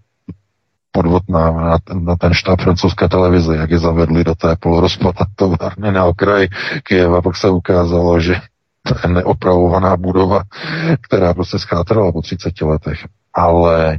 podvod 0.92 1.22
na, 1.28 1.50
na, 1.52 1.78
na 2.00 2.16
ten 2.16 2.34
štáb 2.34 2.60
francouzské 2.60 3.08
televize, 3.08 3.56
jak 3.56 3.70
je 3.70 3.78
zavedli 3.78 4.24
do 4.24 4.34
té 4.34 4.56
polorozpata 4.56 5.24
továrny 5.36 5.92
na 5.92 6.04
okraji 6.04 6.48
Kyjeva, 6.82 7.22
pak 7.22 7.36
se 7.36 7.50
ukázalo, 7.50 8.20
že 8.20 8.34
to 8.88 8.94
je 9.02 9.14
neopravovaná 9.14 9.96
budova, 9.96 10.42
která 11.00 11.34
prostě 11.34 11.58
schátrala 11.58 12.12
po 12.12 12.22
30 12.22 12.60
letech. 12.60 13.06
Ale 13.34 13.94
e, 13.94 13.98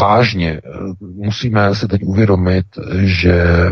vážně 0.00 0.50
e, 0.50 0.60
musíme 1.00 1.74
si 1.74 1.88
teď 1.88 2.02
uvědomit, 2.04 2.66
že 3.02 3.70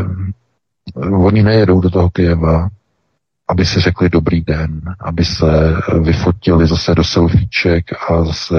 oni 1.23 1.43
nejedou 1.43 1.81
do 1.81 1.89
toho 1.89 2.09
Kyjeva 2.09 2.69
aby 3.47 3.65
si 3.65 3.79
řekli 3.79 4.09
dobrý 4.09 4.41
den, 4.41 4.81
aby 4.99 5.25
se 5.25 5.77
vyfotili 6.01 6.67
zase 6.67 6.95
do 6.95 7.03
selfieček 7.03 7.85
a 8.09 8.23
zase 8.23 8.55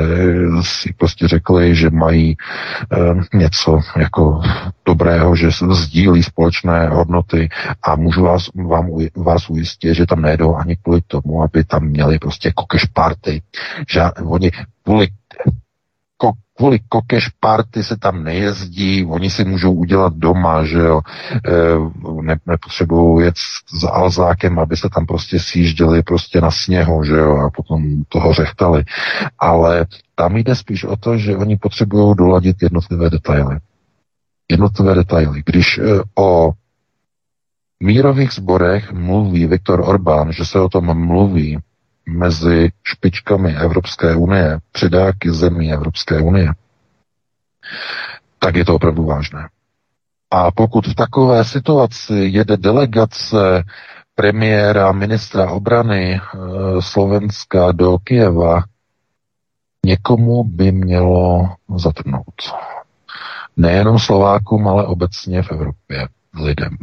si 0.61 0.93
prostě 0.93 1.29
řekli, 1.29 1.75
že 1.75 1.91
mají 1.91 2.31
e, 2.33 3.37
něco 3.39 3.81
jako 3.97 4.41
dobrého, 4.87 5.37
že 5.37 5.51
sdílí 5.71 6.23
společné 6.23 6.89
hodnoty 6.89 7.49
a 7.83 7.97
můžu 7.97 8.23
vás, 8.23 8.49
vám, 8.55 8.91
vás 9.17 9.51
ujistit, 9.51 9.95
že 9.95 10.07
tam 10.07 10.23
nejdou 10.23 10.55
ani 10.55 10.77
kvůli 10.77 11.01
tomu, 11.07 11.43
aby 11.43 11.65
tam 11.65 11.83
měli 11.85 12.19
prostě 12.19 12.53
kokeš 12.55 12.85
party. 12.85 13.43
Že 13.89 14.03
oni 14.25 14.51
kvůli 14.83 15.09
kvůli 16.57 16.79
kokeš 16.89 17.29
party 17.29 17.83
se 17.83 17.97
tam 17.97 18.25
nejezdí, 18.25 19.05
oni 19.05 19.31
si 19.31 19.45
můžou 19.45 19.73
udělat 19.73 20.15
doma, 20.17 20.65
že 20.65 20.79
jo, 20.79 21.01
e, 21.33 22.23
ne, 22.23 22.37
nepotřebují 22.47 23.25
jet 23.25 23.35
za 23.81 23.91
Alzákem, 23.91 24.59
aby 24.59 24.77
se 24.77 24.89
tam 24.95 25.07
prostě 25.07 25.41
sjížděli 25.41 26.03
prostě 26.03 26.41
na 26.41 26.51
sněhu, 26.51 27.05
že 27.05 27.17
jo, 27.17 27.37
a 27.37 27.51
potom 27.51 28.05
toho 28.09 28.33
řechtali. 28.33 28.85
Ale 29.39 29.87
tam 30.15 30.37
jde 30.37 30.55
spíš 30.55 30.85
o 30.85 30.97
to, 30.97 31.19
že 31.19 31.37
oni 31.37 31.57
potřebují 31.57 32.15
doladit 32.17 32.63
jednotlivé 32.63 33.11
detaily. 33.11 33.57
Jednotlivé 34.51 34.95
detaily. 34.95 35.43
Když 35.47 35.79
e, 35.79 35.83
o 36.19 36.51
mírových 37.83 38.33
sborech 38.33 38.93
mluví 38.93 39.47
Viktor 39.47 39.81
Orbán, 39.85 40.33
že 40.33 40.45
se 40.45 40.61
o 40.61 40.69
tom 40.69 41.07
mluví 41.07 41.59
mezi 42.09 42.71
špičkami 42.85 43.57
Evropské 43.57 44.15
unie, 44.15 44.59
předáky 44.73 45.31
zemí 45.31 45.73
Evropské 45.73 46.21
unie, 46.21 46.49
tak 48.39 48.57
je 48.57 48.65
to 48.65 48.75
opravdu 48.75 49.05
vážné. 49.05 49.49
A 50.31 50.51
pokud 50.51 50.87
v 50.87 50.95
takové 50.95 51.45
situaci 51.45 52.15
jede 52.15 52.57
delegace 52.57 53.65
premiéra, 54.15 54.93
ministra 54.93 55.51
obrany 55.51 56.15
e, 56.15 56.21
Slovenska 56.81 57.73
do 57.73 57.99
Kijeva, 57.99 58.63
někomu 59.87 60.45
by 60.45 60.73
mělo 60.73 61.49
zatrnout. 61.77 62.35
Nejenom 63.57 63.99
Slovákům, 63.99 64.69
ale 64.69 64.87
obecně 64.87 65.43
v 65.43 65.53
Evropě 65.53 66.09
lidem. 66.43 66.77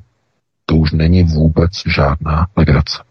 To 0.66 0.76
už 0.76 0.92
není 0.92 1.24
vůbec 1.24 1.72
žádná 1.96 2.48
legrace. 2.56 3.04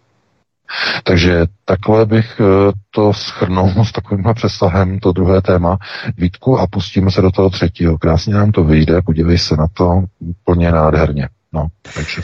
Takže 1.04 1.46
takhle 1.64 2.06
bych 2.06 2.40
eh, 2.40 2.72
to 2.90 3.12
schrnul 3.12 3.72
s 3.84 3.92
takovým 3.92 4.24
přesahem, 4.34 4.98
to 4.98 5.12
druhé 5.12 5.42
téma, 5.42 5.78
Vítku, 6.16 6.58
a 6.58 6.66
pustíme 6.66 7.10
se 7.10 7.22
do 7.22 7.30
toho 7.30 7.50
třetího. 7.50 7.98
Krásně 7.98 8.34
nám 8.34 8.52
to 8.52 8.64
vyjde, 8.64 9.02
podívej 9.02 9.38
se 9.38 9.56
na 9.56 9.66
to 9.74 10.04
úplně 10.18 10.72
nádherně. 10.72 11.28
No, 11.52 11.66
takže 11.94 12.22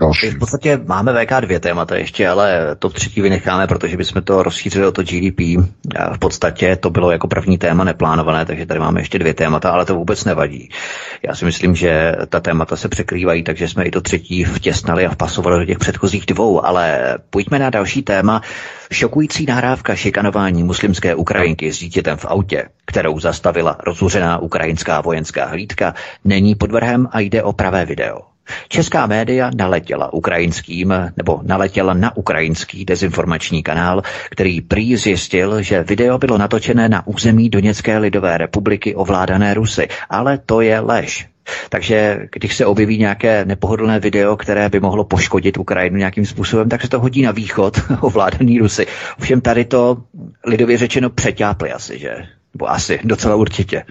další. 0.00 0.30
V 0.30 0.38
podstatě 0.38 0.80
máme 0.86 1.12
VK 1.12 1.40
dvě 1.40 1.60
témata 1.60 1.96
ještě, 1.96 2.28
ale 2.28 2.76
to 2.78 2.88
třetí 2.88 3.20
vynecháme, 3.20 3.66
protože 3.66 3.96
bychom 3.96 4.22
to 4.22 4.42
rozšířili 4.42 4.86
o 4.86 4.92
to 4.92 5.02
GDP. 5.02 5.40
V 6.14 6.18
podstatě 6.18 6.76
to 6.76 6.90
bylo 6.90 7.10
jako 7.10 7.28
první 7.28 7.58
téma 7.58 7.84
neplánované, 7.84 8.44
takže 8.44 8.66
tady 8.66 8.80
máme 8.80 9.00
ještě 9.00 9.18
dvě 9.18 9.34
témata, 9.34 9.70
ale 9.70 9.84
to 9.84 9.94
vůbec 9.94 10.24
nevadí. 10.24 10.68
Já 11.28 11.34
si 11.34 11.44
myslím, 11.44 11.74
že 11.74 12.16
ta 12.28 12.40
témata 12.40 12.76
se 12.76 12.88
překrývají, 12.88 13.42
takže 13.42 13.68
jsme 13.68 13.84
i 13.84 13.90
to 13.90 14.00
třetí 14.00 14.44
vtěsnali 14.44 15.06
a 15.06 15.10
vpasovali 15.10 15.58
do 15.58 15.64
těch 15.64 15.78
předchozích 15.78 16.26
dvou, 16.26 16.64
ale 16.66 17.18
pojďme 17.30 17.58
na 17.58 17.70
další 17.70 18.02
téma. 18.02 18.42
Šokující 18.92 19.46
nahrávka 19.46 19.94
šikanování 19.94 20.62
muslimské 20.62 21.14
Ukrajinky 21.14 21.72
s 21.72 21.78
dítětem 21.78 22.16
v 22.16 22.24
autě, 22.24 22.68
kterou 22.86 23.20
zastavila 23.20 23.76
rozuřená 23.86 24.38
ukrajinská 24.38 25.00
vojenská 25.00 25.46
hlídka, 25.46 25.94
není 26.24 26.54
podvrhem 26.54 27.08
a 27.12 27.20
jde 27.20 27.42
o 27.42 27.52
pravé 27.52 27.86
video. 27.86 28.29
Česká 28.68 29.06
média 29.06 29.50
naletěla 29.56 30.12
ukrajinským, 30.12 30.94
nebo 31.16 31.40
naletěla 31.42 31.94
na 31.94 32.16
ukrajinský 32.16 32.84
dezinformační 32.84 33.62
kanál, 33.62 34.02
který 34.30 34.60
prý 34.60 34.96
zjistil, 34.96 35.62
že 35.62 35.82
video 35.82 36.18
bylo 36.18 36.38
natočené 36.38 36.88
na 36.88 37.06
území 37.06 37.48
Doněcké 37.48 37.98
lidové 37.98 38.38
republiky 38.38 38.94
ovládané 38.94 39.54
Rusy. 39.54 39.88
Ale 40.10 40.38
to 40.38 40.60
je 40.60 40.80
lež. 40.80 41.28
Takže 41.68 42.26
když 42.32 42.56
se 42.56 42.66
objeví 42.66 42.98
nějaké 42.98 43.44
nepohodlné 43.44 44.00
video, 44.00 44.36
které 44.36 44.68
by 44.68 44.80
mohlo 44.80 45.04
poškodit 45.04 45.58
Ukrajinu 45.58 45.96
nějakým 45.96 46.26
způsobem, 46.26 46.68
tak 46.68 46.82
se 46.82 46.88
to 46.88 47.00
hodí 47.00 47.22
na 47.22 47.30
východ 47.30 47.80
ovládaný 48.00 48.58
Rusy. 48.58 48.86
Ovšem 49.18 49.40
tady 49.40 49.64
to 49.64 49.96
lidově 50.46 50.78
řečeno 50.78 51.10
přeťápli 51.10 51.72
asi, 51.72 51.98
že? 51.98 52.16
Nebo 52.54 52.70
asi, 52.70 53.00
docela 53.04 53.34
určitě. 53.34 53.82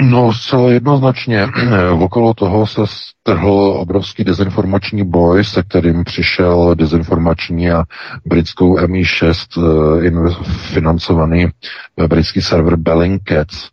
No, 0.00 0.32
zcela 0.32 0.70
jednoznačně. 0.72 1.46
Okolo 2.00 2.34
toho 2.34 2.66
se 2.66 2.80
strhl 2.86 3.52
obrovský 3.78 4.24
dezinformační 4.24 5.04
boj, 5.04 5.44
se 5.44 5.62
kterým 5.62 6.04
přišel 6.04 6.74
dezinformační 6.74 7.70
a 7.70 7.84
britskou 8.24 8.76
MI6 8.76 9.62
uh, 9.62 10.04
eh, 10.04 10.44
financovaný 10.72 11.46
eh, 11.96 12.08
britský 12.08 12.42
server 12.42 12.76
Bellingcats. 12.76 13.68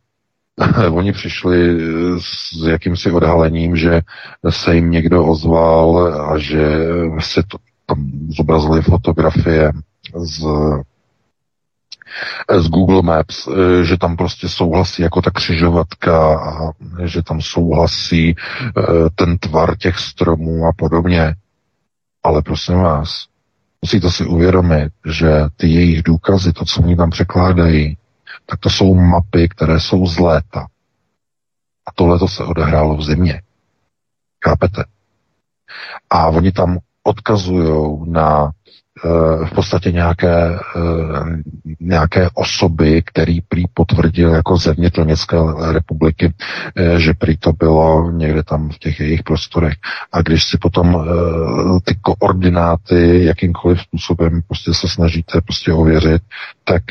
Oni 0.91 1.11
přišli 1.11 1.69
eh, 1.69 1.79
s 2.19 2.67
jakýmsi 2.67 3.11
odhalením, 3.11 3.75
že 3.75 4.01
se 4.49 4.75
jim 4.75 4.91
někdo 4.91 5.25
ozval 5.25 6.13
a 6.31 6.37
že 6.37 6.77
se 7.19 7.43
to, 7.47 7.57
tam 7.85 8.11
zobrazily 8.29 8.81
fotografie 8.81 9.71
z 10.15 10.45
z 12.57 12.67
Google 12.67 13.01
Maps, 13.01 13.47
eh, 13.47 13.83
že 13.83 13.97
tam 13.97 14.17
prostě 14.17 14.49
souhlasí 14.49 15.01
jako 15.01 15.21
ta 15.21 15.31
křižovatka 15.31 16.39
a 16.39 16.71
že 17.05 17.23
tam 17.23 17.41
souhlasí 17.41 18.35
eh, 18.35 18.81
ten 19.15 19.37
tvar 19.37 19.77
těch 19.77 19.99
stromů 19.99 20.65
a 20.65 20.71
podobně. 20.77 21.35
Ale 22.23 22.41
prosím 22.41 22.75
vás, 22.75 23.25
musíte 23.81 24.11
si 24.11 24.25
uvědomit, 24.25 24.93
že 25.05 25.29
ty 25.57 25.67
jejich 25.67 26.03
důkazy, 26.03 26.53
to, 26.53 26.65
co 26.65 26.81
oni 26.81 26.95
tam 26.95 27.09
překládají, 27.09 27.97
tak 28.45 28.59
to 28.59 28.69
jsou 28.69 28.95
mapy, 28.95 29.49
které 29.49 29.79
jsou 29.79 30.07
z 30.07 30.19
léta. 30.19 30.67
A 31.87 31.91
tohle 31.95 32.19
to 32.19 32.27
se 32.27 32.43
odehrálo 32.43 32.95
v 32.95 33.03
zimě. 33.03 33.41
Chápete? 34.45 34.83
A 36.09 36.27
oni 36.27 36.51
tam 36.51 36.77
odkazují 37.03 37.99
na 38.11 38.51
v 39.45 39.51
podstatě 39.55 39.91
nějaké, 39.91 40.59
eh, 40.75 41.41
nějaké 41.79 42.29
osoby, 42.33 43.01
který 43.05 43.41
prý 43.41 43.63
potvrdil 43.73 44.29
jako 44.29 44.57
země 44.57 44.89
Doněcké 44.93 45.37
republiky, 45.71 46.33
eh, 46.75 46.99
že 46.99 47.13
prý 47.13 47.37
to 47.37 47.53
bylo 47.53 48.11
někde 48.11 48.43
tam 48.43 48.69
v 48.69 48.79
těch 48.79 48.99
jejich 48.99 49.23
prostorech. 49.23 49.73
A 50.11 50.21
když 50.21 50.43
si 50.43 50.57
potom 50.57 50.95
eh, 50.95 51.79
ty 51.83 51.95
koordináty 52.01 53.25
jakýmkoliv 53.25 53.81
způsobem 53.81 54.41
prostě 54.47 54.73
se 54.73 54.87
snažíte 54.87 55.41
prostě 55.41 55.73
ověřit, 55.73 56.21
tak 56.63 56.83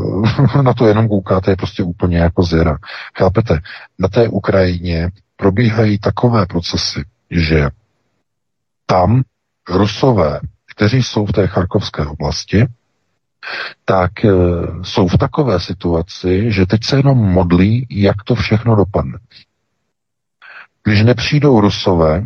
na 0.62 0.74
to 0.74 0.86
jenom 0.86 1.08
koukáte 1.08 1.50
je 1.50 1.56
prostě 1.56 1.82
úplně 1.82 2.18
jako 2.18 2.42
zjera. 2.42 2.78
Chápete? 3.18 3.60
Na 3.98 4.08
té 4.08 4.28
Ukrajině 4.28 5.10
probíhají 5.36 5.98
takové 5.98 6.46
procesy, 6.46 7.04
že 7.30 7.68
tam 8.86 9.22
Rusové 9.68 10.40
kteří 10.82 11.02
jsou 11.02 11.26
v 11.26 11.32
té 11.32 11.46
charkovské 11.46 12.06
oblasti, 12.06 12.66
tak 13.84 14.24
e, 14.24 14.28
jsou 14.82 15.08
v 15.08 15.18
takové 15.18 15.60
situaci, 15.60 16.52
že 16.52 16.66
teď 16.66 16.84
se 16.84 16.96
jenom 16.96 17.18
modlí, 17.18 17.86
jak 17.90 18.22
to 18.24 18.34
všechno 18.34 18.76
dopadne. 18.76 19.18
Když 20.84 21.02
nepřijdou 21.02 21.60
Rusové, 21.60 22.24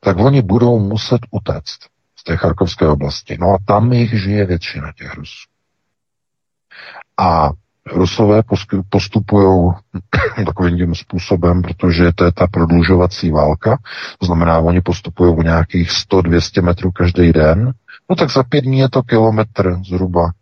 tak 0.00 0.18
oni 0.18 0.42
budou 0.42 0.78
muset 0.78 1.20
utéct 1.30 1.78
z 2.16 2.24
té 2.24 2.36
charkovské 2.36 2.88
oblasti. 2.88 3.36
No 3.40 3.46
a 3.46 3.58
tam 3.64 3.92
jich 3.92 4.20
žije 4.20 4.46
většina 4.46 4.92
těch 4.92 5.14
Rusů. 5.14 5.48
A 7.18 7.50
Rusové 7.92 8.42
postupují 8.88 9.72
takovým 10.46 10.76
tím 10.76 10.94
způsobem, 10.94 11.62
protože 11.62 12.12
to 12.14 12.24
je 12.24 12.32
ta 12.32 12.46
prodlužovací 12.46 13.30
válka, 13.30 13.78
to 14.18 14.26
znamená, 14.26 14.58
oni 14.58 14.80
postupují 14.80 15.34
o 15.34 15.42
nějakých 15.42 15.90
100-200 15.90 16.62
metrů 16.62 16.92
každý 16.92 17.32
den, 17.32 17.72
no 18.10 18.16
tak 18.16 18.30
za 18.30 18.42
pět 18.42 18.60
dní 18.60 18.78
je 18.78 18.88
to 18.88 19.02
kilometr 19.02 19.78
zhruba. 19.88 20.32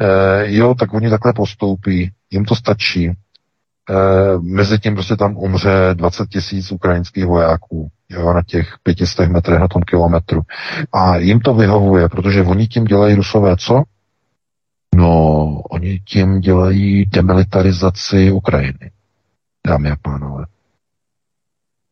E, 0.00 0.52
jo, 0.54 0.74
tak 0.74 0.94
oni 0.94 1.10
takhle 1.10 1.32
postoupí, 1.32 2.10
jim 2.30 2.44
to 2.44 2.54
stačí. 2.54 3.06
E, 3.08 3.14
mezi 4.40 4.78
tím 4.78 4.94
prostě 4.94 5.16
tam 5.16 5.36
umře 5.36 5.70
20 5.94 6.28
tisíc 6.28 6.72
ukrajinských 6.72 7.26
vojáků 7.26 7.90
jo, 8.10 8.32
na 8.32 8.42
těch 8.42 8.74
500 8.82 9.30
metrech 9.30 9.60
na 9.60 9.68
tom 9.68 9.82
kilometru. 9.82 10.42
A 10.92 11.16
jim 11.16 11.40
to 11.40 11.54
vyhovuje, 11.54 12.08
protože 12.08 12.42
oni 12.42 12.66
tím 12.66 12.84
dělají 12.84 13.14
rusové 13.14 13.56
co? 13.56 13.82
No, 14.94 15.44
oni 15.70 15.98
tím 15.98 16.40
dělají 16.40 17.06
demilitarizaci 17.06 18.32
Ukrajiny, 18.32 18.90
dámy 19.66 19.90
a 19.90 19.96
pánové. 20.02 20.44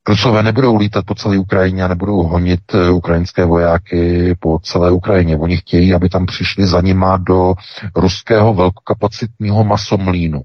Rusové 0.08 0.42
nebudou 0.42 0.76
lítat 0.76 1.04
po 1.04 1.14
celé 1.14 1.38
Ukrajině 1.38 1.84
a 1.84 1.88
nebudou 1.88 2.22
honit 2.22 2.74
eh, 2.74 2.90
ukrajinské 2.90 3.44
vojáky 3.44 4.34
po 4.40 4.58
celé 4.58 4.90
Ukrajině. 4.90 5.36
Oni 5.36 5.56
chtějí, 5.56 5.94
aby 5.94 6.08
tam 6.08 6.26
přišli 6.26 6.66
za 6.66 6.80
nima 6.80 7.16
do 7.16 7.54
ruského 7.96 8.54
velkokapacitního 8.54 9.64
masomlínu. 9.64 10.42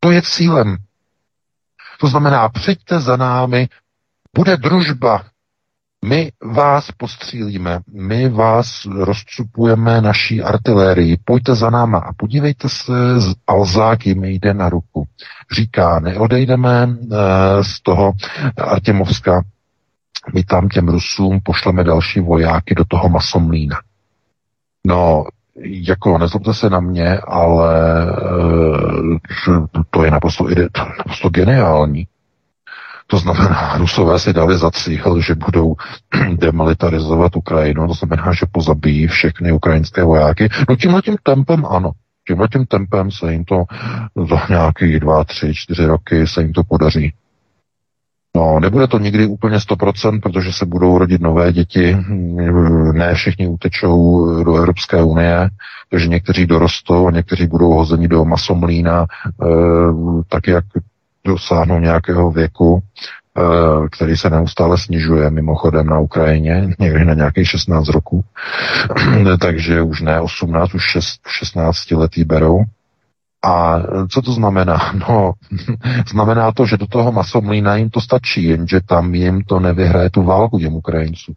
To 0.00 0.10
je 0.10 0.22
cílem. 0.22 0.76
To 2.00 2.06
znamená, 2.08 2.48
přijďte 2.48 3.00
za 3.00 3.16
námi, 3.16 3.68
bude 4.36 4.56
družba, 4.56 5.24
my 6.04 6.32
vás 6.42 6.90
postřílíme, 6.90 7.80
my 7.92 8.28
vás 8.28 8.84
rozcupujeme 8.84 10.00
naší 10.00 10.42
artilérii, 10.42 11.16
pojďte 11.24 11.54
za 11.54 11.70
náma 11.70 11.98
a 11.98 12.12
podívejte 12.12 12.68
se, 12.68 12.92
Alzák 13.46 14.06
jim 14.06 14.24
jde 14.24 14.54
na 14.54 14.68
ruku. 14.68 15.04
Říká, 15.52 16.00
neodejdeme 16.00 16.86
uh, 16.86 16.96
z 17.62 17.80
toho 17.82 18.12
Artemovska, 18.56 19.42
my 20.34 20.44
tam 20.44 20.68
těm 20.68 20.88
Rusům 20.88 21.40
pošleme 21.42 21.84
další 21.84 22.20
vojáky 22.20 22.74
do 22.74 22.84
toho 22.84 23.08
masomlína. 23.08 23.76
No, 24.86 25.24
jako 25.64 26.18
nezlobte 26.18 26.54
se 26.54 26.70
na 26.70 26.80
mě, 26.80 27.18
ale 27.18 28.06
uh, 29.48 29.66
to 29.90 30.04
je 30.04 30.10
naprosto, 30.10 30.46
naprosto 30.98 31.28
geniální. 31.28 32.06
To 33.06 33.18
znamená, 33.18 33.74
Rusové 33.78 34.18
si 34.18 34.32
dali 34.32 34.58
za 34.58 34.70
cíl, 34.70 35.20
že 35.20 35.34
budou 35.34 35.74
demilitarizovat 36.34 37.36
Ukrajinu, 37.36 37.88
to 37.88 37.94
znamená, 37.94 38.32
že 38.32 38.46
pozabijí 38.52 39.06
všechny 39.06 39.52
ukrajinské 39.52 40.04
vojáky. 40.04 40.48
No 40.68 40.76
tímhle 40.76 41.02
tím 41.02 41.16
tempem 41.22 41.66
ano. 41.66 41.92
Tímhle 42.26 42.48
tím 42.48 42.66
tempem 42.66 43.10
se 43.10 43.32
jim 43.32 43.44
to 43.44 43.64
za 44.28 44.46
nějaký 44.48 45.00
dva, 45.00 45.24
tři, 45.24 45.54
čtyři 45.54 45.86
roky 45.86 46.26
se 46.26 46.42
jim 46.42 46.52
to 46.52 46.64
podaří. 46.64 47.12
No, 48.36 48.60
nebude 48.60 48.86
to 48.86 48.98
nikdy 48.98 49.26
úplně 49.26 49.56
100%, 49.56 50.20
protože 50.20 50.52
se 50.52 50.66
budou 50.66 50.98
rodit 50.98 51.20
nové 51.20 51.52
děti, 51.52 51.96
ne 52.92 53.14
všichni 53.14 53.48
utečou 53.48 54.26
do 54.44 54.56
Evropské 54.56 55.02
unie, 55.02 55.50
takže 55.90 56.08
někteří 56.08 56.46
dorostou 56.46 57.08
a 57.08 57.10
někteří 57.10 57.46
budou 57.46 57.72
hozeni 57.72 58.08
do 58.08 58.24
masomlína, 58.24 59.02
e, 59.02 59.46
tak 60.28 60.46
jak 60.46 60.64
dosáhnou 61.26 61.78
nějakého 61.78 62.30
věku, 62.30 62.82
Eh, 63.38 63.88
který 63.88 64.16
se 64.16 64.30
neustále 64.30 64.78
snižuje 64.78 65.30
mimochodem 65.30 65.86
na 65.86 65.98
Ukrajině, 65.98 66.68
někdy 66.78 67.04
na 67.04 67.14
nějakých 67.14 67.48
16 67.48 67.88
roků, 67.88 68.24
takže 69.40 69.82
už 69.82 70.00
ne 70.00 70.20
18, 70.20 70.74
už 70.74 70.82
6, 70.82 71.20
16 71.28 71.90
letý 71.90 72.24
berou. 72.24 72.64
A 73.44 73.78
co 74.10 74.22
to 74.22 74.32
znamená? 74.32 74.92
No, 75.08 75.32
znamená 76.10 76.52
to, 76.52 76.66
že 76.66 76.76
do 76.76 76.86
toho 76.86 77.12
masomlína 77.12 77.76
jim 77.76 77.90
to 77.90 78.00
stačí, 78.00 78.44
jenže 78.44 78.80
tam 78.80 79.14
jim 79.14 79.44
to 79.44 79.60
nevyhraje 79.60 80.10
tu 80.10 80.22
válku 80.22 80.58
těm 80.58 80.74
Ukrajincům. 80.74 81.34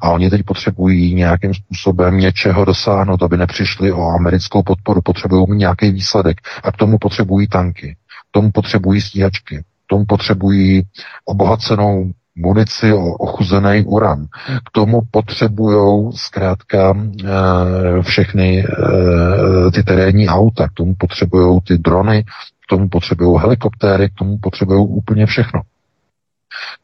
A 0.00 0.10
oni 0.10 0.30
teď 0.30 0.42
potřebují 0.42 1.14
nějakým 1.14 1.54
způsobem 1.54 2.18
něčeho 2.18 2.64
dosáhnout, 2.64 3.22
aby 3.22 3.36
nepřišli 3.36 3.92
o 3.92 4.08
americkou 4.08 4.62
podporu. 4.62 5.00
Potřebují 5.02 5.46
nějaký 5.50 5.90
výsledek. 5.90 6.36
A 6.62 6.72
k 6.72 6.76
tomu 6.76 6.98
potřebují 6.98 7.48
tanky. 7.48 7.96
Tomu 8.30 8.50
potřebují 8.50 9.00
stíhačky 9.00 9.64
tomu 9.88 10.04
potřebují 10.06 10.82
obohacenou 11.24 12.12
munici, 12.36 12.92
ochuzený 13.18 13.84
uran. 13.86 14.26
K 14.66 14.70
tomu 14.72 15.00
potřebují 15.10 16.12
zkrátka 16.16 16.94
eh, 17.24 18.02
všechny 18.02 18.64
eh, 18.64 19.70
ty 19.70 19.82
terénní 19.82 20.28
auta, 20.28 20.68
k 20.68 20.72
tomu 20.72 20.94
potřebují 20.98 21.60
ty 21.60 21.78
drony, 21.78 22.24
k 22.64 22.66
tomu 22.68 22.88
potřebují 22.88 23.40
helikoptéry, 23.40 24.10
k 24.10 24.14
tomu 24.14 24.38
potřebují 24.38 24.86
úplně 24.88 25.26
všechno. 25.26 25.60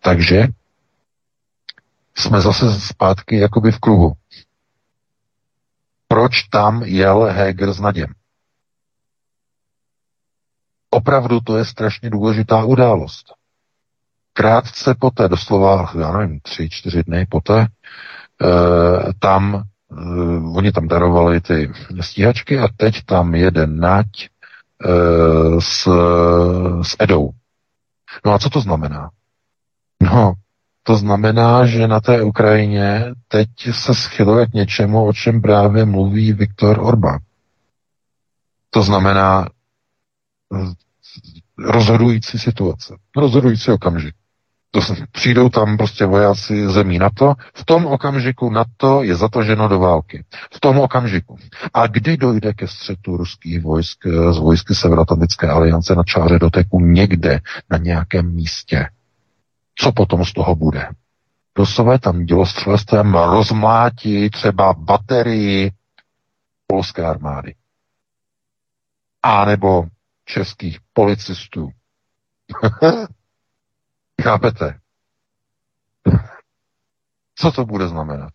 Takže 0.03 0.49
jsme 2.17 2.41
zase 2.41 2.81
zpátky 2.81 3.39
jakoby 3.39 3.73
v 3.73 3.79
kruhu. 3.79 4.13
Proč 6.09 6.43
tam 6.43 6.83
jel 6.83 7.25
Heger 7.25 7.73
s 7.73 7.81
Naděm? 7.81 8.24
Opravdu 10.95 11.41
to 11.41 11.57
je 11.57 11.65
strašně 11.65 12.11
důležitá 12.11 12.65
událost. 12.65 13.27
Krátce 14.33 14.95
poté, 14.99 15.29
doslova, 15.29 15.93
já 16.01 16.13
nevím, 16.13 16.41
tři, 16.41 16.69
čtyři 16.71 17.03
dny 17.03 17.27
poté, 17.31 17.61
e, 17.61 17.67
tam, 19.19 19.55
e, 19.55 19.63
oni 20.57 20.73
tam 20.73 20.89
darovali 20.89 21.41
ty 21.41 21.73
stíhačky 22.01 22.59
a 22.59 22.69
teď 22.77 23.05
tam 23.05 23.35
jede 23.35 23.67
Nať 23.67 24.07
e, 24.25 24.31
s, 25.61 25.89
s 26.83 26.97
Edou. 26.99 27.31
No 28.27 28.35
a 28.35 28.39
co 28.39 28.51
to 28.51 28.61
znamená? 28.61 29.11
No, 30.03 30.33
to 30.83 30.97
znamená, 30.97 31.67
že 31.67 31.89
na 31.89 32.01
té 32.01 32.23
Ukrajině 32.23 33.13
teď 33.29 33.49
se 33.71 33.95
schyluje 33.95 34.47
k 34.47 34.53
něčemu, 34.53 35.07
o 35.07 35.13
čem 35.13 35.43
právě 35.43 35.85
mluví 35.85 36.33
Viktor 36.33 36.79
Orbán. 36.81 37.19
To 38.71 38.83
znamená, 38.83 39.47
rozhodující 41.59 42.39
situace, 42.39 42.97
rozhodující 43.17 43.71
okamžik. 43.71 44.15
To 44.71 44.81
přijdou 45.13 45.49
tam 45.49 45.77
prostě 45.77 46.07
vojáci 46.07 46.69
zemí 46.69 46.99
NATO, 46.99 47.35
v 47.55 47.65
tom 47.65 47.87
okamžiku 47.87 48.51
NATO 48.51 49.03
je 49.03 49.15
zataženo 49.17 49.69
do 49.69 49.79
války. 49.79 50.25
V 50.55 50.61
tom 50.61 50.79
okamžiku. 50.79 51.39
A 51.75 51.87
kdy 51.87 52.17
dojde 52.17 52.53
ke 52.53 52.69
střetu 52.69 53.17
ruských 53.17 53.63
vojsk 53.63 54.07
z 54.31 54.39
vojsky 54.39 54.75
Severoatlantické 54.75 55.49
aliance 55.49 55.95
na 55.95 56.03
čáře 56.03 56.39
doteku 56.39 56.81
někde 56.81 57.41
na 57.71 57.79
nějakém 57.79 58.35
místě? 58.35 58.89
Co 59.75 59.93
potom 59.93 60.25
z 60.25 60.33
toho 60.33 60.55
bude? 60.55 60.89
Rusové 61.59 61.99
tam 61.99 62.25
dělostřelstvem 62.25 63.15
rozmlátí 63.15 64.31
třeba 64.31 64.73
baterii 64.73 65.73
polské 66.67 67.05
armády. 67.05 67.55
A 69.23 69.45
nebo 69.45 69.87
českých 70.25 70.79
policistů. 70.93 71.69
Chápete? 74.23 74.79
Co 77.35 77.53
to 77.53 77.65
bude 77.65 77.89
znamenat? 77.89 78.33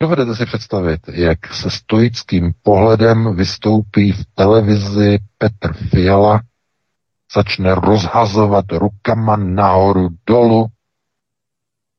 Dovedete 0.00 0.36
si 0.36 0.46
představit, 0.46 1.00
jak 1.08 1.54
se 1.54 1.70
stoickým 1.70 2.52
pohledem 2.62 3.36
vystoupí 3.36 4.12
v 4.12 4.24
televizi 4.34 5.18
Petr 5.38 5.72
Fiala, 5.74 6.42
začne 7.34 7.74
rozhazovat 7.74 8.64
rukama 8.72 9.36
nahoru 9.36 10.08
dolu. 10.26 10.66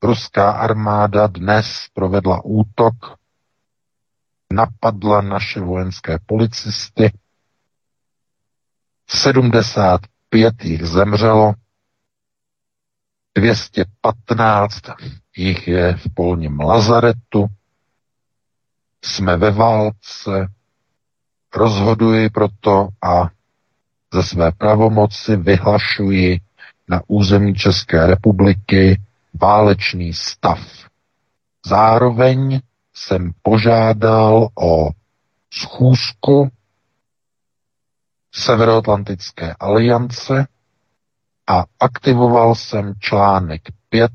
Ruská 0.03 0.51
armáda 0.51 1.27
dnes 1.27 1.85
provedla 1.93 2.41
útok, 2.45 2.93
napadla 4.53 5.21
naše 5.21 5.59
vojenské 5.59 6.19
policisty, 6.25 7.11
75 9.09 10.65
jich 10.65 10.85
zemřelo, 10.85 11.53
215 13.37 14.81
jich 15.37 15.67
je 15.67 15.95
v 15.95 16.13
polním 16.13 16.59
lazaretu, 16.59 17.47
jsme 19.03 19.37
ve 19.37 19.51
válce, 19.51 20.47
rozhoduji 21.55 22.29
proto 22.29 22.87
a 23.01 23.29
ze 24.13 24.23
své 24.23 24.51
pravomoci 24.51 25.35
vyhlašuji 25.35 26.39
na 26.87 27.01
území 27.07 27.55
České 27.55 28.07
republiky 28.07 29.01
válečný 29.41 30.13
stav. 30.13 30.59
Zároveň 31.65 32.61
jsem 32.93 33.31
požádal 33.41 34.49
o 34.61 34.89
schůzku 35.53 36.49
Severoatlantické 38.31 39.55
aliance 39.59 40.47
a 41.47 41.65
aktivoval 41.79 42.55
jsem 42.55 42.93
článek 42.99 43.61
5 43.89 44.11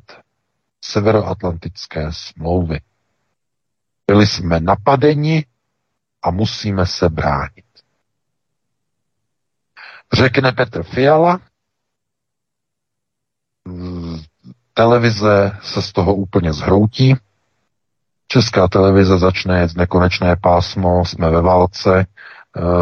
Severoatlantické 0.85 2.07
smlouvy. 2.13 2.81
Byli 4.07 4.27
jsme 4.27 4.61
napadeni 4.61 5.47
a 6.23 6.31
musíme 6.31 6.87
se 6.87 7.09
bránit. 7.09 7.65
Řekne 10.13 10.53
Petr 10.53 10.83
Fiala, 10.83 11.41
televize 14.75 15.59
se 15.63 15.83
z 15.83 15.93
toho 15.93 16.15
úplně 16.15 16.53
zhroutí, 16.53 17.17
Česká 18.29 18.69
televize 18.69 19.19
začne 19.19 19.61
jet 19.61 19.77
nekonečné 19.77 20.37
pásmo, 20.37 21.05
jsme 21.05 21.31
ve 21.31 21.43
válce, 21.43 22.07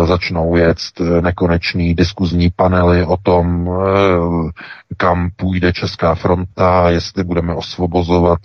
začnou 0.04 0.56
jet 0.56 0.78
eh, 1.00 1.20
nekonečný 1.20 1.94
diskuzní 1.94 2.50
panely 2.56 3.04
o 3.04 3.16
tom, 3.16 3.70
eh, 3.70 4.50
kam 4.96 5.30
půjde 5.36 5.72
Česká 5.72 6.14
fronta, 6.14 6.90
jestli 6.90 7.24
budeme 7.24 7.54
osvobozovat 7.54 8.40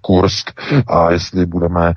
Kursk 0.00 0.50
a 0.86 1.10
jestli 1.10 1.46
budeme 1.46 1.94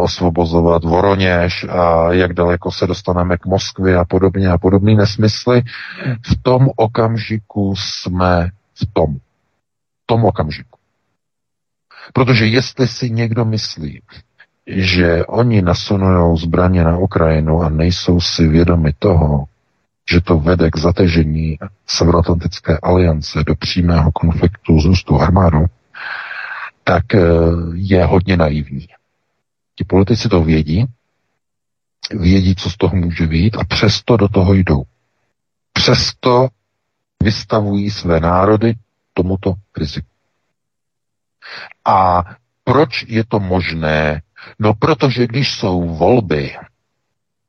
osvobozovat 0.00 0.84
Voroněž 0.84 1.66
a 1.68 2.12
jak 2.12 2.32
daleko 2.32 2.70
se 2.70 2.86
dostaneme 2.86 3.36
k 3.38 3.46
Moskvě 3.46 3.96
a 3.96 4.04
podobně 4.04 4.48
a 4.48 4.58
podobné 4.58 4.94
nesmysly. 4.94 5.62
V 6.26 6.42
tom 6.42 6.68
okamžiku 6.76 7.74
jsme 7.76 8.50
v 8.74 8.92
tom. 8.92 9.14
V 9.14 10.06
tom 10.06 10.24
okamžiku. 10.24 10.78
Protože 12.12 12.46
jestli 12.46 12.88
si 12.88 13.10
někdo 13.10 13.44
myslí, 13.44 14.02
že 14.66 15.26
oni 15.26 15.62
nasunují 15.62 16.38
zbraně 16.38 16.84
na 16.84 16.98
Ukrajinu 16.98 17.62
a 17.62 17.68
nejsou 17.68 18.20
si 18.20 18.48
vědomi 18.48 18.92
toho, 18.98 19.44
že 20.10 20.20
to 20.20 20.38
vede 20.38 20.70
k 20.70 20.78
zatežení 20.78 21.58
Severoatlantické 21.86 22.78
aliance 22.82 23.44
do 23.46 23.54
přímého 23.54 24.12
konfliktu 24.12 24.80
s 24.80 24.84
ruskou 24.84 25.20
armádou, 25.20 25.66
tak 26.84 27.14
eh, 27.14 27.20
je 27.74 28.04
hodně 28.04 28.36
naivní. 28.36 28.86
Ti 29.76 29.84
politici 29.84 30.28
to 30.28 30.42
vědí, 30.42 30.86
vědí, 32.10 32.54
co 32.54 32.70
z 32.70 32.76
toho 32.76 32.96
může 32.96 33.26
být 33.26 33.56
a 33.56 33.64
přesto 33.64 34.16
do 34.16 34.28
toho 34.28 34.54
jdou. 34.54 34.82
Přesto 35.72 36.48
vystavují 37.22 37.90
své 37.90 38.20
národy 38.20 38.74
tomuto 39.14 39.54
riziku. 39.76 40.08
A 41.84 42.24
proč 42.64 43.04
je 43.08 43.24
to 43.24 43.40
možné? 43.40 44.22
No 44.58 44.74
protože 44.74 45.26
když 45.26 45.54
jsou 45.54 45.88
volby, 45.88 46.56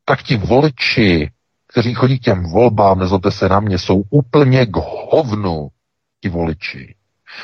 tak 0.04 0.22
ti 0.22 0.36
voliči, 0.36 1.30
kteří 1.66 1.94
chodí 1.94 2.18
k 2.18 2.22
těm 2.22 2.42
volbám, 2.52 2.98
nezlobte 2.98 3.30
se 3.30 3.48
na 3.48 3.60
mě, 3.60 3.78
jsou 3.78 4.02
úplně 4.10 4.66
k 4.66 4.76
hovnu 5.12 5.68
ti 6.20 6.28
voliči. 6.28 6.94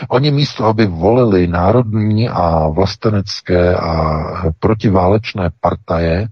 Oni 0.09 0.31
místo, 0.31 0.65
aby 0.65 0.87
volili 0.87 1.47
národní 1.47 2.29
a 2.29 2.69
vlastenecké 2.69 3.77
a 3.77 4.23
protiválečné 4.59 5.51
partaje, 5.61 6.29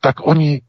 tak 0.00 0.26
oni 0.26 0.62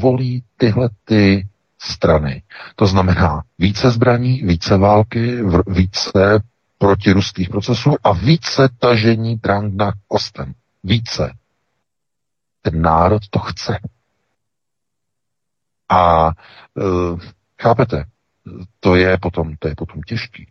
volí 0.00 0.42
tyhle 0.56 0.90
ty 1.04 1.46
strany. 1.78 2.42
To 2.76 2.86
znamená 2.86 3.42
více 3.58 3.90
zbraní, 3.90 4.42
více 4.42 4.76
války, 4.76 5.38
více 5.66 6.40
protiruských 6.78 7.48
procesů 7.48 7.94
a 8.04 8.12
více 8.12 8.68
tažení 8.78 9.36
drang 9.36 9.74
na 9.74 9.92
kostem. 10.08 10.54
Více. 10.84 11.34
Ten 12.62 12.82
národ 12.82 13.28
to 13.30 13.38
chce. 13.38 13.78
A 15.88 16.28
e, 16.28 16.32
chápete, 17.62 18.04
to 18.80 18.94
je 18.96 19.18
potom, 19.18 19.56
to 19.56 19.68
je 19.68 19.74
potom 19.74 20.02
těžký. 20.02 20.50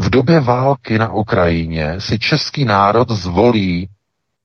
v 0.00 0.10
době 0.10 0.40
války 0.40 0.98
na 0.98 1.12
Ukrajině 1.12 2.00
si 2.00 2.18
český 2.18 2.64
národ 2.64 3.10
zvolí 3.10 3.88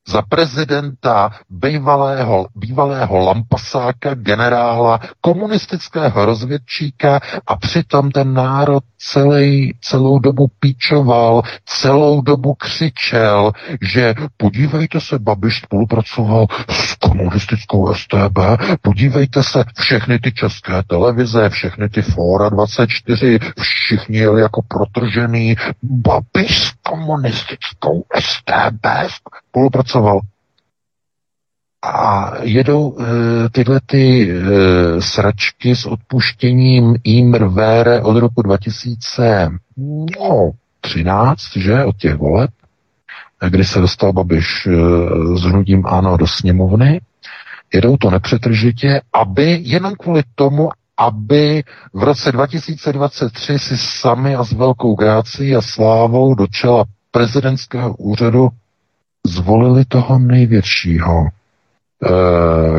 za 0.08 0.22
prezidenta 0.22 1.32
bývalého, 1.50 2.48
bývalého 2.56 3.18
lampasáka, 3.18 4.14
generála, 4.14 5.00
komunistického 5.22 6.26
rozvědčíka 6.26 7.20
a 7.48 7.56
přitom 7.56 8.12
ten 8.12 8.34
národ 8.34 8.84
celý, 8.98 9.78
celou 9.82 10.20
dobu 10.20 10.48
píčoval, 10.60 11.42
celou 11.66 12.22
dobu 12.22 12.54
křičel, 12.54 13.52
že 13.82 14.14
podívejte 14.38 15.00
se, 15.00 15.20
Babiš 15.20 15.58
spolupracoval 15.58 16.48
s 16.70 16.96
komunistickou 16.96 17.94
STB, 17.94 18.40
podívejte 18.82 19.44
se, 19.44 19.64
všechny 19.80 20.20
ty 20.20 20.32
české 20.32 20.84
televize, 20.88 21.50
všechny 21.50 21.90
ty 21.90 22.02
Fora 22.02 22.50
24, 22.50 23.40
všichni 23.60 24.18
jeli 24.18 24.42
jako 24.42 24.62
protržený, 24.68 25.56
Babiš 25.84 26.72
komunistickou 26.84 28.04
STB 28.20 28.86
spolupracoval. 29.50 30.20
A 31.86 32.32
jedou 32.42 32.90
uh, 32.90 33.06
tyhle 33.52 33.80
ty 33.86 34.32
uh, 34.32 34.42
sračky 35.00 35.76
s 35.76 35.86
odpuštěním 35.86 36.96
Imr 37.04 37.46
Vére 37.46 38.02
od 38.02 38.18
roku 38.18 38.42
2013, 38.42 41.42
že, 41.56 41.86
od 41.86 41.98
těch 41.98 42.16
voleb, 42.16 42.52
kdy 43.50 43.64
se 43.64 43.80
dostal 43.80 44.14
Babiš 44.14 44.66
uh, 44.66 44.74
s 45.38 45.42
hnutím 45.42 45.86
ANO 45.86 46.18
do 46.18 46.28
sněmovny, 46.28 47.02
jedou 47.74 47.98
to 47.98 48.10
nepřetržitě, 48.10 49.02
aby 49.14 49.60
jenom 49.64 49.96
kvůli 49.96 50.24
tomu, 50.36 50.70
aby 50.98 51.64
v 51.94 52.04
roce 52.04 52.32
2023 52.32 53.60
si 53.60 53.78
sami 53.78 54.36
a 54.36 54.44
s 54.44 54.52
velkou 54.52 54.96
grácí 54.96 55.56
a 55.56 55.62
slávou 55.62 56.36
do 56.36 56.48
čela 56.48 56.86
prezidentského 57.12 57.96
úřadu 57.96 58.50
zvolili 59.28 59.86
toho 59.86 60.20
největšího 60.20 61.30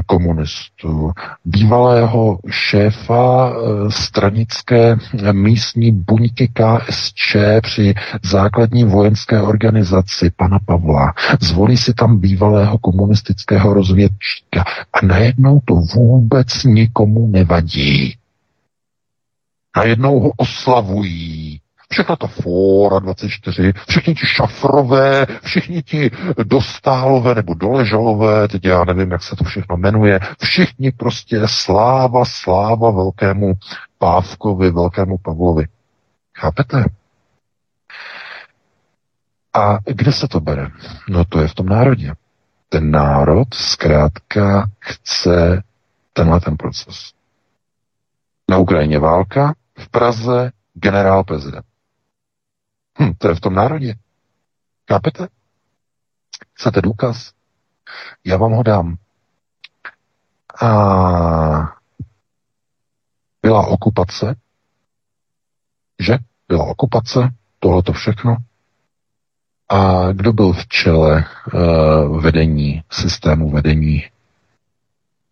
komunistů, 0.07 1.13
bývalého 1.45 2.39
šéfa 2.51 3.53
eh, 3.53 3.91
stranické 3.91 4.97
místní 5.33 5.93
buňky 5.93 6.49
KSČ 6.49 7.37
při 7.63 7.95
základní 8.23 8.85
vojenské 8.85 9.43
organizaci 9.43 10.31
pana 10.37 10.59
Pavla. 10.59 11.13
Zvolí 11.41 11.77
si 11.77 11.95
tam 11.95 12.19
bývalého 12.19 12.79
komunistického 12.79 13.75
rozvědčíka 13.75 14.65
a 14.93 15.07
najednou 15.07 15.61
to 15.65 15.75
vůbec 15.75 16.65
nikomu 16.65 17.27
nevadí. 17.27 18.17
Najednou 19.77 20.21
ho 20.21 20.31
oslavují 20.37 21.61
všechna 21.95 22.17
ta 22.17 22.27
fóra 22.27 22.99
24, 22.99 23.73
všichni 23.89 24.15
ti 24.15 24.27
šafrové, 24.27 25.27
všichni 25.43 25.83
ti 25.83 26.11
dostálové 26.45 27.35
nebo 27.35 27.55
doležalové, 27.55 28.49
teď 28.49 28.65
já 28.65 28.85
nevím, 28.85 29.11
jak 29.11 29.23
se 29.23 29.37
to 29.37 29.45
všechno 29.45 29.77
jmenuje, 29.77 30.21
všichni 30.43 30.93
prostě 30.93 31.41
sláva, 31.47 32.25
sláva 32.25 32.91
velkému 32.91 33.53
Pávkovi, 33.99 34.71
velkému 34.71 35.19
Pavlovi. 35.19 35.65
Chápete? 36.37 36.85
A 39.55 39.79
kde 39.85 40.13
se 40.13 40.29
to 40.29 40.41
bere? 40.41 40.69
No 41.09 41.25
to 41.25 41.41
je 41.41 41.49
v 41.49 41.55
tom 41.55 41.67
národě. 41.67 42.13
Ten 42.69 42.91
národ 42.91 43.55
zkrátka 43.55 44.67
chce 44.81 45.63
tenhle 46.13 46.41
ten 46.41 46.57
proces. 46.57 47.13
Na 48.51 48.59
Ukrajině 48.59 48.99
válka, 48.99 49.55
v 49.79 49.89
Praze 49.89 50.51
generál 50.75 51.25
prezident. 51.25 51.65
Hm, 52.99 53.15
to 53.19 53.29
je 53.29 53.35
v 53.35 53.41
tom 53.41 53.55
národě. 53.55 53.95
Chápete? 54.91 55.29
Chcete 56.53 56.81
důkaz? 56.81 57.33
Já 58.25 58.37
vám 58.37 58.53
ho 58.53 58.63
dám. 58.63 58.97
A 60.63 60.69
byla 63.43 63.67
okupace, 63.67 64.37
že? 66.01 66.19
Byla 66.49 66.65
okupace, 66.65 67.35
tohle 67.59 67.83
to 67.83 67.93
všechno. 67.93 68.37
A 69.69 70.13
kdo 70.13 70.33
byl 70.33 70.53
v 70.53 70.69
čele 70.69 71.25
uh, 71.55 72.23
vedení, 72.23 72.83
systému 72.91 73.51
vedení 73.51 74.01
v 74.01 74.11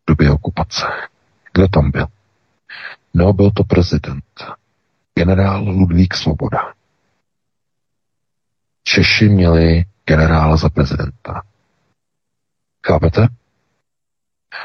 době 0.07 0.31
okupace? 0.31 0.87
Kdo 1.53 1.69
tam 1.69 1.91
byl? 1.91 2.07
No, 3.15 3.33
byl 3.33 3.51
to 3.51 3.65
prezident. 3.65 4.25
Generál 5.15 5.65
Ludvík 5.65 6.15
Svoboda. 6.15 6.75
Češi 8.85 9.29
měli 9.29 9.85
generála 10.05 10.57
za 10.57 10.69
prezidenta. 10.69 11.43
Chápete? 12.87 13.29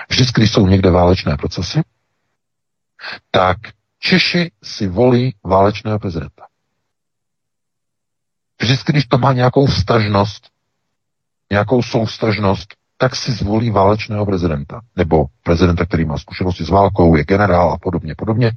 Vždycky, 0.09 0.41
když 0.41 0.51
jsou 0.51 0.67
někde 0.67 0.91
válečné 0.91 1.37
procesy, 1.37 1.81
tak 3.31 3.57
Češi 3.99 4.51
si 4.63 4.87
volí 4.87 5.35
válečného 5.43 5.99
prezidenta. 5.99 6.47
Vždycky, 8.61 8.91
když 8.91 9.05
to 9.05 9.17
má 9.17 9.33
nějakou 9.33 9.65
vztažnost, 9.65 10.49
nějakou 11.51 11.83
soustažnost, 11.83 12.73
tak 12.97 13.15
si 13.15 13.31
zvolí 13.31 13.71
válečného 13.71 14.25
prezidenta. 14.25 14.81
Nebo 14.95 15.25
prezidenta, 15.43 15.85
který 15.85 16.05
má 16.05 16.17
zkušenosti 16.17 16.63
s 16.63 16.69
válkou, 16.69 17.15
je 17.15 17.23
generál 17.23 17.71
a 17.71 17.77
podobně, 17.77 18.15
podobně. 18.17 18.51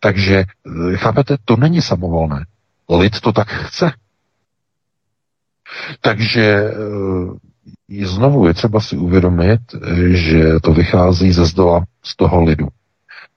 Takže, 0.00 0.44
eh, 0.92 0.96
chápete, 0.96 1.36
to 1.44 1.56
není 1.56 1.82
samovolné. 1.82 2.46
Lid 2.98 3.20
to 3.20 3.32
tak 3.32 3.48
chce. 3.48 3.92
Takže 6.00 6.44
eh, 6.44 8.06
znovu 8.06 8.46
je 8.46 8.54
třeba 8.54 8.80
si 8.80 8.96
uvědomit, 8.96 9.60
že 10.10 10.60
to 10.62 10.72
vychází 10.72 11.32
ze 11.32 11.44
zdola 11.44 11.84
z 12.04 12.16
toho 12.16 12.42
lidu. 12.42 12.68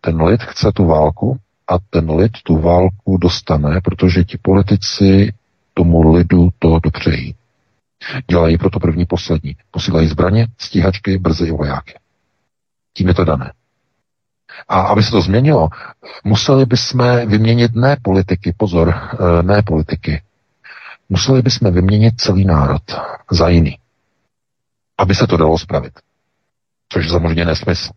Ten 0.01 0.21
lid 0.21 0.43
chce 0.43 0.71
tu 0.71 0.85
válku 0.85 1.37
a 1.67 1.73
ten 1.89 2.11
lid 2.11 2.31
tu 2.43 2.57
válku 2.57 3.17
dostane, 3.17 3.81
protože 3.81 4.23
ti 4.23 4.37
politici 4.41 5.33
tomu 5.73 6.11
lidu 6.11 6.49
to 6.59 6.79
dopřejí. 6.79 7.35
Dělají 8.27 8.57
proto 8.57 8.79
první 8.79 9.05
poslední. 9.05 9.55
Posílají 9.71 10.07
zbraně, 10.07 10.47
stíhačky, 10.57 11.17
brzy 11.17 11.47
i 11.47 11.51
vojáky. 11.51 11.93
Tím 12.93 13.07
je 13.07 13.13
to 13.13 13.25
dané. 13.25 13.53
A 14.67 14.81
aby 14.81 15.03
se 15.03 15.11
to 15.11 15.21
změnilo, 15.21 15.69
museli 16.23 16.65
bychom 16.65 17.27
vyměnit 17.27 17.75
ne 17.75 17.97
politiky, 18.01 18.53
pozor, 18.57 18.95
eh, 18.95 19.43
ne 19.43 19.61
politiky, 19.61 20.21
museli 21.09 21.41
bychom 21.41 21.73
vyměnit 21.73 22.21
celý 22.21 22.45
národ 22.45 22.81
za 23.31 23.49
jiný, 23.49 23.79
aby 24.97 25.15
se 25.15 25.27
to 25.27 25.37
dalo 25.37 25.57
spravit. 25.57 25.99
Což 26.89 27.05
je 27.05 27.11
samozřejmě 27.11 27.45
nesmysl. 27.45 27.89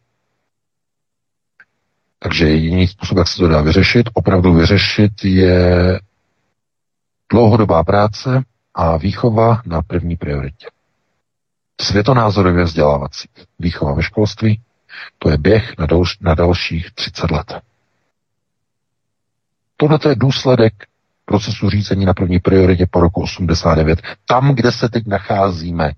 Takže 2.18 2.48
jediný 2.48 2.86
způsob, 2.86 3.18
jak 3.18 3.28
se 3.28 3.36
to 3.36 3.48
dá 3.48 3.62
vyřešit, 3.62 4.10
opravdu 4.14 4.54
vyřešit, 4.54 5.24
je 5.24 6.00
dlouhodobá 7.32 7.84
práce 7.84 8.42
a 8.74 8.96
výchova 8.96 9.62
na 9.66 9.82
první 9.82 10.16
prioritě. 10.16 10.66
Světonázorově 11.80 12.64
vzdělávací 12.64 13.28
výchova 13.58 13.94
ve 13.94 14.02
školství, 14.02 14.62
to 15.18 15.30
je 15.30 15.38
běh 15.38 15.78
na, 15.78 15.86
dalš, 15.86 16.18
na 16.20 16.34
dalších 16.34 16.90
30 16.94 17.30
let. 17.30 17.54
Tohle 19.76 19.98
je 20.08 20.14
důsledek 20.14 20.74
procesu 21.28 21.70
řízení 21.70 22.04
na 22.04 22.14
první 22.14 22.38
prioritě 22.38 22.86
po 22.90 23.00
roku 23.00 23.22
89. 23.22 24.02
Tam, 24.26 24.54
kde 24.54 24.72
se 24.72 24.88
teď 24.88 25.06
nacházíme, 25.06 25.92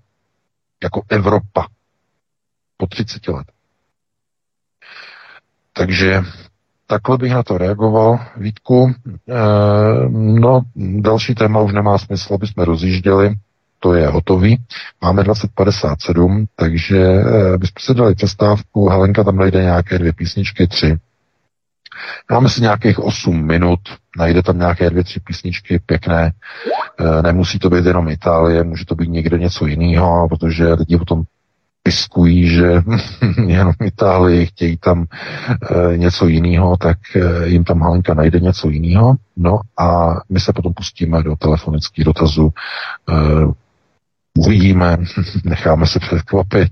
jako 0.83 1.01
Evropa, 1.09 1.67
po 2.77 2.87
30 2.87 3.27
let. 3.27 3.47
Takže 5.73 6.23
takhle 6.87 7.17
bych 7.17 7.31
na 7.31 7.43
to 7.43 7.57
reagoval, 7.57 8.19
Vítku. 8.37 8.91
E, 8.91 9.33
no, 10.09 10.61
další 10.75 11.35
téma 11.35 11.61
už 11.61 11.73
nemá 11.73 11.97
smysl, 11.97 12.33
aby 12.33 12.47
jsme 12.47 12.65
rozjížděli, 12.65 13.35
to 13.79 13.93
je 13.93 14.07
hotový. 14.07 14.57
Máme 15.01 15.23
2057, 15.23 16.45
takže 16.55 16.97
e, 16.99 17.57
bychom 17.57 17.79
se 17.79 17.93
dali 17.93 18.15
přestávku, 18.15 18.89
Helenka 18.89 19.23
tam 19.23 19.35
najde 19.35 19.61
nějaké 19.63 19.99
dvě 19.99 20.13
písničky, 20.13 20.67
tři. 20.67 20.97
Máme 22.31 22.49
si 22.49 22.61
nějakých 22.61 22.99
8 22.99 23.45
minut, 23.45 23.79
najde 24.17 24.43
tam 24.43 24.57
nějaké 24.57 24.89
dvě, 24.89 25.03
tři 25.03 25.19
písničky 25.19 25.79
pěkné. 25.85 26.31
E, 26.99 27.21
nemusí 27.21 27.59
to 27.59 27.69
být 27.69 27.85
jenom 27.85 28.09
Itálie, 28.09 28.63
může 28.63 28.85
to 28.85 28.95
být 28.95 29.09
někde 29.09 29.37
něco 29.37 29.65
jiného, 29.65 30.29
protože 30.29 30.73
lidi 30.73 30.97
potom 30.97 31.23
piskují, 31.83 32.47
že 32.47 32.83
jenom 33.47 33.73
Itálii 33.83 34.45
chtějí 34.45 34.77
tam 34.77 35.05
e, 35.05 35.97
něco 35.97 36.27
jiného, 36.27 36.77
tak 36.77 36.97
e, 37.15 37.47
jim 37.47 37.63
tam 37.63 37.81
Halenka 37.81 38.13
najde 38.13 38.39
něco 38.39 38.69
jiného. 38.69 39.15
No 39.37 39.59
a 39.79 40.15
my 40.29 40.39
se 40.39 40.53
potom 40.53 40.73
pustíme 40.73 41.23
do 41.23 41.35
telefonických 41.35 42.05
dotazů. 42.05 42.49
E, 43.09 43.13
Uvidíme, 44.37 44.97
necháme 45.43 45.87
se 45.87 45.99
překvapit, 45.99 46.71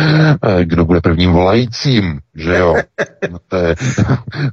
kdo 0.64 0.84
bude 0.84 1.00
prvním 1.00 1.32
volajícím, 1.32 2.20
že 2.34 2.56
jo? 2.56 2.74
To 3.48 3.56
je, 3.56 3.74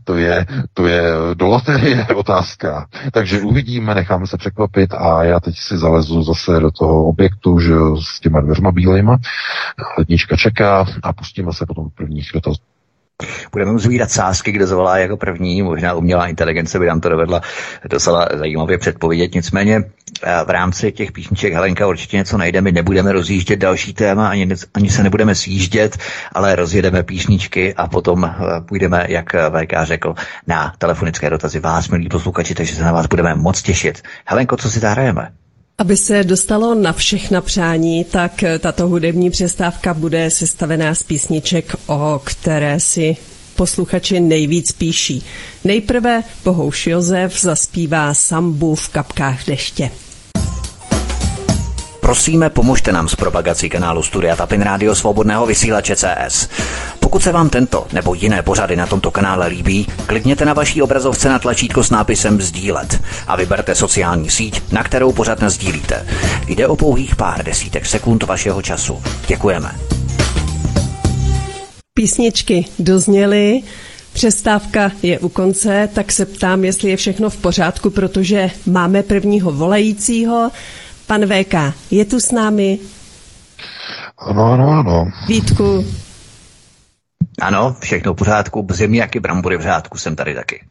to 0.04 0.16
je, 0.16 0.46
to 0.74 0.88
je 0.88 1.04
do 1.34 1.48
loterie 1.48 2.08
otázka. 2.16 2.88
Takže 3.12 3.42
uvidíme, 3.42 3.96
necháme 3.96 4.28
se 4.28 4.38
překvapit 4.38 4.94
a 4.94 5.24
já 5.24 5.40
teď 5.40 5.58
si 5.58 5.78
zalezu 5.78 6.24
zase 6.24 6.60
do 6.60 6.72
toho 6.72 7.06
objektu, 7.06 7.60
že 7.60 7.72
jo, 7.72 7.98
s 8.02 8.20
těma 8.20 8.42
dveřma 8.42 8.72
bílejma. 8.72 9.18
Lednička 9.98 10.36
čeká 10.38 10.86
a 11.04 11.14
pustíme 11.14 11.54
se 11.54 11.66
potom 11.66 11.90
prvních 11.90 12.30
dotazů. 12.34 12.75
Budeme 13.52 13.72
mu 13.72 13.80
zvírat 13.80 14.12
sázky, 14.12 14.52
kdo 14.52 14.68
zavolá 14.68 14.98
jako 14.98 15.18
první. 15.18 15.62
Možná 15.62 15.94
umělá 15.94 16.28
inteligence 16.28 16.80
by 16.80 16.86
nám 16.86 17.02
to 17.02 17.10
dovedla 17.10 17.42
docela 17.90 18.28
zajímavě 18.34 18.78
předpovědět. 18.78 19.36
Nicméně 19.36 19.84
eh, 20.24 20.44
v 20.46 20.50
rámci 20.50 20.92
těch 20.92 21.12
písniček 21.12 21.54
Helenka 21.54 21.88
určitě 21.88 22.18
něco 22.18 22.38
najde. 22.38 22.62
My 22.62 22.72
nebudeme 22.72 23.12
rozjíždět 23.12 23.60
další 23.60 23.94
téma, 23.94 24.30
ani, 24.30 24.48
ani 24.74 24.90
se 24.90 25.04
nebudeme 25.04 25.36
sjíždět, 25.36 25.98
ale 26.32 26.56
rozjedeme 26.56 27.04
písničky 27.04 27.74
a 27.74 27.88
potom 27.88 28.26
eh, 28.26 28.62
půjdeme, 28.62 29.06
jak 29.10 29.34
VK 29.34 29.74
řekl, 29.84 30.16
na 30.48 30.74
telefonické 30.78 31.30
dotazy 31.30 31.60
vás, 31.60 31.90
milí 31.90 32.10
posluchači, 32.10 32.56
takže 32.56 32.76
se 32.76 32.84
na 32.84 32.92
vás 32.92 33.06
budeme 33.06 33.36
moc 33.36 33.62
těšit. 33.62 34.02
Helenko, 34.26 34.58
co 34.58 34.70
si 34.70 34.80
zahrajeme? 34.80 35.32
Aby 35.78 35.98
se 35.98 36.24
dostalo 36.24 36.76
na 36.76 36.94
všechna 36.94 37.42
přání, 37.42 38.04
tak 38.04 38.44
tato 38.60 38.88
hudební 38.88 39.30
přestávka 39.30 39.94
bude 39.94 40.32
sestavená 40.32 40.96
z 40.96 41.04
písniček, 41.04 41.76
o 41.88 42.22
které 42.24 42.80
si 42.80 43.18
posluchači 43.56 44.20
nejvíc 44.20 44.72
píší. 44.72 45.24
Nejprve 45.64 46.24
Bohouš 46.44 46.88
Josef 46.88 47.42
zaspívá 47.42 48.14
sambu 48.14 48.76
v 48.76 48.90
kapkách 48.90 49.46
deště. 49.46 49.92
Prosíme, 52.06 52.50
pomožte 52.50 52.92
nám 52.92 53.10
s 53.10 53.16
propagací 53.16 53.70
kanálu 53.70 54.04
Studia 54.04 54.36
Tapin 54.36 54.62
Rádio 54.62 54.96
Svobodného 54.96 55.46
vysílače 55.46 55.96
CS. 55.96 56.50
Pokud 57.00 57.24
se 57.24 57.32
vám 57.32 57.50
tento 57.50 57.88
nebo 57.94 58.14
jiné 58.14 58.42
pořady 58.42 58.76
na 58.76 58.88
tomto 58.88 59.12
kanále 59.12 59.48
líbí, 59.48 59.88
klikněte 60.06 60.46
na 60.46 60.54
vaší 60.54 60.82
obrazovce 60.82 61.30
na 61.30 61.40
tlačítko 61.40 61.84
s 61.84 61.90
nápisem 61.90 62.42
Sdílet 62.42 63.02
a 63.28 63.36
vyberte 63.36 63.76
sociální 63.76 64.30
síť, 64.30 64.62
na 64.72 64.84
kterou 64.84 65.12
pořád 65.12 65.44
sdílíte. 65.44 66.08
Jde 66.48 66.68
o 66.68 66.76
pouhých 66.76 67.16
pár 67.16 67.46
desítek 67.46 67.86
sekund 67.86 68.24
vašeho 68.24 68.62
času. 68.62 69.04
Děkujeme. 69.28 69.72
Písničky 71.94 72.66
dozněly, 72.80 73.62
Přestávka 74.14 74.92
je 75.04 75.20
u 75.20 75.30
konce, 75.30 75.90
tak 75.94 76.12
se 76.12 76.26
ptám, 76.26 76.66
jestli 76.66 76.90
je 76.90 76.98
všechno 76.98 77.30
v 77.30 77.38
pořádku, 77.38 77.90
protože 77.90 78.52
máme 78.66 79.04
prvního 79.04 79.52
volajícího. 79.52 80.52
Pan 81.08 81.26
VK 81.26 81.54
je 81.92 82.06
tu 82.06 82.20
s 82.20 82.32
námi? 82.32 82.80
Ano, 84.18 84.54
ano, 84.54 84.70
ano. 84.70 85.12
Vítku. 85.28 85.86
Ano, 87.42 87.76
všechno 87.82 88.14
v 88.14 88.16
pořádku, 88.16 88.68
jak 88.92 89.16
i 89.16 89.20
brambory 89.20 89.58
v 89.58 89.62
řádku 89.62 89.98
jsem 89.98 90.16
tady 90.16 90.36
taky. 90.36 90.64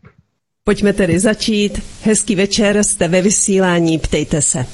Pojďme 0.64 0.92
tedy 0.92 1.18
začít. 1.18 1.82
Hezký 2.04 2.34
večer, 2.36 2.84
jste 2.84 3.08
ve 3.08 3.22
vysílání, 3.22 3.98
ptejte 3.98 4.42
se. 4.42 4.66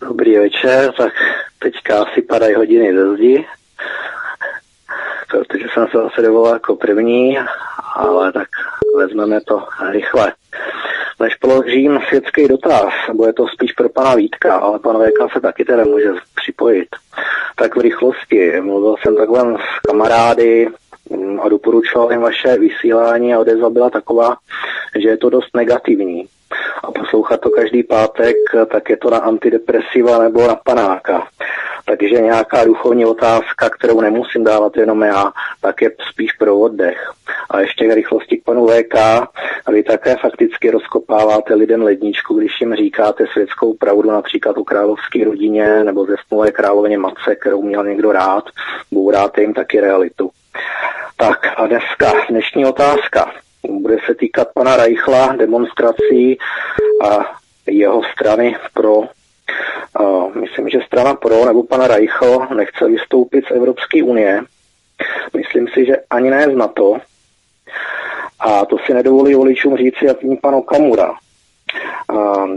Dobrý 0.00 0.38
večer, 0.38 0.92
tak 0.98 1.12
teďka 1.58 2.02
asi 2.02 2.22
padají 2.22 2.54
hodiny 2.54 2.94
do 2.94 3.14
zdi, 3.14 3.46
protože 5.30 5.64
jsem 5.74 5.86
se 5.86 5.98
zase 5.98 6.22
dovolal 6.22 6.54
jako 6.54 6.76
první, 6.76 7.38
ale 7.94 8.32
tak 8.32 8.48
vezmeme 8.98 9.40
to 9.40 9.64
rychle. 9.90 10.32
Než 11.20 11.34
položím 11.34 12.00
světský 12.08 12.48
dotaz, 12.48 12.92
bude 13.12 13.32
to 13.32 13.48
spíš 13.48 13.72
pro 13.72 13.88
pana 13.88 14.14
Vítka, 14.14 14.54
ale 14.54 14.78
pan 14.78 14.98
Véka 14.98 15.28
se 15.28 15.40
taky 15.40 15.64
teda 15.64 15.84
může 15.84 16.12
připojit. 16.34 16.88
Tak 17.56 17.76
v 17.76 17.80
rychlosti. 17.80 18.60
Mluvil 18.60 18.96
jsem 19.02 19.16
takhle 19.16 19.54
s 19.54 19.80
kamarády 19.86 20.68
mm, 21.10 21.40
a 21.40 21.48
doporučoval 21.48 22.12
jim 22.12 22.20
vaše 22.20 22.58
vysílání 22.58 23.34
a 23.34 23.38
odezva 23.40 23.70
byla 23.70 23.90
taková, 23.90 24.36
že 25.02 25.08
je 25.08 25.16
to 25.16 25.30
dost 25.30 25.56
negativní. 25.56 26.26
A 26.84 26.92
poslouchat 26.92 27.40
to 27.40 27.50
každý 27.50 27.82
pátek, 27.82 28.36
tak 28.72 28.90
je 28.90 28.96
to 28.96 29.10
na 29.10 29.18
antidepresiva 29.18 30.18
nebo 30.18 30.46
na 30.46 30.54
panáka. 30.54 31.26
Takže 31.84 32.14
nějaká 32.14 32.64
duchovní 32.64 33.06
otázka, 33.06 33.70
kterou 33.70 34.00
nemusím 34.00 34.44
dávat 34.44 34.76
jenom 34.76 35.02
já, 35.02 35.32
tak 35.60 35.82
je 35.82 35.90
spíš 36.12 36.32
pro 36.32 36.58
oddech. 36.58 37.12
A 37.50 37.60
ještě 37.60 37.88
v 37.88 37.94
rychlosti 37.94 38.36
k 38.36 38.44
panu 38.44 38.66
VK, 38.66 38.94
vy 39.70 39.82
také 39.82 40.16
fakticky 40.16 40.70
rozkopáváte 40.70 41.54
lidem 41.54 41.82
ledničku, 41.82 42.34
když 42.34 42.60
jim 42.60 42.74
říkáte 42.74 43.26
světskou 43.32 43.74
pravdu, 43.74 44.10
například 44.10 44.58
o 44.58 44.64
královské 44.64 45.24
rodině 45.24 45.84
nebo 45.84 46.06
ze 46.06 46.52
královně 46.52 46.98
Matce, 46.98 47.36
kterou 47.36 47.62
měl 47.62 47.84
někdo 47.84 48.12
rád, 48.12 48.44
bouráte 48.92 49.40
jim 49.40 49.54
taky 49.54 49.80
realitu. 49.80 50.30
Tak 51.16 51.46
a 51.56 51.66
dneska, 51.66 52.12
dnešní 52.28 52.66
otázka. 52.66 53.32
Bude 53.68 53.96
se 54.06 54.14
týkat 54.14 54.48
pana 54.54 54.76
Reichla, 54.76 55.36
demonstrací 55.36 56.38
a 57.04 57.38
jeho 57.66 58.02
strany 58.12 58.56
pro 58.74 59.02
Uh, 60.00 60.36
myslím, 60.36 60.68
že 60.68 60.78
strana 60.86 61.14
pro 61.14 61.44
nebo 61.44 61.62
pana 61.62 61.86
Reichl 61.86 62.46
nechce 62.56 62.88
vystoupit 62.88 63.44
z 63.46 63.50
Evropské 63.50 64.02
unie. 64.02 64.42
Myslím 65.36 65.68
si, 65.68 65.86
že 65.86 65.96
ani 66.10 66.30
ne 66.30 66.44
z 66.44 66.56
NATO. 66.56 66.98
A 68.40 68.64
to 68.64 68.76
si 68.78 68.94
nedovolí 68.94 69.34
voličům 69.34 69.76
říci, 69.76 70.04
jak 70.04 70.16
pan 70.42 70.54
Okamura. 70.54 71.14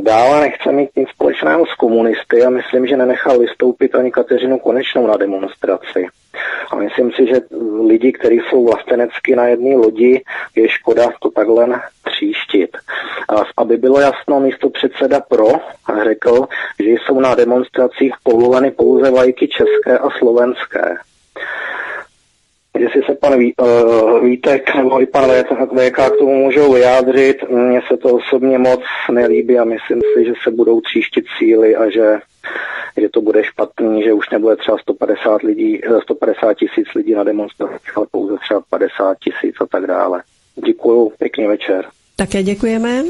Dále 0.02 0.42
nechce 0.42 0.72
mít 0.72 0.90
nic 0.96 1.10
společného 1.10 1.66
s 1.66 1.74
komunisty 1.74 2.44
a 2.44 2.50
myslím, 2.50 2.88
že 2.88 2.98
nenechal 2.98 3.40
vystoupit 3.40 3.96
ani 3.96 4.12
Kateřinu 4.12 4.60
Konečnou 4.60 5.08
na 5.08 5.18
demonstraci. 5.18 6.08
A 6.72 6.76
myslím 6.76 7.12
si, 7.12 7.28
že 7.28 7.42
lidi, 7.88 8.12
kteří 8.12 8.42
jsou 8.50 8.66
vlastenecky 8.66 9.36
na 9.36 9.48
jedné 9.48 9.76
lodi, 9.76 10.22
je 10.56 10.70
škoda 10.70 11.10
to 11.20 11.32
takhle 11.32 11.82
tříštit. 12.04 12.78
Aby 13.58 13.78
bylo 13.78 14.00
jasno, 14.00 14.40
místo 14.40 14.70
předseda 14.70 15.20
pro 15.20 15.48
řekl, 16.04 16.48
že 16.80 16.90
jsou 16.90 17.20
na 17.20 17.36
demonstracích 17.36 18.14
povoleny 18.24 18.72
pouze 18.72 19.12
vlajky 19.12 19.48
české 19.48 19.98
a 19.98 20.10
slovenské 20.10 20.98
jestli 22.80 23.02
se 23.04 23.16
pan 23.16 23.40
Ví, 23.40 23.54
uh, 23.62 24.24
Vítek 24.24 24.76
nebo 24.76 25.02
i 25.02 25.06
pan 25.06 25.30
VK 25.30 25.96
k 25.96 26.18
tomu 26.20 26.36
můžou 26.36 26.74
vyjádřit. 26.74 27.50
Mně 27.50 27.82
se 27.92 27.98
to 27.98 28.08
osobně 28.08 28.58
moc 28.58 28.82
nelíbí 29.12 29.60
a 29.60 29.64
myslím 29.64 30.02
si, 30.14 30.26
že 30.26 30.34
se 30.44 30.52
budou 30.52 30.82
tříštit 30.82 31.26
síly 31.38 31.76
a 31.76 31.90
že, 31.90 32.20
že 32.98 33.10
to 33.10 33.22
bude 33.22 33.44
špatný, 33.44 34.04
že 34.04 34.14
už 34.14 34.30
nebude 34.30 34.56
třeba 34.56 34.78
150 34.78 35.42
lidí, 35.42 35.82
150 36.04 36.54
tisíc 36.54 36.94
lidí 36.96 37.14
na 37.14 37.24
demonstracích, 37.24 37.98
ale 37.98 38.06
pouze 38.12 38.38
třeba 38.38 38.62
50 38.70 39.18
tisíc 39.20 39.56
a 39.62 39.66
tak 39.66 39.88
dále. 39.88 40.24
Děkuju, 40.66 41.12
pěkný 41.20 41.48
večer. 41.48 41.86
Také 42.16 42.44
děkujeme. 42.44 43.04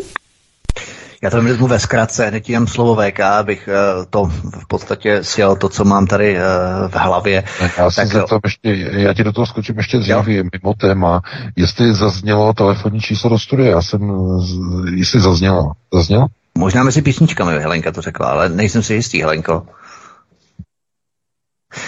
Já 1.23 1.29
to 1.29 1.41
vezmu 1.41 1.67
ve 1.67 1.79
zkratce, 1.79 2.27
hned 2.27 2.49
jenom 2.49 2.67
slovo 2.67 2.95
VK, 2.95 3.19
abych 3.19 3.69
uh, 3.97 4.05
to 4.09 4.25
v 4.61 4.67
podstatě 4.67 5.23
sjel 5.23 5.55
to, 5.55 5.69
co 5.69 5.85
mám 5.85 6.07
tady 6.07 6.35
uh, 6.35 6.41
v 6.87 6.95
hlavě. 6.95 7.43
Já, 7.77 7.89
tak, 7.91 8.09
to 8.29 8.39
ještě, 8.43 8.75
já 8.91 9.13
ti 9.13 9.23
do 9.23 9.31
toho 9.31 9.45
skočím 9.45 9.77
ještě 9.77 9.97
dřív, 9.97 10.25
mimo 10.27 10.73
téma. 10.77 11.21
Jestli 11.55 11.93
zaznělo 11.93 12.53
telefonní 12.53 12.99
číslo 12.99 13.29
do 13.29 13.39
studia, 13.39 13.71
já 13.71 13.81
jsem, 13.81 14.01
jestli 14.95 15.19
zaznělo. 15.19 15.71
Zaznělo? 15.93 16.25
Možná 16.57 16.83
mezi 16.83 17.01
písničkami 17.01 17.59
Helenka 17.59 17.91
to 17.91 18.01
řekla, 18.01 18.27
ale 18.27 18.49
nejsem 18.49 18.83
si 18.83 18.93
jistý, 18.93 19.21
Helenko. 19.21 19.63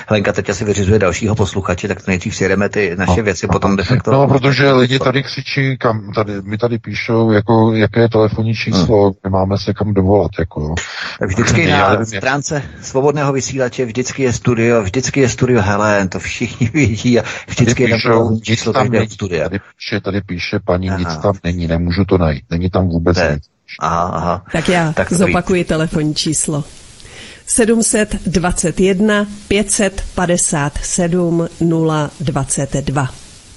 Helenka 0.08 0.34
teď 0.34 0.50
asi 0.50 0.66
vyřizuje 0.66 1.00
dalšího 1.00 1.36
posluchače, 1.36 1.88
tak 1.88 2.02
to 2.02 2.12
nejdřív 2.12 2.36
si 2.36 2.50
jdeme 2.50 2.70
ty 2.70 2.96
naše 2.96 3.18
no, 3.18 3.24
věci, 3.24 3.48
no, 3.48 3.52
potom 3.52 3.76
de 3.76 3.84
facto... 3.84 4.12
No, 4.12 4.28
protože 4.28 4.72
lidi 4.72 5.00
tady 5.00 5.24
křičí, 5.24 5.78
kam, 5.78 6.12
tady, 6.14 6.42
mi 6.42 6.58
tady 6.58 6.80
píšou, 6.80 7.32
jako, 7.32 7.74
jaké 7.74 8.02
je 8.02 8.10
telefonní 8.10 8.54
číslo, 8.54 9.04
hmm. 9.04 9.14
my 9.24 9.30
máme 9.30 9.58
se 9.58 9.74
kam 9.74 9.94
dovolat, 9.94 10.32
jako. 10.40 10.76
Tak 11.20 11.30
vždycky 11.30 11.68
na 11.68 11.90
nevím, 11.90 12.06
stránce 12.06 12.64
svobodného 12.82 13.34
vysílače, 13.34 13.86
vždycky 13.86 14.24
je 14.24 14.34
studio, 14.34 14.84
vždycky 14.84 15.20
je 15.20 15.30
studio 15.30 15.62
Helen, 15.62 16.10
to 16.10 16.20
všichni 16.20 16.70
vidí 16.74 17.20
a 17.20 17.24
vždycky 17.48 17.84
tady 17.84 17.94
je 17.94 18.02
tam 18.02 18.40
číslo 18.42 18.74
tam 18.74 18.90
není, 18.90 19.10
studia. 19.10 19.44
Tady 19.44 19.60
píše, 19.60 20.02
tady 20.02 20.22
píše 20.22 20.60
paní, 20.66 20.90
aha. 20.90 21.00
nic 21.00 21.18
tam 21.18 21.34
není, 21.44 21.68
nemůžu 21.68 22.06
to 22.06 22.18
najít, 22.18 22.44
není 22.50 22.70
tam 22.70 22.90
vůbec 22.90 23.18
ne. 23.18 23.32
nic. 23.34 23.44
Aha, 23.80 24.12
aha. 24.14 24.46
Tak 24.52 24.70
já 24.70 24.94
tak 24.94 25.14
zopakuji 25.14 25.64
telefonní 25.64 26.16
číslo. 26.16 26.64
721 27.46 29.28
557 29.48 31.50
022. 32.20 33.14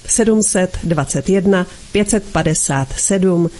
721 0.06 1.66
557 1.92 3.50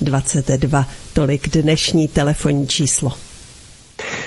022. 0.00 0.86
Tolik 1.12 1.48
dnešní 1.48 2.08
telefonní 2.08 2.66
číslo. 2.66 3.27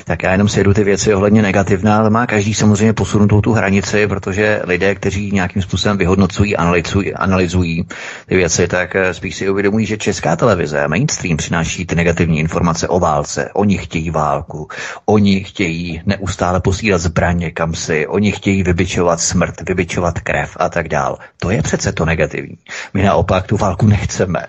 Tak 0.06 0.23
já 0.23 0.31
jenom 0.31 0.48
sjedu 0.48 0.73
ty 0.73 0.84
věci 0.84 1.14
ohledně 1.14 1.41
negativná, 1.41 1.98
ale 1.98 2.10
má 2.10 2.27
každý 2.27 2.53
samozřejmě 2.53 2.93
posunutou 2.93 3.41
tu 3.41 3.52
hranici, 3.53 4.07
protože 4.07 4.61
lidé, 4.64 4.95
kteří 4.95 5.31
nějakým 5.31 5.61
způsobem 5.61 5.98
vyhodnocují, 5.98 6.56
analyzují, 6.56 7.14
analyzují 7.14 7.85
ty 8.26 8.35
věci, 8.35 8.68
tak 8.68 8.95
eh, 8.95 9.14
spíš 9.14 9.35
si 9.35 9.49
uvědomují, 9.49 9.85
že 9.85 9.98
česká 9.98 10.35
televize, 10.35 10.88
mainstream 10.88 11.38
přináší 11.38 11.85
ty 11.85 11.95
negativní 11.95 12.39
informace 12.39 12.88
o 12.88 12.99
válce. 12.99 13.49
Oni 13.53 13.77
chtějí 13.77 14.10
válku, 14.10 14.68
oni 15.06 15.43
chtějí 15.43 16.02
neustále 16.06 16.61
posílat 16.61 17.02
zbraně 17.02 17.52
kam 17.52 17.76
si, 17.76 18.07
oni 18.07 18.31
chtějí 18.31 18.64
vybičovat 18.64 19.19
smrt, 19.22 19.69
vybičovat 19.69 20.19
krev 20.19 20.57
a 20.60 20.69
tak 20.69 20.89
dál. 20.89 21.18
To 21.39 21.49
je 21.49 21.61
přece 21.61 21.91
to 21.91 22.06
negativní. 22.06 22.57
My 22.93 23.03
naopak 23.03 23.48
tu 23.48 23.57
válku 23.57 23.88
nechceme. 23.88 24.45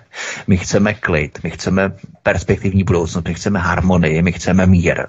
My 0.47 0.57
chceme 0.57 0.93
klid, 0.93 1.39
my 1.43 1.49
chceme 1.49 1.91
perspektivní 2.23 2.83
budoucnost, 2.83 3.27
my 3.27 3.33
chceme 3.33 3.59
harmonii, 3.59 4.21
my 4.21 4.31
chceme 4.31 4.65
mír. 4.65 5.05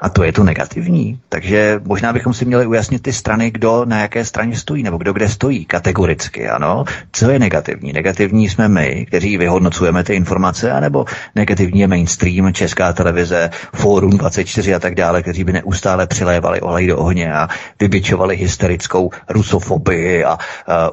A 0.00 0.08
to 0.08 0.24
je 0.24 0.32
to 0.32 0.44
negativní. 0.44 1.20
Takže 1.28 1.80
možná 1.84 2.12
bychom 2.12 2.34
si 2.34 2.44
měli 2.44 2.66
ujasnit 2.66 3.02
ty 3.02 3.12
strany, 3.12 3.50
kdo 3.50 3.84
na 3.84 4.00
jaké 4.00 4.24
straně 4.24 4.56
stojí, 4.56 4.82
nebo 4.82 4.96
kdo 4.96 5.12
kde 5.12 5.28
stojí, 5.28 5.64
kategoricky, 5.64 6.48
ano. 6.48 6.84
Co 7.12 7.30
je 7.30 7.38
negativní? 7.38 7.92
Negativní 7.92 8.48
jsme 8.48 8.68
my, 8.68 9.06
kteří 9.08 9.38
vyhodnocujeme 9.38 10.04
ty 10.04 10.14
informace, 10.14 10.72
anebo 10.72 11.04
negativní 11.34 11.80
je 11.80 11.86
mainstream, 11.86 12.52
česká 12.52 12.92
televize, 12.92 13.50
Fórum 13.74 14.10
24 14.10 14.74
a 14.74 14.78
tak 14.78 14.94
dále, 14.94 15.22
kteří 15.22 15.44
by 15.44 15.52
neustále 15.52 16.06
přilévali 16.06 16.60
olej 16.60 16.86
do 16.86 16.98
ohně 16.98 17.32
a 17.32 17.48
vybičovali 17.80 18.36
hysterickou 18.36 19.10
rusofobii 19.28 20.24
a 20.24 20.38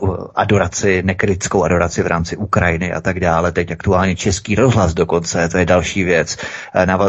uh, 0.01 0.15
adoraci, 0.35 1.03
nekritickou 1.03 1.63
adoraci 1.63 2.03
v 2.03 2.07
rámci 2.07 2.37
Ukrajiny 2.37 2.93
a 2.93 3.01
tak 3.01 3.19
dále. 3.19 3.51
Teď 3.51 3.71
aktuálně 3.71 4.15
český 4.15 4.55
rozhlas 4.55 4.93
dokonce, 4.93 5.49
to 5.49 5.57
je 5.57 5.65
další 5.65 6.03
věc, 6.03 6.37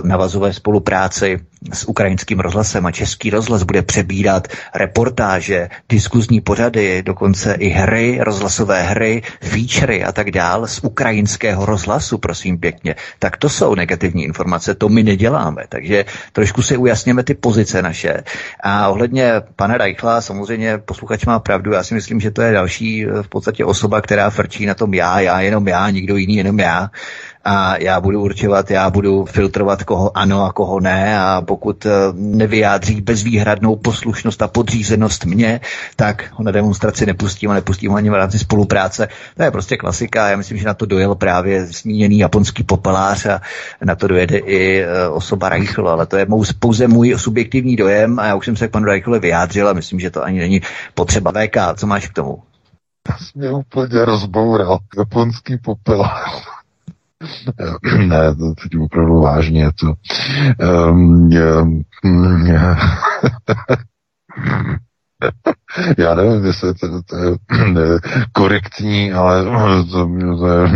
navazové 0.04 0.52
spolupráci 0.52 1.40
s 1.72 1.84
ukrajinským 1.88 2.40
rozhlasem 2.40 2.86
a 2.86 2.90
český 2.90 3.30
rozhlas 3.30 3.62
bude 3.62 3.82
přebírat 3.82 4.48
reportáže, 4.74 5.68
diskuzní 5.88 6.40
pořady, 6.40 7.02
dokonce 7.02 7.54
i 7.54 7.68
hry, 7.68 8.18
rozhlasové 8.20 8.82
hry, 8.82 9.22
featurey 9.40 10.04
a 10.04 10.12
tak 10.12 10.30
dál 10.30 10.66
z 10.66 10.80
ukrajinského 10.82 11.66
rozhlasu, 11.66 12.18
prosím 12.18 12.58
pěkně. 12.58 12.94
Tak 13.18 13.36
to 13.36 13.48
jsou 13.48 13.74
negativní 13.74 14.24
informace, 14.24 14.74
to 14.74 14.88
my 14.88 15.02
neděláme. 15.02 15.62
Takže 15.68 16.04
trošku 16.32 16.62
si 16.62 16.76
ujasněme 16.76 17.22
ty 17.22 17.34
pozice 17.34 17.82
naše. 17.82 18.22
A 18.60 18.88
ohledně 18.88 19.32
pana 19.56 19.76
Reichla, 19.76 20.20
samozřejmě 20.20 20.78
posluchač 20.78 21.24
má 21.24 21.38
pravdu, 21.38 21.72
já 21.72 21.82
si 21.82 21.94
myslím, 21.94 22.20
že 22.20 22.30
to 22.30 22.42
je 22.42 22.52
další 22.52 23.04
v 23.22 23.28
podstatě 23.28 23.64
osoba, 23.64 24.00
která 24.00 24.30
frčí 24.30 24.66
na 24.66 24.74
tom 24.74 24.94
já, 24.94 25.20
já, 25.20 25.40
jenom 25.40 25.68
já, 25.68 25.90
nikdo 25.90 26.16
jiný, 26.16 26.36
jenom 26.36 26.58
já 26.58 26.90
a 27.44 27.76
já 27.76 28.00
budu 28.00 28.22
určovat, 28.22 28.70
já 28.70 28.90
budu 28.90 29.24
filtrovat, 29.24 29.84
koho 29.84 30.16
ano 30.16 30.44
a 30.44 30.52
koho 30.52 30.80
ne 30.80 31.18
a 31.18 31.42
pokud 31.44 31.86
eh, 31.86 31.90
nevyjádří 32.12 33.00
bezvýhradnou 33.00 33.76
poslušnost 33.76 34.42
a 34.42 34.48
podřízenost 34.48 35.24
mě, 35.24 35.60
tak 35.96 36.24
ho 36.32 36.44
na 36.44 36.52
demonstraci 36.52 37.06
nepustím 37.06 37.50
a 37.50 37.54
nepustím 37.54 37.90
ho 37.90 37.96
ani 37.96 38.10
v 38.10 38.14
rámci 38.14 38.38
spolupráce. 38.38 39.08
To 39.36 39.42
je 39.42 39.50
prostě 39.50 39.76
klasika. 39.76 40.28
Já 40.28 40.36
myslím, 40.36 40.58
že 40.58 40.66
na 40.66 40.74
to 40.74 40.86
dojel 40.86 41.14
právě 41.14 41.66
zmíněný 41.66 42.18
japonský 42.18 42.62
popelář 42.62 43.26
a 43.26 43.40
na 43.84 43.94
to 43.94 44.08
dojede 44.08 44.38
i 44.38 44.80
eh, 44.80 45.08
osoba 45.08 45.48
Reichl, 45.48 45.88
ale 45.88 46.06
to 46.06 46.16
je 46.16 46.26
pouze 46.58 46.88
můj 46.88 47.14
subjektivní 47.18 47.76
dojem 47.76 48.18
a 48.18 48.26
já 48.26 48.34
už 48.34 48.44
jsem 48.44 48.56
se 48.56 48.68
k 48.68 48.70
panu 48.70 48.86
Reichlovi 48.86 49.18
vyjádřil 49.18 49.68
a 49.68 49.72
myslím, 49.72 50.00
že 50.00 50.10
to 50.10 50.24
ani 50.24 50.38
není 50.38 50.60
potřeba. 50.94 51.32
VK, 51.32 51.56
co 51.76 51.86
máš 51.86 52.08
k 52.08 52.12
tomu? 52.12 52.42
Mě 53.34 53.50
úplně 53.50 54.04
rozboural 54.04 54.78
japonský 54.98 55.58
popelář. 55.58 56.53
ne, 58.06 58.34
to 58.34 58.54
teď 58.62 58.80
opravdu 58.80 59.20
vážně. 59.20 59.70
To, 59.80 59.94
um, 60.90 61.30
um, 62.04 62.44
Já 65.98 66.14
nevím, 66.14 66.44
jestli 66.44 66.74
to, 66.74 67.02
to 67.02 67.16
je 67.80 67.98
korektní, 68.32 69.12
ale 69.12 69.44
to, 69.92 70.08
to, 70.38 70.46
je, 70.48 70.68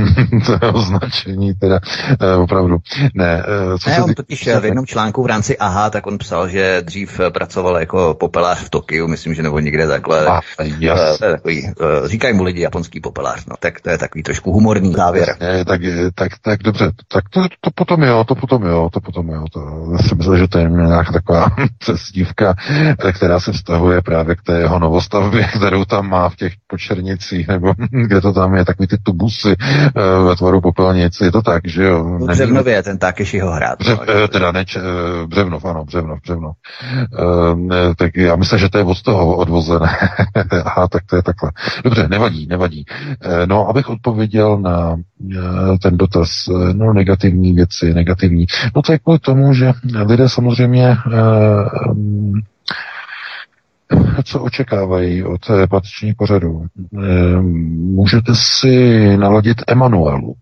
to 0.47 0.67
je 0.67 0.73
označení 0.73 1.55
teda 1.55 1.81
eh, 2.21 2.35
opravdu. 2.35 2.77
Ne, 3.15 3.43
eh, 3.47 3.79
co 3.79 3.91
ne, 3.91 3.97
se 3.97 4.03
on 4.03 4.15
totiž 4.15 4.49
v 4.61 4.65
jednom 4.65 4.87
článku 4.87 5.23
v 5.23 5.27
rámci 5.27 5.59
AHA, 5.59 5.91
tak 5.91 6.07
on 6.07 6.19
psal, 6.19 6.49
že 6.49 6.83
dřív 6.83 7.21
pracoval 7.33 7.77
jako 7.77 8.17
popelář 8.21 8.59
v 8.59 8.71
Tokiu, 8.71 9.09
myslím, 9.09 9.35
že 9.35 9.43
nebo 9.43 9.59
někde 9.59 9.87
takhle. 9.87 10.27
A, 10.27 10.41
jas. 10.79 11.19
Takový, 11.19 11.67
eh, 11.67 12.09
říkají 12.09 12.35
mu 12.35 12.43
lidi 12.43 12.61
japonský 12.61 13.01
popelář, 13.01 13.47
no, 13.47 13.57
tak 13.61 13.81
to 13.81 13.91
je 13.91 13.99
takový 13.99 14.23
trošku 14.23 14.53
humorný 14.53 14.93
závěr. 14.93 15.37
Ne, 15.41 15.65
tak, 15.65 15.81
tak, 16.15 16.33
tak 16.43 16.63
dobře, 16.63 16.91
tak 17.09 17.29
to, 17.29 17.43
to 17.61 17.71
potom 17.75 18.03
jo, 18.03 18.25
to 18.25 18.35
potom 18.35 18.63
jo, 18.63 18.89
to 18.93 19.01
potom 19.01 19.29
jo, 19.29 19.45
to 19.53 19.61
si 20.09 20.15
myslím, 20.15 20.39
že 20.39 20.49
to 20.49 20.59
je 20.59 20.71
nějaká 20.71 21.13
taková 21.13 21.47
přesdívka, 21.79 22.55
která 23.13 23.41
se 23.41 23.53
vztahuje 23.53 24.03
právě 24.03 24.37
k 24.39 24.43
té 24.43 24.59
jeho 24.59 24.79
novostavbě, 24.79 25.45
kterou 25.57 25.85
tam 25.85 26.09
má 26.09 26.29
v 26.29 26.37
těch 26.37 26.53
počernicích, 26.67 27.49
nebo 27.49 27.73
kde 27.91 28.21
to 28.21 28.33
tam 28.33 28.55
je, 28.55 28.65
takový 28.65 28.87
ty 28.87 28.97
tubusy 29.03 29.57
uh, 29.57 30.29
ve 30.29 30.37
tvaru 30.37 30.61
popelnic. 30.61 31.21
Je 31.21 31.33
to 31.33 31.43
tak, 31.43 31.63
že 31.69 31.85
jo? 31.85 32.05
V 32.05 32.27
Břevnově 32.27 32.75
je 32.75 32.83
ten 32.83 32.99
jeho 33.33 33.51
hrát. 33.51 33.79
Břev, 33.79 34.01
no, 34.09 34.15
uh, 34.15 34.27
teda 34.27 34.53
ne, 34.53 34.65
uh, 34.77 35.29
Břevnov, 35.29 35.65
ano, 35.65 35.85
Břevnov, 35.85 36.19
Břevnov. 36.23 36.57
Ne, 37.55 37.95
tak 37.97 38.17
já 38.17 38.37
myslím, 38.37 38.59
že 38.59 38.69
to 38.69 38.79
je 38.79 38.85
od 38.85 39.03
toho 39.03 39.37
odvozené. 39.37 39.89
Aha, 40.65 40.89
tak 40.89 41.03
to 41.07 41.17
je 41.17 41.23
takhle. 41.23 41.51
Dobře, 41.85 42.09
nevadí, 42.09 42.47
nevadí. 42.47 42.85
Uh, 43.27 43.47
no, 43.47 43.69
abych 43.69 43.89
odpověděl 43.89 44.59
na 44.59 44.97
ten 45.83 45.97
dotaz, 45.97 46.29
no, 46.73 46.93
negativní 46.93 47.53
věci, 47.53 47.95
negativní. 47.95 48.47
No 48.77 48.83
to 48.83 48.93
je 48.93 48.99
kvůli 48.99 49.19
tomu, 49.19 49.55
že 49.55 49.73
lidé 50.07 50.29
samozřejmě 50.29 50.97
uh, 51.07 52.39
co 54.25 54.43
očekávají 54.43 55.25
od 55.25 55.51
eh, 55.51 55.67
pateční 55.67 56.15
pořadu. 56.15 56.67
Eh, 57.03 57.41
můžete 57.41 58.33
si 58.35 59.17
naladit 59.17 59.63
Emanuelu, 59.67 60.35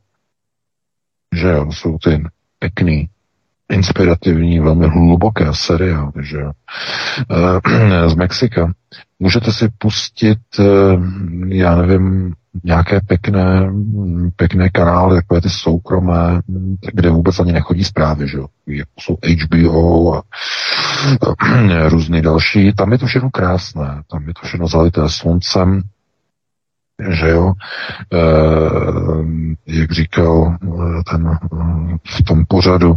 že 1.36 1.48
jo, 1.48 1.73
jsou 1.73 1.98
ty 1.98 2.24
pěkný, 2.59 3.09
inspirativní, 3.72 4.60
velmi 4.60 4.86
hluboké 4.86 5.47
seriály, 5.52 6.12
že 6.22 6.40
eh, 6.40 8.09
z 8.09 8.14
Mexika. 8.14 8.72
Můžete 9.18 9.52
si 9.52 9.68
pustit, 9.78 10.38
já 11.48 11.76
nevím, 11.76 12.34
nějaké 12.64 13.01
pěkné, 13.01 13.72
pěkné 14.36 14.68
kanály, 14.70 15.16
takové 15.16 15.40
ty 15.40 15.51
soukromé, 15.51 16.40
kde 16.93 17.10
vůbec 17.10 17.40
ani 17.40 17.52
nechodí 17.52 17.84
zprávy, 17.84 18.28
že 18.28 18.36
jo, 18.38 18.47
jako 18.66 18.90
jsou 19.01 19.16
HBO 19.44 20.14
a, 20.14 20.22
a 21.84 21.88
různé 21.88 22.22
další. 22.22 22.72
Tam 22.72 22.93
je 22.93 22.98
to 22.98 23.06
všechno 23.06 23.30
krásné, 23.30 24.02
tam 24.10 24.28
je 24.28 24.34
to 24.34 24.47
všechno 24.47 24.68
zalité 24.68 25.09
sluncem, 25.09 25.82
že 27.10 27.28
jo, 27.28 27.52
e, 28.12 28.18
jak 29.66 29.93
říkal 29.93 30.56
eh, 30.62 31.02
ten 31.10 31.39
v 32.05 32.23
tom 32.23 32.44
pořadu, 32.48 32.94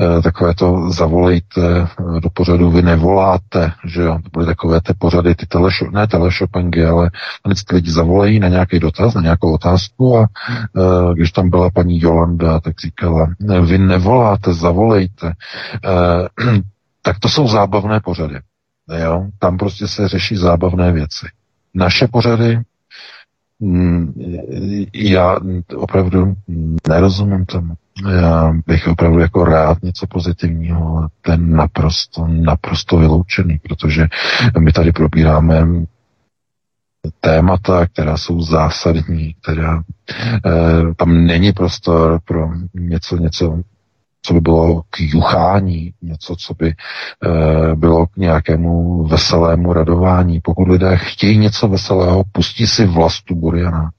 e, 0.00 0.22
takové 0.22 0.54
to 0.54 0.90
zavolejte 0.90 1.88
do 2.20 2.30
pořadu, 2.30 2.70
vy 2.70 2.82
nevoláte, 2.82 3.72
že 3.84 4.02
jo, 4.02 4.18
to 4.22 4.30
byly 4.32 4.46
takové 4.46 4.80
ty 4.80 4.94
pořady, 4.98 5.34
ty 5.34 5.46
telešo, 5.46 5.90
ne 5.90 6.06
telešopingy, 6.06 6.84
ale 6.84 7.10
vždycky 7.46 7.74
lidi 7.74 7.90
zavolají 7.90 8.40
na 8.40 8.48
nějaký 8.48 8.78
dotaz, 8.78 9.14
na 9.14 9.22
nějakou 9.22 9.52
otázku 9.52 10.18
a 10.18 10.22
e, 10.22 10.28
když 11.14 11.32
tam 11.32 11.50
byla 11.50 11.70
paní 11.70 12.00
Jolanda, 12.00 12.60
tak 12.60 12.80
říkala, 12.80 13.28
ne, 13.40 13.60
vy 13.60 13.78
nevoláte, 13.78 14.54
zavolejte, 14.54 15.28
e, 15.28 15.32
tak 17.02 17.18
to 17.18 17.28
jsou 17.28 17.48
zábavné 17.48 18.00
pořady, 18.00 18.38
jo, 19.02 19.26
tam 19.38 19.58
prostě 19.58 19.88
se 19.88 20.08
řeší 20.08 20.36
zábavné 20.36 20.92
věci. 20.92 21.26
Naše 21.74 22.08
pořady 22.08 22.60
já 24.94 25.36
opravdu 25.76 26.34
nerozumím 26.88 27.46
tomu. 27.46 27.74
Já 28.10 28.52
bych 28.66 28.88
opravdu 28.88 29.18
jako 29.18 29.44
rád 29.44 29.82
něco 29.82 30.06
pozitivního, 30.06 30.96
ale 30.98 31.08
ten 31.22 31.56
naprosto, 31.56 32.26
naprosto 32.28 32.96
vyloučený, 32.96 33.58
protože 33.58 34.06
my 34.58 34.72
tady 34.72 34.92
probíráme 34.92 35.66
témata, 37.20 37.86
která 37.86 38.16
jsou 38.16 38.40
zásadní, 38.40 39.34
která 39.42 39.82
eh, 40.46 40.94
tam 40.96 41.26
není 41.26 41.52
prostor 41.52 42.20
pro 42.24 42.48
něco, 42.74 43.16
něco 43.16 43.62
co 44.22 44.34
by 44.34 44.40
bylo 44.40 44.82
k 44.90 45.00
juchání, 45.00 45.92
něco, 46.02 46.36
co 46.36 46.54
by 46.54 46.68
e, 46.68 46.74
bylo 47.74 48.06
k 48.06 48.16
nějakému 48.16 49.04
veselému 49.04 49.72
radování. 49.72 50.40
Pokud 50.40 50.68
lidé 50.68 50.96
chtějí 50.96 51.38
něco 51.38 51.68
veselého, 51.68 52.24
pustí 52.32 52.66
si 52.66 52.86
vlastu 52.86 53.34
Buriana, 53.34 53.90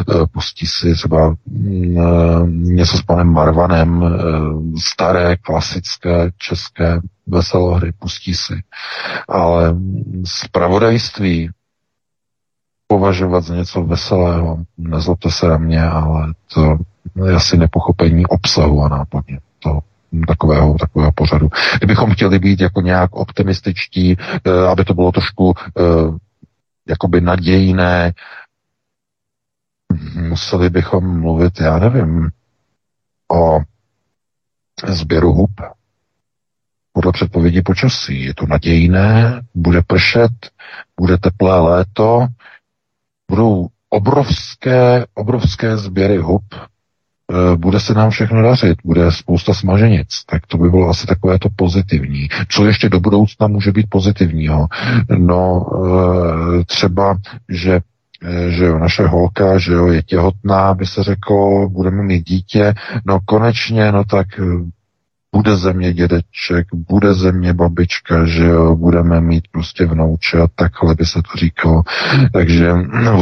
e, 0.00 0.26
pustí 0.26 0.66
si 0.66 0.94
třeba 0.94 1.28
e, 1.28 1.34
něco 2.46 2.98
s 2.98 3.02
panem 3.02 3.32
Marvanem, 3.32 4.04
e, 4.04 4.08
staré, 4.80 5.36
klasické, 5.36 6.30
české 6.38 7.00
veselohry, 7.26 7.92
pustí 7.92 8.34
si. 8.34 8.54
Ale 9.28 9.76
zpravodajství 10.24 11.50
považovat 12.86 13.44
za 13.44 13.54
něco 13.54 13.82
veselého, 13.82 14.58
nezlobte 14.78 15.30
se 15.30 15.48
na 15.48 15.58
mě, 15.58 15.82
ale 15.82 16.32
to 16.54 16.78
asi 17.36 17.56
nepochopení 17.56 18.26
obsahu 18.26 18.82
a 18.82 18.88
náplně. 18.88 19.40
To 19.58 19.80
takového, 20.28 20.74
takového 20.78 21.12
pořadu. 21.12 21.48
Kdybychom 21.78 22.10
chtěli 22.10 22.38
být 22.38 22.60
jako 22.60 22.80
nějak 22.80 23.14
optimističtí, 23.14 24.16
eh, 24.44 24.68
aby 24.68 24.84
to 24.84 24.94
bylo 24.94 25.12
trošku 25.12 25.54
eh, 25.58 25.82
jakoby 26.88 27.20
nadějné, 27.20 28.12
museli 30.14 30.70
bychom 30.70 31.20
mluvit, 31.20 31.60
já 31.60 31.78
nevím, 31.78 32.30
o 33.32 33.60
sběru 34.88 35.32
hub. 35.32 35.50
Podle 36.92 37.12
předpovědi 37.12 37.62
počasí 37.62 38.24
je 38.24 38.34
to 38.34 38.46
nadějné, 38.46 39.42
bude 39.54 39.82
pršet, 39.82 40.32
bude 41.00 41.18
teplé 41.18 41.60
léto, 41.60 42.26
budou 43.30 43.68
obrovské, 43.88 45.06
obrovské 45.14 45.76
sběry 45.76 46.16
hub, 46.16 46.44
bude 47.56 47.80
se 47.80 47.94
nám 47.94 48.10
všechno 48.10 48.42
dařit, 48.42 48.78
bude 48.84 49.12
spousta 49.12 49.54
smaženic, 49.54 50.08
tak 50.30 50.46
to 50.46 50.58
by 50.58 50.70
bylo 50.70 50.88
asi 50.88 51.06
takové 51.06 51.38
to 51.38 51.48
pozitivní. 51.56 52.28
Co 52.48 52.66
ještě 52.66 52.88
do 52.88 53.00
budoucna 53.00 53.46
může 53.46 53.72
být 53.72 53.86
pozitivního? 53.88 54.66
No, 55.18 55.66
e, 56.60 56.64
třeba, 56.64 57.16
že 57.48 57.80
e, 58.24 58.50
že 58.50 58.64
jo, 58.64 58.78
naše 58.78 59.06
holka, 59.06 59.58
že 59.58 59.72
jo, 59.72 59.86
je 59.86 60.02
těhotná, 60.02 60.74
by 60.74 60.86
se 60.86 61.02
řeklo, 61.02 61.68
budeme 61.68 62.02
mít 62.02 62.26
dítě, 62.26 62.74
no 63.06 63.18
konečně, 63.24 63.92
no 63.92 64.04
tak 64.04 64.26
bude 65.34 65.56
země 65.56 65.92
dědeček, 65.92 66.66
bude 66.74 67.14
země 67.14 67.54
babička, 67.54 68.26
že 68.26 68.44
jo, 68.44 68.76
budeme 68.76 69.20
mít 69.20 69.44
prostě 69.50 69.86
vnouče 69.86 70.38
a 70.38 70.46
takhle 70.54 70.94
by 70.94 71.06
se 71.06 71.22
to 71.22 71.38
říkalo. 71.38 71.82
Takže 72.32 72.72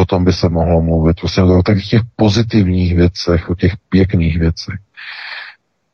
o 0.01 0.05
tom 0.05 0.24
by 0.24 0.32
se 0.32 0.49
mohlo 0.49 0.82
mluvit. 0.82 1.20
Prostě 1.20 1.43
o 1.43 1.62
těch 1.62 2.03
pozitivních 2.16 2.97
věcech, 2.97 3.51
o 3.51 3.55
těch 3.55 3.73
pěkných 3.89 4.39
věcech. 4.39 4.78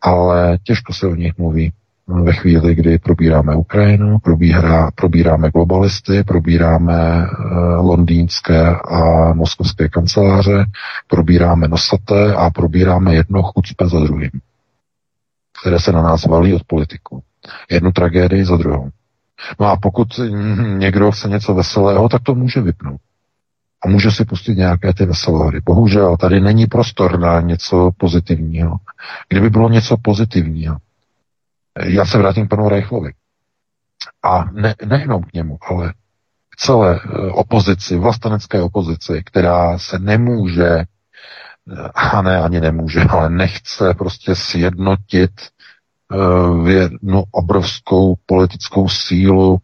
Ale 0.03 0.59
těžko 0.63 0.93
se 0.93 1.07
o 1.07 1.15
nich 1.15 1.39
mluví 1.39 1.73
ve 2.09 2.33
chvíli, 2.33 2.75
kdy 2.75 2.99
probíráme 2.99 3.57
Ukrajinu, 3.57 4.19
probíhá, 4.19 4.91
probíráme 4.95 5.51
globalisty, 5.51 6.25
probíráme 6.25 6.95
e, 6.95 7.27
londýnské 7.77 8.77
a 8.77 9.33
moskovské 9.35 9.89
kanceláře, 9.89 10.67
probíráme 11.09 11.69
nosaté 11.69 12.35
a 12.35 12.51
probíráme 12.51 13.15
jedno 13.15 13.43
chucpe 13.43 13.89
za 13.89 14.01
druhým 14.01 14.31
které 15.61 15.81
se 15.81 15.93
na 15.93 16.03
nás 16.03 16.27
valí 16.27 16.55
od 16.55 16.65
politiků. 16.67 17.23
Jednu 17.71 17.93
tragédii 17.93 18.45
za 18.45 18.57
druhou. 18.57 18.91
No 19.61 19.67
a 19.67 19.77
pokud 19.77 20.21
někdo 20.77 21.11
chce 21.11 21.29
něco 21.29 21.55
veselého, 21.55 22.09
tak 22.09 22.23
to 22.23 22.35
může 22.35 22.61
vypnout. 22.61 23.01
A 23.85 23.89
může 23.89 24.11
si 24.11 24.25
pustit 24.25 24.57
nějaké 24.57 24.95
ty 24.95 25.07
veselé 25.07 25.47
hry. 25.47 25.61
Bohužel 25.65 26.17
tady 26.17 26.41
není 26.41 26.67
prostor 26.67 27.19
na 27.19 27.41
něco 27.41 27.91
pozitivního. 27.97 28.77
Kdyby 29.29 29.51
bylo 29.51 29.69
něco 29.69 29.97
pozitivního, 30.03 30.77
já 31.85 32.05
se 32.05 32.19
vrátím 32.19 32.47
k 32.47 32.51
panu 32.51 32.69
Reichlovi. 32.69 33.13
A 34.23 34.45
ne, 34.53 34.75
nejenom 34.87 35.23
k 35.23 35.33
němu, 35.33 35.59
ale 35.69 35.93
k 36.51 36.57
celé 36.57 37.01
eh, 37.05 37.31
opozici, 37.31 37.97
vlastenecké 37.97 38.63
opozici, 38.63 39.23
která 39.25 39.79
se 39.79 39.99
nemůže, 39.99 40.85
a 41.95 42.23
ne 42.23 42.41
ani 42.41 42.61
nemůže, 42.61 43.01
ale 43.01 43.31
nechce 43.31 43.95
prostě 43.95 44.35
sjednotit 44.35 45.31
v 46.63 46.69
jednu 46.69 47.25
obrovskou 47.31 48.15
politickou 48.27 48.89
sílu, 48.89 49.59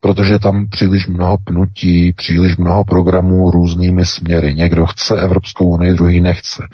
protože 0.00 0.38
tam 0.38 0.68
příliš 0.68 1.06
mnoho 1.06 1.38
pnutí, 1.44 2.12
příliš 2.12 2.56
mnoho 2.56 2.84
programů 2.84 3.50
různými 3.50 4.06
směry. 4.06 4.54
Někdo 4.54 4.86
chce 4.86 5.20
Evropskou 5.20 5.64
unii, 5.68 5.92
druhý 5.94 6.20
nechce. 6.20 6.68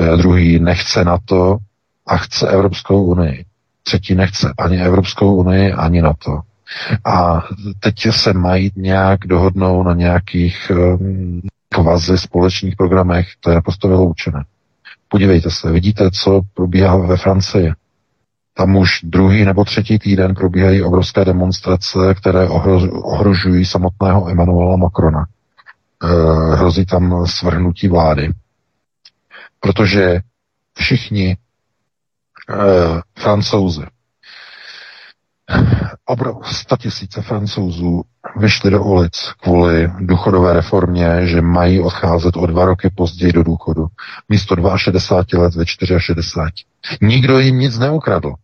Eh, 0.00 0.16
druhý 0.16 0.58
nechce 0.58 1.04
na 1.04 1.18
to 1.24 1.56
a 2.06 2.16
chce 2.16 2.48
Evropskou 2.48 3.04
unii. 3.04 3.44
Třetí 3.82 4.14
nechce 4.14 4.52
ani 4.58 4.80
Evropskou 4.80 5.34
unii, 5.36 5.72
ani 5.72 6.02
na 6.02 6.12
to. 6.12 6.40
A 7.04 7.42
teď 7.80 7.94
se 8.10 8.32
mají 8.32 8.70
nějak 8.76 9.20
dohodnou 9.26 9.82
na 9.82 9.94
nějakých 9.94 10.72
kvazi 11.68 12.18
společných 12.18 12.76
programech, 12.76 13.26
to 13.40 13.50
je 13.50 13.54
naprosto 13.54 13.88
vyloučené. 13.88 14.44
Podívejte 15.08 15.50
se, 15.50 15.72
vidíte, 15.72 16.10
co 16.10 16.40
probíhá 16.54 16.96
ve 16.96 17.16
Francii. 17.16 17.72
Tam 18.54 18.76
už 18.76 19.00
druhý 19.02 19.44
nebo 19.44 19.64
třetí 19.64 19.98
týden 19.98 20.34
probíhají 20.34 20.82
obrovské 20.82 21.24
demonstrace, 21.24 22.14
které 22.14 22.48
ohrožují 23.02 23.64
samotného 23.64 24.28
Emanuela 24.30 24.76
Macrona. 24.76 25.24
E, 25.24 26.06
hrozí 26.56 26.86
tam 26.86 27.26
svrhnutí 27.26 27.88
vlády. 27.88 28.30
Protože 29.60 30.20
všichni 30.74 31.30
e, 31.30 31.36
francouzi, 33.18 33.82
obrovské 36.04 36.76
tisíce 36.76 37.22
francouzů 37.22 38.02
vyšli 38.36 38.70
do 38.70 38.84
ulic 38.84 39.32
kvůli 39.42 39.90
důchodové 40.00 40.52
reformě, 40.52 41.26
že 41.26 41.40
mají 41.40 41.80
odcházet 41.80 42.36
o 42.36 42.46
dva 42.46 42.64
roky 42.64 42.90
později 42.94 43.32
do 43.32 43.42
důchodu. 43.42 43.86
Místo 44.28 44.56
62 44.76 45.42
let 45.42 45.54
ve 45.54 45.66
64. 45.66 46.50
Nikdo 47.00 47.38
jim 47.38 47.58
nic 47.58 47.78
neukradl 47.78 48.34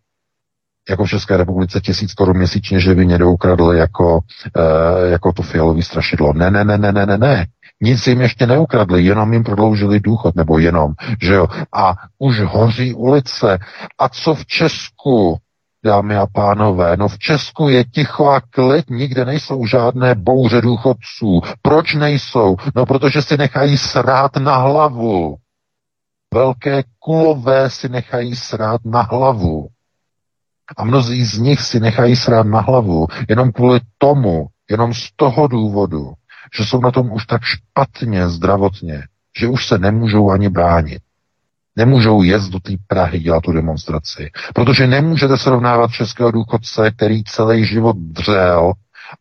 jako 0.89 1.05
v 1.05 1.09
České 1.09 1.37
republice 1.37 1.81
tisíc 1.81 2.13
korun 2.13 2.37
měsíčně, 2.37 2.79
že 2.79 2.95
by 2.95 3.05
někdo 3.05 3.31
ukradl 3.31 3.71
jako, 3.73 4.19
e, 4.57 5.09
jako 5.09 5.33
to 5.33 5.43
fialový 5.43 5.81
strašidlo. 5.81 6.33
Ne, 6.33 6.51
ne, 6.51 6.63
ne, 6.63 6.77
ne, 6.77 6.91
ne, 6.91 7.05
ne, 7.05 7.17
ne. 7.17 7.47
Nic 7.81 8.07
jim 8.07 8.21
ještě 8.21 8.47
neukradli, 8.47 9.03
jenom 9.03 9.33
jim 9.33 9.43
prodloužili 9.43 9.99
důchod, 9.99 10.35
nebo 10.35 10.59
jenom, 10.59 10.93
že 11.21 11.33
jo. 11.33 11.47
A 11.73 11.93
už 12.19 12.39
hoří 12.39 12.93
ulice. 12.93 13.57
A 13.99 14.09
co 14.09 14.35
v 14.35 14.45
Česku? 14.45 15.37
Dámy 15.85 16.17
a 16.17 16.25
pánové. 16.25 16.97
No 16.97 17.07
v 17.07 17.19
Česku 17.19 17.69
je 17.69 17.83
ticho 17.83 18.25
a 18.25 18.41
klid, 18.41 18.89
nikde 18.89 19.25
nejsou 19.25 19.65
žádné 19.65 20.15
bouře 20.15 20.61
důchodců. 20.61 21.41
Proč 21.61 21.93
nejsou? 21.93 22.55
No 22.75 22.85
protože 22.85 23.21
si 23.21 23.37
nechají 23.37 23.77
srát 23.77 24.35
na 24.37 24.57
hlavu. 24.57 25.35
Velké 26.33 26.83
kulové 26.99 27.69
si 27.69 27.89
nechají 27.89 28.35
srát 28.35 28.81
na 28.85 29.01
hlavu. 29.01 29.67
A 30.77 30.83
mnozí 30.83 31.25
z 31.25 31.39
nich 31.39 31.61
si 31.61 31.79
nechají 31.79 32.15
srát 32.15 32.47
na 32.47 32.61
hlavu 32.61 33.07
jenom 33.29 33.51
kvůli 33.51 33.79
tomu, 33.97 34.47
jenom 34.69 34.93
z 34.93 35.09
toho 35.15 35.47
důvodu, 35.47 36.13
že 36.57 36.65
jsou 36.65 36.81
na 36.81 36.91
tom 36.91 37.11
už 37.11 37.25
tak 37.25 37.41
špatně 37.43 38.29
zdravotně, 38.29 39.03
že 39.39 39.47
už 39.47 39.67
se 39.67 39.77
nemůžou 39.77 40.31
ani 40.31 40.49
bránit. 40.49 41.01
Nemůžou 41.75 42.23
jet 42.23 42.43
do 42.43 42.59
té 42.59 42.73
Prahy 42.87 43.19
dělat 43.19 43.43
tu 43.43 43.51
demonstraci. 43.51 44.31
Protože 44.53 44.87
nemůžete 44.87 45.37
srovnávat 45.37 45.91
českého 45.91 46.31
důchodce, 46.31 46.91
který 46.91 47.23
celý 47.23 47.65
život 47.65 47.97
dřel 47.97 48.73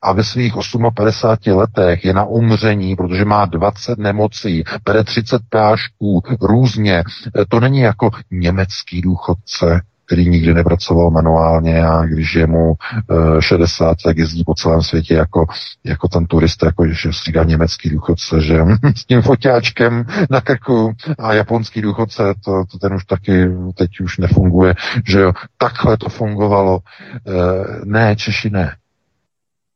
a 0.03 0.13
ve 0.13 0.25
svých 0.25 0.53
58 0.95 1.57
letech 1.59 2.05
je 2.05 2.13
na 2.13 2.25
umření, 2.25 2.97
protože 2.97 3.25
má 3.25 3.47
20 3.47 3.99
nemocí, 3.99 4.65
bere 4.85 5.05
30 5.05 5.43
prášků, 5.49 6.23
různě. 6.41 7.05
To 7.49 7.61
není 7.61 7.81
jako 7.81 8.11
německý 8.31 9.01
důchodce, 9.01 9.81
který 10.07 10.29
nikdy 10.29 10.55
nepracoval 10.55 11.11
manuálně 11.11 11.87
a 11.87 12.07
když 12.07 12.35
je 12.35 12.47
mu 12.47 12.75
eh, 13.11 13.43
60, 13.43 13.97
tak 14.05 14.17
jezdí 14.17 14.45
po 14.45 14.55
celém 14.55 14.83
světě 14.83 15.15
jako, 15.15 15.47
jako 15.85 16.09
ten 16.09 16.27
turista, 16.27 16.67
jako 16.67 16.89
že 16.89 17.13
říká 17.13 17.45
německý 17.45 17.91
důchodce, 17.91 18.41
že 18.41 18.61
s 18.97 19.05
tím 19.05 19.23
foťáčkem 19.23 20.05
na 20.31 20.41
krku 20.41 20.93
a 21.19 21.33
japonský 21.35 21.83
důchodce, 21.83 22.23
to, 22.45 22.65
to 22.71 22.79
ten 22.79 22.95
už 22.95 23.05
taky 23.05 23.49
teď 23.75 24.01
už 24.01 24.19
nefunguje, 24.19 24.75
že 25.07 25.21
jo, 25.21 25.33
takhle 25.59 25.97
to 25.97 26.09
fungovalo. 26.09 26.79
Uh, 26.79 27.85
ne, 27.85 28.17
Češi 28.17 28.51
ne. 28.51 28.77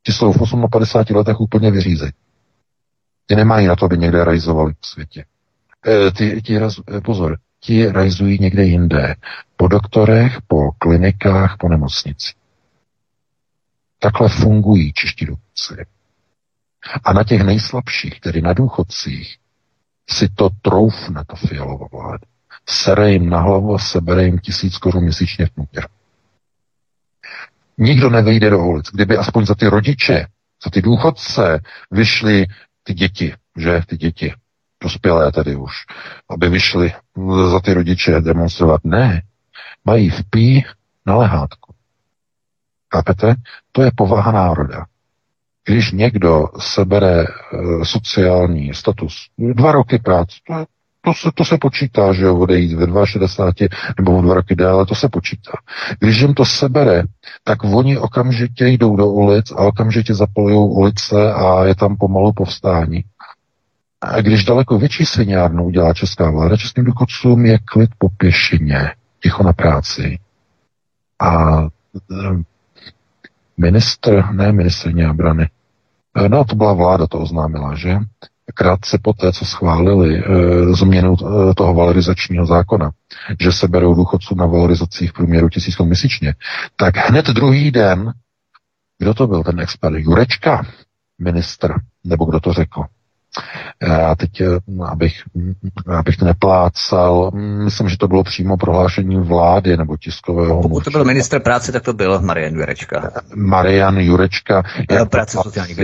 Ti 0.03 0.11
jsou 0.11 0.33
v 0.33 0.69
58 0.71 1.15
letech 1.17 1.39
úplně 1.39 1.71
vyřízení. 1.71 2.11
Ty 3.25 3.35
nemají 3.35 3.67
na 3.67 3.75
to, 3.75 3.85
aby 3.85 3.97
někde 3.97 4.23
realizovali 4.23 4.73
v 4.79 4.87
světě. 4.87 5.25
E, 5.87 6.11
ty, 6.11 6.41
ty, 6.41 6.59
pozor, 7.05 7.37
ti 7.59 7.85
realizují 7.91 8.37
někde 8.41 8.63
jinde. 8.63 9.15
Po 9.57 9.67
doktorech, 9.67 10.37
po 10.47 10.71
klinikách, 10.71 11.57
po 11.59 11.69
nemocnici. 11.69 12.33
Takhle 13.99 14.29
fungují 14.29 14.93
čeští 14.93 15.25
důchodci. 15.25 15.85
A 17.03 17.13
na 17.13 17.23
těch 17.23 17.41
nejslabších, 17.41 18.19
tedy 18.19 18.41
na 18.41 18.53
důchodcích, 18.53 19.37
si 20.09 20.29
to 20.29 20.49
troufne 20.61 21.23
ta 21.25 21.35
fialová 21.35 21.87
vláda. 21.91 22.25
Sere 22.69 23.11
jim 23.11 23.29
na 23.29 23.39
hlavu 23.41 23.75
a 23.75 23.79
sebere 23.79 24.23
jim 24.23 24.39
tisíc 24.39 24.77
korun 24.77 25.03
měsíčně 25.03 25.45
v 25.45 25.49
průměru. 25.49 25.87
Nikdo 27.77 28.09
nevyjde 28.09 28.49
do 28.49 28.59
ulic. 28.59 28.85
Kdyby 28.93 29.17
aspoň 29.17 29.45
za 29.45 29.55
ty 29.55 29.67
rodiče, 29.67 30.27
za 30.63 30.69
ty 30.69 30.81
důchodce 30.81 31.59
vyšly 31.91 32.45
ty 32.83 32.93
děti, 32.93 33.33
že 33.57 33.81
ty 33.87 33.97
děti, 33.97 34.33
dospělé 34.83 35.31
tedy 35.31 35.55
už, 35.55 35.73
aby 36.29 36.49
vyšli 36.49 36.93
za 37.51 37.59
ty 37.59 37.73
rodiče 37.73 38.21
demonstrovat. 38.21 38.81
Ne, 38.83 39.21
mají 39.85 40.09
vpí 40.09 40.65
na 41.05 41.15
lehátku. 41.15 41.73
Chápete? 42.93 43.35
To 43.71 43.81
je 43.81 43.91
povaha 43.95 44.31
národa. 44.31 44.85
Když 45.65 45.91
někdo 45.91 46.45
sebere 46.59 47.21
e, 47.23 47.25
sociální 47.85 48.73
status, 48.73 49.29
dva 49.37 49.71
roky 49.71 49.99
práce, 49.99 50.35
to 50.47 50.65
To 51.01 51.13
se, 51.13 51.29
to 51.35 51.45
se 51.45 51.57
počítá, 51.57 52.13
že 52.13 52.23
jo, 52.25 52.39
odejít 52.39 52.73
ve 52.73 53.07
62 53.07 53.67
nebo 53.97 54.17
o 54.17 54.21
dva 54.21 54.33
roky 54.33 54.55
déle, 54.55 54.85
to 54.85 54.95
se 54.95 55.09
počítá. 55.09 55.51
Když 55.99 56.21
jim 56.21 56.33
to 56.33 56.45
sebere, 56.45 57.03
tak 57.43 57.63
oni 57.63 57.97
okamžitě 57.97 58.67
jdou 58.67 58.95
do 58.95 59.07
ulic 59.07 59.51
a 59.51 59.55
okamžitě 59.55 60.15
zapalují 60.15 60.57
ulice 60.57 61.33
a 61.33 61.65
je 61.65 61.75
tam 61.75 61.97
pomalu 61.97 62.33
povstání. 62.33 63.03
A 64.01 64.21
když 64.21 64.45
daleko 64.45 64.79
větší 64.79 65.05
sviňárnu 65.05 65.63
udělá 65.63 65.93
česká 65.93 66.31
vláda, 66.31 66.57
českým 66.57 66.83
důchodcům 66.83 67.45
je 67.45 67.59
klid 67.65 67.89
po 67.97 68.09
pěšině, 68.09 68.91
ticho 69.23 69.43
na 69.43 69.53
práci. 69.53 70.19
A 71.19 71.61
eh, 71.63 72.43
ministr, 73.57 74.25
ne 74.31 74.51
ministrně 74.51 75.09
obrany, 75.09 75.49
eh, 76.17 76.29
no 76.29 76.43
to 76.43 76.55
byla 76.55 76.73
vláda, 76.73 77.07
to 77.07 77.19
oznámila, 77.19 77.75
že? 77.75 77.97
Krátce 78.53 78.97
po 79.01 79.13
té, 79.13 79.33
co 79.33 79.45
schválili 79.45 80.17
e, 80.17 80.23
změnu 80.73 81.15
toho 81.55 81.73
valorizačního 81.73 82.45
zákona, 82.45 82.91
že 83.41 83.51
se 83.51 83.67
berou 83.67 83.95
důchodců 83.95 84.35
na 84.35 84.45
valorizaci 84.45 85.07
v 85.07 85.13
průměru 85.13 85.49
tisíc 85.49 85.77
měsíčně, 85.77 86.35
tak 86.75 86.97
hned 86.97 87.25
druhý 87.27 87.71
den, 87.71 88.13
kdo 88.97 89.13
to 89.13 89.27
byl 89.27 89.43
ten 89.43 89.59
expert? 89.59 89.95
Jurečka, 89.97 90.65
ministr, 91.19 91.73
nebo 92.03 92.25
kdo 92.25 92.39
to 92.39 92.53
řekl? 92.53 92.83
Já 93.81 94.15
teď, 94.15 94.41
abych, 94.85 95.13
abych 95.97 96.17
to 96.17 96.25
neplácal, 96.25 97.31
myslím, 97.63 97.89
že 97.89 97.97
to 97.97 98.07
bylo 98.07 98.23
přímo 98.23 98.57
prohlášení 98.57 99.19
vlády 99.19 99.77
nebo 99.77 99.97
tiskového. 99.97 100.61
Pokud 100.61 100.83
to 100.83 100.91
byl 100.91 101.05
minister 101.05 101.41
práce, 101.41 101.71
tak 101.71 101.83
to 101.83 101.93
byl 101.93 102.21
Marian 102.21 102.53
Jurečka. 102.53 103.11
Marian 103.35 103.97
Jurečka. 103.97 104.63
Jak 104.91 105.09
práce 105.09 105.37
sociální. 105.43 105.75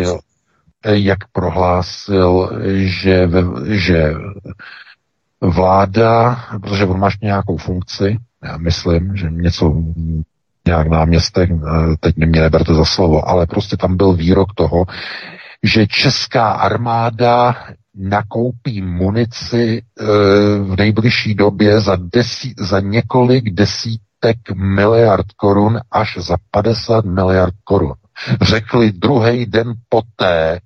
Jak 0.86 1.18
prohlásil, 1.32 2.50
že, 2.76 3.28
ve, 3.28 3.44
že 3.78 4.14
vláda, 5.42 6.40
protože 6.62 6.86
on 6.86 7.00
máš 7.00 7.20
nějakou 7.20 7.58
funkci, 7.58 8.18
já 8.44 8.58
myslím, 8.58 9.18
že 9.18 9.28
něco 9.30 9.74
nějak 10.68 10.88
náměstek, 10.88 11.50
teď 12.00 12.16
mě 12.16 12.42
neberte 12.42 12.74
za 12.74 12.86
slovo, 12.86 13.30
ale 13.30 13.48
prostě 13.48 13.78
tam 13.78 13.98
byl 13.98 14.14
výrok 14.14 14.54
toho, 14.56 14.86
že 15.66 15.88
česká 15.88 16.52
armáda 16.52 17.56
nakoupí 17.96 18.82
munici 18.82 19.78
e, 19.78 20.04
v 20.60 20.76
nejbližší 20.78 21.36
době 21.36 21.82
za, 21.82 21.96
desí, 21.96 22.54
za 22.60 22.80
několik 22.80 23.50
desítek 23.50 24.38
miliard 24.54 25.26
korun 25.36 25.80
až 25.92 26.18
za 26.22 26.38
50 26.52 27.06
miliard 27.06 27.54
korun. 27.64 27.94
Řekli 28.42 28.92
druhý 28.92 29.46
den 29.46 29.74
poté, 29.90 30.60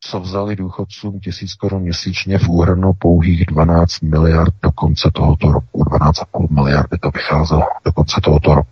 co 0.00 0.20
vzali 0.20 0.56
důchodcům 0.56 1.20
tisíc 1.20 1.54
korun 1.54 1.82
měsíčně 1.82 2.38
v 2.38 2.48
úhrnu 2.48 2.92
pouhých 2.98 3.46
12 3.46 4.00
miliard 4.00 4.54
do 4.62 4.72
konce 4.72 5.10
tohoto 5.14 5.52
roku. 5.52 5.84
12,5 5.84 6.50
miliardy 6.50 6.98
to 6.98 7.10
vycházelo 7.10 7.62
do 7.84 7.92
konce 7.92 8.20
tohoto 8.24 8.54
roku. 8.54 8.70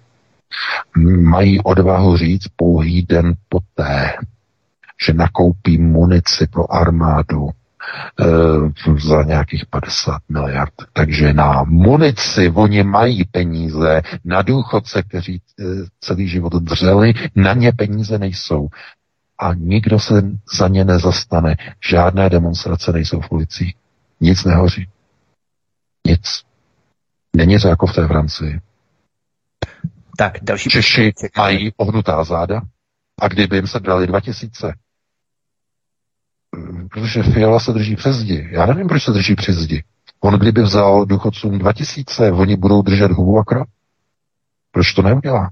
Mají 1.21 1.63
odvahu 1.63 2.17
říct 2.17 2.49
pouhý 2.57 3.03
den 3.03 3.35
poté, 3.49 4.13
že 5.05 5.13
nakoupí 5.13 5.79
munici 5.79 6.47
pro 6.47 6.73
armádu 6.73 7.49
e, 7.49 8.99
za 8.99 9.23
nějakých 9.23 9.67
50 9.67 10.23
miliard. 10.29 10.73
Takže 10.93 11.33
na 11.33 11.63
munici 11.63 12.51
oni 12.51 12.83
mají 12.83 13.25
peníze, 13.25 14.03
na 14.25 14.43
důchodce, 14.43 15.03
kteří 15.03 15.35
e, 15.35 15.65
celý 16.01 16.29
život 16.29 16.53
dřeli, 16.53 17.15
na 17.35 17.55
ně 17.55 17.73
peníze 17.73 18.19
nejsou. 18.19 18.69
A 19.39 19.55
nikdo 19.55 19.99
se 19.99 20.23
za 20.59 20.69
ně 20.69 20.85
nezastane. 20.85 21.57
Žádné 21.89 22.31
demonstrace 22.31 22.93
nejsou 22.93 23.21
v 23.21 23.33
ulicích. 23.33 23.75
Nic 24.21 24.45
nehoří. 24.45 24.89
Nic. 26.07 26.43
Není 27.37 27.59
to 27.59 27.69
jako 27.69 27.87
v 27.87 27.95
té 27.95 28.07
Francii. 28.07 28.61
Tak, 30.17 30.33
další 30.43 30.71
Češi 30.71 31.13
mají 31.37 31.73
ohnutá 31.77 32.25
záda 32.25 32.61
a 33.21 33.29
kdyby 33.29 33.57
jim 33.57 33.67
se 33.67 33.81
dali 33.81 34.07
2000, 34.07 34.73
protože 36.91 37.23
Fiala 37.23 37.61
se 37.61 37.73
drží 37.73 37.97
přes 37.97 38.17
zdi. 38.17 38.49
Já 38.53 38.67
nevím, 38.67 38.89
proč 38.89 39.03
se 39.03 39.13
drží 39.13 39.35
přes 39.35 39.57
zdi. 39.57 39.85
On 40.21 40.35
kdyby 40.35 40.63
vzal 40.63 41.07
důchodcům 41.07 41.59
2000, 41.59 42.33
oni 42.33 42.57
budou 42.57 42.83
držet 42.83 43.11
hubu 43.11 43.39
a 43.39 43.45
krok. 43.45 43.69
Proč 44.71 44.93
to 44.93 45.03
neudělá? 45.03 45.51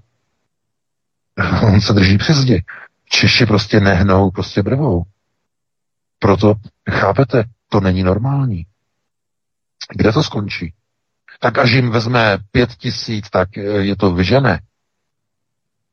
On 1.63 1.81
se 1.81 1.93
drží 1.93 2.19
přes 2.19 2.37
zdi. 2.37 2.63
Češi 3.09 3.47
prostě 3.47 3.81
nehnou 3.81 4.31
prostě 4.31 4.63
brvou. 4.63 5.03
Proto, 6.19 6.55
chápete, 6.91 7.45
to 7.69 7.81
není 7.81 8.03
normální. 8.03 8.67
Kde 9.97 10.13
to 10.13 10.23
skončí? 10.23 10.73
Tak 11.41 11.59
až 11.59 11.71
jim 11.71 11.91
vezme 11.91 12.39
pět 12.51 12.75
tisíc, 12.75 13.31
tak 13.31 13.57
je 13.57 13.97
to 13.97 14.15
vyžené 14.15 14.61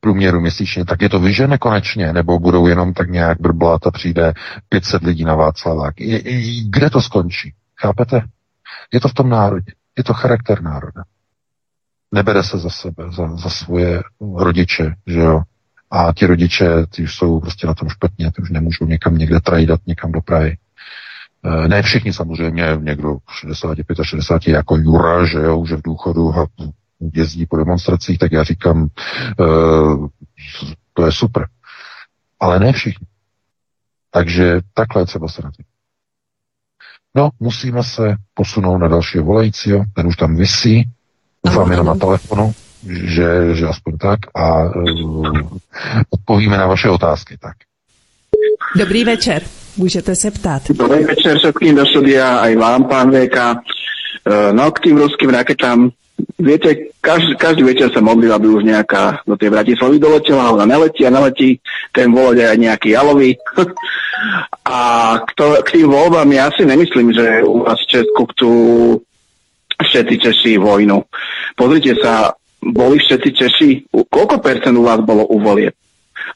průměru 0.01 0.41
měsíčně, 0.41 0.85
tak 0.85 1.01
je 1.01 1.09
to 1.09 1.19
vyžene 1.19 1.57
konečně, 1.57 2.13
nebo 2.13 2.39
budou 2.39 2.67
jenom 2.67 2.93
tak 2.93 3.09
nějak 3.09 3.41
brblat 3.41 3.87
a 3.87 3.91
přijde 3.91 4.33
500 4.69 5.03
lidí 5.03 5.23
na 5.23 5.35
Václavák. 5.35 5.95
Kde 6.69 6.89
to 6.89 7.01
skončí? 7.01 7.53
Chápete? 7.81 8.21
Je 8.93 8.99
to 8.99 9.07
v 9.07 9.13
tom 9.13 9.29
národě. 9.29 9.71
Je 9.97 10.03
to 10.03 10.13
charakter 10.13 10.61
národa. 10.61 11.03
Nebere 12.11 12.43
se 12.43 12.57
za 12.57 12.69
sebe, 12.69 13.03
za, 13.11 13.35
za 13.35 13.49
svoje 13.49 14.01
rodiče, 14.37 14.95
že 15.07 15.19
jo? 15.19 15.41
A 15.91 16.13
ti 16.13 16.25
rodiče, 16.25 16.85
ty 16.89 17.03
už 17.03 17.15
jsou 17.15 17.39
prostě 17.39 17.67
na 17.67 17.73
tom 17.73 17.89
špatně, 17.89 18.31
ty 18.31 18.41
už 18.41 18.49
nemůžou 18.49 18.85
někam 18.85 19.17
někde 19.17 19.39
trajdat, 19.39 19.79
někam 19.87 20.11
do 20.11 20.21
Prahy. 20.21 20.57
E, 21.43 21.67
ne 21.67 21.81
všichni 21.81 22.13
samozřejmě, 22.13 22.65
někdo 22.79 23.17
65 23.39 23.99
a 23.99 24.03
60 24.03 24.47
jako 24.47 24.77
Jura, 24.77 25.25
že 25.25 25.37
jo, 25.37 25.57
už 25.57 25.69
je 25.69 25.77
v 25.77 25.81
důchodu 25.81 26.33
a 26.35 26.45
jezdí 27.13 27.45
po 27.45 27.57
demonstracích, 27.57 28.17
tak 28.17 28.31
já 28.31 28.43
říkám, 28.43 28.87
uh, 29.39 30.07
to 30.93 31.05
je 31.05 31.11
super. 31.11 31.47
Ale 32.39 32.59
ne 32.59 32.73
všichni. 32.73 33.07
Takže 34.11 34.59
takhle 34.73 35.05
třeba 35.05 35.27
se 35.27 35.41
na 35.41 35.51
tím. 35.51 35.65
No, 37.15 37.29
musíme 37.39 37.83
se 37.83 38.15
posunout 38.33 38.77
na 38.77 38.87
dalšího 38.87 39.23
volajícího, 39.23 39.83
ten 39.93 40.07
už 40.07 40.15
tam 40.15 40.35
vysí, 40.35 40.83
doufám 41.45 41.71
jenom 41.71 41.87
na 41.87 41.95
telefonu, 41.95 42.53
že, 42.87 43.55
že 43.55 43.67
aspoň 43.67 43.97
tak 43.97 44.19
a 44.35 44.63
uh, 44.63 45.59
odpovíme 46.09 46.57
na 46.57 46.67
vaše 46.67 46.89
otázky. 46.89 47.37
Tak. 47.37 47.55
Dobrý 48.77 49.03
večer, 49.03 49.43
můžete 49.77 50.15
se 50.15 50.31
ptát. 50.31 50.71
Dobrý 50.71 51.03
večer 51.03 51.37
všetkým 51.37 51.75
do 51.75 51.85
studia, 51.85 52.37
aj 52.37 52.55
vám, 52.55 52.83
pán 52.83 53.11
VK. 53.11 53.37
Eh, 54.21 54.53
no, 54.53 54.71
k 54.71 54.79
tým 54.79 54.97
ruským 54.97 55.29
raketám 55.29 55.89
viete, 56.41 56.91
každý, 56.99 57.37
každý 57.37 57.63
večer 57.63 57.87
sa 57.93 58.01
modlil, 58.01 58.33
aby 58.33 58.47
už 58.49 58.63
nejaká 58.65 59.21
do 59.23 59.37
tej 59.37 59.53
Bratislavy 59.53 60.01
doletela, 60.01 60.51
ona 60.51 60.65
neletí 60.65 61.05
a 61.05 61.13
neletí, 61.13 61.61
ten 61.93 62.09
voloď 62.09 62.51
aj 62.51 62.57
nejaký 62.57 62.89
jalový. 62.97 63.37
a 64.67 64.79
k, 65.23 65.29
to, 65.37 65.45
k 65.65 65.67
tým 65.79 65.87
voľbám 65.89 66.29
ja 66.33 66.49
si 66.53 66.65
nemyslím, 66.65 67.13
že 67.13 67.45
u 67.45 67.65
vás 67.65 67.79
v 67.85 67.89
Česku 67.89 68.21
chcú 68.35 68.53
všetci 69.81 70.15
Češi 70.17 70.53
vojnu. 70.61 71.01
Pozrite 71.57 71.97
sa, 72.01 72.33
boli 72.61 73.01
všetci 73.01 73.29
Češi, 73.33 73.69
koľko 73.89 74.37
percent 74.41 74.77
u 74.77 74.85
vás 74.85 75.01
bolo 75.01 75.25
u 75.25 75.41
volieb? 75.41 75.73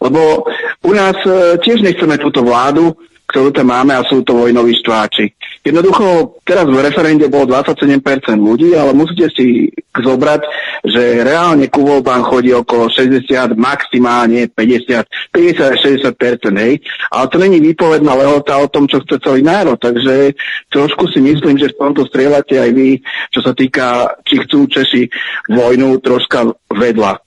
Lebo 0.01 0.43
u 0.83 0.91
nás 0.91 1.15
e, 1.23 1.55
tiež 1.61 1.79
nechceme 1.85 2.17
túto 2.19 2.43
vládu, 2.43 2.97
ktorú 3.25 3.49
tam 3.51 3.73
máme 3.73 3.97
a 3.97 4.05
sú 4.05 4.21
to 4.21 4.37
vojnoví 4.37 4.77
štváči. 4.79 5.33
Jednoducho, 5.65 6.37
teraz 6.45 6.69
v 6.69 6.77
referende 6.77 7.25
bolo 7.25 7.49
27% 7.49 8.37
ľudí, 8.37 8.77
ale 8.77 8.93
musíte 8.93 9.33
si 9.33 9.73
zobrať, 9.97 10.41
že 10.85 11.25
reálne 11.25 11.65
ku 11.73 11.81
voľbám 11.81 12.21
chodí 12.21 12.53
okolo 12.53 12.85
60, 12.85 13.25
maximálne 13.57 14.45
50, 14.53 15.33
50-60%, 15.33 16.53
hej. 16.61 16.73
Ale 17.09 17.25
to 17.33 17.37
není 17.41 17.57
výpovedná 17.57 18.13
lehota 18.13 18.61
o 18.61 18.69
tom, 18.69 18.85
čo 18.85 19.01
chce 19.01 19.17
celý 19.17 19.41
národ, 19.41 19.81
takže 19.81 20.37
trošku 20.69 21.09
si 21.09 21.17
myslím, 21.17 21.57
že 21.57 21.73
v 21.73 21.79
tomto 21.81 22.05
strieľate 22.05 22.61
aj 22.61 22.69
vy, 22.69 23.01
čo 23.33 23.41
sa 23.41 23.57
týka, 23.57 24.21
či 24.21 24.45
chcú 24.45 24.69
Češi 24.69 25.09
vojnu 25.49 25.97
troška 25.97 26.45
vedľa. 26.69 27.24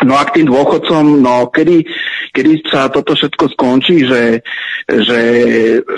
No 0.00 0.16
a 0.16 0.24
k 0.24 0.40
tým 0.40 0.46
dôchodcom, 0.48 1.20
no 1.20 1.52
kedy, 1.52 1.84
kedy 2.32 2.64
sa 2.66 2.88
toto 2.88 3.12
všetko 3.12 3.44
skončí, 3.54 4.08
že, 4.08 4.40
že 4.88 5.20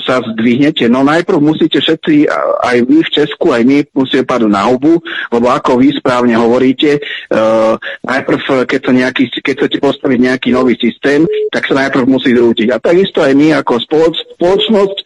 sa 0.03 0.21
zdvihnete? 0.21 0.91
No 0.91 1.07
najprv 1.07 1.39
musíte 1.39 1.79
všetci, 1.79 2.27
aj 2.65 2.77
vy 2.85 2.99
v 3.01 3.15
Česku, 3.15 3.55
aj 3.55 3.62
my 3.62 3.77
musíme 3.95 4.27
padnúť 4.27 4.53
na 4.53 4.66
hubu, 4.66 4.99
lebo 5.31 5.47
ako 5.49 5.81
vy 5.81 5.95
správne 5.95 6.35
hovoríte, 6.35 6.99
uh, 6.99 7.79
najprv, 8.05 8.66
keď, 8.66 8.81
sa 8.83 8.93
nejaký, 8.93 9.25
keď 9.41 9.55
chcete 9.62 9.79
postaviť 9.79 10.19
nejaký 10.21 10.49
nový 10.51 10.75
systém, 10.77 11.25
tak 11.55 11.65
sa 11.71 11.87
najprv 11.87 12.05
musí 12.05 12.35
zrútiť. 12.35 12.75
A 12.75 12.83
takisto 12.83 13.23
aj 13.23 13.33
my 13.33 13.55
ako 13.62 13.79
spoloč, 13.81 14.15
spoločnosť 14.37 14.97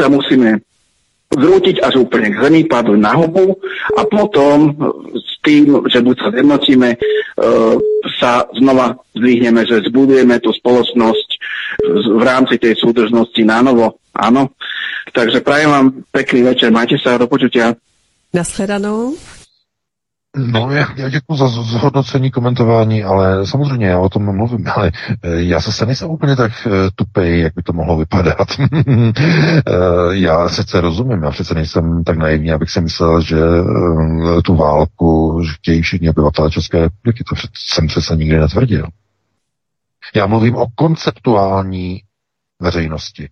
sa 0.00 0.08
musíme 0.08 0.69
zrútiť 1.30 1.78
až 1.78 2.02
úplne 2.02 2.34
k 2.34 2.42
zemi, 2.42 2.66
padnúť 2.66 2.98
na 2.98 3.14
hubu 3.14 3.54
a 3.94 4.02
potom 4.02 4.74
s 5.14 5.38
tým, 5.46 5.86
že 5.86 6.02
buď 6.02 6.16
sa 6.18 6.28
zjednotíme, 6.34 6.88
e, 6.90 6.98
sa 8.18 8.50
znova 8.58 8.98
zdvihneme, 9.14 9.62
že 9.62 9.86
zbudujeme 9.86 10.42
tú 10.42 10.50
spoločnosť 10.50 11.28
v 12.18 12.22
rámci 12.26 12.58
tej 12.58 12.74
súdržnosti 12.82 13.40
na 13.46 13.62
novo. 13.62 14.02
Áno. 14.10 14.50
Takže 15.14 15.40
prajem 15.40 15.70
vám 15.70 15.86
pekný 16.10 16.50
večer, 16.50 16.74
majte 16.74 16.98
sa 16.98 17.14
do 17.14 17.30
počutia. 17.30 17.78
Naschledanou. 18.34 19.14
No, 20.36 20.70
já, 20.70 20.86
já 20.96 21.08
děkuji 21.08 21.36
za 21.36 21.48
zhodnocení, 21.48 22.30
komentování, 22.30 23.04
ale 23.04 23.46
samozřejmě 23.46 23.86
já 23.86 23.98
o 23.98 24.08
tom 24.08 24.36
mluvím, 24.36 24.64
ale 24.76 24.92
eh, 25.22 25.42
já 25.42 25.60
se 25.60 25.86
nejsem 25.86 26.10
úplně 26.10 26.36
tak 26.36 26.52
eh, 26.66 26.70
tupej, 26.94 27.40
jak 27.40 27.54
by 27.54 27.62
to 27.62 27.72
mohlo 27.72 27.96
vypadat. 27.96 28.48
Eh, 29.66 30.16
já 30.16 30.48
sice 30.48 30.80
rozumím, 30.80 31.22
já 31.22 31.30
přece 31.30 31.54
nejsem 31.54 32.04
tak 32.04 32.16
naivní, 32.16 32.52
abych 32.52 32.70
si 32.70 32.80
myslel, 32.80 33.20
že 33.20 33.36
tu 34.44 34.56
válku 34.56 35.42
chtějí 35.54 35.82
všichni 35.82 36.10
obyvatele 36.10 36.50
České 36.50 36.80
republiky. 36.80 37.24
To 37.24 37.34
jsem 37.54 37.86
přece 37.86 38.16
nikdy 38.16 38.40
netvrdil. 38.40 38.88
Já 40.14 40.26
mluvím 40.26 40.56
o 40.56 40.66
konceptuální 40.74 42.02
veřejnosti. 42.62 43.28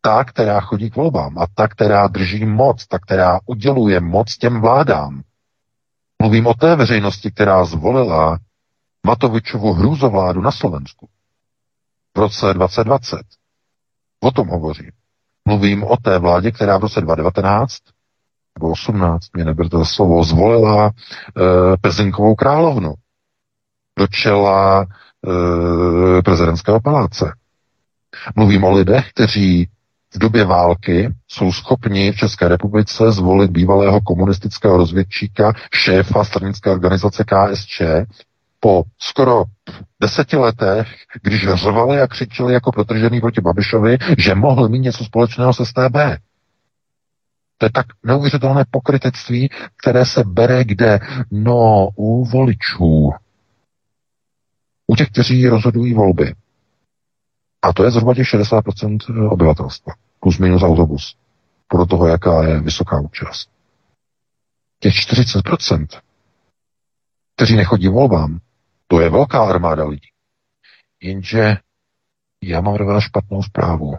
Ta, 0.00 0.24
která 0.24 0.60
chodí 0.60 0.90
k 0.90 0.96
volbám 0.96 1.38
a 1.38 1.46
ta, 1.54 1.68
která 1.68 2.06
drží 2.06 2.46
moc, 2.46 2.86
ta, 2.86 2.98
která 2.98 3.40
uděluje 3.46 4.00
moc 4.00 4.36
těm 4.36 4.60
vládám 4.60 5.22
Mluvím 6.22 6.46
o 6.46 6.54
té 6.54 6.76
veřejnosti, 6.76 7.30
která 7.30 7.64
zvolila 7.64 8.38
Matovičovu 9.06 9.72
hrůzovládu 9.72 10.40
na 10.40 10.50
Slovensku 10.50 11.08
v 12.16 12.18
roce 12.18 12.54
2020. 12.54 13.18
O 14.20 14.30
tom 14.30 14.48
hovořím. 14.48 14.90
Mluvím 15.44 15.84
o 15.84 15.96
té 15.96 16.18
vládě, 16.18 16.50
která 16.50 16.78
v 16.78 16.80
roce 16.80 17.00
2019 17.00 17.78
nebo 18.58 18.72
18, 18.72 19.26
mě 19.34 19.44
nebyl 19.44 19.68
to 19.68 19.84
slovo, 19.84 20.24
zvolila 20.24 20.86
e, 20.86 20.90
Pezinkovou 21.80 22.34
královnu 22.34 22.94
do 23.98 24.06
čela 24.06 24.82
e, 24.82 26.22
prezidentského 26.22 26.80
paláce. 26.80 27.36
Mluvím 28.36 28.64
o 28.64 28.72
lidech, 28.72 29.10
kteří 29.10 29.68
v 30.14 30.18
době 30.18 30.44
války 30.44 31.14
jsou 31.28 31.52
schopni 31.52 32.12
v 32.12 32.16
České 32.16 32.48
republice 32.48 33.12
zvolit 33.12 33.50
bývalého 33.50 34.00
komunistického 34.00 34.76
rozvědčíka, 34.76 35.52
šéfa 35.74 36.24
stranické 36.24 36.70
organizace 36.70 37.24
KSČ, 37.24 37.82
po 38.60 38.82
skoro 38.98 39.44
deseti 40.00 40.36
letech, 40.36 40.88
když 41.22 41.48
řvali 41.54 42.00
a 42.00 42.06
křičeli 42.06 42.54
jako 42.54 42.72
protržený 42.72 43.20
proti 43.20 43.40
Babišovi, 43.40 43.98
že 44.18 44.34
mohl 44.34 44.68
mít 44.68 44.78
něco 44.78 45.04
společného 45.04 45.52
s 45.52 45.64
STB. 45.64 45.96
To 47.58 47.66
je 47.66 47.70
tak 47.72 47.86
neuvěřitelné 48.06 48.64
pokrytectví, 48.70 49.50
které 49.76 50.04
se 50.06 50.24
bere 50.26 50.64
kde? 50.64 51.00
No, 51.30 51.88
u 51.96 52.24
voličů. 52.24 53.10
U 54.86 54.96
těch, 54.96 55.08
kteří 55.08 55.48
rozhodují 55.48 55.94
volby. 55.94 56.34
A 57.62 57.72
to 57.72 57.84
je 57.84 57.90
zhruba 57.90 58.14
těch 58.14 58.26
60% 58.26 59.30
obyvatelstva. 59.30 59.92
Plus 60.20 60.38
minus 60.38 60.62
autobus. 60.62 61.16
Podle 61.68 61.86
toho, 61.86 62.06
jaká 62.06 62.42
je 62.42 62.60
vysoká 62.60 63.00
účast. 63.00 63.50
Těch 64.80 64.92
40%, 64.92 65.86
kteří 67.36 67.56
nechodí 67.56 67.88
volbám, 67.88 68.40
to 68.86 69.00
je 69.00 69.10
velká 69.10 69.44
armáda 69.44 69.84
lidí. 69.84 70.08
Jenže 71.02 71.56
já 72.42 72.60
mám 72.60 72.74
rovná 72.74 73.00
špatnou 73.00 73.42
zprávu. 73.42 73.96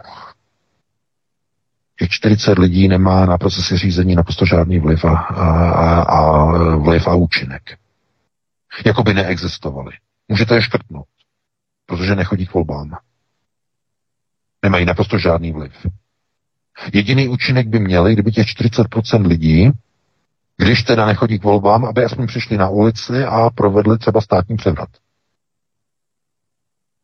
Těch 1.99 2.09
40 2.09 2.59
lidí 2.59 2.87
nemá 2.87 3.25
na 3.25 3.37
procesy 3.37 3.77
řízení 3.77 4.15
naprosto 4.15 4.45
žádný 4.45 4.79
vliv 4.79 5.05
a, 5.05 5.17
a, 5.17 6.01
a 6.01 6.45
vliv 6.77 7.07
a 7.07 7.15
účinek. 7.15 7.77
Jakoby 8.85 9.13
neexistovali. 9.13 9.91
Můžete 10.27 10.55
je 10.55 10.61
škrtnout, 10.61 11.07
protože 11.85 12.15
nechodí 12.15 12.47
k 12.47 12.53
volbám. 12.53 12.97
Nemají 14.63 14.85
naprosto 14.85 15.17
žádný 15.17 15.51
vliv. 15.51 15.73
Jediný 16.93 17.27
účinek 17.27 17.67
by 17.67 17.79
měli, 17.79 18.13
kdyby 18.13 18.31
těch 18.31 18.47
40% 18.47 19.27
lidí, 19.27 19.71
když 20.57 20.83
teda 20.83 21.05
nechodí 21.05 21.39
k 21.39 21.43
volbám, 21.43 21.85
aby 21.85 22.03
aspoň 22.03 22.27
přišli 22.27 22.57
na 22.57 22.69
ulici 22.69 23.23
a 23.25 23.49
provedli 23.49 23.97
třeba 23.97 24.21
státní 24.21 24.57
převrat. 24.57 24.89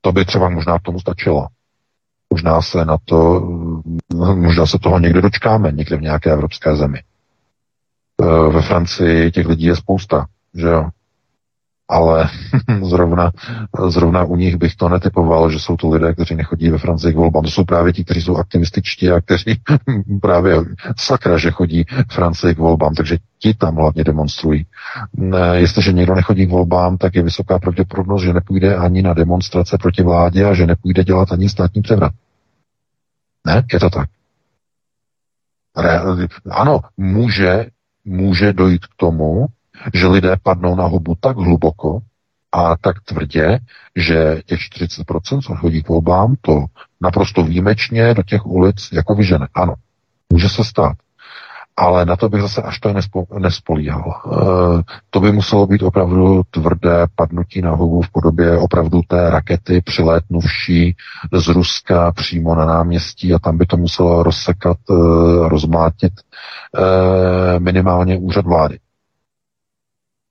To 0.01 0.11
by 0.11 0.25
třeba 0.25 0.49
možná 0.49 0.79
k 0.79 0.81
tomu 0.81 0.99
stačilo. 0.99 1.47
Možná 2.33 2.61
se 2.61 2.85
na 2.85 2.97
to, 3.05 3.39
možná 4.35 4.65
se 4.65 4.79
toho 4.79 4.99
někde 4.99 5.21
dočkáme, 5.21 5.71
někde 5.71 5.97
v 5.97 6.01
nějaké 6.01 6.31
evropské 6.31 6.75
zemi. 6.75 6.99
E, 8.21 8.25
ve 8.49 8.61
Francii 8.61 9.31
těch 9.31 9.47
lidí 9.47 9.65
je 9.65 9.75
spousta, 9.75 10.25
že 10.53 10.67
jo 10.67 10.89
ale 11.89 12.29
zrovna, 12.81 13.31
zrovna 13.87 14.23
u 14.23 14.35
nich 14.35 14.57
bych 14.57 14.75
to 14.75 14.89
netypoval, 14.89 15.51
že 15.51 15.59
jsou 15.59 15.77
to 15.77 15.89
lidé, 15.89 16.13
kteří 16.13 16.35
nechodí 16.35 16.69
ve 16.69 16.77
Francii 16.77 17.13
k 17.13 17.17
volbám. 17.17 17.43
To 17.43 17.49
jsou 17.49 17.63
právě 17.63 17.93
ti, 17.93 18.03
kteří 18.03 18.21
jsou 18.21 18.37
aktivističtí 18.37 19.09
a 19.09 19.21
kteří 19.21 19.61
právě 20.21 20.55
sakra, 20.97 21.37
že 21.37 21.51
chodí 21.51 21.85
v 22.11 22.13
Francii 22.13 22.55
k 22.55 22.57
volbám, 22.57 22.93
takže 22.93 23.17
ti 23.39 23.53
tam 23.53 23.75
hlavně 23.75 24.03
demonstrují. 24.03 24.65
Jestliže 25.53 25.93
někdo 25.93 26.15
nechodí 26.15 26.45
k 26.45 26.51
volbám, 26.51 26.97
tak 26.97 27.15
je 27.15 27.23
vysoká 27.23 27.59
pravděpodobnost, 27.59 28.23
že 28.23 28.33
nepůjde 28.33 28.75
ani 28.75 29.01
na 29.01 29.13
demonstrace 29.13 29.77
proti 29.77 30.03
vládě 30.03 30.45
a 30.45 30.53
že 30.53 30.67
nepůjde 30.67 31.03
dělat 31.03 31.31
ani 31.31 31.49
státní 31.49 31.81
převrat. 31.81 32.11
Ne, 33.47 33.63
je 33.73 33.79
to 33.79 33.89
tak. 33.89 34.09
Re- 35.77 36.01
ano, 36.51 36.79
může, 36.97 37.65
může 38.05 38.53
dojít 38.53 38.85
k 38.85 38.95
tomu, 38.97 39.47
že 39.93 40.07
lidé 40.07 40.35
padnou 40.43 40.75
na 40.75 40.85
hubu 40.85 41.15
tak 41.19 41.37
hluboko 41.37 41.99
a 42.51 42.77
tak 42.77 42.95
tvrdě, 43.05 43.59
že 43.95 44.41
těch 44.45 44.59
40%, 44.59 45.41
co 45.41 45.55
chodí 45.55 45.83
k 45.83 45.89
volbám, 45.89 46.35
to 46.41 46.65
naprosto 47.01 47.43
výjimečně 47.43 48.13
do 48.13 48.23
těch 48.23 48.45
ulic 48.45 48.89
jako 48.93 49.15
vyžene. 49.15 49.47
Ano, 49.53 49.73
může 50.33 50.49
se 50.49 50.63
stát. 50.63 50.97
Ale 51.77 52.05
na 52.05 52.15
to 52.15 52.29
bych 52.29 52.41
zase 52.41 52.61
až 52.61 52.79
to 52.79 52.93
nespo, 52.93 53.25
nespolíhal. 53.39 54.21
E, 54.25 54.35
to 55.09 55.19
by 55.19 55.31
muselo 55.31 55.67
být 55.67 55.83
opravdu 55.83 56.41
tvrdé 56.51 57.05
padnutí 57.15 57.61
na 57.61 57.71
hubu 57.71 58.01
v 58.01 58.11
podobě 58.11 58.57
opravdu 58.57 59.01
té 59.07 59.29
rakety 59.29 59.81
přilétnuvší 59.81 60.95
z 61.33 61.47
Ruska 61.47 62.11
přímo 62.11 62.55
na 62.55 62.65
náměstí 62.65 63.33
a 63.33 63.39
tam 63.39 63.57
by 63.57 63.65
to 63.65 63.77
muselo 63.77 64.23
rozsekat, 64.23 64.77
e, 64.91 64.93
e, 67.55 67.59
minimálně 67.59 68.17
úřad 68.17 68.45
vlády 68.45 68.79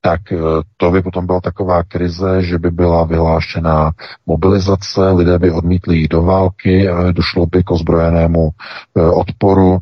tak 0.00 0.32
eh, 0.32 0.38
to 0.76 0.90
by 0.90 1.02
potom 1.02 1.26
byla 1.26 1.40
taková 1.40 1.82
krize, 1.82 2.42
že 2.42 2.58
by 2.58 2.70
byla 2.70 3.04
vyhlášena 3.04 3.92
mobilizace, 4.26 5.10
lidé 5.10 5.38
by 5.38 5.50
odmítli 5.50 5.96
jít 5.96 6.08
do 6.08 6.22
války, 6.22 6.88
došlo 7.12 7.46
by 7.46 7.62
k 7.62 7.70
ozbrojenému 7.70 8.50
eh, 8.96 9.02
odporu 9.02 9.78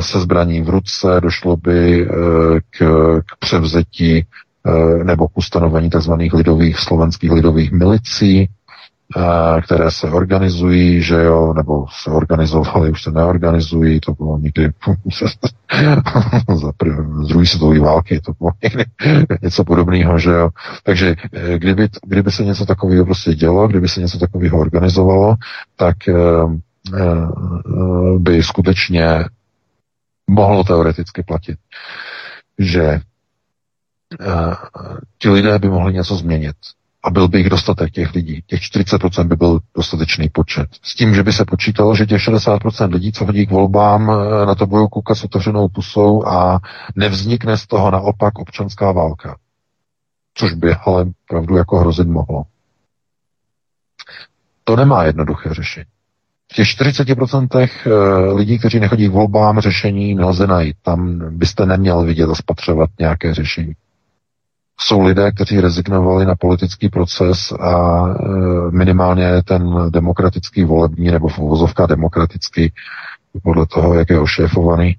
se 0.00 0.20
zbraní 0.20 0.62
v 0.62 0.68
ruce, 0.68 1.20
došlo 1.22 1.56
by 1.56 2.08
k, 2.70 2.78
k 3.26 3.36
převzetí 3.38 4.26
nebo 5.02 5.28
k 5.28 5.38
ustanovení 5.38 5.90
tzv. 5.90 6.12
lidových 6.12 6.78
slovenských 6.78 7.32
lidových 7.32 7.72
milicí, 7.72 8.48
které 9.62 9.90
se 9.90 10.10
organizují, 10.10 11.02
že 11.02 11.14
jo, 11.14 11.52
nebo 11.52 11.86
se 12.02 12.10
organizovaly, 12.10 12.90
už 12.90 13.02
se 13.02 13.10
neorganizují, 13.10 14.00
to 14.00 14.12
bylo 14.12 14.38
někdy 14.38 14.70
za 16.54 16.72
druhé 17.28 17.46
světové 17.46 17.80
války, 17.80 18.20
to 18.20 18.32
bylo 18.38 18.50
někdy 18.62 18.84
něco 19.42 19.64
podobného, 19.64 20.18
že 20.18 20.30
jo. 20.30 20.50
Takže 20.82 21.16
eh, 21.32 21.58
kdyby, 21.58 21.88
kdyby 22.06 22.30
se 22.30 22.44
něco 22.44 22.66
takového 22.66 23.04
prostě 23.04 23.34
dělo, 23.34 23.68
kdyby 23.68 23.88
se 23.88 24.00
něco 24.00 24.18
takového 24.18 24.58
organizovalo, 24.58 25.34
tak 25.76 26.08
eh, 26.08 26.14
eh, 26.94 27.28
by 28.18 28.42
skutečně 28.42 29.24
mohlo 30.30 30.64
teoreticky 30.64 31.22
platit, 31.22 31.58
že 32.58 33.00
ti 35.18 35.28
lidé 35.30 35.58
by 35.58 35.68
mohli 35.68 35.92
něco 35.92 36.16
změnit 36.16 36.56
a 37.04 37.10
byl 37.10 37.28
by 37.28 37.38
jich 37.38 37.50
dostatek 37.50 37.90
těch 37.90 38.14
lidí. 38.14 38.42
Těch 38.46 38.60
40% 38.60 39.28
by 39.28 39.36
byl 39.36 39.60
dostatečný 39.76 40.28
počet. 40.28 40.66
S 40.82 40.94
tím, 40.94 41.14
že 41.14 41.22
by 41.22 41.32
se 41.32 41.44
počítalo, 41.44 41.94
že 41.94 42.06
těch 42.06 42.20
60% 42.20 42.92
lidí, 42.92 43.12
co 43.12 43.24
hodí 43.24 43.46
k 43.46 43.50
volbám, 43.50 44.10
eh, 44.10 44.46
na 44.46 44.54
to 44.54 44.66
budou 44.66 44.88
koukat 44.88 45.18
s 45.18 45.24
otevřenou 45.24 45.68
pusou 45.68 46.26
a 46.26 46.60
nevznikne 46.96 47.56
z 47.56 47.66
toho 47.66 47.90
naopak 47.90 48.38
občanská 48.38 48.92
válka. 48.92 49.36
Což 50.34 50.52
by 50.54 50.74
ale 50.74 51.06
pravdu 51.28 51.56
jako 51.56 51.78
hrozit 51.78 52.08
mohlo. 52.08 52.42
To 54.64 54.76
nemá 54.76 55.04
jednoduché 55.04 55.54
řešení. 55.54 55.86
V 56.52 56.54
těch 56.54 56.66
40% 56.66 57.68
eh, 57.86 58.32
lidí, 58.32 58.58
kteří 58.58 58.80
nechodí 58.80 59.08
k 59.08 59.12
volbám, 59.12 59.60
řešení 59.60 60.14
nelze 60.14 60.46
najít. 60.46 60.76
Tam 60.82 61.20
byste 61.38 61.66
neměl 61.66 62.02
vidět 62.04 62.30
a 62.30 62.34
spatřovat 62.34 62.90
nějaké 62.98 63.34
řešení 63.34 63.74
jsou 64.80 65.00
lidé, 65.00 65.32
kteří 65.32 65.60
rezignovali 65.60 66.26
na 66.26 66.34
politický 66.34 66.88
proces 66.88 67.52
a 67.52 68.04
e, 68.06 68.14
minimálně 68.70 69.42
ten 69.42 69.90
demokratický 69.90 70.64
volební 70.64 71.10
nebo 71.10 71.28
v 71.28 71.38
uvozovka 71.38 71.86
demokratický 71.86 72.72
podle 73.42 73.66
toho, 73.66 73.94
jak 73.94 74.10
je 74.10 74.20
ošéfovaný, 74.20 74.88
e, 74.88 74.96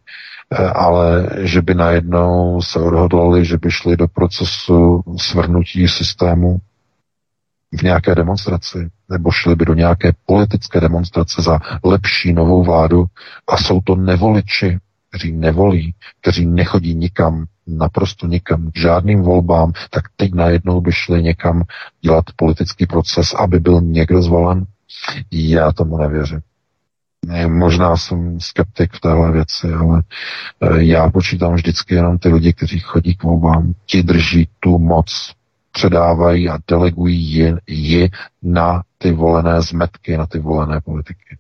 ale 0.70 1.30
že 1.38 1.62
by 1.62 1.74
najednou 1.74 2.62
se 2.62 2.80
odhodlali, 2.80 3.46
že 3.46 3.58
by 3.58 3.72
šli 3.72 3.98
do 3.98 4.08
procesu 4.08 5.02
svrhnutí 5.18 5.88
systému, 5.88 6.60
v 7.78 7.82
nějaké 7.82 8.16
demonstraci, 8.16 8.90
nebo 9.10 9.32
šli 9.32 9.56
by 9.56 9.66
do 9.66 9.74
nějaké 9.74 10.12
politické 10.26 10.80
demonstrace 10.80 11.42
za 11.42 11.60
lepší 11.84 12.34
novou 12.34 12.64
vládu. 12.64 13.06
A 13.48 13.58
jsou 13.58 13.82
to 13.82 13.96
nevoliči, 13.96 14.78
kteří 15.10 15.32
nevolí, 15.32 15.96
kteří 16.22 16.46
nechodí 16.46 16.96
nikam, 16.96 17.46
naprosto 17.68 18.28
nikam, 18.28 18.72
k 18.72 18.78
žádným 18.80 19.22
volbám, 19.22 19.72
tak 19.90 20.04
teď 20.16 20.34
najednou 20.34 20.82
by 20.82 20.92
šli 20.92 21.24
někam 21.24 21.64
dělat 22.02 22.26
politický 22.36 22.86
proces, 22.86 23.34
aby 23.34 23.60
byl 23.60 23.82
někdo 23.82 24.22
zvolen? 24.22 24.66
Já 25.32 25.72
tomu 25.72 25.98
nevěřím. 25.98 26.42
Možná 27.48 27.98
jsem 27.98 28.40
skeptik 28.40 28.94
v 28.94 29.00
téhle 29.00 29.32
věci, 29.32 29.68
ale 29.74 30.04
eh, 30.62 30.84
já 30.84 31.10
počítám 31.10 31.54
vždycky 31.54 31.96
jenom 31.96 32.18
ty 32.18 32.30
lidi, 32.30 32.54
kteří 32.54 32.80
chodí 32.80 33.16
k 33.16 33.24
volbám, 33.24 33.74
ti 33.86 34.04
drží 34.04 34.48
tu 34.60 34.80
moc, 34.80 35.34
předávají 35.72 36.50
a 36.50 36.58
delegují 36.68 37.24
ji, 37.24 37.56
ji 37.68 38.10
na 38.44 38.84
ty 38.98 39.12
volené 39.12 39.62
zmetky, 39.62 40.18
na 40.18 40.26
ty 40.26 40.40
volené 40.40 40.82
politiky. 40.82 41.38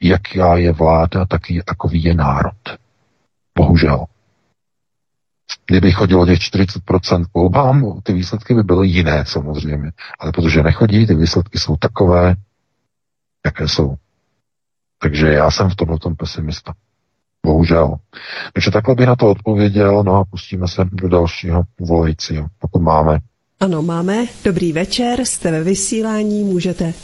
Jaká 0.00 0.56
je 0.56 0.72
vláda, 0.72 1.26
tak 1.26 1.50
je, 1.50 1.62
takový 1.64 2.04
je 2.04 2.14
národ. 2.14 2.78
Bohužel. 3.58 4.04
Kdyby 5.66 5.92
chodilo 5.92 6.26
těch 6.26 6.38
40% 6.38 7.24
k 7.24 7.34
volbám, 7.34 8.00
ty 8.02 8.12
výsledky 8.12 8.54
by 8.54 8.62
byly 8.62 8.88
jiné 8.88 9.24
samozřejmě. 9.26 9.92
Ale 10.18 10.32
protože 10.32 10.62
nechodí, 10.62 11.06
ty 11.06 11.14
výsledky 11.14 11.58
jsou 11.58 11.76
takové, 11.76 12.34
jaké 13.46 13.68
jsou. 13.68 13.94
Takže 14.98 15.32
já 15.32 15.50
jsem 15.50 15.70
v 15.70 15.76
tomhle 15.76 15.98
tom 15.98 16.16
pesimista. 16.16 16.72
Bohužel. 17.46 17.94
Takže 18.52 18.70
takhle 18.70 18.94
bych 18.94 19.06
na 19.06 19.16
to 19.16 19.30
odpověděl, 19.30 20.02
no 20.02 20.16
a 20.16 20.24
pustíme 20.24 20.68
se 20.68 20.84
do 20.92 21.08
dalšího 21.08 21.62
volajícího, 21.80 22.46
pokud 22.58 22.82
máme. 22.82 23.18
Ano, 23.60 23.82
máme. 23.82 24.26
Dobrý 24.44 24.72
večer, 24.72 25.24
jste 25.24 25.50
ve 25.50 25.64
vysílání, 25.64 26.44
můžete. 26.44 26.94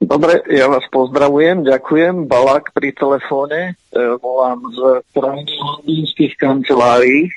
Dobre, 0.00 0.40
ja 0.48 0.64
vás 0.64 0.88
pozdravujem, 0.88 1.60
ďakujem. 1.60 2.24
Balák 2.24 2.72
pri 2.72 2.96
telefóne, 2.96 3.76
e, 3.92 4.00
volám 4.16 4.64
z 4.72 4.80
krajinských 5.12 6.40
kancelárií. 6.40 7.28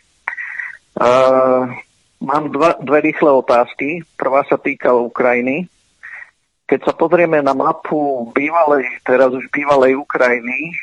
Uh, 0.94 1.74
mám 2.22 2.54
dva, 2.54 2.78
dve 2.78 3.10
rýchle 3.10 3.26
otázky. 3.34 4.06
Prvá 4.14 4.46
sa 4.46 4.62
týka 4.62 4.94
Ukrajiny. 4.94 5.66
Keď 6.70 6.80
sa 6.86 6.94
pozrieme 6.94 7.42
na 7.42 7.58
mapu 7.58 8.30
bývalej, 8.30 8.86
teraz 9.02 9.34
už 9.34 9.50
bývalej 9.50 9.98
Ukrajiny, 9.98 10.78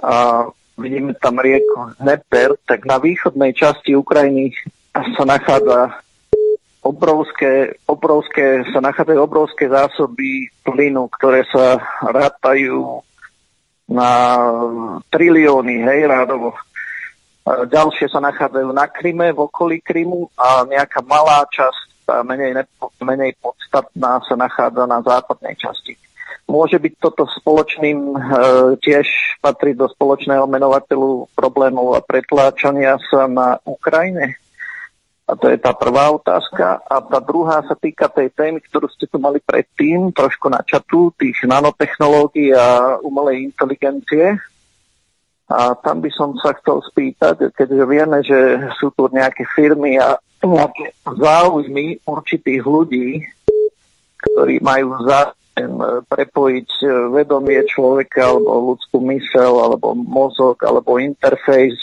a 0.00 0.46
vidíme 0.80 1.12
tam 1.20 1.36
rieku 1.42 1.92
Dneper, 2.00 2.56
tak 2.64 2.88
na 2.88 2.96
východnej 2.96 3.52
časti 3.52 3.92
Ukrajiny 3.92 4.54
sa 4.94 5.24
nachádza 5.28 6.00
obrovské, 6.80 7.76
obrovské, 7.84 8.64
sa 8.72 8.80
nachádzajú 8.80 9.20
obrovské 9.20 9.68
zásoby 9.68 10.48
plynu, 10.64 11.08
ktoré 11.12 11.44
sa 11.52 11.76
rátajú 12.00 13.04
na 13.90 14.38
trilióny, 15.10 15.82
hej, 15.84 16.08
rádovo. 16.08 16.56
Ďalšie 17.44 18.06
sa 18.06 18.22
nachádzajú 18.22 18.70
na 18.70 18.86
Kryme, 18.86 19.34
v 19.34 19.44
okolí 19.50 19.82
Krymu 19.82 20.30
a 20.38 20.62
nejaká 20.64 21.02
malá 21.02 21.42
časť, 21.50 22.06
tá 22.06 22.22
menej, 22.22 22.62
nepo, 22.62 22.94
menej 23.02 23.34
podstatná, 23.42 24.22
sa 24.24 24.34
nachádza 24.38 24.86
na 24.86 25.02
západnej 25.02 25.58
časti. 25.58 25.98
Môže 26.50 26.82
byť 26.82 26.94
toto 26.98 27.30
spoločným, 27.30 27.98
e, 28.10 28.16
tiež 28.82 29.06
patrí 29.38 29.74
do 29.74 29.86
spoločného 29.86 30.50
menovateľu 30.50 31.30
problémov 31.38 31.94
a 31.94 32.02
pretláčania 32.02 32.98
sa 33.06 33.30
na 33.30 33.62
Ukrajine? 33.62 34.34
A 35.30 35.38
to 35.38 35.46
je 35.46 35.62
tá 35.62 35.70
prvá 35.78 36.10
otázka. 36.10 36.82
A 36.90 36.98
tá 37.06 37.22
druhá 37.22 37.62
sa 37.62 37.78
týka 37.78 38.10
tej 38.10 38.34
témy, 38.34 38.58
ktorú 38.66 38.90
ste 38.90 39.06
tu 39.06 39.22
mali 39.22 39.38
predtým, 39.38 40.10
trošku 40.10 40.50
na 40.50 40.58
čatu, 40.66 41.14
tých 41.14 41.38
nanotechnológií 41.46 42.50
a 42.50 42.98
umelej 42.98 43.46
inteligencie. 43.46 44.42
A 45.46 45.78
tam 45.78 46.02
by 46.02 46.10
som 46.10 46.34
sa 46.42 46.50
chcel 46.58 46.82
spýtať, 46.82 47.54
keďže 47.54 47.84
vieme, 47.86 48.18
že 48.26 48.58
sú 48.82 48.90
tu 48.90 49.06
nejaké 49.06 49.46
firmy 49.54 50.02
a 50.02 50.18
nejaké 50.42 50.98
záujmy 51.06 52.02
určitých 52.06 52.62
ľudí, 52.66 53.22
ktorí 54.18 54.58
majú 54.62 54.98
záujem 55.06 55.74
prepojiť 56.10 56.70
vedomie 57.14 57.62
človeka 57.70 58.30
alebo 58.34 58.74
ľudskú 58.74 58.98
mysel 59.10 59.58
alebo 59.62 59.94
mozog 59.94 60.58
alebo 60.62 61.02
interfejs 61.02 61.78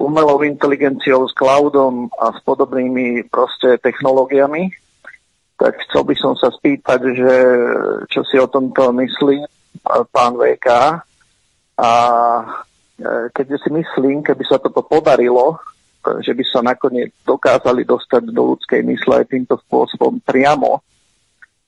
umelou 0.00 0.42
inteligenciou, 0.42 1.28
s 1.28 1.34
cloudom 1.34 2.10
a 2.18 2.32
s 2.34 2.38
podobnými 2.42 3.26
proste 3.30 3.78
technológiami. 3.80 4.70
Tak 5.56 5.72
chcel 5.88 6.02
by 6.04 6.14
som 6.20 6.32
sa 6.36 6.52
spýtať, 6.52 7.00
že 7.16 7.34
čo 8.12 8.20
si 8.28 8.36
o 8.36 8.46
tomto 8.50 8.92
myslí 8.92 9.44
pán 10.12 10.36
VK 10.36 10.68
a 11.76 11.90
e, 12.40 13.04
keďže 13.32 13.68
si 13.68 13.70
myslím, 13.72 14.20
keby 14.20 14.44
sa 14.44 14.60
toto 14.60 14.84
podarilo, 14.84 15.60
že 16.22 16.32
by 16.32 16.44
sa 16.46 16.60
nakoniec 16.62 17.12
dokázali 17.26 17.82
dostať 17.82 18.30
do 18.30 18.54
ľudskej 18.54 18.80
mysle 18.86 19.24
aj 19.24 19.30
týmto 19.32 19.58
spôsobom 19.66 20.22
priamo 20.22 20.84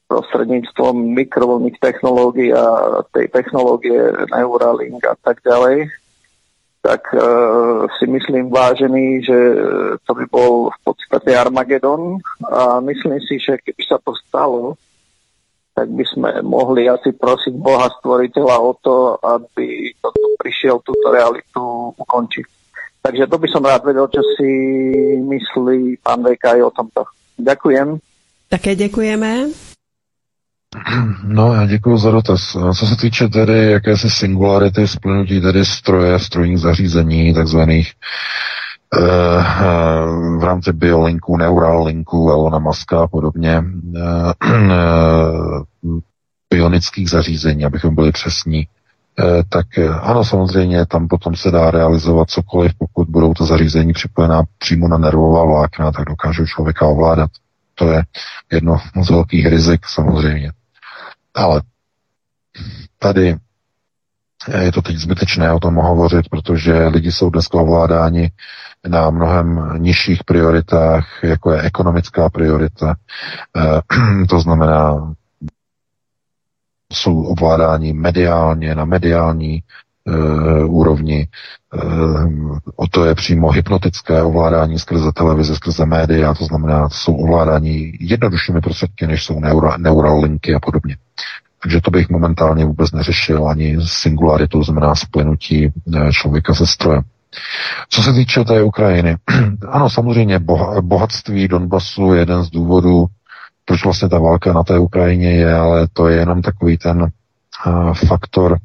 prostredníctvom 0.08 0.94
mikrovlných 1.12 1.76
technológií 1.76 2.48
a 2.56 3.04
tej 3.12 3.28
technológie 3.28 3.98
Neuralink 4.32 5.04
a 5.04 5.14
tak 5.20 5.44
ďalej, 5.44 5.92
tak 6.88 7.04
uh, 7.12 7.84
si 8.00 8.08
myslím 8.08 8.48
vážený, 8.48 9.20
že 9.20 9.38
to 10.08 10.16
by 10.16 10.24
bol 10.32 10.72
v 10.72 10.78
podstate 10.88 11.36
Armagedon 11.36 12.16
a 12.48 12.80
myslím 12.80 13.20
si, 13.20 13.36
že 13.36 13.60
keby 13.60 13.82
sa 13.84 14.00
to 14.00 14.16
stalo, 14.16 14.80
tak 15.76 15.92
by 15.92 16.04
sme 16.08 16.30
mohli 16.40 16.88
asi 16.88 17.12
prosiť 17.12 17.52
Boha 17.60 17.92
stvoriteľa 18.00 18.56
o 18.56 18.72
to, 18.80 19.20
aby 19.20 19.92
toto 20.00 20.32
prišiel 20.40 20.80
túto 20.80 21.12
realitu 21.12 21.92
ukončiť. 21.92 22.46
Takže 23.04 23.24
to 23.28 23.36
by 23.36 23.48
som 23.52 23.68
rád 23.68 23.84
vedel, 23.84 24.08
čo 24.08 24.24
si 24.40 24.50
myslí 25.20 26.00
pán 26.00 26.24
VK 26.24 26.64
o 26.64 26.72
tomto. 26.72 27.04
Ďakujem. 27.36 28.00
Také 28.48 28.74
děkujeme. 28.74 29.67
No, 31.24 31.54
já 31.54 31.66
děkuji 31.66 31.98
za 31.98 32.10
dotaz. 32.10 32.56
Co 32.78 32.86
se 32.86 32.96
týče 32.96 33.28
tedy 33.28 33.70
jakési 33.72 34.10
singularity 34.10 34.88
splnutí 34.88 35.40
tedy 35.40 35.64
stroje, 35.64 36.18
strojních 36.18 36.58
zařízení, 36.58 37.34
takzvaných 37.34 37.92
eh, 38.94 39.00
v 40.38 40.44
rámci 40.44 40.72
biolinků, 40.72 41.36
neuralinků, 41.36 42.30
Elona 42.30 42.58
Muska 42.58 43.02
a 43.02 43.06
podobně, 43.06 43.62
eh, 43.96 44.32
bionických 46.50 47.10
zařízení, 47.10 47.64
abychom 47.64 47.94
byli 47.94 48.12
přesní, 48.12 48.68
eh, 49.18 49.42
tak 49.48 49.66
ano, 50.02 50.24
samozřejmě 50.24 50.86
tam 50.86 51.08
potom 51.08 51.36
se 51.36 51.50
dá 51.50 51.70
realizovat 51.70 52.30
cokoliv, 52.30 52.72
pokud 52.78 53.08
budou 53.08 53.34
to 53.34 53.46
zařízení 53.46 53.92
připojená 53.92 54.42
přímo 54.58 54.88
na 54.88 54.98
nervová 54.98 55.44
vlákna, 55.44 55.92
tak 55.92 56.04
dokážou 56.04 56.46
člověka 56.46 56.86
ovládat. 56.86 57.30
To 57.74 57.90
je 57.90 58.02
jedno 58.52 58.80
z 59.02 59.10
velkých 59.10 59.46
rizik 59.46 59.86
samozřejmě. 59.86 60.52
Ale 61.38 61.62
tady 62.98 63.36
je 64.60 64.72
to 64.72 64.82
teď 64.82 64.96
zbytečné 64.96 65.52
o 65.52 65.58
tom 65.58 65.74
hovořit, 65.74 66.28
protože 66.28 66.86
lidi 66.86 67.12
jsou 67.12 67.30
dneska 67.30 67.58
ovládáni 67.58 68.30
na 68.88 69.10
mnohem 69.10 69.72
nižších 69.78 70.24
prioritách, 70.24 71.06
jako 71.22 71.52
je 71.52 71.62
ekonomická 71.62 72.28
priorita. 72.30 72.94
E, 73.56 74.26
to 74.28 74.40
znamená, 74.40 75.14
jsou 76.92 77.22
ovládáni 77.22 77.92
mediálně, 77.92 78.74
na 78.74 78.84
mediální 78.84 79.62
úrovni. 80.64 81.20
E, 81.20 81.28
o 82.76 82.86
to 82.86 83.04
je 83.04 83.14
přímo 83.14 83.50
hypnotické 83.50 84.22
ovládání 84.22 84.78
skrze 84.78 85.12
televize, 85.12 85.56
skrze 85.56 85.86
média, 85.86 86.34
to 86.34 86.44
znamená, 86.44 86.88
jsou 86.88 87.14
ovládání 87.14 87.92
jednoduššími 88.00 88.60
prostředky, 88.60 89.06
než 89.06 89.24
jsou 89.24 89.40
neura, 89.40 89.76
neuralinky 89.76 90.54
a 90.54 90.60
podobně. 90.60 90.96
Takže 91.62 91.80
to 91.80 91.90
bych 91.90 92.08
momentálně 92.08 92.64
vůbec 92.64 92.92
neřešil, 92.92 93.48
ani 93.48 93.76
singularitu, 93.84 94.62
znamená 94.62 94.94
splynutí 94.94 95.66
eh, 95.66 96.12
člověka 96.12 96.54
se 96.54 96.66
strojem. 96.66 97.02
Co 97.88 98.02
se 98.02 98.12
týče 98.12 98.44
té 98.44 98.62
Ukrajiny, 98.62 99.16
ano, 99.68 99.90
samozřejmě 99.90 100.40
bohatství 100.80 101.48
Donbasu 101.48 102.12
je 102.12 102.20
jeden 102.20 102.44
z 102.44 102.50
důvodů, 102.50 103.06
proč 103.64 103.84
vlastně 103.84 104.08
ta 104.08 104.18
válka 104.18 104.52
na 104.52 104.62
té 104.62 104.78
Ukrajině 104.78 105.30
je, 105.30 105.54
ale 105.54 105.88
to 105.92 106.08
je 106.08 106.16
jenom 106.16 106.42
takový 106.42 106.78
ten 106.78 107.10
faktor, 108.08 108.58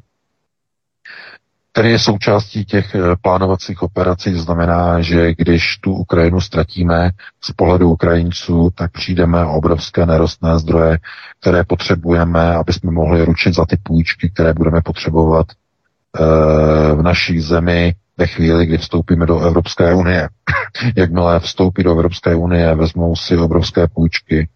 který 1.74 1.90
je 1.90 1.98
součástí 1.98 2.64
těch 2.64 2.94
eh, 2.94 3.00
plánovacích 3.22 3.82
operací, 3.82 4.32
to 4.32 4.38
znamená, 4.38 5.00
že 5.00 5.34
když 5.34 5.76
tu 5.76 5.92
Ukrajinu 5.92 6.40
ztratíme 6.40 7.10
z 7.40 7.52
pohledu 7.52 7.90
Ukrajinců, 7.90 8.70
tak 8.74 8.92
přijdeme 8.92 9.44
o 9.44 9.52
obrovské 9.52 10.06
nerostné 10.06 10.58
zdroje, 10.58 10.98
které 11.40 11.64
potřebujeme, 11.64 12.54
aby 12.54 12.72
jsme 12.72 12.90
mohli 12.90 13.24
ručit 13.24 13.54
za 13.54 13.64
ty 13.66 13.76
půjčky, 13.82 14.30
které 14.30 14.54
budeme 14.54 14.82
potřebovat 14.82 15.46
eh, 15.50 16.94
v 16.94 17.02
naší 17.02 17.40
zemi 17.40 17.94
ve 18.18 18.26
chvíli, 18.26 18.66
kdy 18.66 18.78
vstoupíme 18.78 19.26
do 19.26 19.40
Evropské 19.40 19.94
unie. 19.94 20.28
Jakmile 20.96 21.40
vstoupí 21.40 21.82
do 21.82 21.92
Evropské 21.92 22.34
unie, 22.34 22.74
vezmou 22.74 23.16
si 23.16 23.36
obrovské 23.36 23.86
půjčky, 23.88 24.48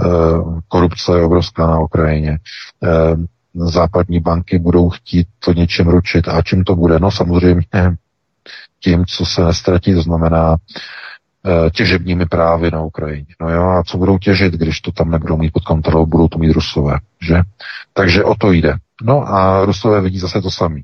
eh, 0.00 0.06
korupce 0.68 1.12
je 1.12 1.22
obrovská 1.22 1.66
na 1.66 1.80
Ukrajině, 1.80 2.38
západní 3.54 4.20
banky 4.20 4.58
budou 4.58 4.90
chtít 4.90 5.26
to 5.38 5.52
něčem 5.52 5.88
ručit. 5.88 6.28
A 6.28 6.42
čím 6.42 6.64
to 6.64 6.76
bude? 6.76 6.98
No 6.98 7.10
samozřejmě 7.10 7.62
tím, 8.80 9.06
co 9.06 9.26
se 9.26 9.44
nestratí, 9.44 9.94
to 9.94 10.02
znamená 10.02 10.56
eh, 10.56 11.70
těžebními 11.70 12.26
právy 12.26 12.70
na 12.70 12.82
Ukrajině. 12.82 13.34
No 13.40 13.50
jo, 13.50 13.62
a 13.62 13.82
co 13.82 13.98
budou 13.98 14.18
těžit, 14.18 14.54
když 14.54 14.80
to 14.80 14.92
tam 14.92 15.10
nebudou 15.10 15.36
mít 15.36 15.52
pod 15.52 15.64
kontrolou, 15.64 16.06
budou 16.06 16.28
to 16.28 16.38
mít 16.38 16.52
Rusové, 16.52 16.98
že? 17.20 17.42
Takže 17.92 18.24
o 18.24 18.34
to 18.34 18.52
jde. 18.52 18.74
No 19.02 19.28
a 19.28 19.64
Rusové 19.64 20.00
vidí 20.00 20.18
zase 20.18 20.40
to 20.40 20.50
samé. 20.50 20.80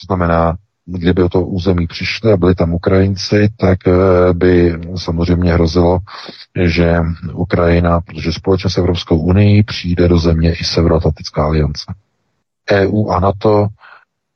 To 0.00 0.06
znamená, 0.06 0.56
kdyby 0.86 1.22
o 1.22 1.28
to 1.28 1.42
území 1.42 1.86
přišli 1.86 2.32
a 2.32 2.36
byli 2.36 2.54
tam 2.54 2.74
Ukrajinci, 2.74 3.48
tak 3.56 3.78
eh, 3.88 3.92
by 4.32 4.80
samozřejmě 4.96 5.52
hrozilo, 5.52 5.98
že 6.64 7.00
Ukrajina, 7.32 8.00
protože 8.00 8.32
společně 8.32 8.70
s 8.70 8.78
Evropskou 8.78 9.18
unii 9.18 9.62
přijde 9.62 10.08
do 10.08 10.18
země 10.18 10.54
i 10.54 10.64
Severoatlantická 10.64 11.44
aliance. 11.44 11.84
EU 12.72 13.08
a 13.10 13.20
NATO 13.20 13.66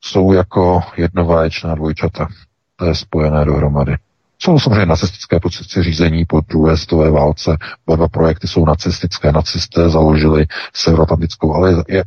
jsou 0.01 0.32
jako 0.32 0.81
jednovaječná 0.97 1.74
dvojčata. 1.74 2.28
To 2.77 2.85
je 2.85 2.94
spojené 2.94 3.44
dohromady. 3.44 3.97
Jsou 4.43 4.59
samozřejmě 4.59 4.86
nacistické 4.86 5.40
procesy 5.40 5.82
řízení 5.82 6.24
po 6.24 6.40
druhé 6.40 6.77
světové 6.77 7.11
válce. 7.11 7.57
Oba 7.86 7.97
dva 7.97 8.09
projekty 8.09 8.48
jsou 8.48 8.65
nacistické. 8.65 9.32
Nacisté 9.32 9.89
založili 9.89 10.47
Severoatlantickou 10.74 11.55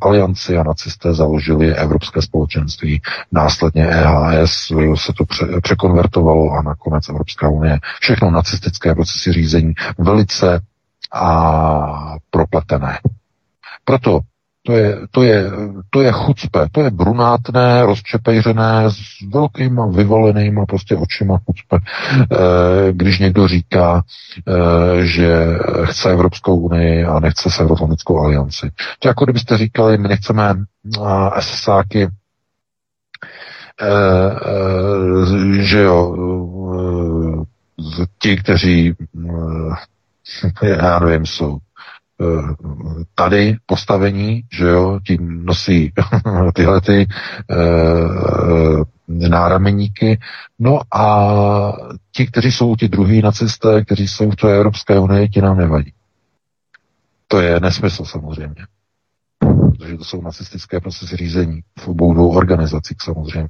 alianci 0.02 0.58
a 0.58 0.64
nacisté 0.64 1.14
založili 1.14 1.76
Evropské 1.76 2.22
společenství. 2.22 3.02
Následně 3.32 3.88
EHS 3.88 4.72
se 4.96 5.14
to 5.18 5.26
pře- 5.26 5.62
překonvertovalo 5.62 6.52
a 6.52 6.62
nakonec 6.62 7.10
Evropská 7.10 7.50
unie. 7.50 7.80
Všechno 8.02 8.32
nacistické 8.32 8.96
procesy 8.96 9.32
řízení 9.34 9.74
velice 9.98 10.62
a 11.12 12.16
propletené. 12.30 13.00
Proto 13.86 14.20
to 14.66 14.74
je, 14.74 15.08
to 15.12 15.24
je, 15.24 15.52
to 15.90 16.02
je 16.02 16.12
chucpe, 16.12 16.68
to 16.72 16.82
je 16.82 16.92
brunátné, 16.92 17.86
rozčepejřené, 17.86 18.84
s 18.88 18.98
velkýma 19.34 19.88
vyvolenýma 19.88 20.66
prostě 20.66 20.96
očima 20.96 21.38
chucpe. 21.38 21.78
E, 21.78 22.92
když 22.92 23.20
někdo 23.20 23.48
říká, 23.48 24.04
e, 24.48 25.06
že 25.06 25.46
chce 25.84 26.12
Evropskou 26.12 26.56
unii 26.56 27.06
a 27.06 27.20
nechce 27.20 27.50
se 27.52 27.64
Evropskou 27.64 28.20
alianci. 28.20 28.72
To 29.00 29.08
jako 29.08 29.24
kdybyste 29.24 29.58
říkali, 29.58 29.98
my 29.98 30.08
nechceme 30.08 30.56
SSáky, 31.40 32.04
e, 32.04 32.08
e, 35.60 35.64
že 35.64 35.80
jo, 35.80 36.16
ti, 38.20 38.38
kteří, 38.38 38.94
já 40.64 41.00
nevím, 41.00 41.26
jsou 41.26 41.58
Eh, 41.58 41.73
tady 43.16 43.56
postavení, 43.66 44.44
že 44.52 44.66
jo, 44.66 45.00
tím 45.08 45.46
nosí 45.46 45.92
tyhle 46.54 46.82
ty 46.82 47.02
e, 47.02 47.08
nárameníky. 49.08 50.20
No 50.60 50.80
a 50.94 51.34
ti, 52.12 52.28
kteří 52.28 52.52
jsou 52.52 52.76
ti 52.76 52.88
druhý 52.88 53.22
nacisté, 53.22 53.86
kteří 53.86 54.08
jsou 54.08 54.32
v 54.32 54.36
té 54.36 54.56
Evropské 54.56 55.00
unii, 55.00 55.30
ti 55.30 55.42
nám 55.42 55.58
nevadí. 55.58 55.94
To 57.28 57.42
je 57.42 57.60
nesmysl 57.60 58.06
samozřejmě. 58.06 58.66
Protože 59.40 59.98
to 59.98 60.04
jsou 60.04 60.22
nacistické 60.22 60.80
procesy 60.80 61.16
řízení 61.18 61.62
v 61.80 61.88
obou 61.88 62.14
dvou 62.14 62.30
organizacích 62.36 62.98
samozřejmě. 63.02 63.50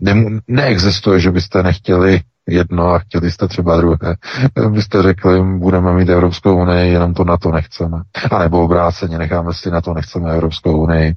Ne, 0.00 0.40
neexistuje, 0.48 1.20
že 1.20 1.30
byste 1.30 1.62
nechtěli 1.62 2.20
jedno 2.48 2.88
a 2.88 2.98
chtěli 2.98 3.30
jste 3.30 3.48
třeba 3.48 3.76
druhé. 3.76 4.16
Byste 4.70 5.02
řekli, 5.02 5.42
budeme 5.58 5.92
mít 5.92 6.08
Evropskou 6.08 6.62
unii, 6.62 6.92
jenom 6.92 7.14
to 7.14 7.24
na 7.24 7.36
to 7.36 7.52
nechceme. 7.52 8.02
A 8.30 8.38
nebo 8.38 8.64
obráceně, 8.64 9.18
necháme 9.18 9.54
si 9.54 9.70
na 9.70 9.80
to, 9.80 9.94
nechceme 9.94 10.32
Evropskou 10.32 10.82
unii. 10.82 11.14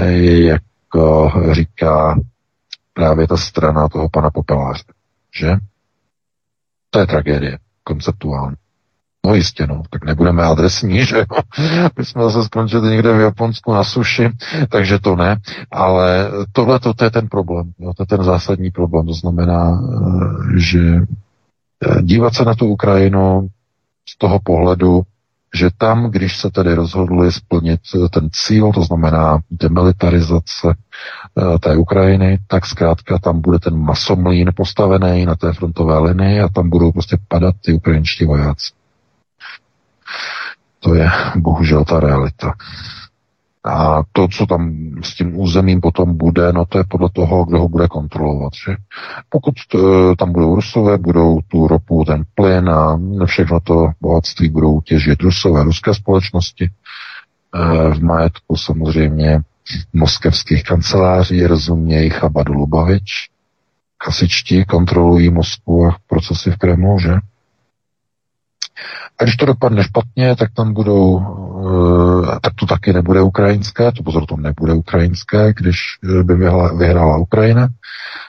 E, 0.00 0.12
jako 0.42 1.32
říká 1.52 2.18
právě 2.92 3.28
ta 3.28 3.36
strana 3.36 3.88
toho 3.88 4.08
pana 4.12 4.30
Popeláře. 4.30 4.84
Že? 5.38 5.56
To 6.90 6.98
je 6.98 7.06
tragédie, 7.06 7.58
konceptuální. 7.84 8.56
No 9.24 9.34
jistě, 9.34 9.66
no, 9.66 9.82
tak 9.90 10.04
nebudeme 10.04 10.42
adresní, 10.42 11.04
že 11.06 11.16
jo. 11.18 11.24
My 11.98 12.04
jsme 12.04 12.22
zase 12.22 12.44
skončili 12.44 12.90
někde 12.90 13.12
v 13.16 13.20
Japonsku 13.20 13.72
na 13.72 13.84
suši, 13.84 14.30
takže 14.68 14.98
to 14.98 15.16
ne, 15.16 15.36
ale 15.72 16.30
tohle 16.52 16.80
to 16.80 17.04
je 17.04 17.10
ten 17.10 17.28
problém, 17.28 17.72
jo, 17.78 17.92
to 17.96 18.02
je 18.02 18.06
ten 18.06 18.24
zásadní 18.24 18.70
problém, 18.70 19.06
to 19.06 19.12
znamená, 19.12 19.80
eh, 19.82 20.60
že 20.60 20.80
eh, 21.00 22.02
dívat 22.02 22.34
se 22.34 22.44
na 22.44 22.54
tu 22.54 22.66
Ukrajinu 22.66 23.48
z 24.08 24.18
toho 24.18 24.38
pohledu, 24.44 25.02
že 25.54 25.70
tam, 25.78 26.10
když 26.10 26.36
se 26.36 26.50
tedy 26.50 26.74
rozhodli 26.74 27.32
splnit 27.32 27.80
eh, 27.94 28.08
ten 28.08 28.28
cíl, 28.32 28.72
to 28.72 28.82
znamená 28.82 29.38
demilitarizace 29.50 30.74
té 31.60 31.76
Ukrajiny, 31.76 32.38
tak 32.46 32.66
zkrátka 32.66 33.18
tam 33.18 33.40
bude 33.40 33.58
ten 33.58 33.76
masomlín 33.76 34.50
postavený 34.56 35.26
na 35.26 35.34
té 35.34 35.52
frontové 35.52 35.98
linii 35.98 36.40
a 36.40 36.48
tam 36.48 36.70
budou 36.70 36.92
prostě 36.92 37.18
padat 37.28 37.54
ty 37.64 37.72
ukrajinští 37.72 38.24
vojáci. 38.24 38.83
To 40.80 40.94
je 40.94 41.10
bohužel 41.36 41.84
ta 41.84 42.00
realita. 42.00 42.52
A 43.64 44.02
to, 44.12 44.28
co 44.28 44.46
tam 44.46 44.90
s 45.02 45.14
tím 45.14 45.38
územím 45.38 45.80
potom 45.80 46.16
bude, 46.16 46.52
no 46.52 46.64
to 46.64 46.78
je 46.78 46.84
podle 46.88 47.08
toho, 47.12 47.44
kdo 47.44 47.58
ho 47.58 47.68
bude 47.68 47.88
kontrolovat. 47.88 48.52
Že? 48.66 48.76
Pokud 49.28 49.54
t, 49.72 49.78
e, 49.78 50.16
tam 50.16 50.32
budou 50.32 50.54
Rusové, 50.54 50.98
budou 50.98 51.40
tu 51.48 51.68
ropu, 51.68 52.04
ten 52.04 52.24
plyn 52.34 52.70
a 52.70 52.98
všechno 53.24 53.60
to 53.60 53.88
bohatství 54.00 54.48
budou 54.48 54.80
těžit 54.80 55.22
Rusové, 55.22 55.62
ruské 55.62 55.94
společnosti. 55.94 56.64
E, 56.64 56.70
v 57.90 58.02
majetku 58.02 58.56
samozřejmě 58.56 59.40
moskevských 59.92 60.64
kanceláří, 60.64 61.46
rozumějí 61.46 62.10
Chabadu 62.10 62.52
Lubavič. 62.52 63.30
Kasičti 63.98 64.64
kontrolují 64.64 65.30
Moskvu 65.30 65.86
a 65.86 65.96
procesy 66.06 66.50
v 66.50 66.56
Kremlu, 66.56 66.98
že? 66.98 67.14
A 69.20 69.24
když 69.24 69.36
to 69.36 69.46
dopadne 69.46 69.84
špatně, 69.84 70.36
tak 70.36 70.52
tam 70.54 70.72
budou, 70.72 71.20
eh, 72.26 72.40
tak 72.40 72.54
to 72.54 72.66
taky 72.66 72.92
nebude 72.92 73.22
ukrajinské, 73.22 73.92
to 73.92 74.02
pozor, 74.02 74.26
to 74.26 74.36
nebude 74.36 74.72
ukrajinské, 74.72 75.52
když 75.56 75.76
eh, 76.04 76.22
by 76.22 76.34
vyhrála 76.78 77.16
Ukrajina, 77.16 77.68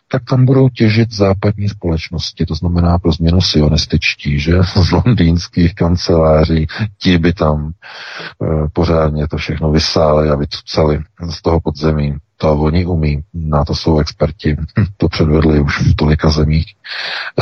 tak 0.08 0.24
tam 0.30 0.46
budou 0.46 0.70
těžit 0.70 1.14
západní 1.14 1.70
společnosti, 1.70 2.46
to 2.46 2.56
znamená 2.56 3.00
pro 3.00 3.12
změnu 3.12 3.42
sionističtí, 3.42 4.40
že 4.40 4.60
z 4.64 4.92
londýnských 4.92 5.76
kanceláří, 5.76 6.68
ti 6.98 7.18
by 7.18 7.34
tam 7.34 7.72
e, 7.72 8.70
pořádně 8.74 9.28
to 9.28 9.38
všechno 9.38 9.72
vysáli 9.72 10.30
a 10.30 10.36
vycucali 10.36 11.00
z 11.30 11.42
toho 11.42 11.62
podzemí. 11.62 12.16
To 12.38 12.54
oni 12.54 12.86
umí, 12.86 13.24
na 13.34 13.66
to 13.66 13.76
jsou 13.76 14.00
experti, 14.00 14.58
to 14.98 15.10
předvedli 15.10 15.60
už 15.60 15.80
v 15.80 15.96
tolika 15.96 16.30
zemích. 16.30 16.66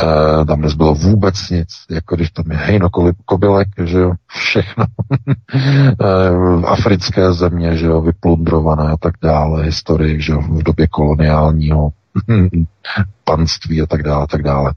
E, 0.02 0.44
tam 0.44 0.60
nezbylo 0.60 0.94
vůbec 0.94 1.50
nic, 1.50 1.68
jako 1.90 2.16
když 2.16 2.30
tam 2.30 2.50
je 2.50 2.56
hejno 2.56 2.88
kobylek, 3.24 3.68
že 3.84 3.98
jo, 3.98 4.12
všechno. 4.26 4.84
e, 6.00 6.66
africké 6.66 7.32
země, 7.32 7.76
že 7.76 7.86
jo, 7.86 8.00
vyplundrované 8.00 8.84
a 8.84 8.96
tak 8.96 9.14
dále, 9.22 9.64
historii, 9.64 10.20
že 10.20 10.32
jo, 10.32 10.40
v 10.40 10.62
době 10.62 10.86
koloniálního 10.86 11.90
panství 13.24 13.82
a 13.82 13.86
tak 13.86 14.02
dále, 14.02 14.22
a 14.22 14.26
tak 14.26 14.42
dále. 14.42 14.72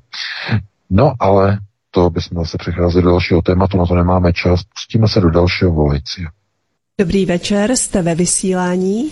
No 0.90 1.14
ale 1.20 1.60
to 1.92 2.10
bychom 2.10 2.38
zase 2.38 2.58
přecházeli 2.58 3.04
do 3.04 3.10
dalšího 3.10 3.42
tématu, 3.42 3.78
na 3.78 3.86
to 3.86 3.96
nemáme 3.96 4.34
čas, 4.34 4.62
pustíme 4.64 5.08
se 5.08 5.22
do 5.22 5.30
dalšího 5.30 5.72
volající. 5.72 6.26
Dobrý 7.00 7.26
večer, 7.26 7.76
jste 7.76 8.02
ve 8.02 8.16
vysílání? 8.16 9.12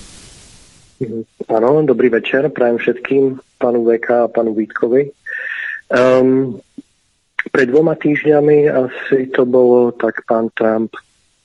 Ano, 1.56 1.86
dobrý 1.86 2.10
večer, 2.10 2.50
prajem 2.50 2.78
všetkým, 2.78 3.40
panu 3.58 3.86
VK 3.86 4.12
a 4.12 4.28
panu 4.28 4.56
Vítkovi. 4.56 5.12
Um, 6.22 6.60
pred 7.52 7.70
dvoma 7.70 7.96
týždňami 7.96 8.70
asi 8.70 9.28
to 9.28 9.46
bolo, 9.46 9.92
tak 9.92 10.26
pán 10.26 10.50
Trump 10.58 10.92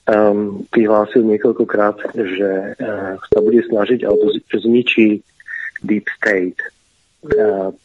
um, 0.09 0.65
vyhlásil 0.75 1.21
niekoľkokrát, 1.23 2.17
že 2.17 2.73
uh, 2.73 3.21
sa 3.21 3.39
bude 3.41 3.61
snažiť 3.69 4.01
alebo 4.01 4.33
zničí 4.49 5.21
Deep 5.81 6.05
State. 6.17 6.57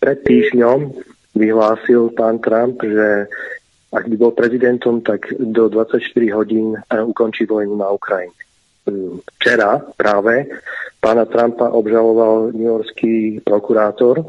Pred 0.00 0.18
týždňom 0.24 0.96
vyhlásil 1.36 2.12
pán 2.16 2.40
Trump, 2.40 2.80
že 2.80 3.28
ak 3.92 4.04
by 4.08 4.16
bol 4.16 4.32
prezidentom, 4.32 5.00
tak 5.00 5.28
do 5.36 5.68
24 5.68 6.00
hodín 6.32 6.76
eh, 6.76 7.02
ukončí 7.02 7.44
vojnu 7.48 7.76
na 7.76 7.88
Ukrajine. 7.92 8.34
Včera 9.40 9.82
práve 9.98 10.46
pána 11.02 11.26
Trumpa 11.26 11.74
obžaloval 11.74 12.54
Yorkský 12.54 13.42
prokurátor. 13.42 14.22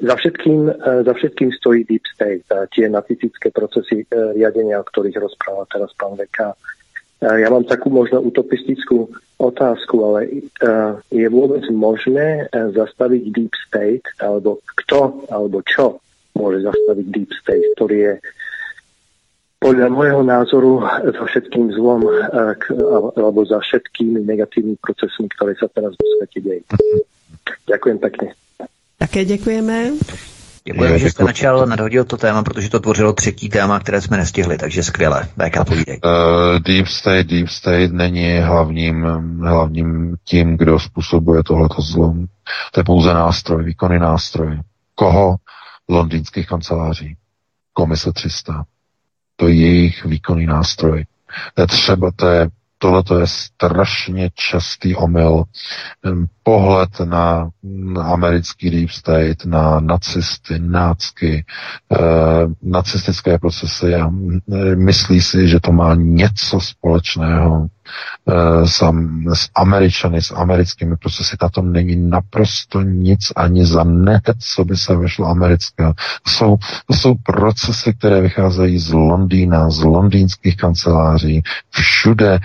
Za, 0.00 0.14
všetkým, 0.16 0.72
za 1.02 1.12
všetkým 1.12 1.52
stojí 1.52 1.84
Deep 1.84 2.06
State, 2.14 2.48
uh, 2.48 2.64
tie 2.72 2.88
nacistické 2.88 3.52
procesy 3.52 4.08
riadenia, 4.08 4.80
o 4.80 4.88
ktorých 4.88 5.20
rozpráva 5.20 5.68
teraz 5.68 5.92
pán 5.98 6.16
VK. 6.16 6.56
Ja 7.18 7.50
mám 7.50 7.66
takú 7.66 7.90
možno 7.90 8.22
utopistickú 8.22 9.10
otázku, 9.42 9.94
ale 10.06 10.46
je 11.10 11.26
vôbec 11.26 11.66
možné 11.74 12.46
zastaviť 12.54 13.22
Deep 13.34 13.54
State, 13.66 14.06
alebo 14.22 14.62
kto, 14.86 15.26
alebo 15.26 15.58
čo 15.66 15.98
môže 16.38 16.62
zastaviť 16.62 17.06
Deep 17.10 17.30
State, 17.34 17.66
ktorý 17.74 17.96
je 17.98 18.14
podľa 19.58 19.90
môjho 19.90 20.22
názoru 20.22 20.86
za 21.10 21.24
všetkým 21.26 21.74
zlom 21.74 22.06
alebo 23.18 23.42
za 23.42 23.58
všetkými 23.58 24.22
negatívnymi 24.22 24.78
procesmi, 24.78 25.26
ktoré 25.34 25.58
sa 25.58 25.66
teraz 25.74 25.98
vo 25.98 26.06
svete 26.22 26.38
dejí. 26.38 26.62
Ďakujem 27.66 27.98
pekne. 27.98 28.38
Také 28.98 29.24
děkujeme. 29.24 29.98
Děkujeme, 30.72 30.98
že 30.98 31.10
jste 31.10 31.24
načal, 31.24 31.66
nadhodil 31.66 32.04
to 32.04 32.16
téma, 32.16 32.42
protože 32.42 32.70
to 32.70 32.80
tvořilo 32.80 33.12
třetí 33.12 33.48
téma, 33.48 33.80
které 33.80 34.00
jsme 34.00 34.16
nestihli, 34.16 34.58
takže 34.58 34.82
skvěle. 34.82 35.24
VK 35.24 35.64
povídej. 35.66 36.00
Uh, 36.04 36.58
deep 36.58 36.86
State, 36.86 37.26
Deep 37.26 37.48
State 37.48 37.92
není 37.92 38.38
hlavním, 38.38 39.04
hlavním 39.40 40.16
tím, 40.24 40.56
kdo 40.56 40.78
způsobuje 40.78 41.42
tohleto 41.42 41.82
zlo. 41.82 42.14
To 42.72 42.80
je 42.80 42.84
pouze 42.84 43.14
nástroj, 43.14 43.64
výkonný 43.64 43.98
nástroj. 43.98 44.60
Koho? 44.94 45.36
Londýnských 45.88 46.46
kanceláří. 46.46 47.16
Komise 47.72 48.12
300. 48.12 48.64
To 49.36 49.48
je 49.48 49.54
jejich 49.54 50.04
výkonný 50.04 50.46
nástroj. 50.46 51.04
To 51.54 51.60
je 51.60 51.66
třeba, 51.66 52.10
to 52.16 52.28
je 52.28 52.48
tohle 52.78 53.02
je 53.20 53.26
strašně 53.26 54.30
častý 54.34 54.96
omyl. 54.96 55.44
Pohled 56.42 57.00
na, 57.00 57.50
americký 58.02 58.70
deep 58.70 58.90
state, 58.90 59.44
na 59.44 59.80
nacisty, 59.80 60.58
nácky, 60.58 61.44
e, 61.92 61.98
nacistické 62.62 63.38
procesy 63.38 63.94
a 63.94 64.10
myslí 64.74 65.20
si, 65.20 65.48
že 65.48 65.60
to 65.60 65.72
má 65.72 65.94
něco 65.94 66.60
společného 66.60 67.68
e, 68.28 68.66
s, 68.66 68.82
s 69.34 69.48
Američany, 69.54 70.22
s 70.22 70.34
americkými 70.34 70.96
procesy. 70.96 71.36
Na 71.42 71.48
tom 71.48 71.72
není 71.72 71.96
naprosto 71.96 72.82
nic 72.82 73.20
ani 73.36 73.66
za 73.66 73.84
ne, 73.84 74.20
co 74.38 74.64
by 74.64 74.76
se 74.76 74.96
vešlo 74.96 75.26
americké. 75.26 75.84
To 76.22 76.30
jsou, 76.30 76.56
to 76.86 76.94
jsou 76.94 77.14
procesy, 77.14 77.94
které 77.94 78.20
vycházejí 78.20 78.78
z 78.78 78.92
Londýna, 78.92 79.70
z 79.70 79.82
londýnských 79.82 80.56
kanceláří. 80.56 81.42
Všude 81.70 82.38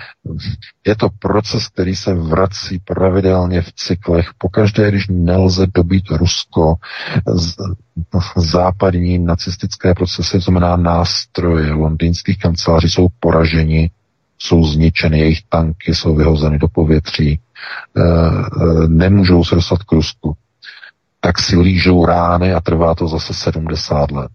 je 0.86 0.96
to 0.96 1.08
proces, 1.18 1.68
který 1.68 1.96
se 1.96 2.14
vrací 2.14 2.78
pravidelně 2.78 3.62
v 3.62 3.72
cyklech. 3.72 4.30
Pokaždé, 4.38 4.90
když 4.90 5.06
nelze 5.08 5.66
dobít 5.74 6.10
Rusko, 6.10 6.74
západní 8.36 9.18
nacistické 9.18 9.94
procesy, 9.94 10.32
to 10.32 10.40
znamená 10.40 10.76
nástroje 10.76 11.72
londýnských 11.72 12.38
kanceláří 12.38 12.88
jsou 12.88 13.08
poraženi, 13.20 13.90
jsou 14.38 14.64
zničeny, 14.64 15.18
jejich 15.18 15.42
tanky 15.48 15.94
jsou 15.94 16.14
vyhozeny 16.14 16.58
do 16.58 16.68
povětří, 16.68 17.30
e, 17.30 17.38
e, 18.02 18.88
nemůžou 18.88 19.44
se 19.44 19.54
dostat 19.54 19.82
k 19.82 19.92
Rusku. 19.92 20.36
Tak 21.20 21.38
si 21.38 21.58
lížou 21.58 22.06
rány 22.06 22.54
a 22.54 22.60
trvá 22.60 22.94
to 22.94 23.08
zase 23.08 23.34
70 23.34 24.10
let. 24.10 24.30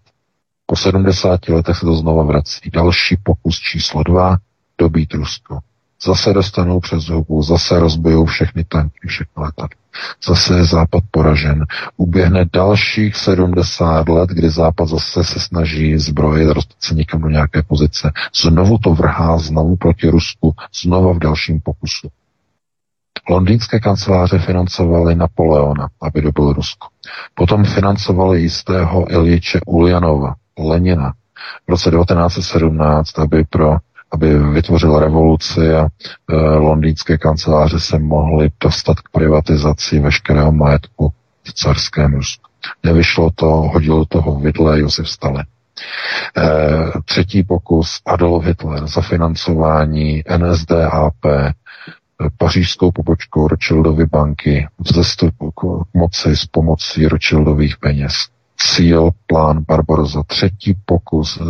Po 0.66 0.76
70 0.76 1.48
letech 1.48 1.76
se 1.76 1.86
to 1.86 1.94
znova 1.94 2.22
vrací. 2.22 2.70
Další 2.72 3.16
pokus 3.22 3.58
číslo 3.58 4.02
2, 4.02 4.36
dobít 4.78 5.14
Rusko. 5.14 5.58
Zase 6.06 6.32
dostanou 6.32 6.80
přes 6.80 7.08
hubu, 7.08 7.42
zase 7.42 7.80
rozbijou 7.80 8.24
všechny 8.24 8.64
tanky, 8.64 9.08
všechny 9.08 9.42
letadla. 9.42 9.80
Zase 10.26 10.56
je 10.56 10.64
Západ 10.64 11.04
poražen. 11.10 11.64
Uběhne 11.96 12.44
dalších 12.52 13.16
70 13.16 14.08
let, 14.08 14.30
kdy 14.30 14.50
Západ 14.50 14.88
zase 14.88 15.24
se 15.24 15.40
snaží 15.40 15.98
zbrojit, 15.98 16.46
dostat 16.46 16.76
se 16.80 16.94
někam 16.94 17.20
do 17.20 17.28
nějaké 17.28 17.62
pozice. 17.62 18.12
Znovu 18.42 18.78
to 18.78 18.94
vrhá 18.94 19.38
znovu 19.38 19.76
proti 19.76 20.08
Rusku, 20.08 20.54
znova 20.82 21.12
v 21.12 21.18
dalším 21.18 21.60
pokusu. 21.60 22.08
Londýnské 23.30 23.80
kanceláře 23.80 24.38
financovaly 24.38 25.14
Napoleona, 25.14 25.88
aby 26.02 26.22
dobil 26.22 26.52
Rusko. 26.52 26.88
Potom 27.34 27.64
financovali 27.64 28.40
jistého 28.40 29.12
Iljiče 29.12 29.60
Uljanova, 29.66 30.34
Lenina, 30.58 31.12
v 31.66 31.70
roce 31.70 31.90
1917, 31.90 33.18
aby 33.18 33.44
pro 33.44 33.76
aby 34.12 34.38
vytvořil 34.38 34.98
revoluci 34.98 35.74
a 35.74 35.86
e, 35.86 36.36
londýnské 36.36 37.18
kanceláře 37.18 37.80
se 37.80 37.98
mohly 37.98 38.50
dostat 38.64 39.00
k 39.00 39.08
privatizaci 39.08 39.98
veškerého 39.98 40.52
majetku 40.52 41.12
v 41.42 41.52
carském 41.52 42.14
Rusku. 42.14 42.50
Nevyšlo 42.84 43.30
to, 43.34 43.46
hodil 43.46 44.04
toho 44.04 44.40
vidle 44.40 44.80
Josef 44.80 45.08
Stalin. 45.08 45.44
E, 45.44 46.44
třetí 47.04 47.42
pokus 47.42 48.00
Adolf 48.06 48.44
Hitler 48.44 48.86
za 48.86 49.00
financování 49.00 50.22
NSDAP 50.36 51.24
e, 51.26 51.52
pařížskou 52.38 52.90
pobočkou 52.90 53.48
Rothschildovy 53.48 54.06
banky 54.06 54.68
vzestup 54.78 55.34
k 55.38 55.62
moci 55.94 56.36
s 56.36 56.46
pomocí 56.46 57.06
Rothschildových 57.06 57.78
peněz 57.78 58.12
cíl, 58.62 59.10
plán 59.26 59.64
Barbaroza, 59.68 60.22
třetí 60.22 60.74
pokus 60.84 61.36
e, 61.36 61.44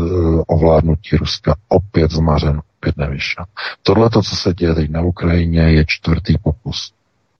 ovládnutí 0.47 1.17
Ruska, 1.17 1.55
opět 1.69 2.11
zmařen, 2.11 2.63
opět 2.79 2.97
nevyšel. 2.97 3.45
Tohle, 3.83 4.11
co 4.11 4.23
se 4.23 4.55
děje 4.55 4.75
teď 4.75 4.91
na 4.91 5.01
Ukrajině, 5.01 5.61
je 5.61 5.85
čtvrtý 5.87 6.39
pokus. 6.39 6.93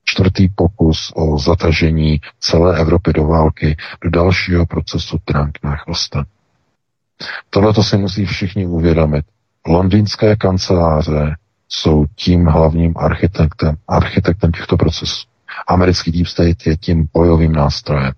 Čtvrtý 0.03 0.49
pokus 0.49 1.11
o 1.15 1.39
zatažení 1.39 2.21
celé 2.39 2.79
Evropy 2.79 3.13
do 3.13 3.27
války, 3.27 3.77
do 4.03 4.09
dalšího 4.09 4.65
procesu 4.65 5.17
Trump 5.25 5.57
na 5.63 5.75
chvosten. 5.75 6.25
Tohle 7.49 7.73
to 7.73 7.83
si 7.83 7.97
musí 7.97 8.25
všichni 8.25 8.65
uvědomit. 8.65 9.25
Londýnské 9.67 10.35
kanceláře 10.35 11.35
jsou 11.69 12.05
tím 12.15 12.45
hlavním 12.45 12.93
architektem, 12.97 13.75
architektem 13.87 14.51
těchto 14.51 14.77
procesů. 14.77 15.27
Americký 15.67 16.11
Deep 16.11 16.27
State 16.27 16.67
je 16.67 16.77
tím 16.77 17.07
bojovým 17.13 17.53
nástrojem. 17.53 18.11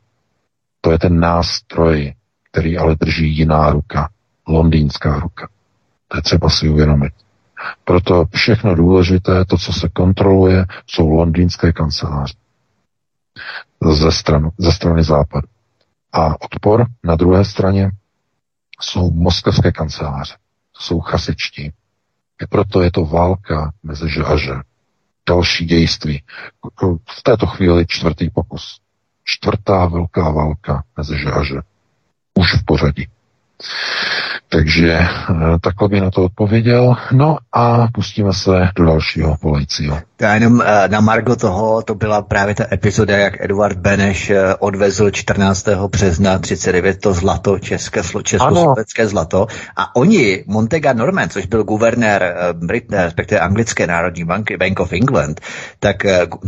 To 0.83 0.91
je 0.91 0.99
ten 0.99 1.19
nástroj, 1.19 2.13
který 2.51 2.77
ale 2.77 2.95
drží 2.95 3.37
jiná 3.37 3.69
ruka, 3.71 4.09
londýnská 4.47 5.19
ruka. 5.19 5.49
To 6.07 6.17
je 6.17 6.21
třeba 6.21 6.49
si 6.49 6.69
uvědomit. 6.69 7.13
Proto 7.83 8.25
všechno 8.35 8.75
důležité, 8.75 9.45
to, 9.45 9.57
co 9.57 9.73
se 9.73 9.89
kontroluje, 9.89 10.65
jsou 10.87 11.09
londýnské 11.09 11.71
kanceláře 11.73 12.33
ze, 13.91 14.11
stranu, 14.11 14.49
ze 14.57 14.71
strany 14.71 15.03
západu. 15.03 15.47
A 16.13 16.41
odpor 16.41 16.85
na 17.03 17.15
druhé 17.15 17.45
straně 17.45 17.91
jsou 18.81 19.11
moskevské 19.11 19.71
kanceláře. 19.71 20.35
Jsou 20.77 20.99
chasičtí. 20.99 21.63
I 22.41 22.47
proto 22.49 22.81
je 22.81 22.91
to 22.91 23.05
válka 23.05 23.71
mezi 23.83 24.09
že 24.09 24.23
a 24.23 24.37
že. 24.37 24.53
Další 25.29 25.65
dějství. 25.65 26.23
V 27.19 27.23
této 27.23 27.47
chvíli 27.47 27.85
čtvrtý 27.87 28.29
pokus 28.29 28.79
čtvrtá 29.23 29.85
velká 29.85 30.31
válka 30.31 30.83
mezi 30.97 31.17
že 31.17 31.31
a 31.31 31.43
že. 31.43 31.55
Už 32.39 32.53
v 32.53 32.65
pořadí. 32.65 33.07
Takže 34.53 34.91
eh, 34.91 35.59
takhle 35.61 35.89
by 35.89 36.01
na 36.01 36.11
to 36.11 36.23
odpověděl. 36.23 36.95
No 37.11 37.37
a 37.53 37.87
pustíme 37.93 38.33
se 38.33 38.51
do 38.75 38.85
dalšího 38.85 39.37
volajícího. 39.41 39.99
Já 40.21 40.33
jenom 40.33 40.61
eh, 40.61 40.87
na 40.87 41.01
Margo 41.01 41.35
toho, 41.35 41.81
to 41.81 41.95
byla 41.95 42.21
právě 42.21 42.55
ta 42.55 42.65
epizoda, 42.71 43.17
jak 43.17 43.41
Eduard 43.41 43.77
Beneš 43.77 44.29
eh, 44.29 44.55
odvezl 44.55 45.11
14. 45.11 45.67
března 45.87 46.39
39 46.39 47.01
to 47.01 47.13
zlato, 47.13 47.59
české, 47.59 48.01
československé 48.23 49.07
zlato. 49.07 49.47
A 49.75 49.95
oni, 49.95 50.43
Montega 50.47 50.93
Norman, 50.93 51.29
což 51.29 51.45
byl 51.45 51.63
guvernér 51.63 52.35
Brit, 52.53 52.85
respektive 52.91 53.41
anglické 53.41 53.87
národní 53.87 54.23
banky, 54.23 54.57
Bank 54.57 54.79
of 54.79 54.93
England, 54.93 55.41
tak 55.79 55.97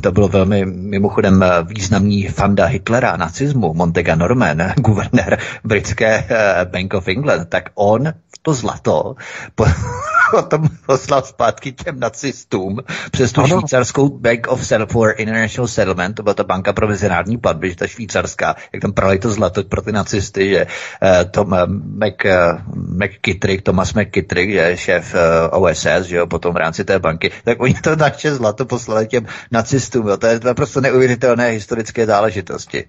to 0.02 0.11
bylo 0.11 0.27
velmi 0.27 0.65
mimochodem 0.65 1.45
významný 1.64 2.27
fanda 2.27 2.65
Hitlera 2.65 3.10
a 3.10 3.18
nacismu, 3.18 3.73
Montega 3.73 4.15
Norman, 4.15 4.57
guvernér 4.77 5.38
britské 5.64 6.23
Bank 6.72 6.94
of 6.95 7.07
England, 7.07 7.49
tak 7.49 7.69
on 7.76 8.13
to 8.41 8.53
zlato 8.53 9.15
potom 10.31 10.67
poslal 10.85 11.22
zpátky 11.22 11.72
těm 11.72 11.99
nacistům 11.99 12.80
přes 13.11 13.31
tu 13.31 13.41
ano. 13.41 13.59
švýcarskou 13.59 14.09
Bank 14.09 14.47
of 14.47 14.72
for 14.91 15.13
International 15.17 15.67
Settlement, 15.67 16.15
to 16.15 16.23
byla 16.23 16.34
ta 16.34 16.43
banka 16.43 16.73
pro 16.73 16.88
mezinárodní 16.88 17.38
platby, 17.38 17.69
že 17.69 17.76
ta 17.76 17.88
švýcarská, 17.88 18.55
jak 18.73 18.81
tam 18.81 18.93
prali 18.93 19.19
to 19.19 19.30
zlato 19.30 19.63
pro 19.63 19.81
ty 19.81 19.91
nacisty, 19.91 20.49
že 20.49 20.65
uh, 20.65 21.31
Tom 21.31 21.51
uh, 21.51 21.59
Mac, 21.67 22.13
uh, 22.26 22.31
McKittrick, 22.76 23.61
Thomas 23.61 23.93
McKittrick, 23.93 24.51
že 24.51 24.77
šéf 24.77 25.15
uh, 25.53 25.63
OSS, 25.63 26.01
že 26.03 26.15
jo, 26.15 26.27
potom 26.27 26.53
v 26.53 26.57
rámci 26.57 26.85
té 26.85 26.99
banky, 26.99 27.31
tak 27.43 27.61
oni 27.61 27.73
to 27.73 27.95
naše 27.95 28.35
zlato 28.35 28.65
poslali 28.65 29.07
těm 29.07 29.26
nacistům, 29.51 30.07
jo, 30.07 30.17
to 30.17 30.27
je 30.27 30.39
naprosto 30.43 30.81
neuvěřitelné 30.81 31.49
historické 31.49 32.05
záležitosti. 32.05 32.84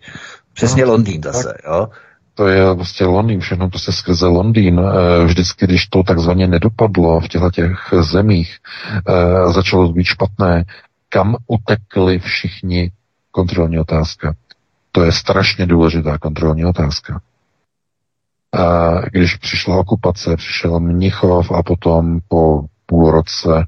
Přesně 0.52 0.84
no, 0.84 0.92
Londýn 0.92 1.22
zase, 1.22 1.48
tak. 1.48 1.56
jo 1.66 1.88
to 2.36 2.48
je 2.48 2.74
prostě 2.74 3.04
Londýn, 3.04 3.40
všechno 3.40 3.70
prostě 3.70 3.92
skrze 3.92 4.26
Londýn. 4.26 4.80
Eh, 4.80 5.24
vždycky, 5.24 5.66
když 5.66 5.86
to 5.86 6.02
takzvaně 6.02 6.46
nedopadlo 6.46 7.20
v 7.20 7.28
těchto 7.28 7.50
těch 7.50 7.94
zemích, 8.00 8.56
eh, 9.08 9.52
začalo 9.52 9.92
být 9.92 10.04
špatné, 10.04 10.64
kam 11.08 11.36
utekli 11.46 12.18
všichni, 12.18 12.90
kontrolní 13.30 13.78
otázka. 13.78 14.34
To 14.92 15.04
je 15.04 15.12
strašně 15.12 15.66
důležitá 15.66 16.18
kontrolní 16.18 16.64
otázka. 16.64 17.20
A 18.52 18.92
když 19.12 19.36
přišla 19.36 19.76
okupace, 19.76 20.36
přišel 20.36 20.80
Mnichov 20.80 21.52
a 21.52 21.62
potom 21.62 22.20
po 22.28 22.60
půl 22.86 23.10
roce 23.10 23.66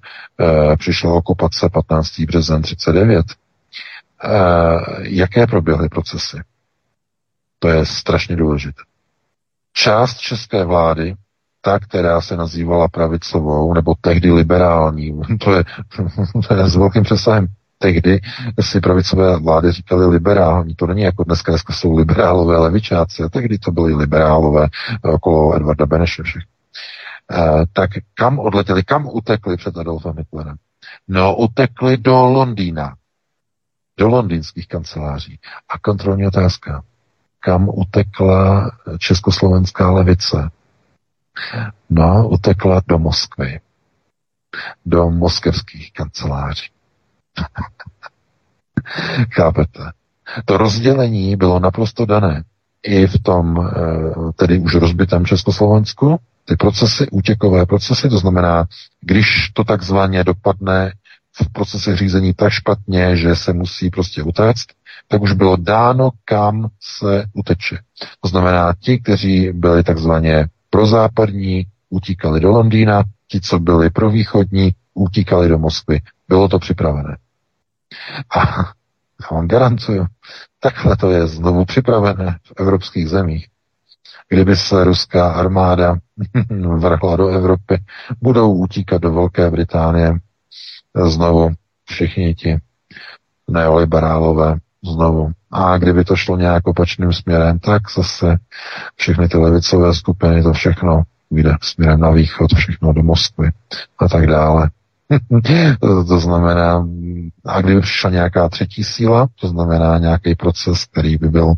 přišla 0.79 1.13
okupace 1.13 1.69
15. 1.73 2.21
březen 2.27 2.63
39. 2.63 3.27
E, 3.27 4.31
jaké 5.01 5.47
proběhly 5.47 5.89
procesy? 5.89 6.37
To 7.59 7.69
je 7.69 7.87
strašně 7.87 8.37
důležité. 8.37 8.83
Část 9.73 10.19
české 10.19 10.65
vlády, 10.65 11.15
ta, 11.61 11.79
která 11.79 12.21
se 12.21 12.37
nazývala 12.37 12.89
pravicovou, 12.89 13.75
nebo 13.75 13.95
tehdy 14.01 14.33
liberální, 14.33 15.21
to 15.45 15.55
je, 15.55 15.65
to 16.49 16.55
je 16.55 16.69
s 16.69 16.77
velkým 16.77 17.03
přesahem, 17.03 17.47
tehdy 17.79 18.21
si 18.61 18.81
pravicové 18.81 19.39
vlády 19.39 19.73
říkali 19.73 20.07
liberální. 20.07 20.75
To 20.75 20.87
není 20.87 21.03
jako 21.03 21.25
dneska, 21.25 21.53
dneska 21.53 21.73
jsou 21.73 21.97
liberálové 21.97 22.59
levičáci. 22.59 23.23
A 23.23 23.29
tehdy 23.29 23.59
to 23.59 23.73
byli 23.73 23.95
liberálové 23.95 24.69
okolo 25.03 25.57
Edvarda 25.57 25.87
Beneše 25.87 26.23
všech. 26.23 26.43
E, 26.43 27.67
tak 27.73 27.91
kam 28.15 28.39
odletěli, 28.39 28.85
kam 28.85 29.09
utekli 29.13 29.57
před 29.57 29.77
Adolfem 29.77 30.15
Hitlerem? 30.19 30.57
No, 31.09 31.37
utekli 31.37 31.97
do 31.97 32.25
Londýna, 32.27 32.95
do 33.99 34.09
londýnských 34.09 34.69
kanceláří. 34.69 35.39
A 35.69 35.79
kontrolní 35.79 36.27
otázka. 36.27 36.83
Kam 37.41 37.69
utekla 37.69 38.71
československá 38.99 39.91
levice? 39.91 40.51
No, 41.91 42.29
utekla 42.29 42.83
do 42.89 42.99
Moskvy. 42.99 43.61
Do 44.87 45.11
moskevských 45.11 45.93
kanceláří. 45.93 46.71
Chápete? 49.33 49.93
To 50.45 50.57
rozdělení 50.57 51.37
bylo 51.37 51.61
naprosto 51.61 52.07
dané 52.07 52.45
i 52.83 53.07
v 53.07 53.23
tom, 53.23 53.59
eh, 53.61 54.33
tedy 54.37 54.59
už 54.59 54.75
rozbitém 54.75 55.27
Československu, 55.27 56.19
ty 56.45 56.57
procesy, 56.57 57.07
útěkové 57.11 57.67
procesy, 57.67 58.09
to 58.09 58.19
znamená, 58.19 58.65
když 59.01 59.51
to 59.53 59.65
takzvaně 59.65 60.25
dopadne 60.25 60.93
v 61.43 61.53
procese 61.53 61.97
řízení 61.97 62.35
tak 62.35 62.53
špatně, 62.53 63.17
že 63.17 63.37
se 63.37 63.53
musí 63.53 63.91
prostě 63.91 64.23
utéct, 64.23 64.67
tak 65.09 65.23
už 65.23 65.33
bylo 65.33 65.57
dáno, 65.57 66.11
kam 66.25 66.69
se 66.81 67.25
uteče. 67.33 67.79
To 68.21 68.29
znamená, 68.29 68.75
ti, 68.81 68.99
kteří 68.99 69.53
byli 69.53 69.83
takzvaně 69.83 70.49
prozápadní, 70.71 71.67
utíkali 71.91 72.41
do 72.41 72.51
Londýna, 72.51 73.05
ti, 73.29 73.41
co 73.41 73.59
byli 73.59 73.91
provýchodní, 73.91 74.71
utíkali 74.95 75.49
do 75.49 75.59
Moskvy. 75.59 76.01
Bylo 76.29 76.49
to 76.49 76.59
připravené. 76.59 77.17
A 78.37 78.39
já 79.23 79.37
vám 79.37 79.49
garantuju, 79.49 80.07
takhle 80.61 80.97
to 80.97 81.11
je 81.11 81.27
znovu 81.27 81.65
připravené 81.65 82.39
v 82.45 82.61
evropských 82.61 83.09
zemích. 83.09 83.49
Kdyby 84.29 84.57
se 84.57 84.85
ruská 84.85 85.33
armáda 85.33 85.97
vrhla 86.77 87.17
do 87.17 87.29
Evropy, 87.29 87.79
budou 88.21 88.53
utíkat 88.53 89.03
do 89.03 89.13
Velké 89.13 89.51
Británie 89.51 90.15
znovu 91.07 91.51
všichni 91.85 92.35
ti 92.35 92.59
neoliberálové 93.51 94.57
znovu. 94.85 95.31
A 95.53 95.79
kdyby 95.79 96.05
to 96.05 96.17
šlo 96.17 96.37
nějak 96.37 96.67
opačným 96.67 97.13
směrem, 97.13 97.59
tak 97.59 97.83
zase 97.97 98.37
všechny 98.97 99.29
ty 99.29 99.39
levicové 99.39 99.95
skupiny, 99.95 100.43
to 100.43 100.53
všechno 100.53 101.03
jde 101.31 101.55
směrem 101.63 102.01
na 102.01 102.11
východ, 102.11 102.51
všechno 102.55 102.93
do 102.93 103.03
Moskvy 103.03 103.51
a 103.99 104.09
tak 104.09 104.27
dále. 104.27 104.71
to, 106.09 106.21
znamená, 106.21 106.89
a 107.47 107.61
kdyby 107.61 107.81
přišla 107.81 108.11
nějaká 108.11 108.49
třetí 108.49 108.85
síla, 108.85 109.29
to 109.41 109.49
znamená 109.49 109.99
nějaký 109.99 110.35
proces, 110.35 110.85
který 110.85 111.17
by 111.17 111.29
byl 111.29 111.55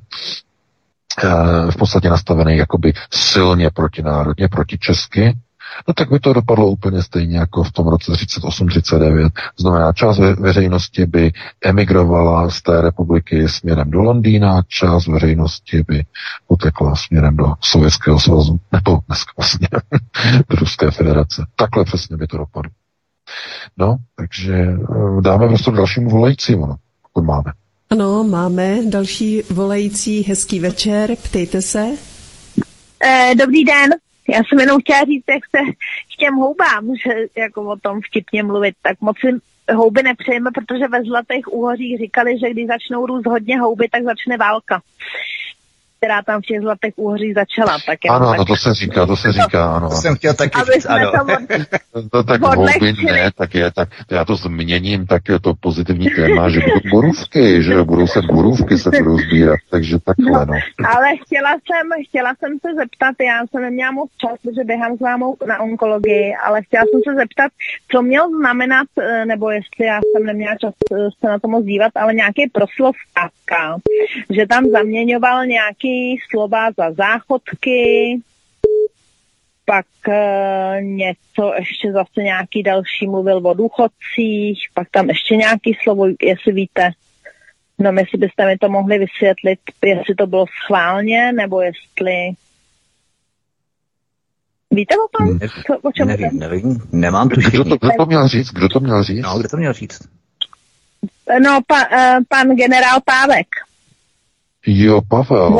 eh, 1.25 1.71
v 1.71 1.77
podstatě 1.77 2.09
nastavený 2.09 2.57
jakoby 2.57 2.93
silně 3.11 3.71
protinárodně, 3.71 4.49
proti 4.49 4.79
česky, 4.79 5.37
no 5.89 5.95
tak 5.95 6.11
by 6.11 6.21
to 6.21 6.33
dopadlo 6.33 6.67
úplně 6.67 7.03
stejně 7.03 7.39
jako 7.39 7.65
v 7.65 7.73
tom 7.73 7.89
roce 7.89 8.13
38-39. 8.13 9.31
Znamená, 9.61 9.93
část 9.93 10.19
ve- 10.19 10.35
veřejnosti 10.35 11.07
by 11.07 11.33
emigrovala 11.65 12.51
z 12.51 12.63
té 12.63 12.81
republiky 12.81 13.49
směrem 13.49 13.91
do 13.91 14.03
Londýna, 14.03 14.63
část 14.69 15.07
veřejnosti 15.07 15.85
by 15.89 16.05
utekla 16.49 16.97
směrem 16.97 17.37
do 17.37 17.55
Sovětského 17.61 18.21
svazu, 18.21 18.61
nebo 18.73 19.01
dneska 19.07 19.33
vlastně 19.39 19.69
do 20.49 20.57
Ruské 20.57 20.91
federace. 20.91 21.47
Takhle 21.57 21.85
přesně 21.85 22.17
by 22.17 22.27
to 22.27 22.37
dopadlo. 22.37 22.71
No, 23.77 23.97
takže 24.17 24.55
eh, 24.55 25.21
dáme 25.21 25.49
prostě 25.49 25.71
dalšímu 25.71 26.11
volajícímu, 26.11 26.67
no, 26.67 26.77
pokud 27.03 27.25
máme. 27.25 27.53
Ano, 27.91 28.25
máme 28.25 28.79
další 28.91 29.43
volající. 29.51 30.23
Hezký 30.23 30.61
večer, 30.61 31.17
ptejte 31.17 31.63
se. 31.63 31.87
Eh, 33.05 33.35
dobrý 33.35 33.65
den. 33.65 33.91
Já 34.31 34.39
jsem 34.44 34.61
jenom 34.61 34.81
chtěla 34.81 35.05
říct, 35.05 35.24
jak 35.28 35.44
se 35.51 35.73
k 36.15 36.16
těm 36.19 36.35
houbám, 36.35 36.97
že 37.05 37.12
jako 37.36 37.62
o 37.62 37.77
tom 37.77 38.01
vtipně 38.01 38.43
mluvit, 38.43 38.74
tak 38.82 39.01
moc 39.01 39.16
si 39.20 39.28
houby 39.74 40.02
nepřejeme, 40.02 40.51
protože 40.55 40.89
ve 40.89 41.02
Zlatých 41.02 41.52
úhořích 41.52 41.98
říkali, 41.98 42.39
že 42.39 42.51
když 42.51 42.66
začnou 42.66 43.07
růst 43.07 43.27
hodně 43.27 43.61
houby, 43.61 43.89
tak 43.89 44.02
začne 44.02 44.36
válka 44.36 44.82
která 46.01 46.22
tam 46.22 46.40
v 46.40 46.47
těch 46.47 46.60
zlatých 46.60 46.93
úhoří 46.97 47.32
začala. 47.32 47.78
Tak 47.86 47.98
ano, 48.10 48.31
tak... 48.31 48.39
no 48.39 48.44
to 48.44 48.56
se 48.56 48.74
říká, 48.74 49.06
to 49.06 49.16
se 49.16 49.32
říká, 49.32 49.77
ano. 49.77 49.89
To 49.89 49.97
jsem 49.97 50.14
chtěl 50.16 50.35
taky 50.35 50.60
Aby 50.62 50.72
říct, 50.72 50.86
ano. 50.86 51.12
to 51.12 51.22
od... 51.22 52.10
To 52.12 52.22
tak 52.22 52.40
houby 52.40 52.93
ne, 53.05 53.31
tak 53.36 53.55
je, 53.55 53.70
tak 53.70 53.89
já 54.10 54.24
to 54.24 54.36
změním, 54.36 55.06
tak 55.06 55.28
je 55.28 55.40
to 55.40 55.55
pozitivní 55.55 56.06
téma, 56.16 56.48
že 56.48 56.60
budou 56.60 56.90
borůvky, 56.90 57.62
že 57.62 57.82
budou 57.82 58.06
se 58.06 58.22
borůvky 58.22 58.78
se 58.78 58.90
budou 58.90 59.18
sbírat, 59.18 59.59
takže 59.70 59.98
takhle, 59.98 60.47
no. 60.47 60.55
Ale 60.94 61.06
chtěla 61.24 61.51
jsem, 61.51 62.05
chtěla 62.09 62.35
jsem 62.39 62.59
se 62.60 62.74
zeptat, 62.74 63.14
já 63.27 63.47
jsem 63.47 63.62
neměla 63.62 63.90
moc 63.90 64.10
čas, 64.16 64.39
protože 64.43 64.64
běhám 64.64 64.97
s 64.97 65.01
vámou 65.01 65.36
na 65.47 65.60
onkologii, 65.60 66.35
ale 66.44 66.62
chtěla 66.62 66.85
jsem 66.85 67.01
se 67.09 67.14
zeptat, 67.16 67.52
co 67.90 68.02
měl 68.02 68.28
znamenat, 68.28 68.86
eh, 69.01 69.24
nebo 69.27 69.51
jestli 69.51 69.86
já 69.86 70.01
jsem 70.01 70.27
neměla 70.27 70.55
čas 70.60 70.74
eh, 70.93 71.09
se 71.20 71.27
na 71.27 71.39
to 71.39 71.48
moc 71.48 71.64
dívat, 71.64 71.93
ale 71.94 72.14
nějaký 72.14 72.51
proslov 72.52 72.97
že 74.31 74.47
tam 74.47 74.64
zaměňoval 74.70 75.47
nějaký 75.47 75.90
slova 76.31 76.73
za 76.77 76.93
záchodky, 76.93 78.21
pak 79.65 79.87
e, 80.09 80.79
něco, 80.83 81.53
ještě 81.59 81.93
zase 81.93 82.23
nějaký 82.23 82.62
další 82.62 83.07
mluvil 83.07 83.47
o 83.47 83.55
důchodcích, 83.55 84.59
pak 84.75 84.89
tam 84.91 85.09
ještě 85.09 85.37
nějaký 85.37 85.77
slovo, 85.83 86.07
jestli 86.23 86.53
víte. 86.53 86.91
No, 87.79 87.93
jestli 87.99 88.19
byste 88.19 88.47
mi 88.47 88.59
to 88.59 88.69
mohli 88.69 88.99
vysvětlit, 88.99 89.59
jestli 89.85 90.15
to 90.15 90.27
bylo 90.27 90.45
schválně, 90.65 91.33
nebo 91.33 91.61
jestli... 91.61 92.12
Víte 94.71 94.95
o 94.95 95.19
tom? 95.19 95.39
Ne, 95.39 95.49
Co, 95.49 95.79
o 95.83 95.93
čem 95.93 96.09
nevím, 96.09 96.31
to? 96.31 96.37
nevím, 96.37 96.81
nemám 96.93 97.29
Kdo 97.29 97.35
tušení. 97.43 97.65
to, 97.71 97.77
kdo 97.77 97.91
to 97.99 98.07
měl 98.07 98.29
říct? 98.29 98.51
Kdo 98.51 98.69
to 98.69 98.81
měl 98.81 99.03
říct? 99.03 99.23
No, 99.23 99.39
kdo 99.39 99.49
to 99.49 99.57
měl 99.57 99.73
říct? 99.73 100.09
No, 101.45 101.61
pa, 101.67 101.77
uh, 101.93 102.25
pan 102.29 102.57
generál 102.57 102.99
Pávek. 103.05 103.47
Jo, 104.67 105.01
Pavel. 105.09 105.51
No, 105.51 105.59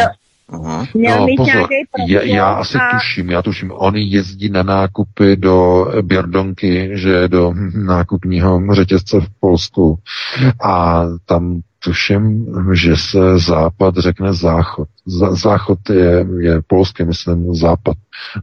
Aha. 0.53 0.87
Měl 0.95 1.19
no, 1.19 1.27
mít 1.27 1.37
pozor, 1.37 1.69
já, 2.07 2.23
já 2.23 2.47
asi 2.53 2.79
a... 2.79 2.91
tuším, 2.91 3.31
já 3.31 3.43
tuším, 3.43 3.73
on 3.75 3.97
jezdí 3.97 4.49
na 4.49 4.63
nákupy 4.63 5.37
do 5.37 5.87
Běrdonky, 6.03 6.91
že 6.93 7.29
do 7.29 7.55
nákupního 7.75 8.75
řetězce 8.75 9.21
v 9.21 9.29
Polsku 9.41 9.99
a 10.63 11.05
tam 11.25 11.61
tuším, 11.85 12.47
že 12.73 12.97
se 12.97 13.39
západ 13.39 13.97
řekne 13.97 14.33
záchod. 14.33 14.89
Za, 15.07 15.35
záchod 15.35 15.79
je, 15.91 16.27
je 16.41 16.63
polské, 16.67 17.05
myslím, 17.05 17.55
západ. 17.55 17.97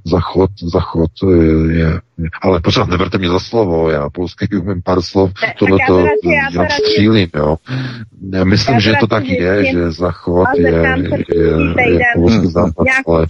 Záchod, 0.04 0.50
záchod 0.62 1.12
je, 1.32 1.78
je 1.78 2.30
ale 2.42 2.60
pořád 2.60 2.88
neberte 2.88 3.18
mě 3.18 3.30
za 3.30 3.40
slovo, 3.40 3.90
já 3.90 4.10
polsky 4.10 4.48
umím 4.58 4.82
pár 4.82 5.02
slov, 5.02 5.32
tohle 5.60 5.78
to 5.88 6.06
já 6.54 6.70
střílím, 6.70 7.30
jo. 7.36 7.58
Já 8.34 8.44
myslím, 8.44 8.74
Já 8.74 8.80
že 8.80 8.94
to 9.00 9.08
tak 9.08 9.26
je, 9.26 9.66
že 9.66 9.92
záchod 9.92 10.48
a 10.48 10.52
je, 10.58 10.68
je, 10.68 11.26
je, 11.36 11.94
je 11.94 12.00
polský 12.16 12.48
západ, 12.48 12.88
ale 13.08 13.28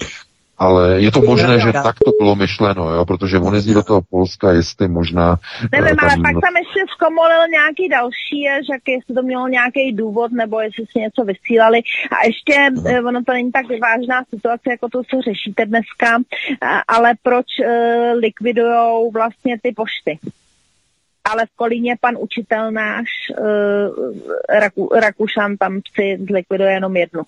ale 0.57 1.01
je 1.01 1.11
to 1.11 1.21
možné, 1.21 1.59
že 1.59 1.73
tak 1.73 1.95
to 1.99 2.11
bylo 2.19 2.35
myšleno, 2.35 2.89
jo, 2.89 3.05
protože 3.05 3.39
on 3.39 3.55
jezdí 3.55 3.73
do 3.73 3.83
toho 3.83 4.01
Polska, 4.01 4.51
jestli 4.51 4.87
možná... 4.87 5.37
Nevím, 5.71 5.97
eh, 6.01 6.01
ale 6.01 6.15
pak 6.21 6.35
tam 6.45 6.55
ještě 6.57 6.81
zkomolil 6.95 7.47
nějaký 7.51 7.89
další, 7.89 8.39
je, 8.41 8.63
že 8.63 8.91
jestli 8.91 9.15
to 9.15 9.21
mělo 9.21 9.47
nějaký 9.47 9.91
důvod, 9.91 10.31
nebo 10.31 10.61
jestli 10.61 10.85
si 10.85 10.99
něco 10.99 11.23
vysílali. 11.23 11.79
A 12.11 12.25
ještě, 12.25 12.55
eh, 12.85 13.01
ono 13.01 13.23
to 13.23 13.33
není 13.33 13.51
tak 13.51 13.65
vážná 13.81 14.23
situace, 14.33 14.69
jako 14.69 14.89
to, 14.89 15.03
co 15.03 15.21
řešíte 15.21 15.65
dneska, 15.65 16.19
ale 16.87 17.13
proč 17.23 17.45
uh, 17.59 18.19
likvidujou 18.19 19.11
vlastně 19.11 19.57
ty 19.63 19.71
pošty? 19.71 20.19
Ale 21.31 21.45
v 21.45 21.55
Kolíně 21.55 21.95
pan 22.01 22.15
učitel 22.19 22.71
náš, 22.71 23.07
uh, 23.39 24.13
Raku, 24.59 24.89
Rakušan, 25.01 25.57
tam 25.57 25.81
si 25.95 26.17
zlikviduje 26.29 26.71
jenom 26.71 26.97
jednu. 26.97 27.21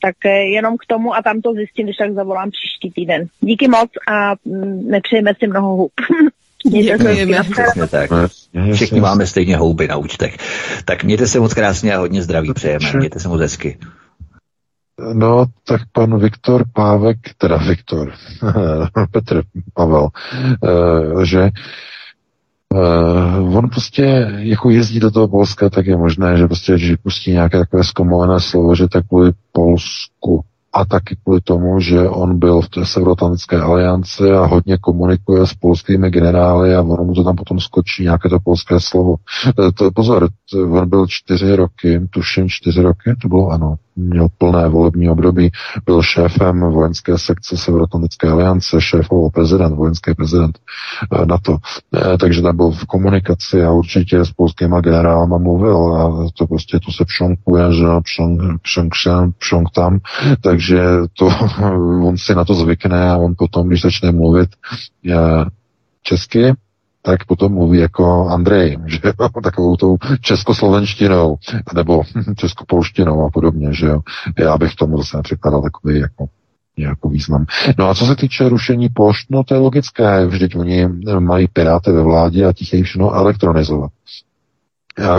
Tak 0.00 0.14
eh, 0.24 0.30
jenom 0.30 0.76
k 0.76 0.86
tomu 0.86 1.14
a 1.14 1.22
tam 1.22 1.40
to 1.40 1.52
zjistím, 1.52 1.86
když 1.86 1.96
tak 1.96 2.12
zavolám 2.12 2.50
příští 2.50 2.90
týden. 2.90 3.26
Díky 3.40 3.68
moc 3.68 3.90
a 4.08 4.34
mm, 4.44 4.88
nepřejeme 4.88 5.32
si 5.38 5.46
mnoho 5.46 5.76
hub. 5.76 5.92
Děkujeme. 6.66 7.42
Přesně 7.42 7.86
tak. 7.86 8.10
No, 8.10 8.28
Všichni 8.74 9.00
máme 9.00 9.26
stejně 9.26 9.56
houby 9.56 9.88
na 9.88 9.96
účtech. 9.96 10.36
Tak 10.84 11.04
mějte 11.04 11.26
se 11.26 11.40
moc 11.40 11.54
krásně 11.54 11.94
a 11.94 11.98
hodně 11.98 12.22
zdraví 12.22 12.52
přejeme. 12.54 12.92
Mějte 12.94 13.20
se 13.20 13.28
moc 13.28 13.40
hezky. 13.40 13.78
No, 15.12 15.44
tak 15.66 15.80
pan 15.92 16.18
Viktor 16.18 16.64
Pávek, 16.72 17.18
teda 17.38 17.56
Viktor, 17.56 18.12
Petr 19.12 19.42
Pavel, 19.74 20.08
eh, 20.64 21.26
že 21.26 21.50
Uh, 22.74 23.56
on 23.56 23.68
prostě 23.70 24.32
jako 24.36 24.70
jezdí 24.70 25.00
do 25.00 25.10
toho 25.10 25.28
Polska, 25.28 25.70
tak 25.70 25.86
je 25.86 25.96
možné, 25.96 26.36
že 26.36 26.46
prostě, 26.46 26.78
že 26.78 26.96
pustí 27.02 27.30
nějaké 27.30 27.58
takové 27.58 27.84
zkomalené 27.84 28.40
slovo, 28.40 28.74
že 28.74 28.88
tak 28.88 29.06
kvůli 29.06 29.32
Polsku 29.52 30.44
a 30.72 30.84
taky 30.84 31.16
kvůli 31.24 31.40
tomu, 31.40 31.80
že 31.80 32.08
on 32.08 32.38
byl 32.38 32.60
v 32.60 32.68
té 32.68 32.86
Severoatlantické 32.86 33.60
alianci 33.60 34.32
a 34.32 34.46
hodně 34.46 34.78
komunikuje 34.78 35.46
s 35.46 35.54
polskými 35.54 36.10
generály 36.10 36.74
a 36.74 36.82
ono 36.82 37.04
mu 37.04 37.14
to 37.14 37.24
tam 37.24 37.36
potom 37.36 37.60
skočí 37.60 38.02
nějaké 38.02 38.28
to 38.28 38.40
polské 38.40 38.80
slovo. 38.80 39.14
E, 39.68 39.72
to, 39.72 39.90
pozor, 39.90 40.28
on 40.70 40.88
byl 40.88 41.06
čtyři 41.08 41.56
roky, 41.56 42.00
tuším 42.10 42.48
čtyři 42.48 42.82
roky, 42.82 43.16
to 43.22 43.28
bylo 43.28 43.48
ano, 43.48 43.74
měl 43.96 44.28
plné 44.38 44.68
volební 44.68 45.10
období, 45.10 45.50
byl 45.86 46.02
šéfem 46.02 46.60
vojenské 46.60 47.18
sekce 47.18 47.56
Severoatlantické 47.56 48.28
aliance, 48.28 48.80
šéfoval 48.80 49.30
prezident, 49.30 49.74
vojenský 49.74 50.14
prezident 50.14 50.58
e, 51.22 51.26
NATO. 51.26 51.56
E, 52.14 52.18
takže 52.18 52.42
tam 52.42 52.56
byl 52.56 52.70
v 52.70 52.84
komunikaci 52.84 53.64
a 53.64 53.70
určitě 53.70 54.24
s 54.24 54.30
polskýma 54.30 54.80
generálama 54.80 55.38
mluvil. 55.38 55.94
A 55.94 56.28
to 56.38 56.46
prostě 56.46 56.80
to 56.80 56.92
se 56.92 57.04
pšonkuje, 57.04 57.72
že 57.72 57.84
pšonk, 58.02 58.40
pšonk, 58.62 58.92
pšonk, 58.92 59.36
pšonk 59.38 59.70
tam, 59.70 59.98
takže 60.40 60.64
takže 60.64 61.08
to, 61.18 61.28
on 62.08 62.18
si 62.18 62.34
na 62.34 62.44
to 62.44 62.54
zvykne 62.54 63.10
a 63.10 63.16
on 63.16 63.34
potom, 63.38 63.68
když 63.68 63.82
začne 63.82 64.12
mluvit 64.12 64.50
česky, 66.02 66.52
tak 67.06 67.24
potom 67.24 67.52
mluví 67.52 67.78
jako 67.78 68.28
Andrej, 68.28 68.78
že 68.86 68.98
jo, 69.04 69.40
takovou 69.42 69.76
tou 69.76 69.96
českoslovenštinou, 70.20 71.36
nebo 71.74 72.02
českopolštinou 72.36 73.26
a 73.26 73.30
podobně, 73.30 73.68
že 73.72 73.86
jo. 73.86 74.00
Já 74.38 74.58
bych 74.58 74.74
tomu 74.74 74.98
zase 74.98 75.16
nepřekladal 75.16 75.62
takový 75.62 75.98
jako 75.98 76.26
nějakou 76.78 77.08
význam. 77.08 77.44
No 77.78 77.88
a 77.88 77.94
co 77.94 78.06
se 78.06 78.16
týče 78.16 78.48
rušení 78.48 78.88
pošt, 78.88 79.26
no 79.30 79.44
to 79.44 79.54
je 79.54 79.60
logické, 79.60 80.26
vždyť 80.26 80.56
oni 80.56 80.88
mají 81.18 81.48
piráty 81.52 81.92
ve 81.92 82.02
vládě 82.02 82.46
a 82.46 82.52
ti 82.52 82.64
chtějí 82.64 82.82
všechno 82.82 83.14
elektronizovat 83.14 83.90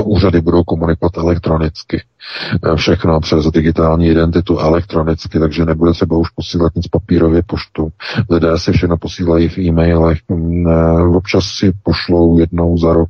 úřady 0.03 0.41
budou 0.41 0.63
komunikovat 0.63 1.17
elektronicky. 1.17 2.03
E, 2.71 2.75
všechno 2.75 3.19
přes 3.19 3.45
digitální 3.45 4.07
identitu 4.07 4.59
elektronicky, 4.59 5.39
takže 5.39 5.65
nebude 5.65 5.91
třeba 5.91 6.17
už 6.17 6.29
posílat 6.29 6.75
nic 6.75 6.87
papírově 6.87 7.43
poštu. 7.47 7.89
Lidé 8.29 8.57
si 8.57 8.71
všechno 8.71 8.97
posílají 8.97 9.49
v 9.49 9.57
e-mailech, 9.57 10.19
mm, 10.29 10.67
e, 10.67 11.07
občas 11.17 11.45
si 11.45 11.73
pošlou 11.83 12.39
jednou 12.39 12.77
za 12.77 12.93
rok 12.93 13.09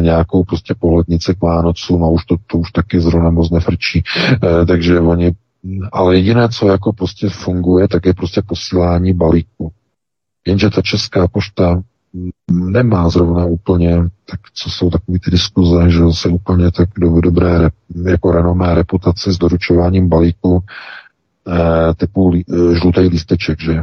nějakou 0.00 0.44
prostě 0.44 0.74
pohlednici 0.78 1.34
k 1.34 1.42
Vánocům 1.42 2.04
a 2.04 2.08
už 2.08 2.24
to, 2.24 2.36
to 2.46 2.58
už 2.58 2.72
taky 2.72 3.00
zrovna 3.00 3.30
moc 3.30 3.50
nefrčí. 3.50 4.02
Takže 4.66 5.00
oni 5.00 5.32
ale 5.92 6.16
jediné, 6.16 6.48
co 6.48 6.68
jako 6.68 6.92
prostě 6.92 7.28
funguje, 7.28 7.88
tak 7.88 8.06
je 8.06 8.14
prostě 8.14 8.42
posílání 8.42 9.12
balíku. 9.12 9.72
Jenže 10.46 10.70
ta 10.70 10.82
česká 10.82 11.28
pošta 11.28 11.82
nemá 12.50 13.08
zrovna 13.08 13.44
úplně, 13.44 13.96
tak 14.30 14.40
co 14.54 14.70
jsou 14.70 14.90
takové 14.90 15.18
ty 15.24 15.30
diskuze, 15.30 15.90
že 15.90 16.00
se 16.12 16.28
úplně 16.28 16.70
tak 16.70 16.88
do 16.98 17.20
dobré 17.20 17.70
jako 18.04 18.32
renomé 18.32 18.74
reputaci 18.74 19.32
s 19.32 19.38
doručováním 19.38 20.08
balíku 20.08 20.62
eh, 21.48 21.94
typu 21.94 22.32
eh, 22.34 22.74
žlutý 22.74 23.00
lísteček, 23.00 23.60
že 23.60 23.82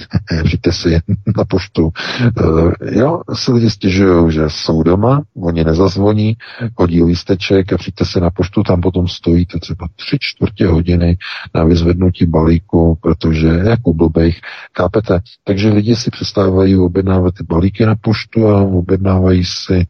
přijďte 0.44 0.72
si 0.72 0.98
na 1.36 1.44
poštu. 1.44 1.92
Uh, 2.40 2.72
jo, 2.90 3.20
si 3.34 3.52
lidi 3.52 3.70
stěžují, 3.70 4.32
že 4.32 4.42
jsou 4.48 4.82
doma, 4.82 5.22
oni 5.36 5.64
nezazvoní, 5.64 6.36
hodí 6.76 7.02
lísteček 7.04 7.72
a 7.72 7.78
přijďte 7.78 8.04
si 8.04 8.20
na 8.20 8.30
poštu, 8.30 8.62
tam 8.62 8.80
potom 8.80 9.08
stojíte 9.08 9.58
třeba 9.58 9.88
tři 9.96 10.16
čtvrtě 10.20 10.66
hodiny 10.66 11.16
na 11.54 11.64
vyzvednutí 11.64 12.26
balíku, 12.26 12.98
protože 13.00 13.46
jako 13.46 13.92
blbejch, 13.92 14.40
kápete. 14.72 15.20
Takže 15.44 15.68
lidi 15.68 15.96
si 15.96 16.10
přestávají 16.10 16.76
objednávat 16.76 17.34
ty 17.34 17.44
balíky 17.44 17.86
na 17.86 17.94
poštu 17.94 18.48
a 18.48 18.62
objednávají 18.62 19.44
si 19.44 19.86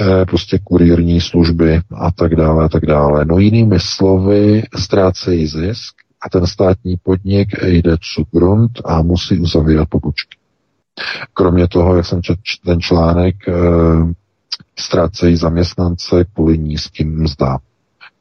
eh, 0.00 0.24
prostě 0.24 0.58
kurírní 0.64 1.20
služby 1.20 1.80
a 1.96 2.10
tak 2.10 2.36
dále 2.36 2.64
a 2.64 2.68
tak 2.68 2.86
dále. 2.86 3.24
No 3.24 3.38
jinými 3.38 3.76
slovy, 3.80 4.62
ztrácejí 4.76 5.46
zisk, 5.46 5.99
a 6.22 6.28
ten 6.28 6.46
státní 6.46 6.96
podnik 7.02 7.48
jde 7.62 7.96
cugrund 8.14 8.72
a 8.84 9.02
musí 9.02 9.38
uzavírat 9.38 9.88
pobočky. 9.88 10.38
Kromě 11.34 11.68
toho, 11.68 11.96
jak 11.96 12.06
jsem 12.06 12.22
četl 12.22 12.40
ten 12.64 12.80
článek, 12.80 13.48
e, 13.48 13.52
ztrácejí 14.78 15.36
zaměstnance 15.36 16.24
kvůli 16.34 16.58
nízkým 16.58 17.22
mzdám. 17.22 17.58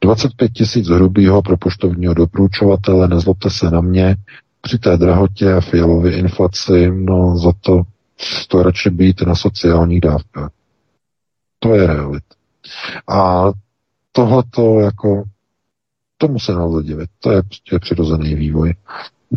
25 0.02 0.52
tisíc 0.54 0.88
hrubýho 0.88 1.42
pro 1.42 1.58
poštovního 1.58 2.14
doporučovatele, 2.14 3.08
nezlobte 3.08 3.50
se 3.50 3.72
na 3.72 3.82
mě, 3.82 4.16
při 4.62 4.80
té 4.80 4.98
drahotě 4.98 5.54
a 5.54 5.62
fialově 5.62 6.18
inflaci, 6.18 6.92
no 6.92 7.38
za 7.38 7.52
to, 7.62 7.82
to 8.48 8.64
radši 8.64 8.90
být 8.90 9.22
na 9.22 9.36
sociálních 9.36 10.02
dávkách. 10.02 10.50
To 11.60 11.76
je 11.76 11.88
realita. 11.88 12.36
A 13.08 13.52
tohleto 14.12 14.80
jako 14.80 15.24
Tomu 16.22 16.40
se 16.40 16.52
nelze 16.56 16.84
divit. 16.84 17.10
To 17.20 17.32
je 17.32 17.44
prostě 17.44 17.80
přirozený 17.80 18.36
vývoj. 18.36 18.74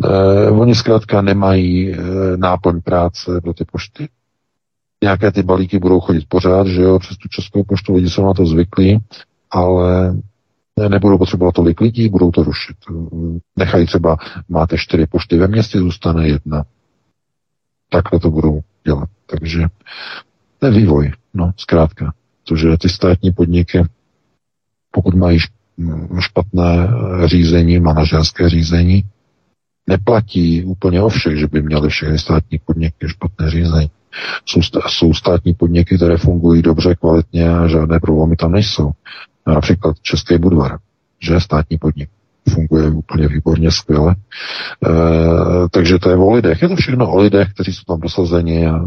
Eh, 0.05 0.49
oni 0.49 0.75
zkrátka 0.75 1.21
nemají 1.21 1.93
eh, 1.93 1.97
náplň 2.37 2.81
práce 2.81 3.41
pro 3.41 3.53
ty 3.53 3.65
pošty. 3.65 4.09
Nějaké 5.03 5.31
ty 5.31 5.43
balíky 5.43 5.79
budou 5.79 5.99
chodit 5.99 6.25
pořád, 6.27 6.67
že 6.67 6.81
jo, 6.81 6.99
přes 6.99 7.17
tu 7.17 7.27
českou 7.27 7.63
poštu 7.63 7.95
lidi 7.95 8.09
jsou 8.09 8.25
na 8.25 8.33
to 8.33 8.45
zvyklí, 8.45 8.99
ale 9.51 10.15
nebudou 10.89 11.17
potřebovat 11.17 11.55
tolik 11.55 11.81
lidí, 11.81 12.09
budou 12.09 12.31
to 12.31 12.43
rušit. 12.43 12.75
Nechají 13.55 13.85
třeba, 13.85 14.17
máte 14.49 14.77
čtyři 14.77 15.07
pošty 15.07 15.37
ve 15.37 15.47
městě, 15.47 15.79
zůstane 15.79 16.27
jedna. 16.27 16.63
Takhle 17.89 18.19
to 18.19 18.31
budou 18.31 18.59
dělat. 18.85 19.09
Takže 19.25 19.63
to 20.59 20.65
je 20.65 20.71
vývoj, 20.71 21.11
no, 21.33 21.51
zkrátka. 21.57 22.13
Protože 22.43 22.77
ty 22.77 22.89
státní 22.89 23.31
podniky, 23.31 23.83
pokud 24.91 25.15
mají 25.15 25.39
špatné 26.19 26.89
řízení, 27.25 27.79
manažerské 27.79 28.49
řízení. 28.49 29.03
Neplatí 29.87 30.63
úplně 30.63 31.01
o 31.01 31.09
všech, 31.09 31.37
že 31.37 31.47
by 31.47 31.61
měly 31.61 31.89
všechny 31.89 32.19
státní 32.19 32.59
podniky 32.65 33.07
špatné 33.07 33.49
řízení. 33.49 33.89
Jsou, 34.87 35.13
státní 35.13 35.53
podniky, 35.53 35.95
které 35.95 36.17
fungují 36.17 36.61
dobře, 36.61 36.95
kvalitně 36.95 37.49
a 37.49 37.67
žádné 37.67 37.99
problémy 37.99 38.35
tam 38.35 38.51
nejsou. 38.51 38.91
Například 39.47 39.99
Český 40.01 40.37
Budvar, 40.37 40.77
že 41.19 41.39
státní 41.39 41.77
podnik 41.77 42.09
funguje 42.49 42.89
úplně 42.89 43.27
výborně, 43.27 43.71
skvěle. 43.71 44.15
E, 44.15 44.89
takže 45.71 45.99
to 45.99 46.09
je 46.09 46.17
o 46.17 46.33
lidech. 46.33 46.61
Je 46.61 46.67
to 46.67 46.75
všechno 46.75 47.11
o 47.11 47.17
lidech, 47.17 47.53
kteří 47.53 47.73
jsou 47.73 47.83
tam 47.87 47.99
dosazeni 47.99 48.67
a 48.67 48.77
e, 48.77 48.83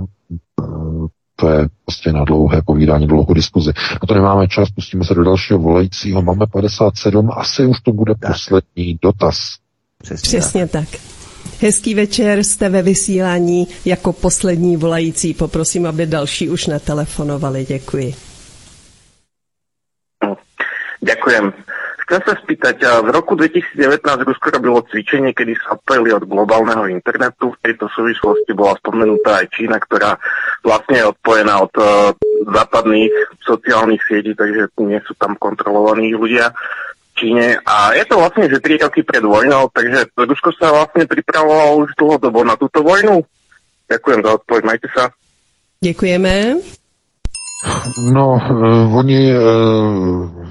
to 1.36 1.48
je 1.48 1.68
prostě 1.84 2.12
na 2.12 2.24
dlouhé 2.24 2.62
povídání, 2.62 3.06
dlouhou 3.06 3.34
diskuzi. 3.34 3.72
A 4.02 4.06
to 4.06 4.14
nemáme 4.14 4.48
čas, 4.48 4.70
pustíme 4.70 5.04
se 5.04 5.14
do 5.14 5.24
dalšího 5.24 5.58
volajícího. 5.58 6.22
Máme 6.22 6.46
57, 6.46 7.30
asi 7.36 7.66
už 7.66 7.80
to 7.80 7.92
bude 7.92 8.14
tak. 8.14 8.32
poslední 8.32 8.98
dotaz. 9.02 9.56
Přesně, 10.02 10.28
Přesně 10.38 10.66
tak. 10.66 10.90
tak. 10.90 11.00
Hezký 11.60 11.94
večer, 11.94 12.38
jste 12.44 12.68
ve 12.68 12.82
vysílání 12.82 13.66
jako 13.84 14.12
poslední 14.12 14.76
volající. 14.76 15.34
Poprosím, 15.34 15.86
aby 15.86 16.06
další 16.06 16.48
už 16.48 16.66
netelefonovali. 16.66 17.64
Děkuji. 17.64 18.14
Ďakujem. 21.02 21.52
Chcem 22.06 22.22
sa 22.22 22.34
spýtať, 22.38 22.76
v 23.02 23.10
roku 23.10 23.34
2019 23.34 23.82
Rusko 24.30 24.54
robilo 24.54 24.78
cvičenie, 24.86 25.34
kedy 25.34 25.58
sa 25.58 25.74
odpojili 25.74 26.14
od 26.14 26.22
globálneho 26.22 26.86
internetu. 26.86 27.50
V 27.50 27.62
tejto 27.66 27.90
súvislosti 27.90 28.54
bola 28.54 28.78
spomenutá 28.78 29.42
aj 29.42 29.50
Čína, 29.50 29.82
ktorá 29.82 30.14
vlastne 30.66 30.96
je 30.98 31.10
odpojená 31.14 31.54
od 31.62 31.74
uh, 31.78 32.10
západných 32.50 33.14
sociálnych 33.46 34.02
sietí, 34.02 34.34
takže 34.34 34.74
nie 34.82 34.98
sú 35.06 35.14
tam 35.14 35.38
kontrolovaní 35.38 36.10
ľudia 36.10 36.50
v 36.50 37.10
Číne. 37.14 37.46
A 37.62 37.94
je 37.94 38.04
to 38.10 38.18
vlastne, 38.18 38.50
že 38.50 38.58
3 38.58 38.82
roky 38.90 39.06
pred 39.06 39.22
vojnou, 39.22 39.70
takže 39.70 40.10
Rusko 40.18 40.50
sa 40.58 40.74
vlastne 40.74 41.06
pripravovalo 41.06 41.86
už 41.86 41.94
dlhodobo 41.94 42.42
na 42.42 42.58
túto 42.58 42.82
vojnu. 42.82 43.22
Ďakujem 43.86 44.20
za 44.26 44.30
odpoveď, 44.42 44.62
majte 44.66 44.88
sa. 44.90 45.14
Děkujeme. 45.80 46.58
No, 48.12 48.36
uh, 48.36 48.96
oni 48.96 49.32
uh, 49.32 50.45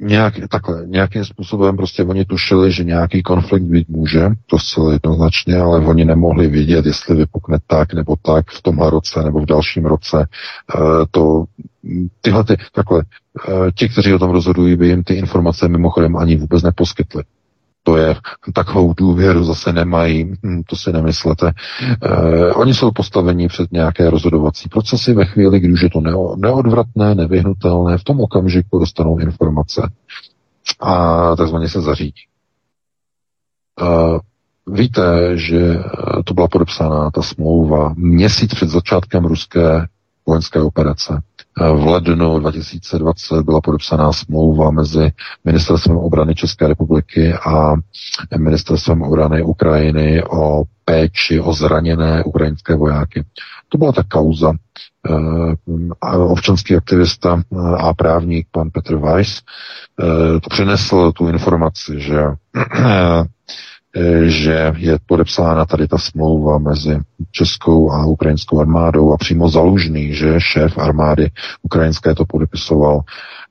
nějak, 0.00 0.34
takhle, 0.50 0.86
nějakým 0.86 1.24
způsobem 1.24 1.76
prostě 1.76 2.04
oni 2.04 2.24
tušili, 2.24 2.72
že 2.72 2.84
nějaký 2.84 3.22
konflikt 3.22 3.62
být 3.62 3.88
může, 3.88 4.30
to 4.46 4.58
zcela 4.58 4.92
jednoznačně, 4.92 5.56
ale 5.56 5.80
oni 5.80 6.04
nemohli 6.04 6.48
vědět, 6.48 6.86
jestli 6.86 7.16
vypukne 7.16 7.58
tak 7.66 7.94
nebo 7.94 8.16
tak 8.22 8.50
v 8.50 8.62
tomhle 8.62 8.90
roce 8.90 9.22
nebo 9.22 9.40
v 9.40 9.46
dalším 9.46 9.84
roce. 9.84 10.26
E, 10.74 10.78
to, 11.10 11.44
tyhle 12.20 12.44
ty, 12.44 12.56
takhle, 12.74 13.02
e, 13.48 13.72
ti, 13.72 13.88
kteří 13.88 14.14
o 14.14 14.18
tom 14.18 14.30
rozhodují, 14.30 14.76
by 14.76 14.88
jim 14.88 15.04
ty 15.04 15.14
informace 15.14 15.68
mimochodem 15.68 16.16
ani 16.16 16.36
vůbec 16.36 16.62
neposkytli 16.62 17.22
to 17.82 17.96
je, 17.96 18.16
takovou 18.52 18.94
důvěru 18.94 19.44
zase 19.44 19.72
nemají, 19.72 20.24
hm, 20.24 20.62
to 20.66 20.76
si 20.76 20.92
nemyslete. 20.92 21.52
Eh, 22.02 22.52
oni 22.52 22.74
jsou 22.74 22.90
postaveni 22.90 23.48
před 23.48 23.72
nějaké 23.72 24.10
rozhodovací 24.10 24.68
procesy 24.68 25.14
ve 25.14 25.24
chvíli, 25.24 25.60
když 25.60 25.82
je 25.82 25.90
to 25.90 26.00
neodvratné, 26.36 27.14
nevyhnutelné, 27.14 27.98
v 27.98 28.04
tom 28.04 28.20
okamžiku 28.20 28.78
dostanou 28.78 29.18
informace 29.18 29.92
a 30.80 31.36
takzvaně 31.36 31.68
se 31.68 31.80
zařídí. 31.80 32.22
Eh, 33.82 34.18
víte, 34.66 35.36
že 35.36 35.78
to 36.24 36.34
byla 36.34 36.48
podepsána 36.48 37.10
ta 37.10 37.22
smlouva 37.22 37.94
měsíc 37.96 38.54
před 38.54 38.68
začátkem 38.68 39.24
ruské 39.24 39.86
vojenské 40.26 40.60
operace. 40.60 41.22
V 41.56 41.86
lednu 41.86 42.38
2020 42.38 43.42
byla 43.42 43.60
podepsaná 43.60 44.12
smlouva 44.12 44.70
mezi 44.70 45.12
Ministerstvem 45.44 45.96
obrany 45.96 46.34
České 46.34 46.68
republiky 46.68 47.34
a 47.34 47.74
Ministerstvem 48.38 49.02
obrany 49.02 49.42
Ukrajiny 49.42 50.24
o 50.24 50.62
péči 50.84 51.40
o 51.40 51.52
zraněné 51.52 52.24
ukrajinské 52.24 52.76
vojáky. 52.76 53.24
To 53.68 53.78
byla 53.78 53.92
ta 53.92 54.02
kauza. 54.02 54.52
Eh, 55.10 56.16
občanský 56.16 56.76
aktivista 56.76 57.42
a 57.76 57.94
právník 57.94 58.46
pan 58.50 58.70
Petr 58.70 58.96
Weiss 58.96 59.42
eh, 60.00 60.40
přinesl 60.50 61.12
tu 61.12 61.28
informaci, 61.28 62.00
že 62.00 62.22
že 64.24 64.72
je 64.76 64.98
podepsána 65.06 65.66
tady 65.66 65.88
ta 65.88 65.98
smlouva 65.98 66.58
mezi 66.58 66.98
českou 67.30 67.92
a 67.92 68.06
ukrajinskou 68.06 68.60
armádou 68.60 69.12
a 69.12 69.16
přímo 69.16 69.48
zalužný, 69.48 70.14
že 70.14 70.34
šéf 70.38 70.78
armády 70.78 71.30
ukrajinské 71.62 72.14
to 72.14 72.24
podepisoval 72.24 73.00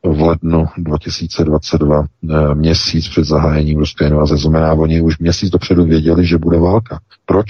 v 0.03 0.22
lednu 0.22 0.65
2022, 0.77 2.05
eh, 2.30 2.55
měsíc 2.55 3.07
před 3.07 3.23
zahájením 3.23 3.80
ruské 3.80 4.07
invaze. 4.07 4.38
Znamená, 4.38 4.73
oni 4.73 5.01
už 5.01 5.18
měsíc 5.18 5.49
dopředu 5.49 5.85
věděli, 5.85 6.26
že 6.26 6.38
bude 6.38 6.59
válka. 6.59 6.99
Proč? 7.26 7.47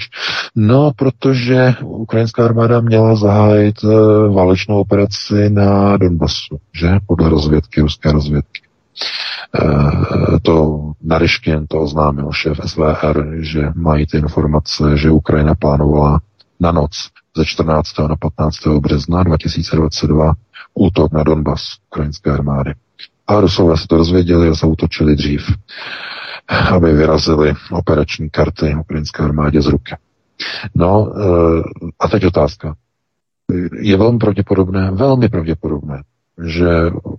No, 0.56 0.92
protože 0.96 1.74
ukrajinská 1.84 2.44
armáda 2.44 2.80
měla 2.80 3.16
zahájit 3.16 3.76
eh, 3.84 3.88
válečnou 4.28 4.80
operaci 4.80 5.50
na 5.50 5.96
Donbasu, 5.96 6.58
že? 6.74 6.88
Podle 7.06 7.28
rozvědky, 7.28 7.80
ruské 7.80 8.12
rozvědky. 8.12 8.62
Eh, 9.54 10.38
to 10.42 10.78
Naryškin 11.02 11.66
to 11.66 11.80
oznámil 11.80 12.32
šéf 12.32 12.60
SVR, 12.64 13.26
že 13.40 13.72
mají 13.74 14.06
ty 14.06 14.16
informace, 14.16 14.96
že 14.96 15.10
Ukrajina 15.10 15.54
plánovala 15.54 16.20
na 16.60 16.72
noc 16.72 16.90
ze 17.36 17.44
14. 17.44 18.08
na 18.08 18.16
15. 18.16 18.80
března 18.80 19.22
2022 19.22 20.32
útok 20.74 21.12
na 21.12 21.22
Donbas 21.22 21.62
ukrajinské 21.90 22.30
armády. 22.30 22.74
A 23.26 23.40
Rusové 23.40 23.76
se 23.76 23.86
to 23.88 23.96
dozvěděli 23.96 24.48
a 24.48 24.54
zautočili 24.54 25.16
dřív, 25.16 25.42
aby 26.74 26.92
vyrazili 26.92 27.54
operační 27.70 28.30
karty 28.30 28.74
ukrajinské 28.80 29.22
armádě 29.22 29.62
z 29.62 29.66
ruky. 29.66 29.96
No 30.74 31.12
eh, 31.16 31.62
a 32.00 32.08
teď 32.08 32.26
otázka. 32.26 32.74
Je 33.80 33.96
velmi 33.96 34.18
pravděpodobné, 34.18 34.90
velmi 34.90 35.28
pravděpodobné, 35.28 36.02
že 36.46 36.68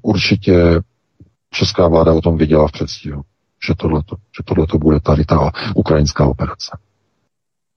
určitě 0.02 0.82
česká 1.54 1.88
vláda 1.88 2.14
o 2.14 2.22
tom 2.22 2.38
věděla 2.38 2.68
v 2.68 2.72
předstihu, 2.72 3.22
že 3.68 3.74
tohleto, 3.78 4.16
že 4.16 4.44
tohleto 4.46 4.78
bude 4.78 5.00
tady 5.00 5.26
ta 5.26 5.52
ukrajinská 5.76 6.26
operace. 6.26 6.78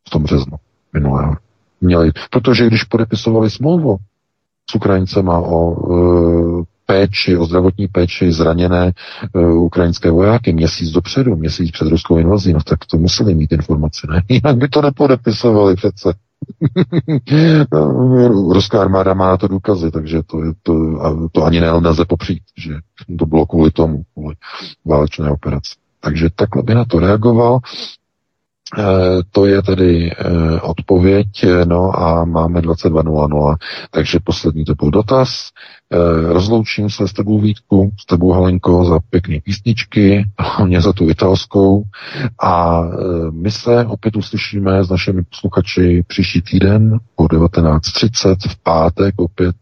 V 0.06 0.10
tom 0.10 0.22
březnu 0.22 0.56
minulého. 0.92 1.36
Měli, 1.80 2.12
protože 2.30 2.66
když 2.66 2.84
podepisovali 2.84 3.50
smlouvu 3.50 3.96
s 4.70 4.74
Ukrajincema 4.74 5.38
o 5.38 5.72
e, 5.72 6.64
péči, 6.86 7.36
o 7.36 7.44
zdravotní 7.44 7.88
péči 7.88 8.32
zraněné 8.32 8.92
e, 9.34 9.46
ukrajinské 9.46 10.10
vojáky 10.10 10.52
měsíc 10.52 10.90
dopředu, 10.90 11.36
měsíc 11.36 11.70
před 11.70 11.88
ruskou 11.88 12.18
invazí, 12.18 12.52
no 12.52 12.60
tak 12.62 12.78
to 12.86 12.96
museli 12.96 13.34
mít 13.34 13.52
informace, 13.52 14.06
ne? 14.10 14.22
Jinak 14.28 14.56
by 14.56 14.68
to 14.68 14.82
nepodepisovali 14.82 15.76
přece. 15.76 16.14
Ruská 18.52 18.80
armáda 18.80 19.14
má 19.14 19.28
na 19.28 19.36
to 19.36 19.48
důkazy, 19.48 19.90
takže 19.90 20.22
to, 20.22 20.44
je 20.44 20.52
to, 20.62 20.74
to 21.32 21.44
ani 21.44 21.60
nelze 21.60 22.04
popřít, 22.04 22.42
že 22.56 22.74
to 23.18 23.26
bylo 23.26 23.46
kvůli 23.46 23.70
tomu, 23.70 24.02
kvůli 24.14 24.34
válečné 24.84 25.30
operaci. 25.30 25.72
Takže 26.00 26.28
takhle 26.34 26.62
by 26.62 26.74
na 26.74 26.84
to 26.84 26.98
reagoval. 26.98 27.58
E, 28.78 28.82
to 29.30 29.46
je 29.46 29.62
tedy 29.62 30.10
e, 30.10 30.60
odpověď, 30.60 31.28
no 31.64 32.00
a 32.00 32.24
máme 32.24 32.60
22.00, 32.60 33.56
takže 33.90 34.18
poslední 34.24 34.64
to 34.64 34.74
byl 34.74 34.90
dotaz. 34.90 35.50
Rozloučím 36.28 36.90
se 36.90 37.08
s 37.08 37.12
tebou 37.12 37.40
Vítku, 37.40 37.90
s 38.00 38.06
tebou 38.06 38.32
Halenko 38.32 38.84
za 38.84 38.98
pěkné 39.10 39.40
písničky, 39.40 40.24
hlavně 40.38 40.80
za 40.80 40.92
tu 40.92 41.10
italskou 41.10 41.82
a 42.42 42.82
my 43.30 43.50
se 43.50 43.86
opět 43.86 44.16
uslyšíme 44.16 44.84
s 44.84 44.90
našimi 44.90 45.22
posluchači 45.22 46.04
příští 46.06 46.42
týden 46.42 46.98
o 47.16 47.24
19.30 47.24 48.36
v 48.48 48.62
pátek 48.62 49.14
opět 49.16 49.56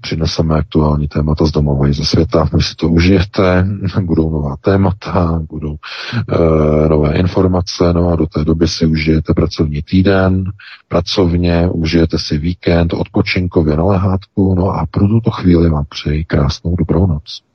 přineseme 0.00 0.54
aktuální 0.54 1.08
témata 1.08 1.46
z 1.46 1.50
domova 1.50 1.88
i 1.88 1.92
ze 1.92 2.04
světa. 2.04 2.48
Vy 2.54 2.62
si 2.62 2.74
to 2.74 2.88
užijete, 2.88 3.66
budou 4.00 4.30
nová 4.30 4.56
témata, 4.60 5.40
budou 5.50 5.76
e, 5.76 6.88
nové 6.88 7.12
informace, 7.18 7.92
no 7.92 8.08
a 8.08 8.16
do 8.16 8.26
té 8.26 8.44
doby 8.44 8.68
si 8.68 8.86
užijete 8.86 9.34
pracovní 9.34 9.82
týden, 9.82 10.44
pracovně, 10.88 11.68
užijete 11.72 12.18
si 12.18 12.38
víkend, 12.38 12.92
odpočinkově 12.92 13.76
na 13.76 13.84
lehátku, 13.84 14.54
no 14.54 14.70
a 14.70 14.86
pro 14.90 15.08
tuto 15.08 15.30
chvíli 15.30 15.70
vám 15.70 15.84
přeji 15.88 16.24
krásnou 16.24 16.76
dobrou 16.76 17.06
noc. 17.06 17.47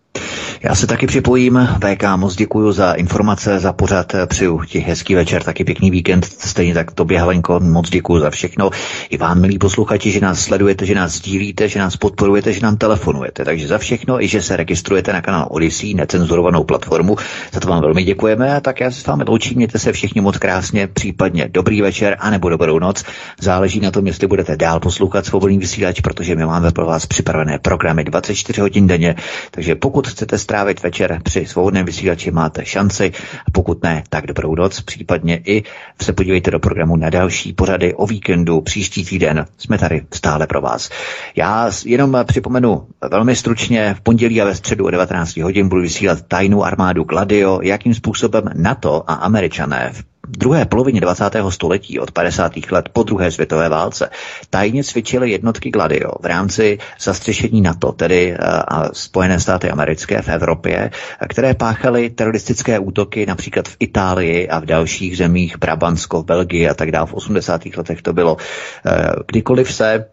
Já 0.63 0.75
se 0.75 0.87
taky 0.87 1.07
připojím. 1.07 1.69
VK, 1.85 2.03
moc 2.15 2.35
děkuji 2.35 2.71
za 2.71 2.93
informace, 2.93 3.59
za 3.59 3.73
pořad. 3.73 4.15
Přeju 4.25 4.61
ti 4.67 4.79
hezký 4.79 5.15
večer, 5.15 5.43
taky 5.43 5.63
pěkný 5.63 5.91
víkend. 5.91 6.25
Stejně 6.25 6.73
tak 6.73 6.91
tobě, 6.91 7.19
Halenko, 7.19 7.59
moc 7.59 7.89
děkuji 7.89 8.19
za 8.19 8.29
všechno. 8.29 8.69
I 9.09 9.17
vám, 9.17 9.41
milí 9.41 9.57
posluchači, 9.57 10.11
že 10.11 10.19
nás 10.19 10.39
sledujete, 10.39 10.85
že 10.85 10.95
nás 10.95 11.11
sdílíte, 11.11 11.67
že 11.67 11.79
nás 11.79 11.97
podporujete, 11.97 12.53
že 12.53 12.61
nám 12.61 12.77
telefonujete. 12.77 13.45
Takže 13.45 13.67
za 13.67 13.77
všechno 13.77 14.23
i 14.23 14.27
že 14.27 14.41
se 14.41 14.55
registrujete 14.55 15.13
na 15.13 15.21
kanál 15.21 15.47
Odyssey, 15.51 15.93
necenzurovanou 15.93 16.63
platformu. 16.63 17.15
Za 17.51 17.59
to 17.59 17.67
vám 17.67 17.81
velmi 17.81 18.03
děkujeme. 18.03 18.55
A 18.55 18.59
tak 18.59 18.79
já 18.79 18.91
se 18.91 19.01
s 19.01 19.05
vámi 19.07 19.23
loučím, 19.27 19.55
mějte 19.55 19.79
se 19.79 19.91
všichni 19.91 20.21
moc 20.21 20.37
krásně, 20.37 20.87
případně 20.87 21.49
dobrý 21.51 21.81
večer 21.81 22.17
a 22.19 22.29
nebo 22.29 22.49
dobrou 22.49 22.79
noc. 22.79 23.03
Záleží 23.41 23.79
na 23.79 23.91
tom, 23.91 24.07
jestli 24.07 24.27
budete 24.27 24.57
dál 24.57 24.79
poslouchat 24.79 25.25
svobodný 25.25 25.57
vysílač, 25.57 26.01
protože 26.01 26.35
my 26.35 26.45
máme 26.45 26.71
pro 26.71 26.85
vás 26.85 27.05
připravené 27.05 27.59
programy 27.59 28.03
24 28.03 28.61
hodin 28.61 28.87
denně. 28.87 29.15
Takže 29.51 29.75
pokud 29.75 30.02
chcete 30.07 30.37
strávit 30.37 30.83
večer 30.83 31.19
při 31.23 31.45
svobodném 31.45 31.85
vysílači, 31.85 32.31
máte 32.31 32.65
šanci. 32.65 33.11
Pokud 33.51 33.83
ne, 33.83 34.03
tak 34.09 34.27
dobrou 34.27 34.55
noc. 34.55 34.81
Případně 34.81 35.41
i 35.45 35.63
se 36.01 36.13
podívejte 36.13 36.51
do 36.51 36.59
programu 36.59 36.95
na 36.95 37.09
další 37.09 37.53
pořady 37.53 37.93
o 37.93 38.07
víkendu. 38.07 38.61
Příští 38.61 39.05
týden 39.05 39.45
jsme 39.57 39.77
tady 39.77 40.01
stále 40.13 40.47
pro 40.47 40.61
vás. 40.61 40.89
Já 41.35 41.71
jenom 41.85 42.17
připomenu 42.23 42.87
velmi 43.09 43.35
stručně, 43.35 43.93
v 43.93 44.01
pondělí 44.01 44.41
a 44.41 44.45
ve 44.45 44.55
středu 44.55 44.85
o 44.85 44.89
19 44.89 45.37
hodin 45.37 45.69
budu 45.69 45.81
vysílat 45.81 46.21
tajnou 46.27 46.63
armádu 46.63 47.03
Gladio, 47.03 47.59
jakým 47.61 47.93
způsobem 47.93 48.43
NATO 48.53 49.03
a 49.07 49.13
američané 49.13 49.89
v 49.93 50.12
druhé 50.27 50.65
polovině 50.65 51.01
20. 51.01 51.23
století 51.49 51.99
od 51.99 52.11
50. 52.11 52.51
let 52.71 52.89
po 52.93 53.03
druhé 53.03 53.31
světové 53.31 53.69
válce 53.69 54.09
tajně 54.49 54.83
cvičily 54.83 55.31
jednotky 55.31 55.69
Gladio 55.69 56.11
v 56.21 56.25
rámci 56.25 56.77
zastřešení 56.99 57.61
NATO, 57.61 57.91
tedy 57.91 58.33
eh, 58.33 58.37
a 58.67 58.93
Spojené 58.93 59.39
státy 59.39 59.69
americké 59.71 60.21
v 60.21 60.29
Evropě, 60.29 60.91
které 61.29 61.53
páchaly 61.53 62.09
teroristické 62.09 62.79
útoky 62.79 63.25
například 63.25 63.67
v 63.67 63.75
Itálii 63.79 64.47
a 64.47 64.59
v 64.59 64.65
dalších 64.65 65.17
zemích, 65.17 65.57
Brabansko, 65.57 66.23
Belgii 66.23 66.69
a 66.69 66.73
tak 66.73 66.91
dále. 66.91 67.07
V 67.07 67.13
80. 67.13 67.65
letech 67.77 68.01
to 68.01 68.13
bylo. 68.13 68.37
Eh, 68.85 69.09
kdykoliv 69.27 69.73
se 69.73 70.05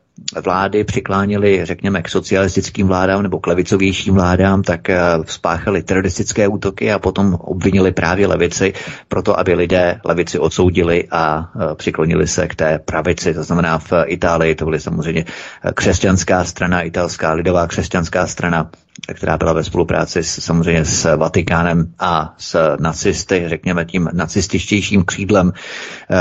vlády 0.44 0.84
přikláněly, 0.84 1.60
řekněme, 1.64 2.02
k 2.02 2.08
socialistickým 2.08 2.86
vládám 2.86 3.22
nebo 3.22 3.40
k 3.40 3.46
levicovějším 3.46 4.14
vládám, 4.14 4.62
tak 4.62 4.90
eh, 4.90 5.00
spáchali 5.26 5.82
teroristické 5.82 6.48
útoky 6.48 6.92
a 6.92 6.98
potom 6.98 7.34
obvinili 7.34 7.92
právě 7.92 8.26
levici 8.26 8.72
proto, 9.08 9.38
aby 9.38 9.54
lidé 9.54 10.00
levici 10.04 10.38
odsoudili 10.38 11.08
a 11.10 11.50
eh, 11.54 11.74
přiklonili 11.74 12.26
se 12.28 12.48
k 12.48 12.54
té 12.54 12.78
pravici. 12.78 13.34
To 13.34 13.42
znamená 13.44 13.78
v 13.78 13.92
Itálii 14.06 14.54
to 14.54 14.64
byly 14.64 14.80
samozřejmě 14.80 15.24
eh, 15.64 15.72
křesťanská 15.74 16.44
strana, 16.44 16.82
italská 16.82 17.32
lidová 17.32 17.66
křesťanská 17.66 18.26
strana, 18.26 18.70
která 19.14 19.36
byla 19.36 19.52
ve 19.52 19.64
spolupráci 19.64 20.22
s, 20.22 20.44
samozřejmě 20.44 20.84
s 20.84 21.16
Vatikánem 21.16 21.92
a 21.98 22.34
s 22.38 22.76
nacisty, 22.80 23.44
řekněme 23.46 23.84
tím 23.84 24.08
nacističtějším 24.12 25.04
křídlem. 25.04 25.52
E, 25.52 26.16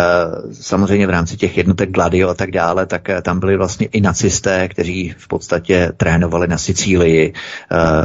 samozřejmě 0.54 1.08
v 1.08 1.10
rámci 1.10 1.38
těch 1.38 1.58
jednotek 1.58 1.92
Gladio 1.92 2.30
a 2.30 2.34
tak 2.34 2.52
dále, 2.52 2.86
tak 2.86 3.10
eh, 3.10 3.22
tam 3.22 3.40
byli 3.40 3.58
vlastně 3.58 3.88
i 3.88 4.02
nacisté, 4.02 4.68
kteří 4.68 5.16
v 5.18 5.28
podstatě 5.28 5.92
trénovali 5.98 6.48
na 6.48 6.58
Sicílii, 6.58 7.34
e, 7.34 7.34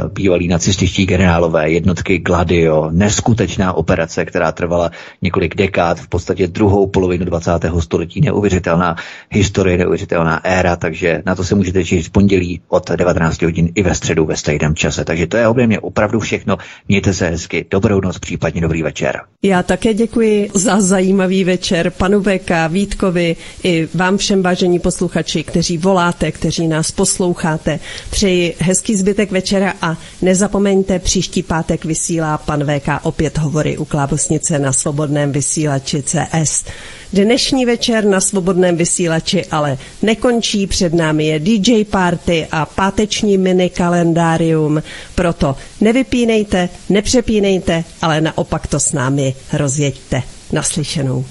bývalí 0.09 0.47
nacističtí 0.47 1.05
generálové, 1.05 1.69
jednotky 1.69 2.17
Gladio, 2.19 2.89
neskutečná 2.91 3.73
operace, 3.73 4.25
která 4.25 4.51
trvala 4.51 4.91
několik 5.21 5.55
dekád, 5.55 5.99
v 5.99 6.07
podstatě 6.07 6.47
druhou 6.47 6.87
polovinu 6.87 7.25
20. 7.25 7.51
století, 7.79 8.21
neuvěřitelná 8.21 8.95
historie, 9.29 9.77
neuvěřitelná 9.77 10.41
éra, 10.43 10.75
takže 10.75 11.21
na 11.25 11.35
to 11.35 11.43
se 11.43 11.55
můžete 11.55 11.79
těšit 11.79 12.05
v 12.05 12.09
pondělí 12.09 12.61
od 12.67 12.91
19 12.91 13.41
hodin 13.41 13.71
i 13.75 13.83
ve 13.83 13.95
středu 13.95 14.25
ve 14.25 14.35
stejném 14.37 14.64
stejném 14.65 14.75
čase. 14.75 15.05
Takže 15.05 15.27
to 15.27 15.37
je 15.37 15.47
ode 15.47 15.67
mě 15.67 15.79
opravdu 15.79 16.19
všechno. 16.19 16.57
Mějte 16.87 17.13
se 17.13 17.29
hezky, 17.29 17.65
dobrou 17.71 18.01
noc, 18.01 18.19
případně 18.19 18.61
dobrý 18.61 18.83
večer. 18.83 19.21
Já 19.43 19.63
také 19.63 19.93
děkuji 19.93 20.49
za 20.53 20.81
zajímavý 20.81 21.43
večer 21.43 21.89
panu 21.89 22.21
VK, 22.21 22.51
Vítkovi 22.69 23.35
i 23.63 23.87
vám 23.93 24.17
všem 24.17 24.43
vážení 24.43 24.79
posluchači, 24.79 25.43
kteří 25.43 25.77
voláte, 25.77 26.31
kteří 26.31 26.67
nás 26.67 26.91
posloucháte. 26.91 27.79
Přeji 28.09 28.55
hezký 28.59 28.95
zbytek 28.95 29.31
večera 29.31 29.73
a 29.81 29.97
nezapomeňte, 30.21 30.99
příští 30.99 31.43
pátek 31.43 31.85
vysílá 31.85 32.37
pan 32.37 32.63
VK 32.63 32.87
opět 33.03 33.37
hovory 33.37 33.77
u 33.77 33.85
Klábosnice 33.85 34.59
na 34.59 34.73
svobodném 34.73 35.31
vysílači 35.31 36.03
CS. 36.03 36.65
Dnešní 37.13 37.65
večer 37.65 38.05
na 38.05 38.21
svobodném 38.21 38.77
vysílači 38.77 39.45
ale 39.45 39.77
nekončí. 40.01 40.67
Před 40.67 40.93
námi 40.93 41.25
je 41.25 41.39
DJ 41.39 41.85
party 41.85 42.47
a 42.51 42.65
páteční 42.65 43.37
mini 43.37 43.69
kalendárium. 43.69 44.83
Proto 45.15 45.55
nevypínejte, 45.81 46.69
nepřepínejte, 46.89 47.83
ale 48.01 48.21
naopak 48.21 48.67
to 48.67 48.79
s 48.79 48.91
námi 48.91 49.35
rozjeďte. 49.53 50.23
Naslyšenou. 50.51 51.25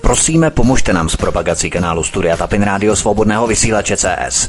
Prosíme, 0.00 0.50
pomožte 0.50 0.92
nám 0.92 1.08
s 1.08 1.16
propagací 1.16 1.70
kanálu 1.70 2.04
Studia 2.04 2.36
Tapin 2.36 2.62
Rádio 2.62 2.96
Svobodného 2.96 3.46
vysílače 3.46 3.96
CS. 3.96 4.48